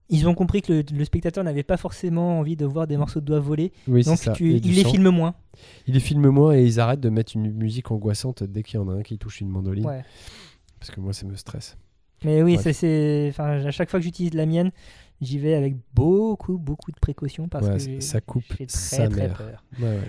ils 0.09 0.27
ont 0.27 0.35
compris 0.35 0.61
que 0.61 0.73
le, 0.73 0.83
le 0.93 1.05
spectateur 1.05 1.43
n'avait 1.43 1.63
pas 1.63 1.77
forcément 1.77 2.39
envie 2.39 2.55
de 2.55 2.65
voir 2.65 2.87
des 2.87 2.97
morceaux 2.97 3.21
de 3.21 3.25
doigts 3.25 3.39
voler. 3.39 3.71
Oui, 3.87 4.03
Donc 4.03 4.19
tu, 4.35 4.53
ils 4.55 4.75
les 4.75 4.83
sang. 4.83 4.89
filment 4.91 5.09
moins. 5.11 5.33
Ils 5.87 5.93
les 5.93 5.99
filment 5.99 6.29
moins 6.29 6.53
et 6.55 6.63
ils 6.63 6.79
arrêtent 6.79 6.99
de 6.99 7.09
mettre 7.09 7.35
une 7.35 7.51
musique 7.51 7.89
angoissante 7.91 8.43
dès 8.43 8.61
qu'il 8.63 8.75
y 8.79 8.83
en 8.83 8.89
a 8.89 8.93
un 8.93 9.01
qui 9.01 9.17
touche 9.17 9.41
une 9.41 9.49
mandoline. 9.49 9.85
Ouais. 9.85 10.03
Parce 10.79 10.91
que 10.91 10.99
moi, 10.99 11.13
ça 11.13 11.25
me 11.25 11.35
stresse. 11.35 11.77
Mais 12.23 12.43
oui, 12.43 12.57
c'est. 12.61 13.27
Enfin, 13.29 13.65
à 13.65 13.71
chaque 13.71 13.89
fois 13.89 13.99
que 13.99 14.03
j'utilise 14.03 14.33
la 14.33 14.45
mienne, 14.45 14.71
j'y 15.21 15.39
vais 15.39 15.53
avec 15.55 15.75
beaucoup, 15.93 16.57
beaucoup 16.57 16.91
de 16.91 16.99
précautions 16.99 17.47
parce 17.47 17.67
Ouais, 17.67 17.77
que 17.95 17.99
ça- 18.01 18.21
coupe 18.21 18.43
j'ai 18.57 18.65
sa 18.67 18.97
très, 18.97 19.09
très 19.09 19.27
mère. 19.27 19.37
peur. 19.37 19.63
Ouais. 19.79 19.99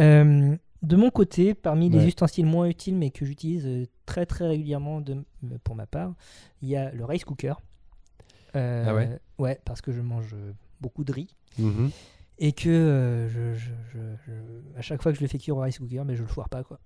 Euh, 0.00 0.56
de 0.82 0.96
mon 0.96 1.10
côté, 1.10 1.54
parmi 1.54 1.88
les 1.90 2.06
ustensiles 2.06 2.46
moins 2.46 2.66
utiles 2.66 2.96
mais 2.96 3.10
que 3.10 3.24
j'utilise 3.24 3.66
euh, 3.66 3.86
très 4.06 4.26
très 4.26 4.46
régulièrement 4.48 5.00
de, 5.00 5.14
euh, 5.14 5.58
pour 5.62 5.74
ma 5.76 5.86
part, 5.86 6.14
il 6.60 6.68
y 6.68 6.76
a 6.76 6.90
le 6.92 7.04
rice 7.04 7.24
cooker. 7.24 7.54
Euh, 8.56 8.84
Ah 8.88 8.94
ouais? 8.94 9.18
Ouais, 9.38 9.60
parce 9.64 9.80
que 9.80 9.92
je 9.92 10.00
mange 10.00 10.34
beaucoup 10.80 11.04
de 11.04 11.12
riz 11.12 11.28
Mhm. 11.58 11.90
et 12.38 12.52
que 12.52 12.68
euh, 12.68 13.28
je, 13.28 13.54
je- 13.54 13.70
je- 13.92 14.16
je- 14.26 14.78
à 14.78 14.82
chaque 14.82 15.02
fois 15.02 15.12
que 15.12 15.18
je 15.18 15.22
le 15.22 15.28
fais 15.28 15.38
cuire 15.38 15.56
au 15.56 15.60
rice 15.60 15.78
cooker, 15.78 16.02
mais 16.04 16.16
je 16.16 16.22
le 16.22 16.28
foire 16.28 16.48
pas 16.48 16.62
quoi. 16.64 16.80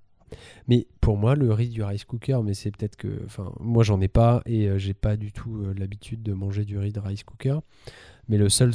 Mais 0.68 0.86
pour 1.00 1.16
moi, 1.16 1.34
le 1.34 1.52
riz 1.52 1.68
du 1.68 1.82
rice 1.82 2.04
cooker, 2.04 2.40
mais 2.42 2.54
c'est 2.54 2.70
peut-être 2.70 2.96
que. 2.96 3.22
Enfin, 3.24 3.52
moi, 3.60 3.84
j'en 3.84 4.00
ai 4.00 4.08
pas 4.08 4.42
et 4.46 4.68
euh, 4.68 4.78
j'ai 4.78 4.94
pas 4.94 5.16
du 5.16 5.32
tout 5.32 5.56
euh, 5.56 5.74
l'habitude 5.76 6.22
de 6.22 6.32
manger 6.32 6.64
du 6.64 6.78
riz 6.78 6.92
de 6.92 7.00
rice 7.00 7.24
cooker. 7.24 7.58
Mais 8.28 8.38
le 8.38 8.48
seul, 8.48 8.72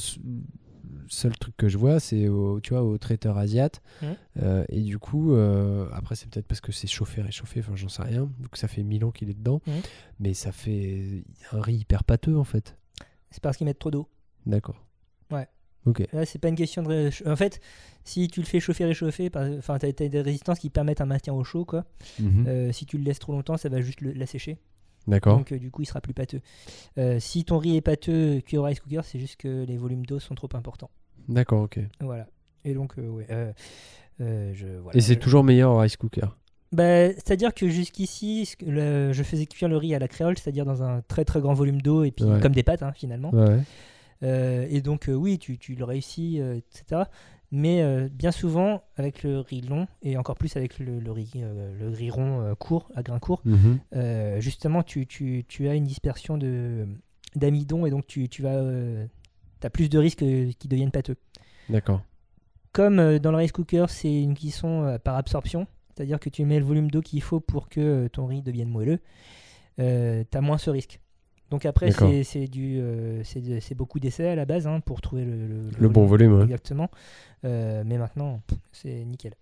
seul 1.07 1.37
truc 1.37 1.55
que 1.57 1.67
je 1.67 1.77
vois, 1.77 1.99
c'est 1.99 2.27
au, 2.27 2.59
tu 2.61 2.73
vois, 2.73 2.83
au 2.83 2.97
traiteur 2.97 3.37
asiat. 3.37 3.69
Mhm. 4.01 4.15
Euh, 4.41 4.65
et 4.69 4.81
du 4.81 4.97
coup, 4.97 5.33
euh, 5.33 5.87
après, 5.93 6.15
c'est 6.15 6.29
peut-être 6.29 6.47
parce 6.47 6.61
que 6.61 6.71
c'est 6.71 6.87
chauffé, 6.87 7.21
réchauffé, 7.21 7.59
enfin, 7.59 7.75
j'en 7.75 7.89
sais 7.89 8.03
rien. 8.03 8.29
Donc, 8.39 8.55
ça 8.55 8.67
fait 8.67 8.83
mille 8.83 9.03
ans 9.05 9.11
qu'il 9.11 9.29
est 9.29 9.37
dedans. 9.37 9.61
Mhm. 9.67 9.73
Mais 10.19 10.33
ça 10.33 10.51
fait 10.51 11.23
un 11.51 11.61
riz 11.61 11.75
hyper 11.75 12.03
pâteux, 12.03 12.37
en 12.37 12.43
fait. 12.43 12.77
C'est 13.29 13.41
parce 13.41 13.57
qu'ils 13.57 13.65
mettent 13.65 13.79
trop 13.79 13.91
d'eau. 13.91 14.07
D'accord. 14.45 14.83
Ok. 15.85 16.03
Là, 16.13 16.25
c'est 16.25 16.39
pas 16.39 16.49
une 16.49 16.55
question 16.55 16.83
de. 16.83 17.09
En 17.25 17.35
fait, 17.35 17.59
si 18.03 18.27
tu 18.27 18.39
le 18.39 18.45
fais 18.45 18.59
chauffer, 18.59 18.85
réchauffer, 18.85 19.29
par- 19.29 19.47
enfin, 19.57 19.77
t'as 19.79 19.91
t'as 19.91 20.07
des 20.07 20.21
résistances 20.21 20.59
qui 20.59 20.69
permettent 20.69 21.01
un 21.01 21.05
maintien 21.05 21.33
au 21.33 21.43
chaud 21.43 21.65
quoi. 21.65 21.85
Mhm. 22.19 22.45
Euh, 22.47 22.71
si 22.71 22.85
tu 22.85 22.97
le 22.97 23.03
laisses 23.03 23.19
trop 23.19 23.31
longtemps, 23.33 23.57
ça 23.57 23.67
va 23.69 23.81
juste 23.81 24.01
l'assécher. 24.01 24.57
D'accord. 25.07 25.37
Donc 25.37 25.51
euh, 25.51 25.57
du 25.57 25.71
coup, 25.71 25.81
il 25.81 25.85
sera 25.87 25.99
plus 26.01 26.13
pâteux. 26.13 26.41
Euh, 26.99 27.19
si 27.19 27.43
ton 27.45 27.57
riz 27.57 27.77
est 27.77 27.81
pâteux 27.81 28.41
cuit 28.45 28.57
au 28.57 28.63
rice 28.63 28.79
cooker, 28.79 29.01
c'est 29.03 29.19
juste 29.19 29.37
que 29.37 29.65
les 29.65 29.75
volumes 29.77 30.05
d'eau 30.05 30.19
sont 30.19 30.35
trop 30.35 30.49
importants. 30.53 30.91
D'accord, 31.27 31.63
ok. 31.63 31.79
Voilà. 31.99 32.27
Et 32.63 32.75
donc, 32.75 32.93
ouais. 32.97 33.25
je, 34.19 34.77
voilà, 34.83 34.95
Et 34.97 35.01
c'est 35.01 35.15
je- 35.15 35.19
toujours 35.19 35.43
meilleur 35.43 35.71
au 35.71 35.79
rice 35.79 35.97
cooker? 35.97 36.27
Bah, 36.71 37.11
c'est-à-dire 37.13 37.53
que 37.53 37.67
jusqu'ici, 37.67 38.45
je 38.65 39.23
faisais 39.23 39.45
cuire 39.45 39.67
le 39.67 39.77
riz 39.77 39.93
à 39.95 39.99
la 39.99 40.07
créole, 40.07 40.37
c'est-à-dire 40.37 40.65
dans 40.65 40.83
un 40.83 41.01
très 41.01 41.25
très 41.25 41.41
grand 41.41 41.53
volume 41.53 41.81
d'eau 41.81 42.03
et 42.03 42.11
puis 42.11 42.23
Ouais. 42.23 42.39
comme 42.39 42.53
des 42.53 42.63
pâtes 42.63 42.83
hein, 42.83 42.93
finalement. 42.95 43.31
Ouais. 43.33 43.59
Euh, 44.23 44.65
et 44.69 44.81
donc, 44.81 45.09
euh, 45.09 45.13
oui, 45.13 45.39
tu, 45.39 45.57
tu 45.57 45.75
le 45.75 45.83
réussis, 45.83 46.39
euh, 46.39 46.55
etc. 46.57 47.03
Mais 47.53 47.81
euh, 47.81 48.07
bien 48.09 48.31
souvent, 48.31 48.83
avec 48.95 49.23
le 49.23 49.39
riz 49.39 49.61
long 49.61 49.85
et 50.03 50.15
encore 50.15 50.35
plus 50.35 50.55
avec 50.55 50.79
le, 50.79 50.99
le 50.99 51.11
riz, 51.11 51.31
euh, 51.37 51.77
le 51.77 51.89
riz 51.89 52.09
rond 52.09 52.41
euh, 52.41 52.55
court, 52.55 52.89
à 52.95 53.03
grain 53.03 53.19
court, 53.19 53.41
Mhm. 53.45 53.79
euh, 53.95 54.39
justement, 54.39 54.83
tu, 54.83 55.05
tu- 55.05 55.43
tu 55.47 55.67
as 55.67 55.75
une 55.75 55.83
dispersion 55.83 56.37
d'amidon 57.35 57.85
et 57.85 57.89
donc 57.89 58.07
tu, 58.07 58.29
tu 58.29 58.41
vas, 58.41 58.61
as 59.63 59.69
plus 59.69 59.89
de 59.89 59.97
risques 59.99 60.23
euh, 60.23 60.51
qu'ils 60.57 60.69
deviennent 60.69 60.91
pâteux. 60.91 61.17
D'accord. 61.69 62.01
Comme 62.73 62.99
euh, 62.99 63.19
dans 63.19 63.31
le 63.31 63.37
rice 63.37 63.51
cooker, 63.51 63.85
c'est 63.89 64.21
une 64.21 64.33
cuisson 64.35 64.83
euh, 64.83 64.97
par 64.97 65.15
absorption, 65.17 65.67
c'est-à-dire 65.93 66.19
que 66.21 66.29
tu 66.29 66.45
mets 66.45 66.59
le 66.59 66.65
volume 66.65 66.89
d'eau 66.89 67.01
qu'il 67.01 67.21
faut 67.21 67.39
pour 67.41 67.67
que 67.67 67.81
euh, 67.81 68.07
ton 68.09 68.27
riz 68.27 68.41
devienne 68.41 68.69
moelleux, 68.69 68.99
tu 69.77 69.83
as 69.83 70.41
moins 70.41 70.57
ce 70.57 70.69
risque. 70.69 70.99
Donc 71.51 71.65
après, 71.65 71.91
c'est 72.23 72.47
du, 72.47 72.79
euh, 72.79 73.21
c'est 73.23 73.75
beaucoup 73.75 73.99
d'essais 73.99 74.29
à 74.29 74.35
la 74.35 74.45
base 74.45 74.65
hein, 74.67 74.79
pour 74.79 75.01
trouver 75.01 75.25
le, 75.25 75.47
le- 75.47 75.61
Le 75.77 75.89
bon 75.89 76.05
volume, 76.05 76.33
ouais. 76.37 76.43
Exactement. 76.45 76.89
Euh, 77.45 77.83
mais 77.85 77.97
maintenant, 77.97 78.41
c'est 78.71 79.03
nickel. 79.05 79.33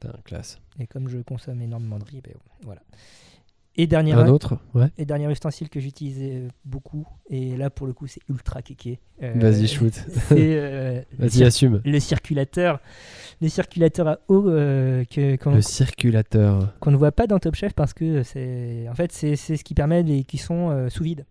Putain, 0.00 0.12
classe. 0.24 0.60
Et 0.78 0.86
comme 0.86 1.08
je 1.08 1.18
consomme 1.18 1.62
énormément 1.62 1.98
de 1.98 2.04
riz, 2.04 2.20
ben, 2.22 2.34
voilà. 2.64 2.82
Et 3.78 3.86
dernier, 3.86 4.14
Un 4.14 4.28
autre 4.28 4.58
Ouais. 4.74 4.88
et 4.96 5.04
dernier 5.04 5.30
ustensile 5.30 5.68
que 5.68 5.80
j'utilisais 5.80 6.32
euh, 6.36 6.48
beaucoup, 6.64 7.06
et 7.28 7.58
là 7.58 7.68
pour 7.68 7.86
le 7.86 7.92
coup 7.92 8.06
c'est 8.06 8.22
ultra 8.30 8.62
kéké. 8.62 8.98
euh, 9.22 9.34
Vas-y, 9.36 9.68
shoot. 9.68 9.92
Euh, 10.32 11.02
Vas-y, 11.18 11.44
assume. 11.44 11.82
le 11.84 12.00
circulateur. 12.00 12.80
Le 13.42 13.50
circulateur 13.50 14.08
à 14.08 14.18
eau 14.28 14.48
euh, 14.48 15.04
que, 15.04 15.36
qu'on, 15.36 15.54
Le 15.56 15.60
circulateur. 15.60 16.72
qu'on 16.80 16.90
ne 16.90 16.96
voit 16.96 17.12
pas 17.12 17.26
dans 17.26 17.38
Top 17.38 17.54
Chef 17.54 17.74
parce 17.74 17.92
que 17.92 18.22
c'est 18.22 18.88
en 18.88 18.94
fait 18.94 19.12
c'est, 19.12 19.36
ce 19.36 19.62
qui 19.62 19.74
permet 19.74 20.02
les 20.02 20.24
cuissons 20.24 20.88
sous 20.88 21.04
vide. 21.04 21.26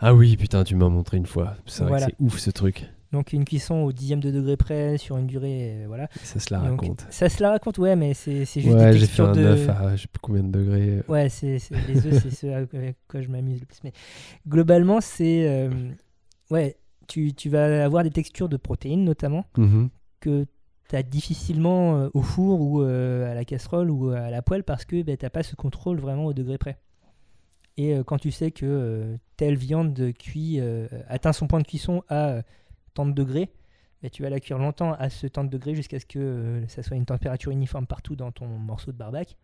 Ah 0.00 0.14
oui, 0.14 0.36
putain, 0.36 0.64
tu 0.64 0.74
m'as 0.76 0.88
montré 0.88 1.16
une 1.16 1.26
fois. 1.26 1.54
C'est 1.66 1.80
vrai 1.82 1.90
Voilà. 1.90 2.06
que 2.06 2.12
c'est 2.18 2.24
ouf 2.24 2.38
ce 2.38 2.50
truc. 2.50 2.86
Donc 3.10 3.32
une 3.32 3.46
cuisson 3.46 3.76
au 3.84 3.92
dixième 3.92 4.20
de 4.20 4.30
degré 4.30 4.58
près 4.58 4.98
sur 4.98 5.16
une 5.16 5.26
durée, 5.26 5.82
euh, 5.82 5.84
voilà. 5.86 6.08
Ça 6.22 6.38
se 6.40 6.52
la 6.52 6.60
Donc, 6.60 6.82
raconte. 6.82 7.06
ça 7.08 7.30
se 7.30 7.42
la 7.42 7.50
raconte, 7.52 7.78
ouais, 7.78 7.96
mais 7.96 8.12
c'est, 8.12 8.44
juste 8.44 8.66
Ouais, 8.66 8.90
des 8.92 8.98
j'ai 8.98 9.06
fait 9.06 9.22
un 9.22 9.32
de. 9.32 9.40
9 9.40 9.68
à 9.70 9.96
je 9.96 10.02
sais 10.02 10.08
plus 10.08 10.20
combien 10.20 10.42
de 10.44 10.50
degrés. 10.50 11.02
Ouais, 11.08 11.30
c'est, 11.30 11.56
les 11.88 12.06
œufs, 12.06 12.22
c'est 12.22 12.30
ceux 12.30 12.52
avec 12.54 12.96
quoi 13.08 13.22
je 13.22 13.28
m'amuse 13.28 13.60
le 13.60 13.66
plus. 13.66 13.78
Mais 13.82 13.92
globalement, 14.46 15.00
c'est. 15.00 15.48
euh, 15.48 15.70
ouais, 16.50 16.76
tu, 17.06 17.32
tu 17.32 17.48
vas 17.48 17.82
avoir 17.84 18.02
des 18.04 18.10
textures 18.10 18.48
de 18.50 18.58
protéines 18.58 19.04
notamment 19.04 19.46
Mhm. 19.56 19.88
que 20.20 20.44
tu 20.90 20.96
as 20.96 21.02
difficilement 21.02 21.96
euh, 21.96 22.08
au 22.12 22.20
four 22.22 22.60
ou 22.60 22.80
à 22.82 23.32
la 23.34 23.44
casserole 23.46 23.90
ou 23.90 24.10
à 24.10 24.30
la 24.30 24.42
poêle 24.42 24.64
parce 24.64 24.84
que 24.84 25.00
ben, 25.02 25.16
tu 25.16 25.24
n'as 25.24 25.30
pas 25.30 25.42
ce 25.42 25.54
contrôle 25.56 25.98
vraiment 25.98 26.26
au 26.26 26.34
degré 26.34 26.58
près. 26.58 26.78
Et 27.78 27.94
euh, 27.94 28.02
quand 28.02 28.18
tu 28.18 28.30
sais 28.30 28.50
que 28.50 28.66
euh, 28.66 29.16
telle 29.36 29.56
viande 29.56 30.12
cuit, 30.18 30.58
euh, 30.60 30.86
atteint 31.08 31.32
son 31.32 31.46
point 31.46 31.60
de 31.60 31.66
cuisson 31.66 32.02
à 32.08 32.42
tant 32.92 33.06
de 33.06 33.12
degrés, 33.12 33.48
ben, 34.02 34.10
tu 34.10 34.22
vas 34.22 34.30
la 34.30 34.40
cuire 34.40 34.58
longtemps 34.58 34.92
à 34.94 35.08
ce 35.10 35.26
tant 35.28 35.44
de 35.44 35.48
degrés 35.48 35.74
jusqu'à 35.74 35.98
ce 36.00 36.04
que 36.06 36.18
euh, 36.18 36.66
ça 36.68 36.82
soit 36.82 36.96
une 36.96 37.06
température 37.06 37.52
uniforme 37.52 37.86
partout 37.86 38.16
dans 38.16 38.32
ton 38.32 38.46
morceau 38.46 38.90
de 38.92 38.96
barbac. 38.96 39.36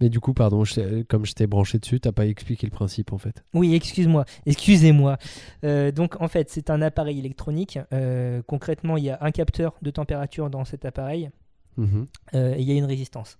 Mais 0.00 0.08
du 0.08 0.20
coup, 0.20 0.34
pardon, 0.34 0.62
je 0.64 1.02
comme 1.02 1.24
je 1.26 1.32
t'ai 1.32 1.46
branché 1.48 1.78
dessus, 1.78 1.98
t'as 2.00 2.12
pas 2.12 2.26
expliqué 2.26 2.66
le 2.66 2.70
principe 2.70 3.12
en 3.12 3.18
fait. 3.18 3.42
Oui, 3.54 3.74
excuse-moi, 3.74 4.24
excusez-moi. 4.46 5.16
Euh, 5.64 5.90
donc 5.90 6.20
en 6.20 6.28
fait, 6.28 6.48
c'est 6.50 6.70
un 6.70 6.80
appareil 6.82 7.18
électronique. 7.18 7.78
Euh, 7.92 8.40
concrètement, 8.46 8.96
il 8.98 9.04
y 9.04 9.10
a 9.10 9.18
un 9.20 9.30
capteur 9.32 9.74
de 9.82 9.90
température 9.90 10.50
dans 10.50 10.64
cet 10.64 10.84
appareil 10.84 11.30
Mhm. 11.76 12.06
euh, 12.34 12.54
et 12.54 12.60
il 12.60 12.68
y 12.68 12.70
a 12.72 12.74
une 12.76 12.84
résistance. 12.84 13.38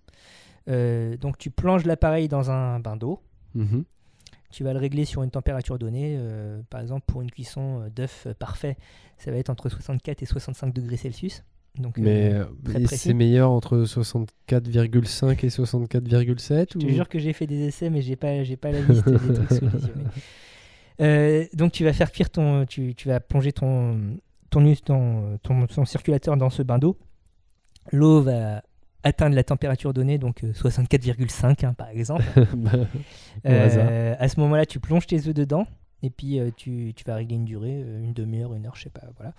Donc 0.66 1.37
tu 1.39 1.51
plonges 1.51 1.85
l'appareil 1.85 2.27
dans 2.27 2.51
un 2.51 2.81
bain 2.81 2.97
d'eau. 2.97 3.20
Mhm. 3.55 3.85
Tu 4.55 4.62
vas 4.62 4.72
le 4.72 4.78
régler 4.78 5.05
sur 5.05 5.22
une 5.24 5.30
température 5.30 5.78
donnée. 5.78 6.14
euh, 6.16 6.61
par 6.70 6.80
exemple, 6.80 7.02
pour 7.07 7.22
une 7.22 7.30
cuisson 7.30 7.80
euh, 7.82 7.90
d'œuf 7.90 8.24
euh, 8.26 8.34
parfait, 8.34 8.76
ça 9.18 9.30
va 9.32 9.36
être 9.38 9.50
entre 9.50 9.68
64 9.68 10.22
et 10.22 10.26
65 10.26 10.72
degrés 10.72 10.96
Celsius. 10.96 11.42
Donc, 11.76 11.98
Mais 11.98 12.32
euh, 12.32 12.44
c'est 12.86 13.14
meilleur 13.14 13.50
entre 13.50 13.78
64,5 13.78 15.44
et 15.44 15.48
64,7 15.48 16.66
Je 16.74 16.78
te 16.78 16.86
ou... 16.86 16.88
jure 16.88 17.09
que 17.09 17.18
j'ai 17.18 17.32
fait 17.32 17.48
des 17.48 17.66
essais, 17.66 17.90
mais 17.90 18.00
j'ai 18.00 18.14
pas, 18.14 18.44
j'ai 18.44 18.57
pas 18.57 18.70
la 18.70 18.80
liste 18.80 19.09
des 19.09 19.34
trucs 19.34 19.50
sous 19.50 19.64
les 19.64 19.86
yeux. 19.86 19.94
mais- 19.96 20.05
Euh, 21.00 21.44
donc 21.55 21.72
tu 21.72 21.82
vas 21.82 21.92
faire 21.92 22.12
cuire 22.12 22.30
ton, 22.30 22.64
tu, 22.66 22.94
tu 22.94 23.09
vas 23.09 23.18
plonger 23.18 23.52
ton, 23.52 24.16
ton, 24.50 24.72
ton, 24.84 25.38
ton, 25.42 25.66
ton 25.66 25.84
circulateur 25.84 26.36
dans 26.36 26.50
ce 26.50 26.62
bain 26.62 26.78
d'eau. 26.78 26.96
L'eau 27.90 28.22
va 28.22 28.62
atteindre 29.05 29.36
la 29.36 29.44
température 29.44 29.92
donnée, 29.92 30.18
donc 30.18 30.42
euh, 30.42 30.52
64,5 30.52 31.64
hein, 31.64 31.74
par 31.74 31.88
exemple. 31.88 32.24
Bah, 32.57 32.72
Euh, 33.46 34.14
à 34.18 34.28
ce 34.28 34.40
moment-là, 34.40 34.64
tu 34.66 34.80
plonges 34.80 35.07
tes 35.07 35.28
œufs 35.28 35.34
dedans 35.34 35.66
et 36.02 36.11
puis 36.11 36.38
euh, 36.38 36.50
tu, 36.57 36.92
tu 36.96 37.05
vas 37.05 37.14
régler 37.16 37.36
une 37.36 37.44
durée, 37.44 37.82
euh, 37.84 38.02
une 38.02 38.12
demi-heure, 38.12 38.55
une 38.55 38.66
heure, 38.66 38.76
je 38.76 38.84
sais 38.84 38.90
pas, 38.90 39.02
voilà. 39.16 39.32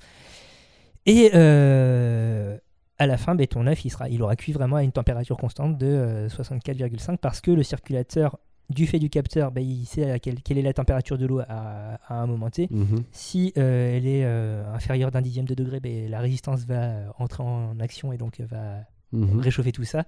Et 1.06 1.32
euh, 1.36 2.58
à 2.98 3.08
la 3.08 3.18
fin, 3.18 3.36
ben, 3.36 3.46
ton 3.48 3.68
œuf, 3.68 3.86
il, 3.86 3.90
sera, 3.90 4.10
il 4.10 4.22
aura 4.22 4.36
cuit 4.36 4.52
vraiment 4.54 4.78
à 4.78 4.84
une 4.84 4.92
température 4.92 5.38
constante 5.38 5.78
de 5.78 5.86
euh, 5.86 6.30
64,5 6.30 7.18
parce 7.18 7.42
que 7.42 7.52
le 7.52 7.64
circulateur, 7.64 8.38
du 8.70 8.88
fait 8.88 8.98
du 8.98 9.10
capteur, 9.12 9.52
ben, 9.52 9.62
il 9.64 9.86
sait 9.86 10.10
à 10.10 10.18
quelle, 10.18 10.42
quelle 10.42 10.58
est 10.58 10.64
la 10.64 10.74
température 10.74 11.18
de 11.20 11.26
l'eau 11.28 11.40
à, 11.48 12.00
à 12.08 12.16
un 12.16 12.26
moment 12.26 12.50
T. 12.50 12.68
Mhm. 12.72 13.04
Si 13.12 13.54
euh, 13.58 13.96
elle 13.96 14.08
est 14.08 14.24
euh, 14.26 14.66
inférieure 14.74 15.12
d'un 15.12 15.22
dixième 15.22 15.46
de 15.46 15.54
degré, 15.54 15.80
ben, 15.80 16.10
la 16.10 16.20
résistance 16.20 16.66
va 16.66 16.82
euh, 16.82 17.08
entrer 17.20 17.44
en 17.44 17.80
action 17.80 18.12
et 18.12 18.18
donc 18.18 18.40
euh, 18.40 18.46
va 18.50 18.80
Mhm. 19.16 19.40
réchauffer 19.40 19.72
tout 19.72 19.84
ça. 19.84 20.06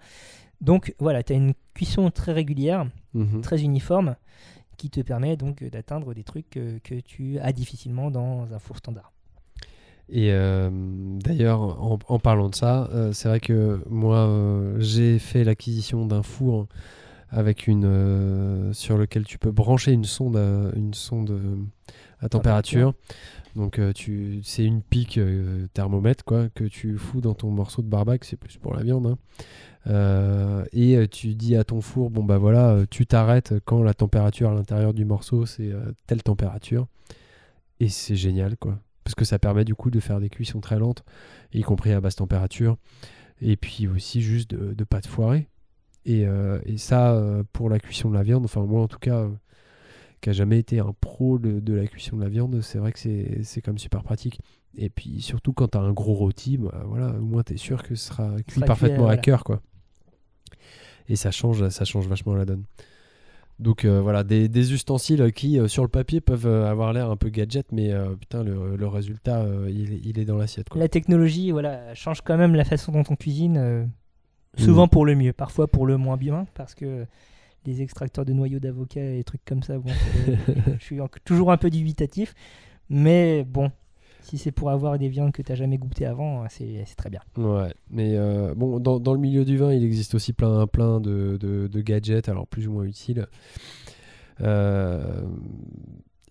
Donc 0.61 0.93
voilà, 0.99 1.23
tu 1.23 1.33
as 1.33 1.35
une 1.35 1.53
cuisson 1.73 2.09
très 2.11 2.31
régulière 2.33 2.87
Mhm. 3.13 3.41
très 3.41 3.61
uniforme 3.61 4.15
qui 4.77 4.89
te 4.89 5.01
permet 5.01 5.37
donc 5.37 5.63
d'atteindre 5.63 6.13
des 6.13 6.23
trucs 6.23 6.57
euh, 6.57 6.77
que 6.83 6.95
tu 6.99 7.39
as 7.39 7.51
difficilement 7.51 8.11
dans 8.11 8.47
un 8.53 8.59
four 8.59 8.77
standard. 8.77 9.11
Et 10.09 10.31
euh, 10.31 10.69
d'ailleurs, 10.71 11.61
en, 11.61 11.99
en 12.07 12.19
parlant 12.19 12.47
de 12.49 12.55
ça, 12.55 12.87
euh, 12.93 13.11
c'est 13.11 13.27
vrai 13.27 13.39
que 13.39 13.81
moi, 13.89 14.19
euh, 14.19 14.79
j'ai 14.79 15.19
fait 15.19 15.43
l'acquisition 15.43 16.05
d'un 16.05 16.23
four 16.23 16.67
avec 17.29 17.67
une 17.67 17.83
euh, 17.85 18.71
sur 18.71 18.97
lequel 18.97 19.25
tu 19.25 19.37
peux 19.37 19.51
brancher 19.51 19.91
une 19.91 20.05
sonde, 20.05 20.37
une 20.75 20.93
sonde 20.93 21.31
euh, 21.31 21.55
à 22.19 22.29
température. 22.29 22.93
Donc 23.55 23.79
euh, 23.79 23.91
tu, 23.91 24.41
c'est 24.43 24.63
une 24.63 24.83
pique 24.83 25.17
euh, 25.17 25.67
thermomètre 25.73 26.23
quoi 26.23 26.47
que 26.49 26.63
tu 26.63 26.97
fous 26.97 27.21
dans 27.21 27.33
ton 27.33 27.49
morceau 27.49 27.81
de 27.81 27.87
barbac, 27.87 28.23
c'est 28.23 28.35
plus 28.37 28.57
pour 28.57 28.75
la 28.75 28.83
viande. 28.83 29.07
hein. 29.07 29.17
Euh, 29.87 30.65
et 30.73 31.07
tu 31.07 31.33
dis 31.33 31.55
à 31.55 31.63
ton 31.63 31.81
four, 31.81 32.09
bon 32.09 32.23
bah 32.23 32.37
voilà, 32.37 32.85
tu 32.89 33.05
t'arrêtes 33.05 33.55
quand 33.65 33.81
la 33.81 33.93
température 33.93 34.49
à 34.51 34.53
l'intérieur 34.53 34.93
du 34.93 35.05
morceau 35.05 35.45
c'est 35.45 35.71
telle 36.05 36.23
température. 36.23 36.87
Et 37.79 37.89
c'est 37.89 38.15
génial 38.15 38.57
quoi 38.57 38.79
parce 39.03 39.15
que 39.15 39.23
ça 39.23 39.39
permet 39.39 39.63
du 39.63 39.73
coup 39.73 39.89
de 39.89 40.01
faire 40.01 40.19
des 40.19 40.27
cuissons 40.27 40.59
très 40.59 40.77
lentes, 40.77 41.05
y 41.53 41.61
compris 41.61 41.93
à 41.93 42.01
basse 42.01 42.17
température, 42.17 42.75
et 43.39 43.55
puis 43.55 43.87
aussi 43.87 44.21
juste 44.21 44.51
de 44.51 44.75
ne 44.77 44.83
pas 44.83 44.99
te 44.99 45.07
foirer. 45.07 45.47
Et, 46.03 46.25
et 46.65 46.77
ça, 46.77 47.17
pour 47.53 47.69
la 47.69 47.79
cuisson 47.79 48.09
de 48.09 48.15
la 48.15 48.23
viande, 48.23 48.43
enfin 48.43 48.65
moi 48.65 48.81
en 48.81 48.89
tout 48.89 48.99
cas, 48.99 49.29
qui 50.21 50.29
a 50.29 50.33
jamais 50.33 50.59
été 50.59 50.79
un 50.79 50.93
pro 50.99 51.37
de, 51.39 51.59
de 51.59 51.73
la 51.73 51.85
cuisson 51.87 52.17
de 52.17 52.23
la 52.23 52.29
viande, 52.29 52.59
c'est 52.61 52.77
vrai 52.79 52.91
que 52.91 52.99
c'est 52.99 53.61
quand 53.61 53.71
même 53.71 53.77
super 53.77 54.03
pratique. 54.03 54.39
Et 54.77 54.89
puis 54.89 55.21
surtout 55.21 55.53
quand 55.53 55.69
tu 55.69 55.77
as 55.77 55.81
un 55.81 55.91
gros 55.93 56.13
rôti, 56.13 56.57
bah, 56.57 56.83
voilà, 56.87 57.09
au 57.09 57.21
moins 57.23 57.43
tu 57.43 57.53
es 57.53 57.57
sûr 57.57 57.83
que 57.83 57.95
ce 57.95 58.07
sera 58.09 58.29
cuit 58.35 58.43
sera 58.55 58.61
cuit, 58.61 58.61
parfaitement 58.67 59.07
à 59.07 59.17
cœur. 59.17 59.43
quoi. 59.43 59.61
Et 61.09 61.15
ça 61.15 61.31
change, 61.31 61.67
ça 61.69 61.85
change 61.85 62.07
vachement 62.07 62.35
la 62.35 62.45
donne. 62.45 62.63
Donc 63.59 63.85
euh, 63.85 64.01
voilà, 64.01 64.23
des, 64.23 64.47
des 64.49 64.73
ustensiles 64.73 65.31
qui 65.33 65.59
euh, 65.59 65.67
sur 65.67 65.81
le 65.81 65.89
papier 65.89 66.21
peuvent 66.21 66.45
euh, 66.45 66.69
avoir 66.69 66.93
l'air 66.93 67.09
un 67.09 67.15
peu 67.17 67.29
gadget, 67.29 67.65
mais 67.71 67.91
putain, 68.19 68.43
le, 68.43 68.75
le 68.75 68.87
résultat, 68.87 69.45
il, 69.67 69.93
est- 69.93 70.01
il 70.03 70.19
est 70.19 70.25
dans 70.25 70.37
l'assiette. 70.37 70.67
La 70.75 70.87
technologie 70.89 71.49
voilà, 71.51 71.93
change 71.95 72.21
quand 72.21 72.37
même 72.37 72.53
la 72.53 72.65
façon 72.65 72.91
dont 72.91 73.03
on 73.09 73.15
cuisine, 73.15 73.57
euh, 73.57 73.85
souvent 74.57 74.87
pour 74.87 75.05
le 75.07 75.15
mieux, 75.15 75.33
parfois 75.33 75.67
pour 75.67 75.87
le 75.87 75.97
moins 75.97 76.17
bien, 76.17 76.45
parce 76.53 76.75
que 76.75 77.05
les 77.67 77.81
extracteurs 77.83 78.25
de 78.25 78.33
noyaux 78.33 78.59
d'avocat 78.59 79.13
et 79.13 79.23
trucs 79.23 79.45
comme 79.45 79.61
ça, 79.61 79.77
bon, 79.77 79.91
je 80.79 80.83
suis 80.83 80.97
toujours 81.23 81.51
un 81.51 81.57
peu 81.57 81.69
dubitatif, 81.69 82.33
mais 82.89 83.43
bon, 83.43 83.71
si 84.21 84.37
c'est 84.37 84.51
pour 84.51 84.71
avoir 84.71 84.97
des 84.97 85.09
viandes 85.09 85.31
que 85.31 85.41
tu 85.43 85.51
n'as 85.51 85.55
jamais 85.57 85.77
goûtées 85.77 86.05
avant, 86.05 86.45
c'est 86.49 86.83
c'est 86.85 86.95
très 86.95 87.09
bien. 87.09 87.21
Ouais, 87.37 87.73
mais 87.91 88.15
euh, 88.17 88.55
bon, 88.55 88.79
dans, 88.79 88.99
dans 88.99 89.13
le 89.13 89.19
milieu 89.19 89.45
du 89.45 89.57
vin, 89.57 89.71
il 89.73 89.83
existe 89.83 90.15
aussi 90.15 90.33
plein, 90.33 90.65
plein 90.65 90.99
de, 90.99 91.37
de- 91.39 91.67
de 91.67 91.81
gadgets, 91.81 92.27
alors 92.29 92.47
plus 92.47 92.67
ou 92.67 92.71
moins 92.71 92.83
utiles. 92.85 93.27
Euh, 94.41 95.21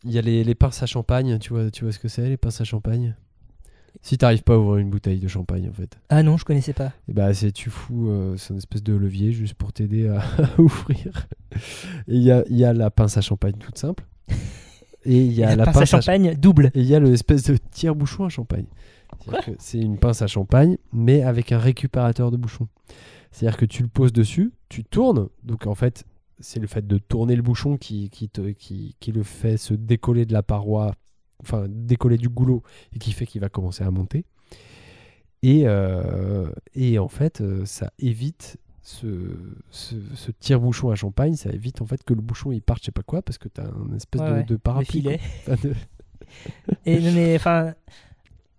Il 0.05 0.13
y 0.13 0.19
a 0.19 0.23
les, 0.23 0.45
les 0.45 0.55
pinces 0.55 0.83
à 0.83 0.87
champagne, 0.87 1.39
tu 1.39 1.53
vois, 1.53 1.71
tu 1.71 1.85
vois 1.85 1.93
ce 1.93 1.99
que 1.99 2.09
c'est, 2.09 2.29
les 2.29 2.37
pinces 2.37 2.61
à 2.61 2.65
champagne? 2.65 3.15
Si 4.03 4.19
t'arrives 4.19 4.43
pas 4.43 4.55
à 4.55 4.59
ouvrir 4.59 4.79
une 4.79 4.91
bouteille 4.91 5.19
de 5.21 5.29
champagne, 5.29 5.69
en 5.69 5.73
fait, 5.73 5.99
Ah 6.09 6.23
non, 6.23 6.37
je 6.37 6.45
connaissais 6.45 6.73
pas. 6.73 6.93
et 7.09 7.13
bah 7.13 7.33
c'est 7.35 7.53
tu 7.53 7.71
fous, 7.71 8.09
euh, 8.11 8.37
c'est 8.37 8.53
une 8.53 8.59
espèce 8.59 8.83
de 8.83 8.95
levier 8.95 9.33
juste 9.33 9.55
pour 9.55 9.73
t'aider 9.73 10.09
à, 10.09 10.21
à 10.21 10.59
ouvrir. 10.61 11.29
Il 12.09 12.23
y 12.23 12.31
a, 12.31 12.45
y 12.49 12.65
a 12.65 12.73
la 12.73 12.91
pince 12.91 13.17
à 13.17 13.21
champagne 13.21 13.55
toute 13.59 13.79
simple. 13.79 14.05
Et 15.09 15.25
il 15.25 15.33
y 15.33 15.45
a 15.45 15.51
la, 15.51 15.57
la, 15.57 15.65
pince 15.67 15.77
à 15.77 15.81
pince 15.81 15.95
à 15.95 16.01
champagne 16.01 16.35
double. 16.35 16.71
Et 16.75 16.81
il 16.81 16.87
y 16.87 16.95
a 16.95 17.01
l'espèce 17.01 17.45
de 17.45 17.57
tire-bouchon 17.71 18.25
à 18.25 18.29
champagne. 18.29 18.67
C'est 19.59 19.79
une 19.79 19.99
pince 19.99 20.21
à 20.23 20.27
champagne, 20.27 20.79
mais 20.93 21.23
avec 21.23 21.53
un 21.53 21.59
récupérateur 21.59 22.31
de 22.33 22.37
bouchon. 22.37 22.67
C'est-à-dire 23.31 23.57
que 23.57 23.67
tu 23.67 23.83
le 23.83 23.89
poses 23.89 24.13
dessus, 24.13 24.53
tu 24.69 24.83
tournes. 24.83 25.29
Donc 25.45 25.67
en 25.69 25.77
fait, 25.77 26.05
c'est 26.41 26.59
le 26.59 26.67
fait 26.67 26.87
de 26.87 26.99
tourner 26.99 27.37
le 27.37 27.43
bouchon 27.43 27.77
qui, 27.77 28.11
qui, 28.11 28.29
te, 28.29 28.51
qui, 28.51 28.97
qui 28.99 29.13
le 29.13 29.23
fait 29.23 29.57
se 29.57 29.75
décoller 29.75 30.27
de 30.27 30.33
la 30.33 30.43
paroi, 30.43 30.93
enfin 31.43 31.67
décoller 31.69 32.17
du 32.19 32.29
goulot, 32.29 32.63
et 32.95 32.99
qui 32.99 33.13
fait 33.13 33.27
qu'il 33.27 33.41
va 33.41 33.49
commencer 33.49 33.85
à 33.85 33.91
monter. 33.91 34.25
Et, 35.43 35.63
euh, 35.67 36.49
et 36.75 36.99
en 36.99 37.09
fait, 37.09 37.41
euh, 37.41 37.65
ça 37.67 37.93
évite 37.99 38.57
ce, 38.83 39.07
ce, 39.71 39.95
ce 40.15 40.31
tire-bouchon 40.31 40.91
à 40.91 40.95
champagne, 40.95 41.35
ça 41.35 41.51
évite 41.51 41.83
en 41.83 41.87
fait 41.87 42.03
que 42.05 42.15
le 42.15 42.21
bouchon 42.23 42.53
il 42.53 42.63
parte, 42.63 42.81
je 42.81 42.87
sais 42.87 42.93
pas 42.93 43.03
quoi, 43.03 43.21
parce 43.23 43.37
que 43.39 43.49
tu 43.49 43.61
as 43.61 43.65
un 43.65 43.95
espèce 43.95 44.21
Ouais, 44.23 44.43
de, 44.43 44.49
de 44.49 44.55
Le 44.55 44.59
parapluie. 44.59 44.87
filet. 45.03 45.21
Enfin, 45.49 45.69
de- 45.69 45.75
Et 46.87 47.01
non, 47.01 47.13
mais 47.13 47.37
enfin. 47.37 47.75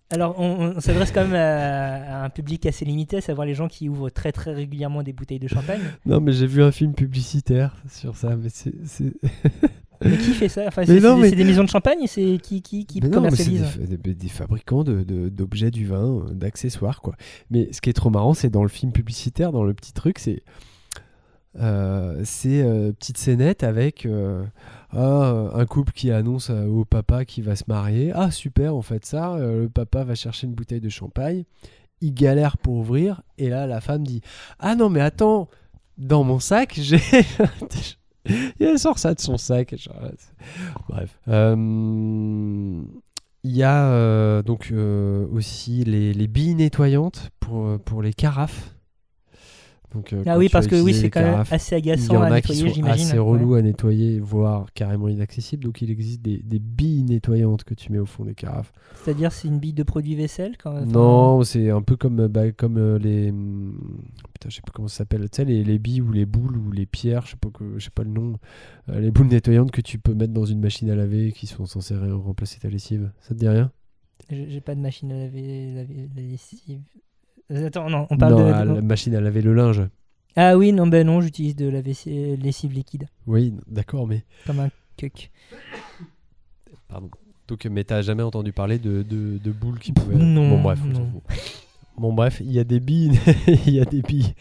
Alors, 0.09 0.39
on, 0.39 0.75
on 0.77 0.79
s'adresse 0.79 1.11
quand 1.11 1.25
même 1.25 1.33
à, 1.35 2.21
à 2.21 2.23
un 2.23 2.29
public 2.29 2.65
assez 2.65 2.85
limité, 2.85 3.17
à 3.17 3.21
savoir 3.21 3.45
les 3.45 3.53
gens 3.55 3.67
qui 3.67 3.89
ouvrent 3.89 4.09
très 4.09 4.31
très 4.31 4.53
régulièrement 4.53 5.03
des 5.03 5.11
bouteilles 5.11 5.39
de 5.39 5.49
champagne. 5.49 5.81
Non, 6.05 6.21
mais 6.21 6.31
j'ai 6.31 6.47
vu 6.47 6.63
un 6.63 6.71
film 6.71 6.93
publicitaire 6.93 7.75
sur 7.89 8.15
ça, 8.15 8.37
mais 8.37 8.47
c'est. 8.49 8.73
Mais 10.03 10.17
qui 10.17 10.31
fait 10.33 10.49
ça 10.49 10.63
Enfin, 10.67 10.83
c'est 10.85 10.99
mais- 10.99 11.31
des 11.31 11.43
maisons 11.43 11.63
de 11.63 11.69
champagne 11.69 11.99
C'est 12.07 12.37
qui 12.41 12.61
qui, 12.61 12.85
qui 12.85 12.99
Mais 13.01 13.09
non, 13.09 13.21
mais 13.21 13.31
c'est 13.31 13.45
commercialise 13.45 13.99
des, 13.99 14.27
fabricants 14.29 14.83
de- 14.83 15.03
de- 15.03 15.29
d'objets 15.29 15.71
du 15.71 15.85
vin, 15.85 16.19
euh, 16.27 16.33
d'accessoires, 16.33 17.01
quoi. 17.01 17.15
Mais 17.49 17.69
ce 17.71 17.81
qui 17.81 17.89
est 17.89 17.93
trop 17.93 18.09
marrant, 18.09 18.33
c'est 18.33 18.49
dans 18.49 18.63
le 18.63 18.69
film 18.69 18.91
publicitaire, 18.91 19.51
dans 19.51 19.63
le 19.63 19.73
petit 19.73 19.93
truc, 19.93 20.19
c'est. 20.19 20.43
euh, 21.59 22.21
c'est 22.23 22.61
euh, 22.61 22.91
petite 22.91 23.17
scénette 23.17 23.63
avec 23.63 24.05
euh, 24.05 24.43
ah, 24.91 25.49
un 25.55 25.65
couple 25.65 25.91
qui 25.93 26.11
annonce 26.11 26.49
euh, 26.51 26.65
au 26.67 26.85
papa 26.85 27.25
qui 27.25 27.41
va 27.41 27.55
se 27.55 27.63
marier. 27.67 28.11
Ah 28.13 28.29
super, 28.29 28.75
on 28.75 28.81
fait 28.83 29.03
ça. 29.05 29.33
Euh, 29.35 29.63
le 29.63 29.69
papa 29.69 30.03
va 30.03 30.13
chercher 30.15 30.45
une 30.47 30.53
bouteille 30.53 30.81
de 30.81 30.89
champagne. 30.89 31.43
Il 32.01 32.13
galère 32.13 32.57
pour 32.57 32.75
ouvrir. 32.75 33.23
Et 33.39 33.49
là, 33.49 33.65
la 33.65 33.81
femme 33.81 34.03
dit 34.03 34.21
Ah 34.59 34.75
non, 34.75 34.89
mais 34.89 35.01
attends, 35.01 35.49
dans 35.97 36.23
mon 36.23 36.39
sac, 36.39 36.77
j'ai. 36.79 36.99
Elle 38.59 38.79
sort 38.79 38.99
ça 38.99 39.13
de 39.13 39.19
son 39.19 39.37
sac. 39.37 39.75
Bref. 40.89 41.19
Euh, 41.27 42.81
Il 43.43 43.51
y 43.51 43.63
a 43.63 43.87
euh, 43.89 44.43
donc 44.43 44.69
euh, 44.71 45.25
aussi 45.31 45.83
les, 45.83 46.13
les 46.13 46.27
billes 46.27 46.55
nettoyantes 46.55 47.29
pour, 47.39 47.79
pour 47.79 48.01
les 48.01 48.13
carafes. 48.13 48.76
Donc, 49.97 50.13
euh, 50.13 50.23
Ah 50.27 50.37
oui, 50.37 50.47
parce 50.47 50.67
que 50.67 50.79
oui, 50.79 50.93
c'est 50.93 51.09
quand 51.09 51.21
même 51.21 51.43
assez 51.49 51.75
agaçant 51.75 52.21
à 52.21 52.29
nettoyer, 52.29 52.69
j'imagine. 52.69 53.07
assez 53.07 53.13
Ouais. 53.13 53.19
relous 53.19 53.55
à 53.55 53.61
nettoyer, 53.63 54.19
voire 54.19 54.67
carrément 54.75 55.07
inaccessibles. 55.07 55.63
Donc 55.63 55.81
il 55.81 55.89
existe 55.89 56.21
des, 56.21 56.37
des 56.37 56.59
billes 56.59 57.03
nettoyantes 57.03 57.63
que 57.63 57.73
tu 57.73 57.91
mets 57.91 57.97
au 57.97 58.05
fond 58.05 58.23
des 58.25 58.35
carafes. 58.35 58.71
C'est-à-dire, 59.03 59.31
c'est 59.31 59.47
une 59.47 59.57
bille 59.59 59.73
de 59.73 59.81
produit 59.83 60.13
vaisselle 60.15 60.55
quand 60.61 60.71
enfin, 60.71 60.85
Non, 60.85 61.43
c'est 61.43 61.71
un 61.71 61.81
peu 61.81 61.95
comme, 61.95 62.19
euh, 62.19 62.27
bah, 62.27 62.51
comme 62.51 62.77
euh, 62.77 62.99
les. 62.99 63.29
hum, 63.31 63.75
Putain, 64.33 64.49
je 64.49 64.55
sais 64.55 64.61
pas 64.61 64.71
comment 64.71 64.87
ça 64.87 64.97
s'appelle. 64.97 65.21
Tu 65.29 65.37
sais, 65.37 65.45
les, 65.45 65.63
les 65.63 65.79
billes 65.79 66.01
ou 66.01 66.11
les 66.11 66.27
boules 66.27 66.55
ou 66.57 66.71
les 66.71 66.85
pierres, 66.85 67.25
je 67.25 67.31
sais 67.31 67.37
pas, 67.37 67.49
que, 67.49 67.79
je 67.79 67.83
sais 67.85 67.89
pas 67.89 68.03
le 68.03 68.11
nom. 68.11 68.37
Euh, 68.89 68.99
les 68.99 69.09
boules 69.09 69.27
nettoyantes 69.27 69.71
que 69.71 69.81
tu 69.81 69.97
peux 69.97 70.13
mettre 70.13 70.33
dans 70.33 70.45
une 70.45 70.59
machine 70.59 70.89
à 70.91 70.95
laver 70.95 71.31
qui 71.31 71.47
sont 71.47 71.65
censées 71.65 71.95
remplacer 71.97 72.59
ta 72.59 72.69
lessive. 72.69 73.11
Ça 73.21 73.29
te 73.33 73.39
dit 73.39 73.47
rien? 73.47 73.71
J'ai 74.29 74.61
pas 74.61 74.75
de 74.75 74.81
machine 74.81 75.11
à 75.11 75.17
laver 75.17 75.73
la 76.15 76.21
lessive. 76.21 76.81
Euh, 77.51 77.67
Attends, 77.67 77.89
non, 77.89 78.07
on 78.09 78.17
parle 78.17 78.33
Non, 78.33 78.47
de. 78.47 78.51
à 78.53 78.65
de- 78.65 78.73
la 78.75 78.81
machine 78.81 79.15
à 79.15 79.21
laver 79.21 79.41
le 79.41 79.53
linge. 79.53 79.81
Ah 80.35 80.57
oui, 80.57 80.71
non, 80.73 80.85
ben 80.87 81.05
non, 81.07 81.21
j'utilise 81.21 81.55
de 81.55 81.67
la 81.67 81.81
vessie- 81.81 82.35
lessive 82.37 82.71
liquide, 82.73 83.07
Oui, 83.25 83.53
d'accord, 83.67 84.05
mais. 84.07 84.23
comme 84.45 84.59
un 84.59 84.69
cuck. 84.97 85.31
Pardon. 86.87 87.09
Donc, 87.47 87.65
mais 87.65 87.83
t'as 87.85 88.01
jamais 88.01 88.23
entendu 88.23 88.51
parler 88.51 88.77
de, 88.77 89.03
de, 89.03 89.37
de 89.37 89.51
boules 89.51 89.79
qui 89.79 89.93
pouvaient. 89.93 90.15
Non, 90.15 90.49
Bon, 90.57 90.61
bref, 90.61 90.79
on 90.85 90.93
s'en 90.93 90.99
non. 90.99 91.11
fout. 91.11 91.23
Bon, 91.97 92.13
bref, 92.13 92.39
il 92.41 92.51
y 92.51 92.59
a 92.59 92.63
des 92.65 92.79
billes, 92.81 93.17
il 93.65 93.73
y 93.73 93.79
a 93.79 93.85
des 93.85 94.01
billes 94.01 94.33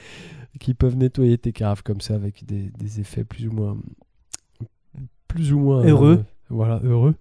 qui 0.58 0.74
peuvent 0.74 0.96
nettoyer 0.96 1.38
tes 1.38 1.52
carafes 1.52 1.82
comme 1.82 2.00
ça 2.00 2.14
avec 2.14 2.44
des, 2.44 2.70
des 2.76 3.00
effets 3.00 3.24
plus 3.24 3.46
ou 3.46 3.52
moins. 3.52 3.76
Plus 5.28 5.52
ou 5.52 5.58
moins. 5.60 5.84
Heureux. 5.84 6.18
euh, 6.18 6.24
voilà, 6.50 6.80
heureux. 6.82 7.14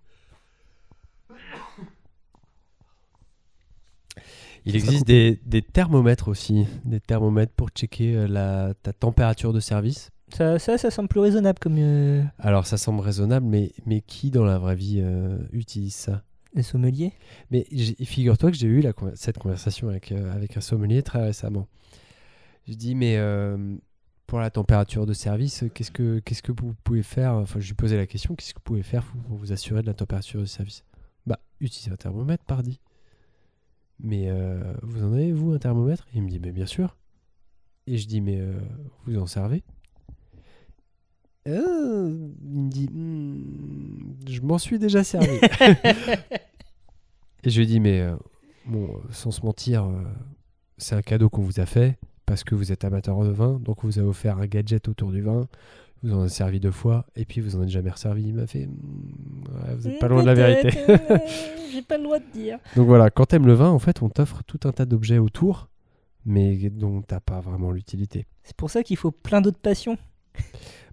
Il 4.65 4.75
existe 4.75 5.05
des, 5.05 5.39
des 5.45 5.61
thermomètres 5.61 6.27
aussi, 6.27 6.65
des 6.85 6.99
thermomètres 6.99 7.53
pour 7.53 7.69
checker 7.69 8.15
euh, 8.15 8.27
la, 8.27 8.73
ta 8.81 8.93
température 8.93 9.53
de 9.53 9.59
service. 9.59 10.09
Ça, 10.33 10.57
ça, 10.57 10.77
ça 10.77 10.89
semble 10.89 11.07
plus 11.07 11.19
raisonnable 11.19 11.59
comme 11.59 11.77
euh, 11.77 12.23
Alors 12.39 12.65
ça 12.65 12.77
semble 12.77 12.99
raisonnable, 12.99 13.45
mais, 13.45 13.73
mais 13.85 14.01
qui 14.01 14.31
dans 14.31 14.43
la 14.43 14.57
vraie 14.57 14.75
vie 14.75 14.99
euh, 15.01 15.37
utilise 15.51 15.93
ça? 15.93 16.23
Les 16.55 16.63
sommeliers? 16.63 17.13
Mais 17.51 17.65
figure-toi 18.03 18.49
que 18.49 18.57
j'ai 18.57 18.67
eu 18.67 18.81
la 18.81 18.93
cette 19.13 19.37
conversation 19.37 19.89
avec, 19.89 20.11
euh, 20.11 20.33
avec 20.33 20.57
un 20.57 20.61
sommelier 20.61 21.03
très 21.03 21.21
récemment. 21.21 21.67
Je 22.67 22.73
dis, 22.73 22.95
mais 22.95 23.19
pour 24.25 24.39
la 24.39 24.49
température 24.49 25.05
de 25.05 25.13
service, 25.13 25.65
qu'est-ce 25.75 25.91
que, 25.91 26.19
qu'est-ce 26.19 26.41
que 26.41 26.51
vous 26.51 26.73
pouvez 26.83 27.03
faire? 27.03 27.33
Enfin, 27.33 27.59
je 27.59 27.67
lui 27.67 27.75
posais 27.75 27.97
la 27.97 28.07
question, 28.07 28.33
qu'est-ce 28.33 28.53
que 28.55 28.59
vous 28.59 28.63
pouvez 28.63 28.81
faire 28.83 29.03
pour 29.03 29.21
pour 29.21 29.37
vous 29.37 29.51
assurer 29.51 29.81
de 29.81 29.87
la 29.87 29.93
température 29.93 30.39
de 30.39 30.45
service? 30.45 30.83
Bah, 31.27 31.39
utiliser 31.59 31.91
un 31.91 31.95
thermomètre, 31.95 32.43
pardi. 32.45 32.79
Mais 33.99 34.29
euh, 34.29 34.73
vous 34.83 35.03
en 35.03 35.13
avez, 35.13 35.31
vous, 35.31 35.53
un 35.53 35.59
thermomètre? 35.59 36.07
Il 36.13 36.23
me 36.23 36.29
dit, 36.29 36.39
mais 36.39 36.51
bien 36.51 36.65
sûr. 36.65 36.97
Et 37.87 37.97
je 37.97 38.07
dis, 38.07 38.21
mais 38.21 38.39
euh, 38.39 38.59
vous 39.05 39.17
en 39.17 39.27
servez? 39.27 39.63
Euh, 41.47 42.29
Il 42.43 42.63
me 42.63 42.69
dit, 42.69 42.89
Hmm, 42.91 44.15
je 44.27 44.41
m'en 44.41 44.57
suis 44.57 44.79
déjà 44.79 45.03
servi. 45.03 45.37
Et 47.43 47.49
je 47.49 47.59
lui 47.59 47.67
dit, 47.67 47.79
mais 47.79 48.03
bon, 48.65 48.99
sans 49.11 49.31
se 49.31 49.45
mentir, 49.45 49.87
c'est 50.77 50.95
un 50.95 51.03
cadeau 51.03 51.29
qu'on 51.29 51.43
vous 51.43 51.59
a 51.59 51.67
fait 51.67 51.99
parce 52.25 52.43
que 52.43 52.55
vous 52.55 52.71
êtes 52.71 52.83
amateur 52.83 53.23
de 53.23 53.29
vin, 53.29 53.59
donc 53.59 53.83
on 53.83 53.87
vous 53.87 53.99
a 53.99 54.01
offert 54.01 54.39
un 54.39 54.47
gadget 54.47 54.87
autour 54.87 55.11
du 55.11 55.21
vin. 55.21 55.47
Vous 56.03 56.13
en 56.13 56.19
avez 56.21 56.29
servi 56.29 56.59
deux 56.59 56.71
fois 56.71 57.05
et 57.15 57.25
puis 57.25 57.41
vous 57.41 57.55
en 57.55 57.61
avez 57.61 57.69
jamais 57.69 57.89
resservi. 57.89 58.23
Il 58.27 58.35
m'a 58.35 58.47
fait, 58.47 58.67
ouais, 58.67 59.75
vous 59.75 59.87
êtes 59.87 59.99
pas 59.99 60.07
loin 60.07 60.21
de 60.21 60.27
la 60.27 60.33
vérité. 60.33 60.69
J'ai 61.73 61.81
pas 61.81 61.97
le 61.97 62.03
droit 62.03 62.19
de 62.19 62.31
dire. 62.33 62.59
donc 62.75 62.87
voilà, 62.87 63.09
quand 63.09 63.25
t'aimes 63.25 63.47
le 63.47 63.53
vin, 63.53 63.69
en 63.69 63.79
fait, 63.79 64.01
on 64.01 64.09
t'offre 64.09 64.43
tout 64.43 64.59
un 64.65 64.71
tas 64.71 64.85
d'objets 64.85 65.17
autour, 65.17 65.67
mais 66.25 66.69
dont 66.69 67.01
t'as 67.01 67.19
pas 67.19 67.39
vraiment 67.39 67.71
l'utilité. 67.71 68.27
C'est 68.43 68.55
pour 68.55 68.69
ça 68.69 68.83
qu'il 68.83 68.97
faut 68.97 69.11
plein 69.11 69.41
d'autres 69.41 69.59
passions. 69.59 69.97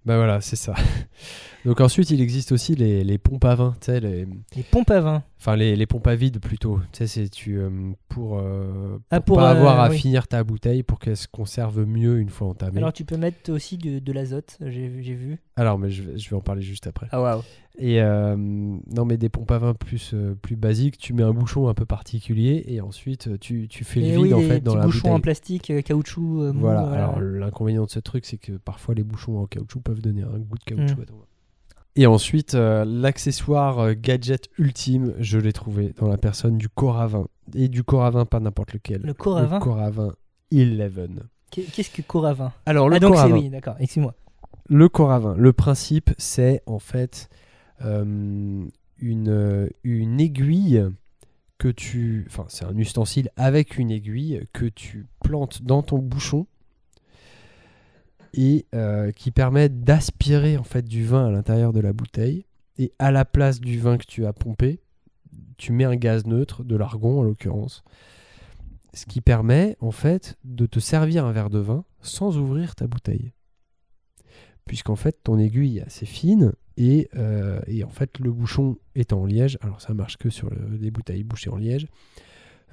Bah 0.05 0.17
voilà, 0.17 0.41
c'est 0.41 0.57
ça. 0.57 0.75
Donc 1.65 1.81
ensuite, 1.81 2.11
il 2.11 2.21
existe 2.21 2.51
aussi 2.51 2.75
les, 2.75 3.05
les 3.05 3.19
pompes 3.19 3.45
à 3.45 3.55
vin, 3.55 3.77
tu 3.81 3.87
sais, 3.87 4.01
les, 4.01 4.27
Les 4.57 4.63
pompes 4.65 4.91
à 4.91 5.01
vin. 5.01 5.23
Enfin, 5.39 5.55
les, 5.55 5.77
les 5.77 5.87
pompes 5.87 6.09
à 6.09 6.17
vide 6.17 6.41
plutôt. 6.41 6.81
Tu 6.91 6.99
sais, 6.99 7.07
c'est 7.07 7.29
tu, 7.29 7.57
euh, 7.57 7.71
pour, 8.09 8.39
euh, 8.41 8.99
Ah, 9.11 9.21
pour, 9.21 9.37
pas 9.37 9.51
euh, 9.53 9.57
avoir 9.59 9.79
à 9.79 9.89
oui. 9.91 9.97
finir 9.99 10.27
ta 10.27 10.43
bouteille 10.43 10.83
pour 10.83 10.99
qu'elle 10.99 11.17
se 11.17 11.29
conserve 11.29 11.85
mieux 11.85 12.19
une 12.19 12.31
fois 12.31 12.49
entamée. 12.49 12.79
Alors, 12.79 12.89
Alors 12.89 12.93
tu 12.93 13.05
peux 13.05 13.17
mettre 13.17 13.53
aussi 13.53 13.79
de, 13.79 14.01
de 14.01 14.13
l'azote, 14.13 14.59
j'ai 14.61 14.89
vu. 14.89 15.39
mais 15.57 15.91
je 15.91 16.03
je 16.17 16.31
vais 16.31 16.37
en 16.37 16.41
parler 16.41 16.63
juste 16.63 16.89
après. 16.89 17.07
Ah 17.13 17.23
waouh. 17.23 17.43
Et 17.79 18.03
euh, 18.03 18.37
non, 18.37 19.05
mais 19.07 19.17
des 19.17 19.31
pompes 19.31 19.51
à 19.51 19.59
vin 19.59 19.73
plus, 19.75 20.11
euh, 20.13 20.35
plus 20.35 20.57
basiques, 20.57 20.99
tu 20.99 21.15
mets 21.15 21.23
un 21.23 21.33
bouchon 21.33 21.69
un 21.69 21.75
peu 21.75 21.87
particulier 21.87 22.65
et 22.67 22.81
ensuite 22.83 23.29
euh, 23.29 23.39
tu, 23.39 23.67
tu 23.69 23.83
fais 23.85 24.01
le 24.01 24.07
Et 24.07 24.11
vide 24.11 24.21
oui, 24.21 24.35
en 24.35 24.41
fait 24.41 24.61
dans 24.61 24.75
la 24.75 24.85
bouchons 24.85 24.99
bouteille. 24.99 25.13
en 25.13 25.21
plastique, 25.21 25.73
caoutchouc, 25.85 26.43
euh, 26.43 26.53
Voilà, 26.55 26.83
voilà. 26.83 27.05
alors 27.07 27.21
l'inconvénient 27.21 27.85
de 27.85 27.91
ce 27.91 27.99
truc, 27.99 28.27
c'est 28.27 28.37
que 28.37 28.53
parfois 28.53 28.95
les 28.95 29.03
bouchons 29.03 29.39
en 29.39 29.47
caoutchouc 29.47 29.81
peuvent 29.81 30.03
donner 30.03 30.23
un 30.23 30.39
goût 30.39 30.59
de 30.59 30.65
caoutchouc 30.65 31.01
Mm. 31.01 31.05
vin. 31.05 31.25
Et 31.97 32.07
ensuite, 32.07 32.55
euh, 32.55 32.85
l'accessoire 32.87 33.95
gadget 33.95 34.49
ultime, 34.59 35.15
je 35.19 35.39
l'ai 35.39 35.53
trouvé 35.53 35.95
dans 35.99 36.09
la 36.09 36.17
personne 36.19 36.57
du 36.59 36.69
Coravin. 36.69 37.27
Et 37.55 37.69
du 37.69 37.85
Coravin, 37.85 38.25
pas 38.27 38.41
n'importe 38.41 38.73
lequel. 38.75 39.01
Le 39.03 39.13
Coravin 39.15 39.59
Le 39.59 39.63
Coravin 39.65 40.13
11. 40.53 41.21
Qu'est- 41.51 41.63
Qu'est-ce 41.71 41.91
que 41.91 42.03
Coravin? 42.03 42.53
Alors, 42.67 42.89
le 42.89 42.97
Ah 42.97 43.01
donc 43.01 43.13
Coravin. 43.15 43.35
oui, 43.35 43.49
d'accord, 43.51 43.77
excuse-moi. 43.79 44.15
Le 44.69 44.89
Coravin, 44.89 45.35
le 45.37 45.53
principe, 45.53 46.11
c'est 46.19 46.63
en 46.67 46.79
fait 46.79 47.29
une, 47.83 49.29
euh, 49.29 49.69
une 49.85 50.21
aiguille 50.21 50.85
que 51.59 51.69
tu. 51.69 52.25
Enfin, 52.29 52.47
c'est 52.49 52.65
un 52.65 52.77
ustensile 52.77 53.31
avec 53.37 53.79
une 53.79 53.91
aiguille 53.91 54.45
que 54.53 54.67
tu 54.67 55.07
plantes 55.23 55.63
dans 55.63 55.83
ton 55.83 55.99
bouchon 55.99 56.47
et 58.35 58.67
euh, 58.75 59.13
qui 59.13 59.31
permet 59.31 59.69
d'aspirer 59.69 60.57
en 60.57 60.65
fait 60.65 60.85
du 60.87 61.05
vin 61.05 61.27
à 61.27 61.31
l'intérieur 61.31 61.73
de 61.73 61.81
la 61.81 61.93
bouteille. 61.93 62.47
Et 62.79 62.93
à 62.99 63.11
la 63.11 63.27
place 63.27 63.61
du 63.61 63.79
vin 63.79 63.99
que 63.99 64.07
tu 64.07 64.25
as 64.25 64.33
pompé, 64.33 64.81
tu 65.59 65.73
mets 65.73 65.85
un 65.85 65.97
gaz 65.97 66.27
neutre, 66.27 66.65
de 66.65 66.75
l'argon 66.75 67.21
en 67.21 67.23
l'occurrence. 67.23 67.85
Ce 68.95 69.05
qui 69.05 69.21
permet 69.21 69.77
en 69.81 69.91
fait 69.91 70.39
de 70.45 70.65
te 70.65 70.81
servir 70.81 71.27
un 71.27 71.33
verre 71.33 71.51
de 71.51 71.59
vin 71.59 71.85
sans 72.01 72.39
ouvrir 72.39 72.75
ta 72.75 72.87
bouteille 72.87 73.33
puisqu'en 74.65 74.97
fait 74.97 75.23
ton 75.23 75.39
aiguille 75.39 75.79
est 75.79 75.87
assez 75.87 76.07
fine 76.07 76.53
et, 76.77 77.09
euh, 77.17 77.61
et 77.67 77.85
en 77.85 77.91
fait 77.91 78.19
le 78.19 78.31
bouchon 78.33 78.77
est 78.95 79.13
en 79.13 79.25
liège, 79.25 79.59
alors 79.63 79.81
ça 79.81 79.95
marche 79.95 80.17
que 80.17 80.31
sur 80.31 80.51
le- 80.51 80.77
les 80.81 80.91
bouteilles 80.91 81.25
bouchées 81.25 81.51
en 81.51 81.57
liège, 81.57 81.87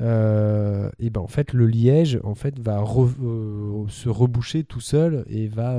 euh, 0.02 0.90
et 1.00 1.10
ben 1.10 1.22
en 1.22 1.28
fait 1.28 1.54
le 1.54 1.68
liège 1.68 2.20
en 2.24 2.36
fait 2.36 2.58
va 2.60 2.82
re- 2.82 3.12
euh, 3.22 3.88
se 3.90 4.10
reboucher 4.10 4.64
tout 4.64 4.82
seul 4.82 5.26
et 5.28 5.48
va, 5.48 5.78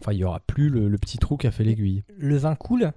enfin 0.00 0.12
il 0.12 0.18
y 0.18 0.24
aura 0.24 0.40
plus 0.40 0.70
le, 0.70 0.88
le 0.88 0.98
petit 0.98 1.18
trou 1.18 1.36
qu'a 1.36 1.50
fait 1.50 1.64
l'aiguille. 1.64 2.02
Le 2.18 2.36
vin 2.36 2.54
coule? 2.54 2.92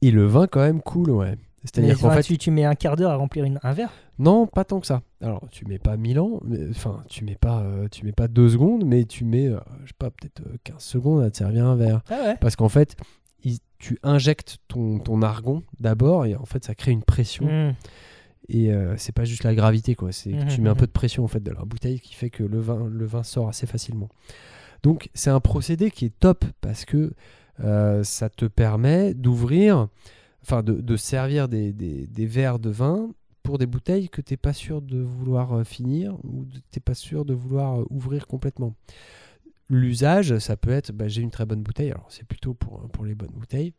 Et 0.00 0.12
le 0.12 0.24
vin, 0.26 0.46
quand 0.46 0.60
même, 0.60 0.80
cool, 0.80 1.10
ouais. 1.10 1.36
C'est-à-dire 1.64 1.98
qu'en 1.98 2.10
fait, 2.10 2.22
tu, 2.22 2.38
tu 2.38 2.50
mets 2.50 2.64
un 2.64 2.74
quart 2.74 2.96
d'heure 2.96 3.10
à 3.10 3.16
remplir 3.16 3.44
une- 3.44 3.58
un 3.62 3.72
verre. 3.72 3.90
non, 4.18 4.46
pas 4.46 4.64
tant 4.64 4.80
que 4.80 4.86
ça. 4.86 5.02
Alors, 5.20 5.48
tu 5.50 5.64
mets 5.66 5.78
pas 5.78 5.96
1000 5.96 6.20
ans, 6.20 6.40
enfin, 6.70 7.02
tu 7.08 7.24
mets 7.24 7.34
pas, 7.34 7.60
euh, 7.62 7.88
tu 7.90 8.04
mets 8.04 8.12
pas 8.12 8.28
2 8.28 8.48
secondes, 8.50 8.84
mais 8.84 9.04
tu 9.04 9.24
mets, 9.24 9.48
euh, 9.48 9.58
je 9.82 9.88
sais 9.88 9.94
pas, 9.98 10.10
peut-être 10.10 10.40
euh, 10.46 10.56
15 10.64 10.82
secondes 10.82 11.22
à 11.22 11.30
te 11.30 11.36
servir 11.36 11.66
un 11.66 11.74
verre. 11.76 12.00
Ah 12.10 12.20
ouais. 12.24 12.36
Parce 12.40 12.54
qu'en 12.56 12.68
fait, 12.68 12.96
il- 13.44 13.58
tu 13.78 13.98
injectes 14.02 14.58
ton, 14.68 14.98
ton 14.98 15.20
argon 15.22 15.62
d'abord, 15.80 16.26
et 16.26 16.34
en 16.36 16.44
fait, 16.46 16.64
ça 16.64 16.74
crée 16.74 16.92
une 16.92 17.02
pression. 17.04 17.46
Mmh. 17.46 17.74
Et 18.50 18.72
euh, 18.72 18.94
c'est 18.96 19.12
pas 19.14 19.24
juste 19.24 19.44
la 19.44 19.54
gravité, 19.54 19.94
quoi. 19.94 20.10
C'est 20.12 20.30
que 20.30 20.36
Mhm, 20.36 20.48
tu 20.48 20.60
mets 20.62 20.70
un 20.70 20.72
mhm. 20.72 20.78
peu 20.78 20.86
de 20.86 20.92
pression 20.92 21.22
en 21.22 21.28
fait 21.28 21.42
de 21.42 21.50
la 21.50 21.64
bouteille 21.64 22.00
qui 22.00 22.14
fait 22.14 22.30
que 22.30 22.42
le 22.44 22.58
vin, 22.60 22.88
le 22.90 23.04
vin 23.04 23.22
sort 23.22 23.48
assez 23.48 23.66
facilement. 23.66 24.08
Donc 24.82 25.10
c'est 25.12 25.28
un 25.30 25.40
procédé 25.40 25.90
qui 25.90 26.06
est 26.06 26.18
top 26.18 26.44
parce 26.62 26.84
que 26.86 27.12
euh, 27.62 28.02
ça 28.04 28.30
te 28.30 28.46
permet 28.46 29.12
d'ouvrir, 29.12 29.88
enfin 30.42 30.62
de, 30.62 30.74
de 30.74 30.96
servir 30.96 31.48
des, 31.48 31.72
des- 31.72 32.06
des 32.06 32.26
verres 32.26 32.58
de 32.58 32.70
vin 32.70 33.10
pour 33.42 33.58
des 33.58 33.66
bouteilles 33.66 34.08
que 34.08 34.20
t'es 34.20 34.36
pas 34.36 34.52
sûr 34.52 34.82
de 34.82 34.98
vouloir 35.00 35.52
euh, 35.54 35.64
finir 35.64 36.14
ou 36.24 36.44
t'es 36.70 36.80
pas 36.80 36.94
sûr 36.94 37.24
de 37.24 37.34
vouloir 37.34 37.80
euh, 37.80 37.84
ouvrir 37.90 38.26
complètement. 38.26 38.74
L'usage, 39.70 40.38
ça 40.38 40.56
peut 40.56 40.70
être, 40.70 40.92
bah, 40.92 41.08
j'ai 41.08 41.20
une 41.22 41.30
très 41.30 41.44
bonne 41.44 41.62
bouteille, 41.62 41.90
alors 41.90 42.06
c'est 42.08 42.24
plutôt 42.26 42.54
pour, 42.54 42.88
pour 42.88 43.04
les 43.04 43.14
bonnes 43.14 43.32
bouteilles. 43.34 43.74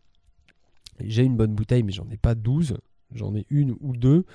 J'ai 1.03 1.23
une 1.23 1.35
bonne 1.35 1.53
bouteille, 1.55 1.81
mais 1.83 1.91
j'en 1.91 2.07
ai 2.11 2.17
pas 2.17 2.35
12, 2.35 2.77
j'en 3.15 3.33
ai 3.35 3.45
une 3.49 3.75
ou 3.79 3.95
deux. 3.95 4.25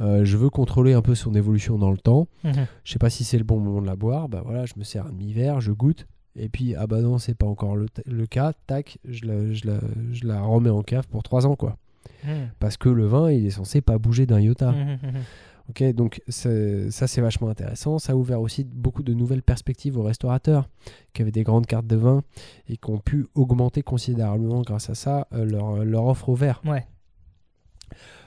Euh, 0.00 0.24
je 0.24 0.36
veux 0.36 0.50
contrôler 0.50 0.92
un 0.92 1.02
peu 1.02 1.14
son 1.14 1.34
évolution 1.34 1.78
dans 1.78 1.92
le 1.92 1.98
temps. 1.98 2.26
Mhm. 2.42 2.66
Je 2.82 2.92
sais 2.92 2.98
pas 2.98 3.10
si 3.10 3.22
c'est 3.24 3.38
le 3.38 3.44
bon 3.44 3.60
moment 3.60 3.80
de 3.80 3.86
la 3.86 3.94
boire. 3.94 4.28
Bah 4.28 4.42
voilà, 4.44 4.66
je 4.66 4.72
me 4.76 4.82
sers 4.84 5.06
un 5.06 5.10
demi-verre, 5.10 5.60
je 5.60 5.70
goûte. 5.70 6.06
Et 6.36 6.48
puis, 6.48 6.74
ah 6.74 6.86
bah 6.86 7.00
non, 7.00 7.18
c'est 7.18 7.34
pas 7.34 7.46
encore 7.46 7.76
le, 7.76 7.86
le 8.06 8.26
cas. 8.26 8.52
Tac, 8.66 8.98
je 9.04 9.24
la, 9.26 9.52
je, 9.52 9.66
la, 9.66 9.78
je 10.12 10.26
la 10.26 10.42
remets 10.42 10.70
en 10.70 10.82
cave 10.82 11.06
pour 11.08 11.22
3 11.22 11.46
ans, 11.46 11.56
quoi. 11.56 11.76
Mmh. 12.24 12.28
Parce 12.58 12.76
que 12.76 12.88
le 12.88 13.06
vin, 13.06 13.30
il 13.30 13.46
est 13.46 13.50
censé 13.50 13.80
pas 13.80 13.98
bouger 13.98 14.26
d'un 14.26 14.40
iota. 14.40 14.72
Mmh, 14.72 14.98
mmh, 15.02 15.06
mmh. 15.06 15.22
Ok, 15.70 15.82
donc 15.94 16.20
ça 16.28 17.06
c'est 17.06 17.20
vachement 17.22 17.48
intéressant. 17.48 17.98
Ça 17.98 18.12
a 18.12 18.16
ouvert 18.16 18.40
aussi 18.42 18.64
beaucoup 18.64 19.02
de 19.02 19.14
nouvelles 19.14 19.42
perspectives 19.42 19.96
aux 19.96 20.02
restaurateurs 20.02 20.68
qui 21.14 21.22
avaient 21.22 21.32
des 21.32 21.42
grandes 21.42 21.66
cartes 21.66 21.86
de 21.86 21.96
vin 21.96 22.22
et 22.68 22.76
qui 22.76 22.90
ont 22.90 22.98
pu 22.98 23.26
augmenter 23.34 23.82
considérablement 23.82 24.60
grâce 24.60 24.90
à 24.90 24.94
ça 24.94 25.26
euh, 25.32 25.46
leur, 25.46 25.82
leur 25.84 26.04
offre 26.04 26.28
au 26.28 26.34
verre. 26.34 26.60
Ouais. 26.66 26.86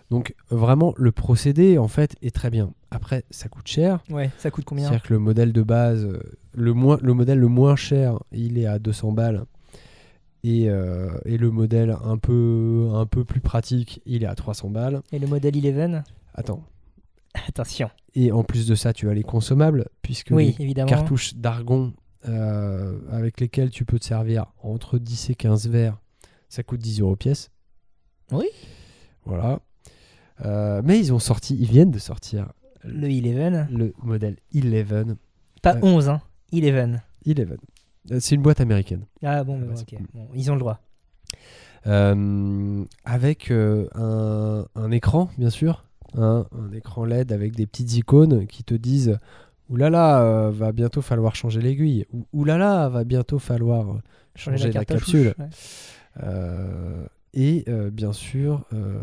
Donc 0.10 0.36
vraiment 0.50 0.94
le 0.98 1.12
procédé 1.12 1.78
en 1.78 1.88
fait 1.88 2.16
est 2.22 2.34
très 2.34 2.50
bien. 2.50 2.74
Après 2.92 3.26
ça 3.30 3.50
coûte 3.50 3.68
cher. 3.68 4.04
Ouais, 4.10 4.32
ça 4.38 4.52
coûte 4.52 4.66
combien 4.66 4.86
C'est-à-dire 4.86 5.04
que 5.04 5.14
le 5.14 5.20
modèle 5.20 5.52
de 5.52 5.62
base, 5.64 6.06
euh, 6.06 6.20
le, 6.54 6.74
moins, 6.74 6.98
le 7.02 7.14
modèle 7.14 7.40
le 7.40 7.48
moins 7.48 7.76
cher, 7.76 8.20
il 8.32 8.58
est 8.58 8.66
à 8.66 8.80
200 8.80 9.12
balles. 9.12 9.46
Et, 10.44 10.70
euh, 10.70 11.10
et 11.26 11.38
le 11.38 11.52
modèle 11.52 11.98
un 12.04 12.18
peu, 12.18 12.90
un 12.94 13.06
peu 13.06 13.26
plus 13.26 13.42
pratique, 13.42 14.02
il 14.06 14.24
est 14.24 14.28
à 14.28 14.36
300 14.36 14.70
balles. 14.70 15.02
Et 15.12 15.20
le 15.20 15.28
modèle 15.28 15.58
Eleven 15.58 16.04
Attends. 16.36 16.64
Attention. 17.48 17.90
Et 18.16 18.32
en 18.32 18.44
plus 18.44 18.66
de 18.68 18.76
ça, 18.76 18.94
tu 18.94 19.10
as 19.10 19.14
les 19.14 19.24
consommables, 19.24 19.90
puisque 20.02 20.30
Oui, 20.32 20.56
les 20.58 20.64
évidemment. 20.64 20.88
cartouches 20.90 21.36
d'argon 21.36 21.94
euh, 22.28 22.98
avec 23.12 23.42
lesquelles 23.42 23.72
tu 23.72 23.84
peux 23.84 24.00
te 24.00 24.06
servir 24.06 24.46
entre 24.64 25.00
10 25.00 25.32
et 25.32 25.36
15 25.36 25.68
verres, 25.68 26.00
ça 26.50 26.64
coûte 26.64 26.80
10 26.80 27.02
euros 27.02 27.16
pièce. 27.16 27.52
Oui. 28.32 28.48
Voilà. 29.26 29.60
Euh, 30.46 30.82
mais 30.84 31.00
ils 31.00 31.14
ont 31.14 31.20
sorti, 31.20 31.56
ils 31.60 31.68
viennent 31.68 31.92
de 31.92 32.00
sortir 32.00 32.52
Le 32.84 33.08
Eleven. 33.10 33.68
le 33.72 33.94
modèle 34.04 34.38
Eleven. 34.54 35.16
Pas 35.62 35.74
Ouais. 35.76 35.80
11, 35.84 36.10
hein. 36.10 36.22
Eleven. 36.54 37.02
Eleven. 37.26 37.58
Euh, 38.12 38.20
C'est 38.20 38.36
une 38.36 38.42
boîte 38.42 38.62
américaine. 38.62 39.06
Ah 39.24 39.44
bon, 39.44 39.56
Ah 39.56 39.60
mais 39.62 39.68
bah, 39.68 39.74
bon, 39.74 39.82
ok. 39.98 40.02
Bon, 40.14 40.28
ils 40.36 40.50
ont 40.52 40.54
le 40.54 40.60
droit. 40.60 40.80
Euh, 41.86 42.84
avec 43.06 43.50
euh, 43.52 43.88
un, 43.96 44.66
un 44.76 44.92
écran, 44.92 45.30
bien 45.38 45.50
sûr, 45.50 45.86
hein, 46.18 46.46
un 46.52 46.72
écran 46.74 47.06
LED 47.06 47.32
avec 47.32 47.56
des 47.56 47.66
petites 47.66 47.96
icônes 47.96 48.46
qui 48.48 48.64
te 48.64 48.74
disent 48.74 49.18
Oulala, 49.70 50.22
euh, 50.22 50.52
va 50.52 50.72
bientôt 50.72 51.02
falloir 51.02 51.36
changer 51.36 51.62
l'aiguille. 51.62 52.06
Ou 52.14 52.26
Oulala, 52.34 52.90
va 52.90 53.04
bientôt 53.04 53.40
falloir 53.40 53.90
euh, 53.90 54.00
changer, 54.36 54.68
la, 54.68 54.74
carte 54.74 54.92
à 54.92 54.96
capsule. 54.96 55.34
ouais. 55.40 55.46
Euh, 56.24 57.06
et 57.40 57.64
euh, 57.70 57.90
bien 57.92 58.12
sûr, 58.14 58.66
euh, 58.74 59.00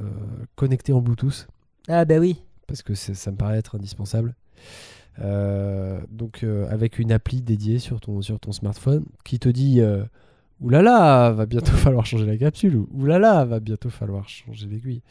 connecté 0.57 0.93
en 0.93 1.01
Bluetooth, 1.01 1.47
Ah 1.89 2.05
bah 2.05 2.19
oui. 2.19 2.43
parce 2.67 2.83
que 2.83 2.95
ça 2.95 3.31
me 3.31 3.37
paraît 3.37 3.59
être 3.59 3.77
indispensable. 3.77 4.35
Euh, 5.21 6.01
donc, 6.11 6.43
euh, 6.43 6.67
avec 6.71 6.99
une 6.99 7.13
appli 7.13 7.41
dédiée 7.41 7.79
sur 7.79 8.01
ton, 8.01 8.21
sur 8.21 8.41
ton 8.41 8.51
smartphone 8.51 9.05
qui 9.25 9.39
te 9.39 9.49
dit 9.49 9.81
Oulala, 10.61 11.31
va 11.33 11.47
bientôt 11.47 11.73
falloir 11.77 12.05
changer 12.07 12.27
la 12.27 12.37
capsule. 12.37 12.77
Ou 12.77 12.89
Oulala, 12.95 13.45
va 13.45 13.61
bientôt 13.61 13.91
falloir 13.91 14.29
changer 14.29 14.67
l'aiguille. 14.67 15.03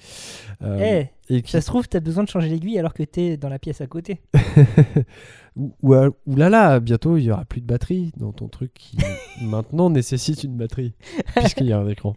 Euh, 0.61 1.07
Eh, 1.30 1.34
et 1.36 1.41
qui- 1.41 1.51
ça 1.51 1.61
se 1.61 1.67
trouve, 1.67 1.88
t'as 1.88 1.99
besoin 2.01 2.24
de 2.26 2.30
changer 2.30 2.49
l'aiguille 2.49 2.78
alors 2.80 2.93
que 2.93 3.03
t'es 3.03 3.38
dans 3.38 3.49
la 3.49 3.59
pièce 3.59 3.80
à 3.82 3.88
côté. 3.88 4.19
ou, 5.55 5.71
ou, 5.84 5.95
oulala, 6.26 6.80
bientôt 6.80 7.15
il 7.17 7.24
y 7.24 7.32
aura 7.32 7.45
plus 7.45 7.61
de 7.61 7.65
batterie 7.67 8.11
dans 8.17 8.32
ton 8.32 8.47
truc 8.47 8.74
qui 8.74 8.97
maintenant 9.41 9.89
nécessite 9.89 10.43
une 10.43 10.57
batterie 10.57 10.93
puisqu'il 11.36 11.67
y 11.67 11.71
a 11.74 11.80
un 11.80 11.88
écran. 11.88 12.15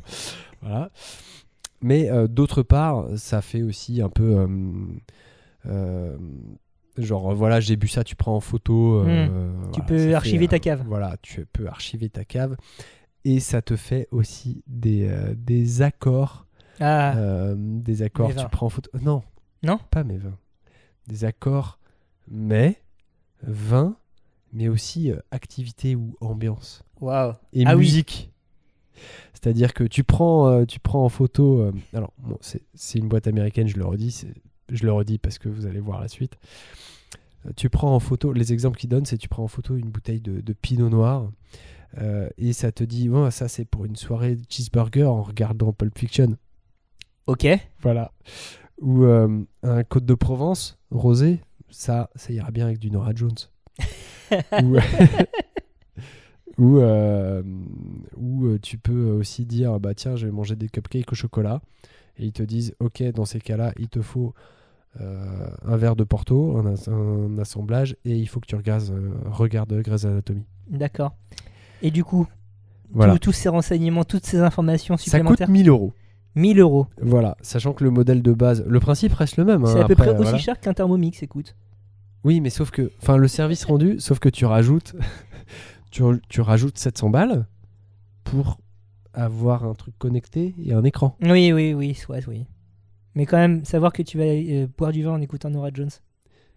Voilà. 0.67 0.91
Mais 1.83 2.11
euh, 2.11 2.27
d'autre 2.27 2.63
part, 2.63 3.07
ça 3.17 3.43
fait 3.43 3.63
aussi 3.63 4.01
un 4.03 4.09
peu 4.09 4.39
euh, 4.39 4.47
euh, 5.67 6.17
genre 6.97 7.35
voilà, 7.35 7.61
j'ai 7.61 7.77
bu 7.77 7.87
ça, 7.89 8.03
tu 8.05 8.17
prends 8.17 8.35
en 8.37 8.41
photo. 8.41 9.03
Hmm. 9.05 9.71
Tu 9.73 9.81
voilà, 9.81 9.87
peux 9.87 9.99
fait, 9.99 10.15
archiver 10.15 10.49
ta 10.49 10.59
cave. 10.59 10.83
Voilà, 10.87 11.17
tu 11.23 11.47
peux 11.47 11.67
archiver 11.69 12.09
ta 12.09 12.25
cave 12.25 12.57
et 13.25 13.41
ça 13.41 13.61
te 13.63 13.77
fait 13.77 14.09
aussi 14.11 14.63
des, 14.67 15.11
des 15.37 15.83
accords 15.83 16.47
Ah, 16.81 17.15
des 17.57 18.03
accords, 18.03 18.31
tu 18.31 18.37
vins. 18.37 18.45
prends 18.49 18.67
en 18.67 18.71
photo. 18.71 18.91
Non. 19.03 19.23
Non 19.63 19.79
Pas 19.91 20.05
mes 20.05 20.19
vins. 20.19 20.39
Des 21.09 21.25
accords, 21.25 21.79
mais 22.29 22.81
vin, 23.43 23.97
mais 24.53 24.69
aussi 24.69 25.13
activité 25.31 25.95
ou 25.95 26.17
ambiance. 26.21 26.83
waouh. 27.01 27.35
Et 27.53 27.65
Ah 27.67 27.77
oui. 27.77 28.31
C'est-à-dire 29.33 29.75
que 29.75 29.85
tu 29.85 30.05
prends, 30.05 30.49
euh, 30.49 30.65
tu 30.65 30.81
prends 30.81 31.05
en 31.05 31.09
photo. 31.09 31.61
euh, 31.61 31.73
alors, 31.93 32.13
bon, 32.19 32.39
c'est 32.41 32.99
une 32.99 33.09
boîte 33.09 33.27
américaine, 33.27 33.69
je 33.69 33.77
le 33.77 33.85
redis. 33.85 34.27
Je 34.71 34.85
le 34.85 34.93
redis 34.93 35.19
parce 35.19 35.39
que 35.39 35.49
vous 35.49 35.67
allez 35.67 35.81
voir 35.81 36.01
la 36.01 36.09
suite. 36.09 36.37
Euh, 37.47 37.51
Tu 37.57 37.69
prends 37.71 37.95
en 37.95 38.01
photo, 38.01 38.33
les 38.33 38.53
exemples 38.53 38.79
qu'ils 38.79 38.91
donnent, 38.91 39.07
c'est 39.07 39.19
tu 39.19 39.29
prends 39.29 39.45
en 39.45 39.49
photo 39.49 39.77
une 39.77 39.91
bouteille 39.91 40.21
de, 40.21 40.41
de 40.41 40.53
pinot 40.53 40.89
noir 40.89 41.31
euh, 41.99 42.29
et 42.37 42.53
ça 42.53 42.73
te 42.73 42.83
dit, 42.85 43.09
ça 43.31 43.49
c'est 43.49 43.65
pour 43.65 43.85
une 43.85 43.97
soirée 43.97 44.37
cheeseburger 44.49 45.05
en 45.05 45.23
regardant 45.23 45.73
Pulp 45.73 45.97
Fiction. 45.97 46.37
Ok. 47.27 47.47
Voilà. 47.81 48.13
Ou 48.81 49.05
euh, 49.05 49.45
un 49.63 49.85
Côte 49.85 50.05
de 50.05 50.15
Provence 50.15 50.79
rosé, 50.91 51.41
ça, 51.71 52.11
ça 52.15 52.33
ira 52.33 52.51
bien 52.51 52.67
avec 52.67 52.79
du 52.79 52.91
Nora 52.91 53.13
Jones. 53.15 53.37
ou 54.63 54.77
ou, 56.59 56.79
euh, 56.79 57.43
ou, 58.17 58.47
euh, 58.47 58.59
tu 58.61 58.79
peux 58.79 59.11
aussi 59.11 59.45
dire 59.47 59.79
bah 59.81 59.95
tiens, 59.95 60.17
je 60.17 60.27
vais 60.27 60.33
manger 60.33 60.57
des 60.57 60.69
cupcakes 60.69 61.11
au 61.13 61.15
chocolat. 61.15 61.61
Et 62.19 62.25
ils 62.25 62.33
te 62.33 62.43
disent 62.43 62.75
ok, 62.81 63.03
dans 63.15 63.25
ces 63.27 63.41
cas-là, 63.41 63.73
il 63.79 63.89
te 63.89 64.01
faut 64.01 64.33
euh, 65.01 65.47
un 65.67 65.77
verre 65.77 65.97
de 65.97 66.05
Porto, 66.05 66.57
un, 66.57 66.67
as- 66.73 66.89
un 66.89 67.37
assemblage, 67.39 67.97
et 68.07 68.17
il 68.17 68.27
faut 68.27 68.41
que 68.41 68.47
tu 68.47 68.57
regardes, 68.57 68.91
euh, 68.91 69.11
regardes 69.27 69.75
Grey's 69.83 70.07
Anatomy. 70.07 70.45
D'accord. 70.71 71.15
Et 71.83 71.91
du 71.91 72.03
coup, 72.05 72.27
Voilà. 72.93 73.19
tous- 73.19 73.33
ces 73.33 73.51
renseignements, 73.51 74.05
toutes 74.05 74.25
ces 74.25 74.39
informations 74.41 74.97
Ça 74.97 75.05
supplémentaires, 75.05 75.49
coûte 75.49 75.53
1000 75.55 75.69
euros. 75.69 75.93
1000 76.37 76.59
euros. 76.61 76.87
Voilà, 77.03 77.37
sachant 77.43 77.75
que 77.75 77.85
le 77.85 77.91
modèle 77.91 78.23
de 78.23 78.33
base, 78.33 78.65
le 78.67 78.81
principe 78.81 79.13
reste 79.13 79.37
le 79.37 79.45
même. 79.45 79.67
C'est 79.67 79.73
hein, 79.73 79.83
à 79.83 79.87
peu 79.87 79.93
après, 79.93 80.07
près 80.07 80.15
aussi 80.15 80.23
voilà. 80.23 80.39
cher 80.39 80.61
qu'un 80.61 80.73
Thermomix, 80.73 81.23
écoute. 81.23 81.55
Oui, 82.25 82.41
mais 82.41 82.49
sauf 82.51 82.71
que, 82.71 82.91
enfin, 83.03 83.19
le 83.19 83.29
service 83.29 83.65
rendu, 83.67 83.97
sauf 84.01 84.19
que 84.19 84.29
tu 84.31 84.47
rajoutes, 84.47 84.95
tu, 85.97 86.21
tu 86.29 86.41
rajoutes 86.41 86.79
700 86.79 87.11
balles 87.11 87.47
pour 88.25 88.59
avoir 89.15 89.65
un 89.65 89.75
truc 89.75 89.95
connecté 89.99 90.55
et 90.63 90.73
un 90.75 90.85
écran. 90.85 91.17
Oui, 91.23 91.53
oui, 91.53 91.73
oui, 91.75 91.95
soit, 91.95 92.27
oui. 92.29 92.45
Mais 93.15 93.25
quand 93.25 93.39
même, 93.39 93.65
savoir 93.65 93.93
que 93.93 94.03
tu 94.03 94.19
vas 94.19 94.25
euh, 94.25 94.67
boire 94.77 94.93
du 94.93 95.03
vin 95.03 95.13
en 95.13 95.21
écoutant 95.23 95.49
Nora 95.49 95.71
Jones. 95.73 95.89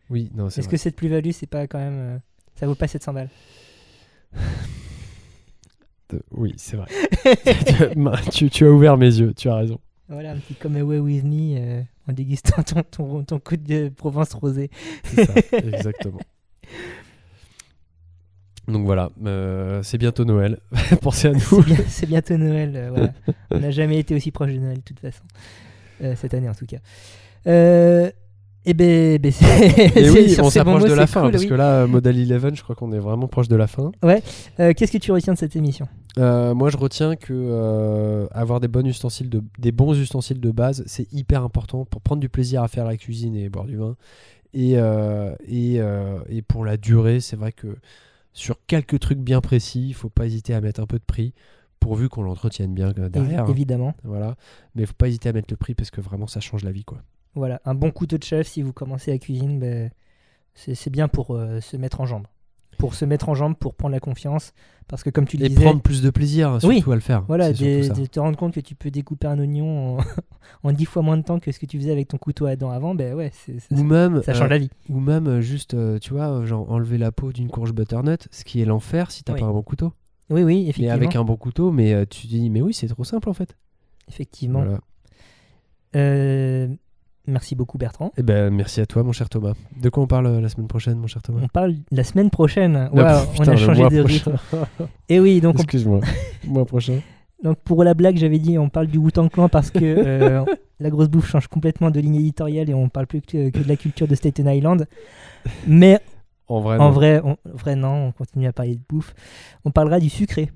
Oui, 0.10 0.30
non, 0.34 0.50
c'est 0.50 0.60
Est-ce 0.60 0.68
vrai. 0.68 0.76
que 0.76 0.82
cette 0.82 0.96
plus-value, 0.98 1.32
c'est 1.32 1.48
pas 1.48 1.68
quand 1.68 1.78
même. 1.80 1.94
euh, 1.98 2.18
ça 2.56 2.68
vaut 2.68 2.76
pas 2.76 2.88
700 2.88 3.14
balles? 3.14 3.30
Euh, 6.14 6.20
Oui, 6.32 6.54
c'est 6.58 6.76
vrai. 6.76 6.88
tu, 8.32 8.50
tu 8.50 8.66
as 8.66 8.72
ouvert 8.72 8.98
mes 8.98 9.06
yeux, 9.20 9.34
tu 9.34 9.48
as 9.50 9.56
raison. 9.56 9.80
Voilà, 10.10 10.32
un 10.32 10.38
petit 10.38 10.56
Come 10.56 10.76
Away 10.76 11.00
With 11.00 11.24
Me 11.24 11.56
euh, 11.58 11.82
en 12.10 12.14
dégustant 12.14 12.64
ton, 12.64 12.82
ton, 12.84 13.24
ton 13.24 13.40
coup 13.40 13.58
de 13.58 13.90
Provence 13.90 14.34
rosé. 14.34 14.70
C'est 15.04 15.26
ça, 15.26 15.34
exactement. 15.58 16.20
Donc 18.70 18.86
voilà, 18.86 19.10
euh, 19.26 19.82
c'est 19.84 19.98
bientôt 19.98 20.26
Noël. 20.26 20.60
Pensez 21.02 21.28
à 21.30 21.32
nous. 21.32 21.40
C'est 21.40 21.62
bien- 21.66 21.78
C'est 21.88 22.06
bientôt 22.06 22.38
Noël. 22.38 22.74
euh, 22.76 22.90
voilà. 22.90 23.14
On 23.52 23.60
n'a 23.60 23.72
jamais 23.72 23.98
été 24.00 24.16
aussi 24.16 24.32
proche 24.32 24.52
de 24.54 24.60
Noël, 24.60 24.78
de 24.78 24.82
toute 24.84 25.00
façon. 25.00 25.24
Euh, 26.04 26.14
cette 26.16 26.34
année, 26.34 26.48
en 26.50 26.54
tout 26.54 26.66
cas. 26.66 26.78
Et 28.66 28.74
ben, 28.74 29.18
ben, 29.18 29.32
c'est. 29.32 29.68
Et 29.68 29.90
c'est- 29.90 30.10
oui, 30.10 30.36
on 30.40 30.50
s'approche 30.50 30.84
de 30.84 30.94
la 30.94 31.08
fin, 31.08 31.22
cool, 31.24 31.32
parce 31.32 31.44
oui. 31.44 31.50
que 31.50 31.56
là, 31.56 31.88
Model 31.88 32.16
11, 32.32 32.56
je 32.56 32.62
crois 32.62 32.76
qu'on 32.76 32.92
est 32.92 33.00
vraiment 33.00 33.28
proche 33.28 33.48
de 33.48 33.56
la 33.56 33.68
fin. 33.68 33.92
Euh, 34.04 34.74
Qu'est-ce 34.76 34.92
que 34.92 34.98
tu 34.98 35.12
retiens 35.12 35.34
de 35.34 35.38
cette 35.40 35.56
émission? 35.56 35.88
Moi, 36.18 36.70
je 36.70 36.78
retiens 36.78 37.16
que 37.16 38.28
avoir 38.32 38.60
des, 38.60 38.68
bonnes 38.68 38.88
ustensiles 38.88 39.30
de, 39.30 39.42
des 39.58 39.72
bons 39.72 39.98
ustensiles 39.98 40.40
de 40.42 40.52
base, 40.52 40.84
c'est 40.86 41.12
hyper 41.14 41.44
important 41.44 41.86
pour 41.86 42.02
prendre 42.02 42.20
du 42.20 42.30
plaisir 42.30 42.62
à 42.62 42.68
faire 42.68 42.86
la 42.86 42.98
cuisine 42.98 43.36
et 43.36 43.50
boire 43.50 43.66
du 43.66 43.78
vin. 43.78 43.96
Et, 44.54 44.74
et, 45.48 45.80
et 46.30 46.42
pour 46.44 46.66
la 46.66 46.78
durée, 46.78 47.22
c'est 47.22 47.38
vrai 47.38 47.52
que 47.54 47.78
sur 48.34 48.58
quelques 48.68 49.00
trucs 49.00 49.20
bien 49.20 49.42
précis, 49.42 49.88
il 49.90 49.94
faut 49.94 50.10
pas 50.10 50.26
hésiter 50.26 50.54
à 50.54 50.62
mettre 50.62 50.80
un 50.80 50.86
peu 50.86 50.98
de 51.00 51.04
prix, 51.04 51.34
pourvu 51.80 52.10
qu'on 52.10 52.22
l'entretienne 52.24 52.74
bien 52.74 52.94
euh, 52.98 53.10
derrière. 53.10 53.46
hein. 53.46 53.50
Évidemment. 53.50 53.94
Voilà. 54.04 54.36
Mais 54.76 54.84
il 54.84 54.88
faut 54.88 54.94
pas 54.94 55.08
hésiter 55.08 55.30
à 55.30 55.34
mettre 55.34 55.48
le 55.52 55.58
prix 55.58 55.76
parce 55.76 55.92
que 55.92 56.02
vraiment, 56.02 56.28
ça 56.28 56.40
change 56.40 56.64
la 56.64 56.72
vie. 56.72 56.84
quoi. 56.84 57.02
Voilà, 57.36 57.62
un 57.66 57.76
bon 57.76 57.92
couteau 57.92 58.18
de 58.18 58.24
chef, 58.24 58.48
si 58.48 58.62
vous 58.62 58.74
commencez 58.74 59.12
la 59.12 59.18
cuisine, 59.18 59.60
ben, 59.60 59.92
c'est 60.56 60.90
bien 60.90 61.08
pour 61.08 61.32
euh, 61.32 61.60
se 61.62 61.78
mettre 61.78 62.02
en 62.02 62.06
jambe. 62.06 62.28
Pour 62.80 62.96
se 62.96 63.06
mettre 63.06 63.30
en 63.30 63.36
jambe, 63.36 63.56
pour 63.56 63.76
prendre 63.76 63.92
la 63.94 64.00
confiance. 64.00 64.54
Parce 64.88 65.04
que 65.04 65.12
comme 65.12 65.28
tu 65.28 65.38
le 65.38 65.46
Et 65.46 65.50
disais, 65.50 65.62
prendre 65.62 65.82
plus 65.82 66.02
de 66.02 66.10
plaisir, 66.10 66.60
surtout 66.60 66.68
Oui, 66.68 66.84
à 66.92 66.96
le 66.96 67.02
faire. 67.02 67.22
voilà, 67.28 67.54
de 67.54 68.06
te 68.08 68.20
rendre 68.20 68.38
compte 68.38 68.56
que 68.56 68.60
tu 68.60 68.74
peux 68.74 68.90
découper 68.90 69.28
un 69.28 69.38
oignon 69.38 69.98
en, 69.98 70.04
en 70.64 70.72
10 70.72 70.86
fois 70.86 71.04
moins 71.04 71.18
de 71.18 71.22
temps 71.22 71.40
que 71.40 71.52
ce 71.52 71.60
que 71.60 71.68
tu 71.68 71.78
faisais 71.78 71.92
avec 71.92 72.08
ton 72.08 72.18
couteau 72.18 72.48
à 72.48 72.56
dents 72.56 72.72
avant, 72.72 72.96
ben 72.96 73.14
ouais, 73.14 73.32
ça, 73.36 73.52
Ou 73.76 73.84
même, 73.84 74.24
ça 74.24 74.34
change 74.34 74.46
euh, 74.46 74.50
la 74.50 74.58
vie. 74.58 74.70
Ou 74.90 75.00
même 75.00 75.28
euh, 75.28 75.42
juste, 75.42 75.76
euh, 75.76 76.00
tu 76.00 76.14
vois, 76.14 76.44
genre 76.46 76.72
enlever 76.72 76.98
la 76.98 77.12
peau 77.12 77.32
d'une 77.32 77.50
courge 77.50 77.72
butternut, 77.74 78.28
ce 78.32 78.44
qui 78.44 78.62
est 78.62 78.66
l'enfer 78.66 79.12
si 79.12 79.24
t'as 79.24 79.34
Oui. 79.34 79.40
pas 79.42 79.46
un 79.46 79.52
bon 79.52 79.62
couteau. 79.62 79.94
Oui, 80.32 80.42
oui, 80.44 80.56
Mais 80.64 80.70
effectivement. 80.70 80.94
avec 80.94 81.16
un 81.16 81.24
bon 81.24 81.36
couteau, 81.36 81.72
mais 81.72 82.06
tu 82.08 82.24
te 82.24 82.28
dis, 82.28 82.50
mais 82.50 82.62
oui, 82.62 82.74
c'est 82.74 82.88
trop 82.88 83.04
simple 83.04 83.30
en 83.30 83.34
fait. 83.34 83.56
Effectivement. 84.08 84.62
Voilà. 84.64 84.80
Euh, 85.96 86.68
merci 87.30 87.56
beaucoup 87.56 87.78
Bertrand. 87.78 88.12
Eh 88.18 88.24
ben, 88.24 88.50
merci 88.54 88.82
à 88.82 88.86
toi, 88.86 89.04
mon 89.04 89.12
cher 89.12 89.30
Thomas. 89.30 89.54
De 89.82 89.90
quoi 89.90 90.04
on 90.04 90.08
parle 90.08 90.28
euh, 90.28 90.42
la 90.42 90.50
semaine 90.50 90.68
prochaine, 90.68 90.98
mon 90.98 91.08
cher 91.08 91.22
Thomas? 91.22 91.40
On 91.44 91.48
parle 91.48 91.76
la 91.92 92.04
semaine 92.04 92.30
prochaine. 92.30 92.90
Ah, 92.98 93.24
on 93.40 93.48
a 93.48 93.56
changé 93.56 93.88
de 93.90 94.00
rythme. 94.02 94.36
Et 95.08 95.20
oui, 95.20 95.40
donc, 95.42 95.56
on- 95.58 95.64
Excuse-moi. 95.64 96.00
mois 96.48 96.66
prochain. 96.66 97.00
donc 97.44 97.58
pour 97.64 97.84
la 97.84 97.94
blague, 97.94 98.18
j'avais 98.18 98.40
dit 98.40 98.58
on 98.58 98.70
parle 98.70 98.88
du 98.88 98.98
Wu-Tang 98.98 99.30
Clan 99.30 99.48
parce 99.50 99.72
que 99.72 99.80
euh, 99.82 100.44
la 100.80 100.90
grosse 100.90 101.10
bouffe 101.10 101.30
change 101.30 101.48
complètement 101.48 101.92
de 101.92 102.00
ligne 102.00 102.16
éditoriale 102.16 102.70
et 102.70 102.74
on 102.74 102.90
parle 102.90 103.08
plus 103.08 103.22
que, 103.22 103.50
que 103.50 103.60
de 103.60 103.68
la 103.68 103.76
culture 103.76 104.08
de 104.08 104.16
Staten 104.16 104.48
Island. 104.48 104.88
Mais 105.68 106.00
En 106.48 106.60
vrai, 106.62 106.78
en 106.78 106.86
non. 106.86 106.92
vrai, 106.92 107.22
on, 107.24 107.38
vrai, 107.46 107.76
non, 107.76 108.08
on 108.08 108.12
continue 108.12 108.48
à 108.48 108.54
parler 108.54 108.76
de 108.76 108.82
bouffe. 108.90 109.14
On 109.66 109.72
parlera 109.72 110.00
du 110.00 110.10
sucré. 110.10 110.50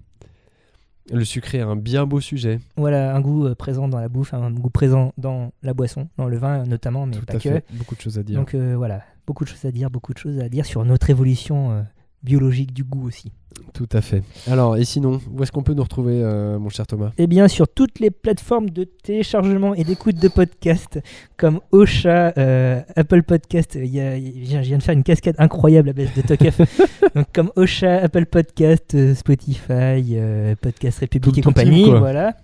Le 1.12 1.26
sucré 1.26 1.58
est 1.60 1.62
un 1.62 1.76
bien 1.76 2.06
beau 2.06 2.20
sujet. 2.22 2.60
Voilà, 2.78 3.16
un 3.16 3.20
goût 3.22 3.46
euh, 3.46 3.56
présent 3.56 3.88
dans 3.88 4.00
la 4.00 4.10
bouffe, 4.10 4.34
un 4.34 4.52
goût 4.52 4.70
présent 4.70 5.14
dans 5.18 5.52
la 5.62 5.74
boisson, 5.74 6.08
dans 6.18 6.28
le 6.28 6.38
vin 6.38 6.64
notamment, 6.64 7.06
mais 7.06 7.18
Tout 7.18 7.26
pas 7.26 7.34
à 7.34 7.38
que. 7.38 7.50
fait. 7.50 7.66
Beaucoup 7.74 7.96
de 7.96 8.02
choses 8.02 8.18
à 8.20 8.24
dire. 8.24 8.40
Donc 8.40 8.54
euh, 8.54 8.76
voilà, 8.78 9.02
beaucoup 9.28 9.44
de 9.44 9.50
choses 9.50 9.66
à 9.66 9.72
dire, 9.72 9.90
beaucoup 9.90 10.14
de 10.14 10.18
choses 10.20 10.40
à 10.40 10.50
dire 10.50 10.66
sur 10.66 10.84
notre 10.86 11.10
évolution 11.10 11.72
euh, 11.72 11.82
biologique 12.24 12.74
du 12.74 12.84
goût 12.84 13.08
aussi. 13.08 13.32
Tout 13.74 13.88
à 13.92 14.02
fait. 14.02 14.24
Alors, 14.48 14.78
et 14.78 14.84
sinon, 14.86 15.20
où 15.32 15.44
est-ce 15.44 15.52
qu'on 15.52 15.62
peut 15.64 15.74
nous 15.74 15.84
retrouver, 15.84 16.22
euh, 16.24 16.58
mon 16.60 16.70
cher 16.70 16.88
Thomas? 16.88 17.12
Eh 17.18 17.28
bien, 17.28 17.48
sur 17.48 17.68
toutes 17.68 18.00
les 18.00 18.10
plateformes 18.12 18.70
de 18.70 18.84
téléchargement 18.84 19.74
et 19.76 19.84
d'écoute 19.84 20.16
de 20.16 20.28
podcasts, 20.28 21.00
comme 21.38 21.60
Ocha, 21.72 22.34
euh, 22.38 22.82
Apple 22.96 23.24
Podcast, 23.24 23.78
il 23.82 23.88
y 23.94 24.00
a- 24.00 24.18
il 24.18 24.52
y 24.52 24.56
a- 24.56 24.62
je 24.64 24.68
viens 24.70 24.78
de 24.80 24.84
faire 24.84 24.94
une 24.96 25.04
cascade 25.04 25.36
incroyable 25.38 25.90
à 25.90 25.94
base 25.94 26.10
de 26.16 26.22
Tokef. 26.22 26.60
Donc, 27.16 27.28
comme 27.34 27.52
Ocha, 27.56 27.96
Apple 27.98 28.26
Podcast, 28.26 28.96
euh, 28.96 29.14
Spotify, 29.16 29.68
euh, 30.16 30.56
Podcast 30.60 31.00
République 31.00 31.34
Tout- 31.34 31.40
et 31.40 31.44
tout 31.44 31.50
compagnie, 31.50 31.84
team, 31.86 31.98
voilà. 31.98 32.36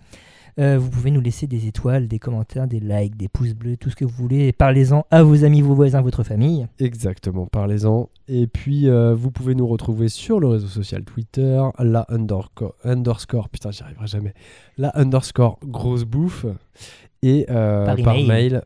Euh, 0.60 0.78
vous 0.78 0.90
pouvez 0.90 1.10
nous 1.12 1.22
laisser 1.22 1.48
des 1.48 1.68
étoiles, 1.68 2.08
des 2.08 2.20
commentaires, 2.20 2.68
des 2.68 2.82
likes, 2.82 3.16
des 3.16 3.30
pouces 3.30 3.54
bleus, 3.54 3.78
tout 3.78 3.90
ce 3.90 3.96
que 3.96 4.04
vous 4.04 4.14
voulez. 4.14 4.52
Parlez-en 4.52 5.06
à 5.10 5.24
vos 5.24 5.46
amis, 5.46 5.62
vos 5.62 5.74
voisins, 5.74 6.02
votre 6.02 6.24
famille. 6.24 6.68
Exactement, 6.80 7.46
parlez-en. 7.46 8.10
Et 8.28 8.48
puis, 8.48 8.90
euh, 8.90 9.14
vous 9.14 9.32
pouvez 9.32 9.56
nous 9.56 9.68
retrouver 9.68 10.10
sur 10.10 10.40
le 10.40 10.48
réseau 10.48 10.68
social 10.68 11.04
Twitter, 11.04 11.62
la 11.80 12.06
underscore, 12.10 12.76
underscore 12.84 13.48
putain, 13.48 13.72
j'y 13.72 13.84
arriverai 13.84 14.08
jamais, 14.08 14.34
la 14.78 14.92
underscore 14.98 15.60
grosse 15.64 16.04
bouffe. 16.04 16.46
Et 17.22 17.46
euh, 17.50 17.86
Par 17.86 17.98
par, 17.98 18.16
mail, 18.16 18.62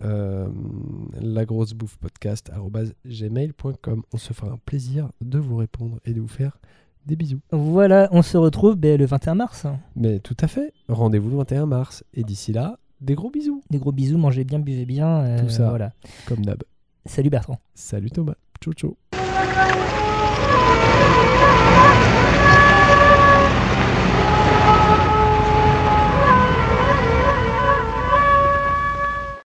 la 1.19 1.45
grosse 1.45 1.73
bouffe 1.73 1.97
podcast. 1.97 2.51
On 2.55 4.17
se 4.17 4.33
fera 4.33 4.51
un 4.51 4.59
plaisir 4.63 5.09
de 5.21 5.39
vous 5.39 5.57
répondre 5.57 5.99
et 6.05 6.13
de 6.13 6.21
vous 6.21 6.27
faire 6.27 6.59
des 7.05 7.15
bisous. 7.15 7.39
Voilà, 7.51 8.07
on 8.11 8.21
se 8.21 8.37
retrouve 8.37 8.75
ben, 8.75 8.97
le 8.99 9.05
21 9.05 9.35
mars. 9.35 9.65
Mais 9.95 10.19
tout 10.19 10.37
à 10.39 10.47
fait, 10.47 10.73
rendez-vous 10.87 11.29
le 11.29 11.37
21 11.37 11.65
mars. 11.65 12.03
Et 12.13 12.23
d'ici 12.23 12.53
là, 12.53 12.77
des 13.01 13.15
gros 13.15 13.29
bisous, 13.29 13.61
Des 13.69 13.77
gros 13.79 13.91
bisous, 13.91 14.17
mangez 14.17 14.43
bien, 14.43 14.59
buvez 14.59 14.85
bien. 14.85 15.19
euh, 15.21 15.39
Tout 15.41 15.49
ça. 15.49 15.69
Voilà. 15.69 15.91
comme 16.25 16.45
d'hab. 16.45 16.63
Salut 17.05 17.29
Bertrand. 17.29 17.59
Salut 17.75 18.09
Thomas, 18.11 18.35
ciao 18.61 18.73
ciao. 18.73 18.95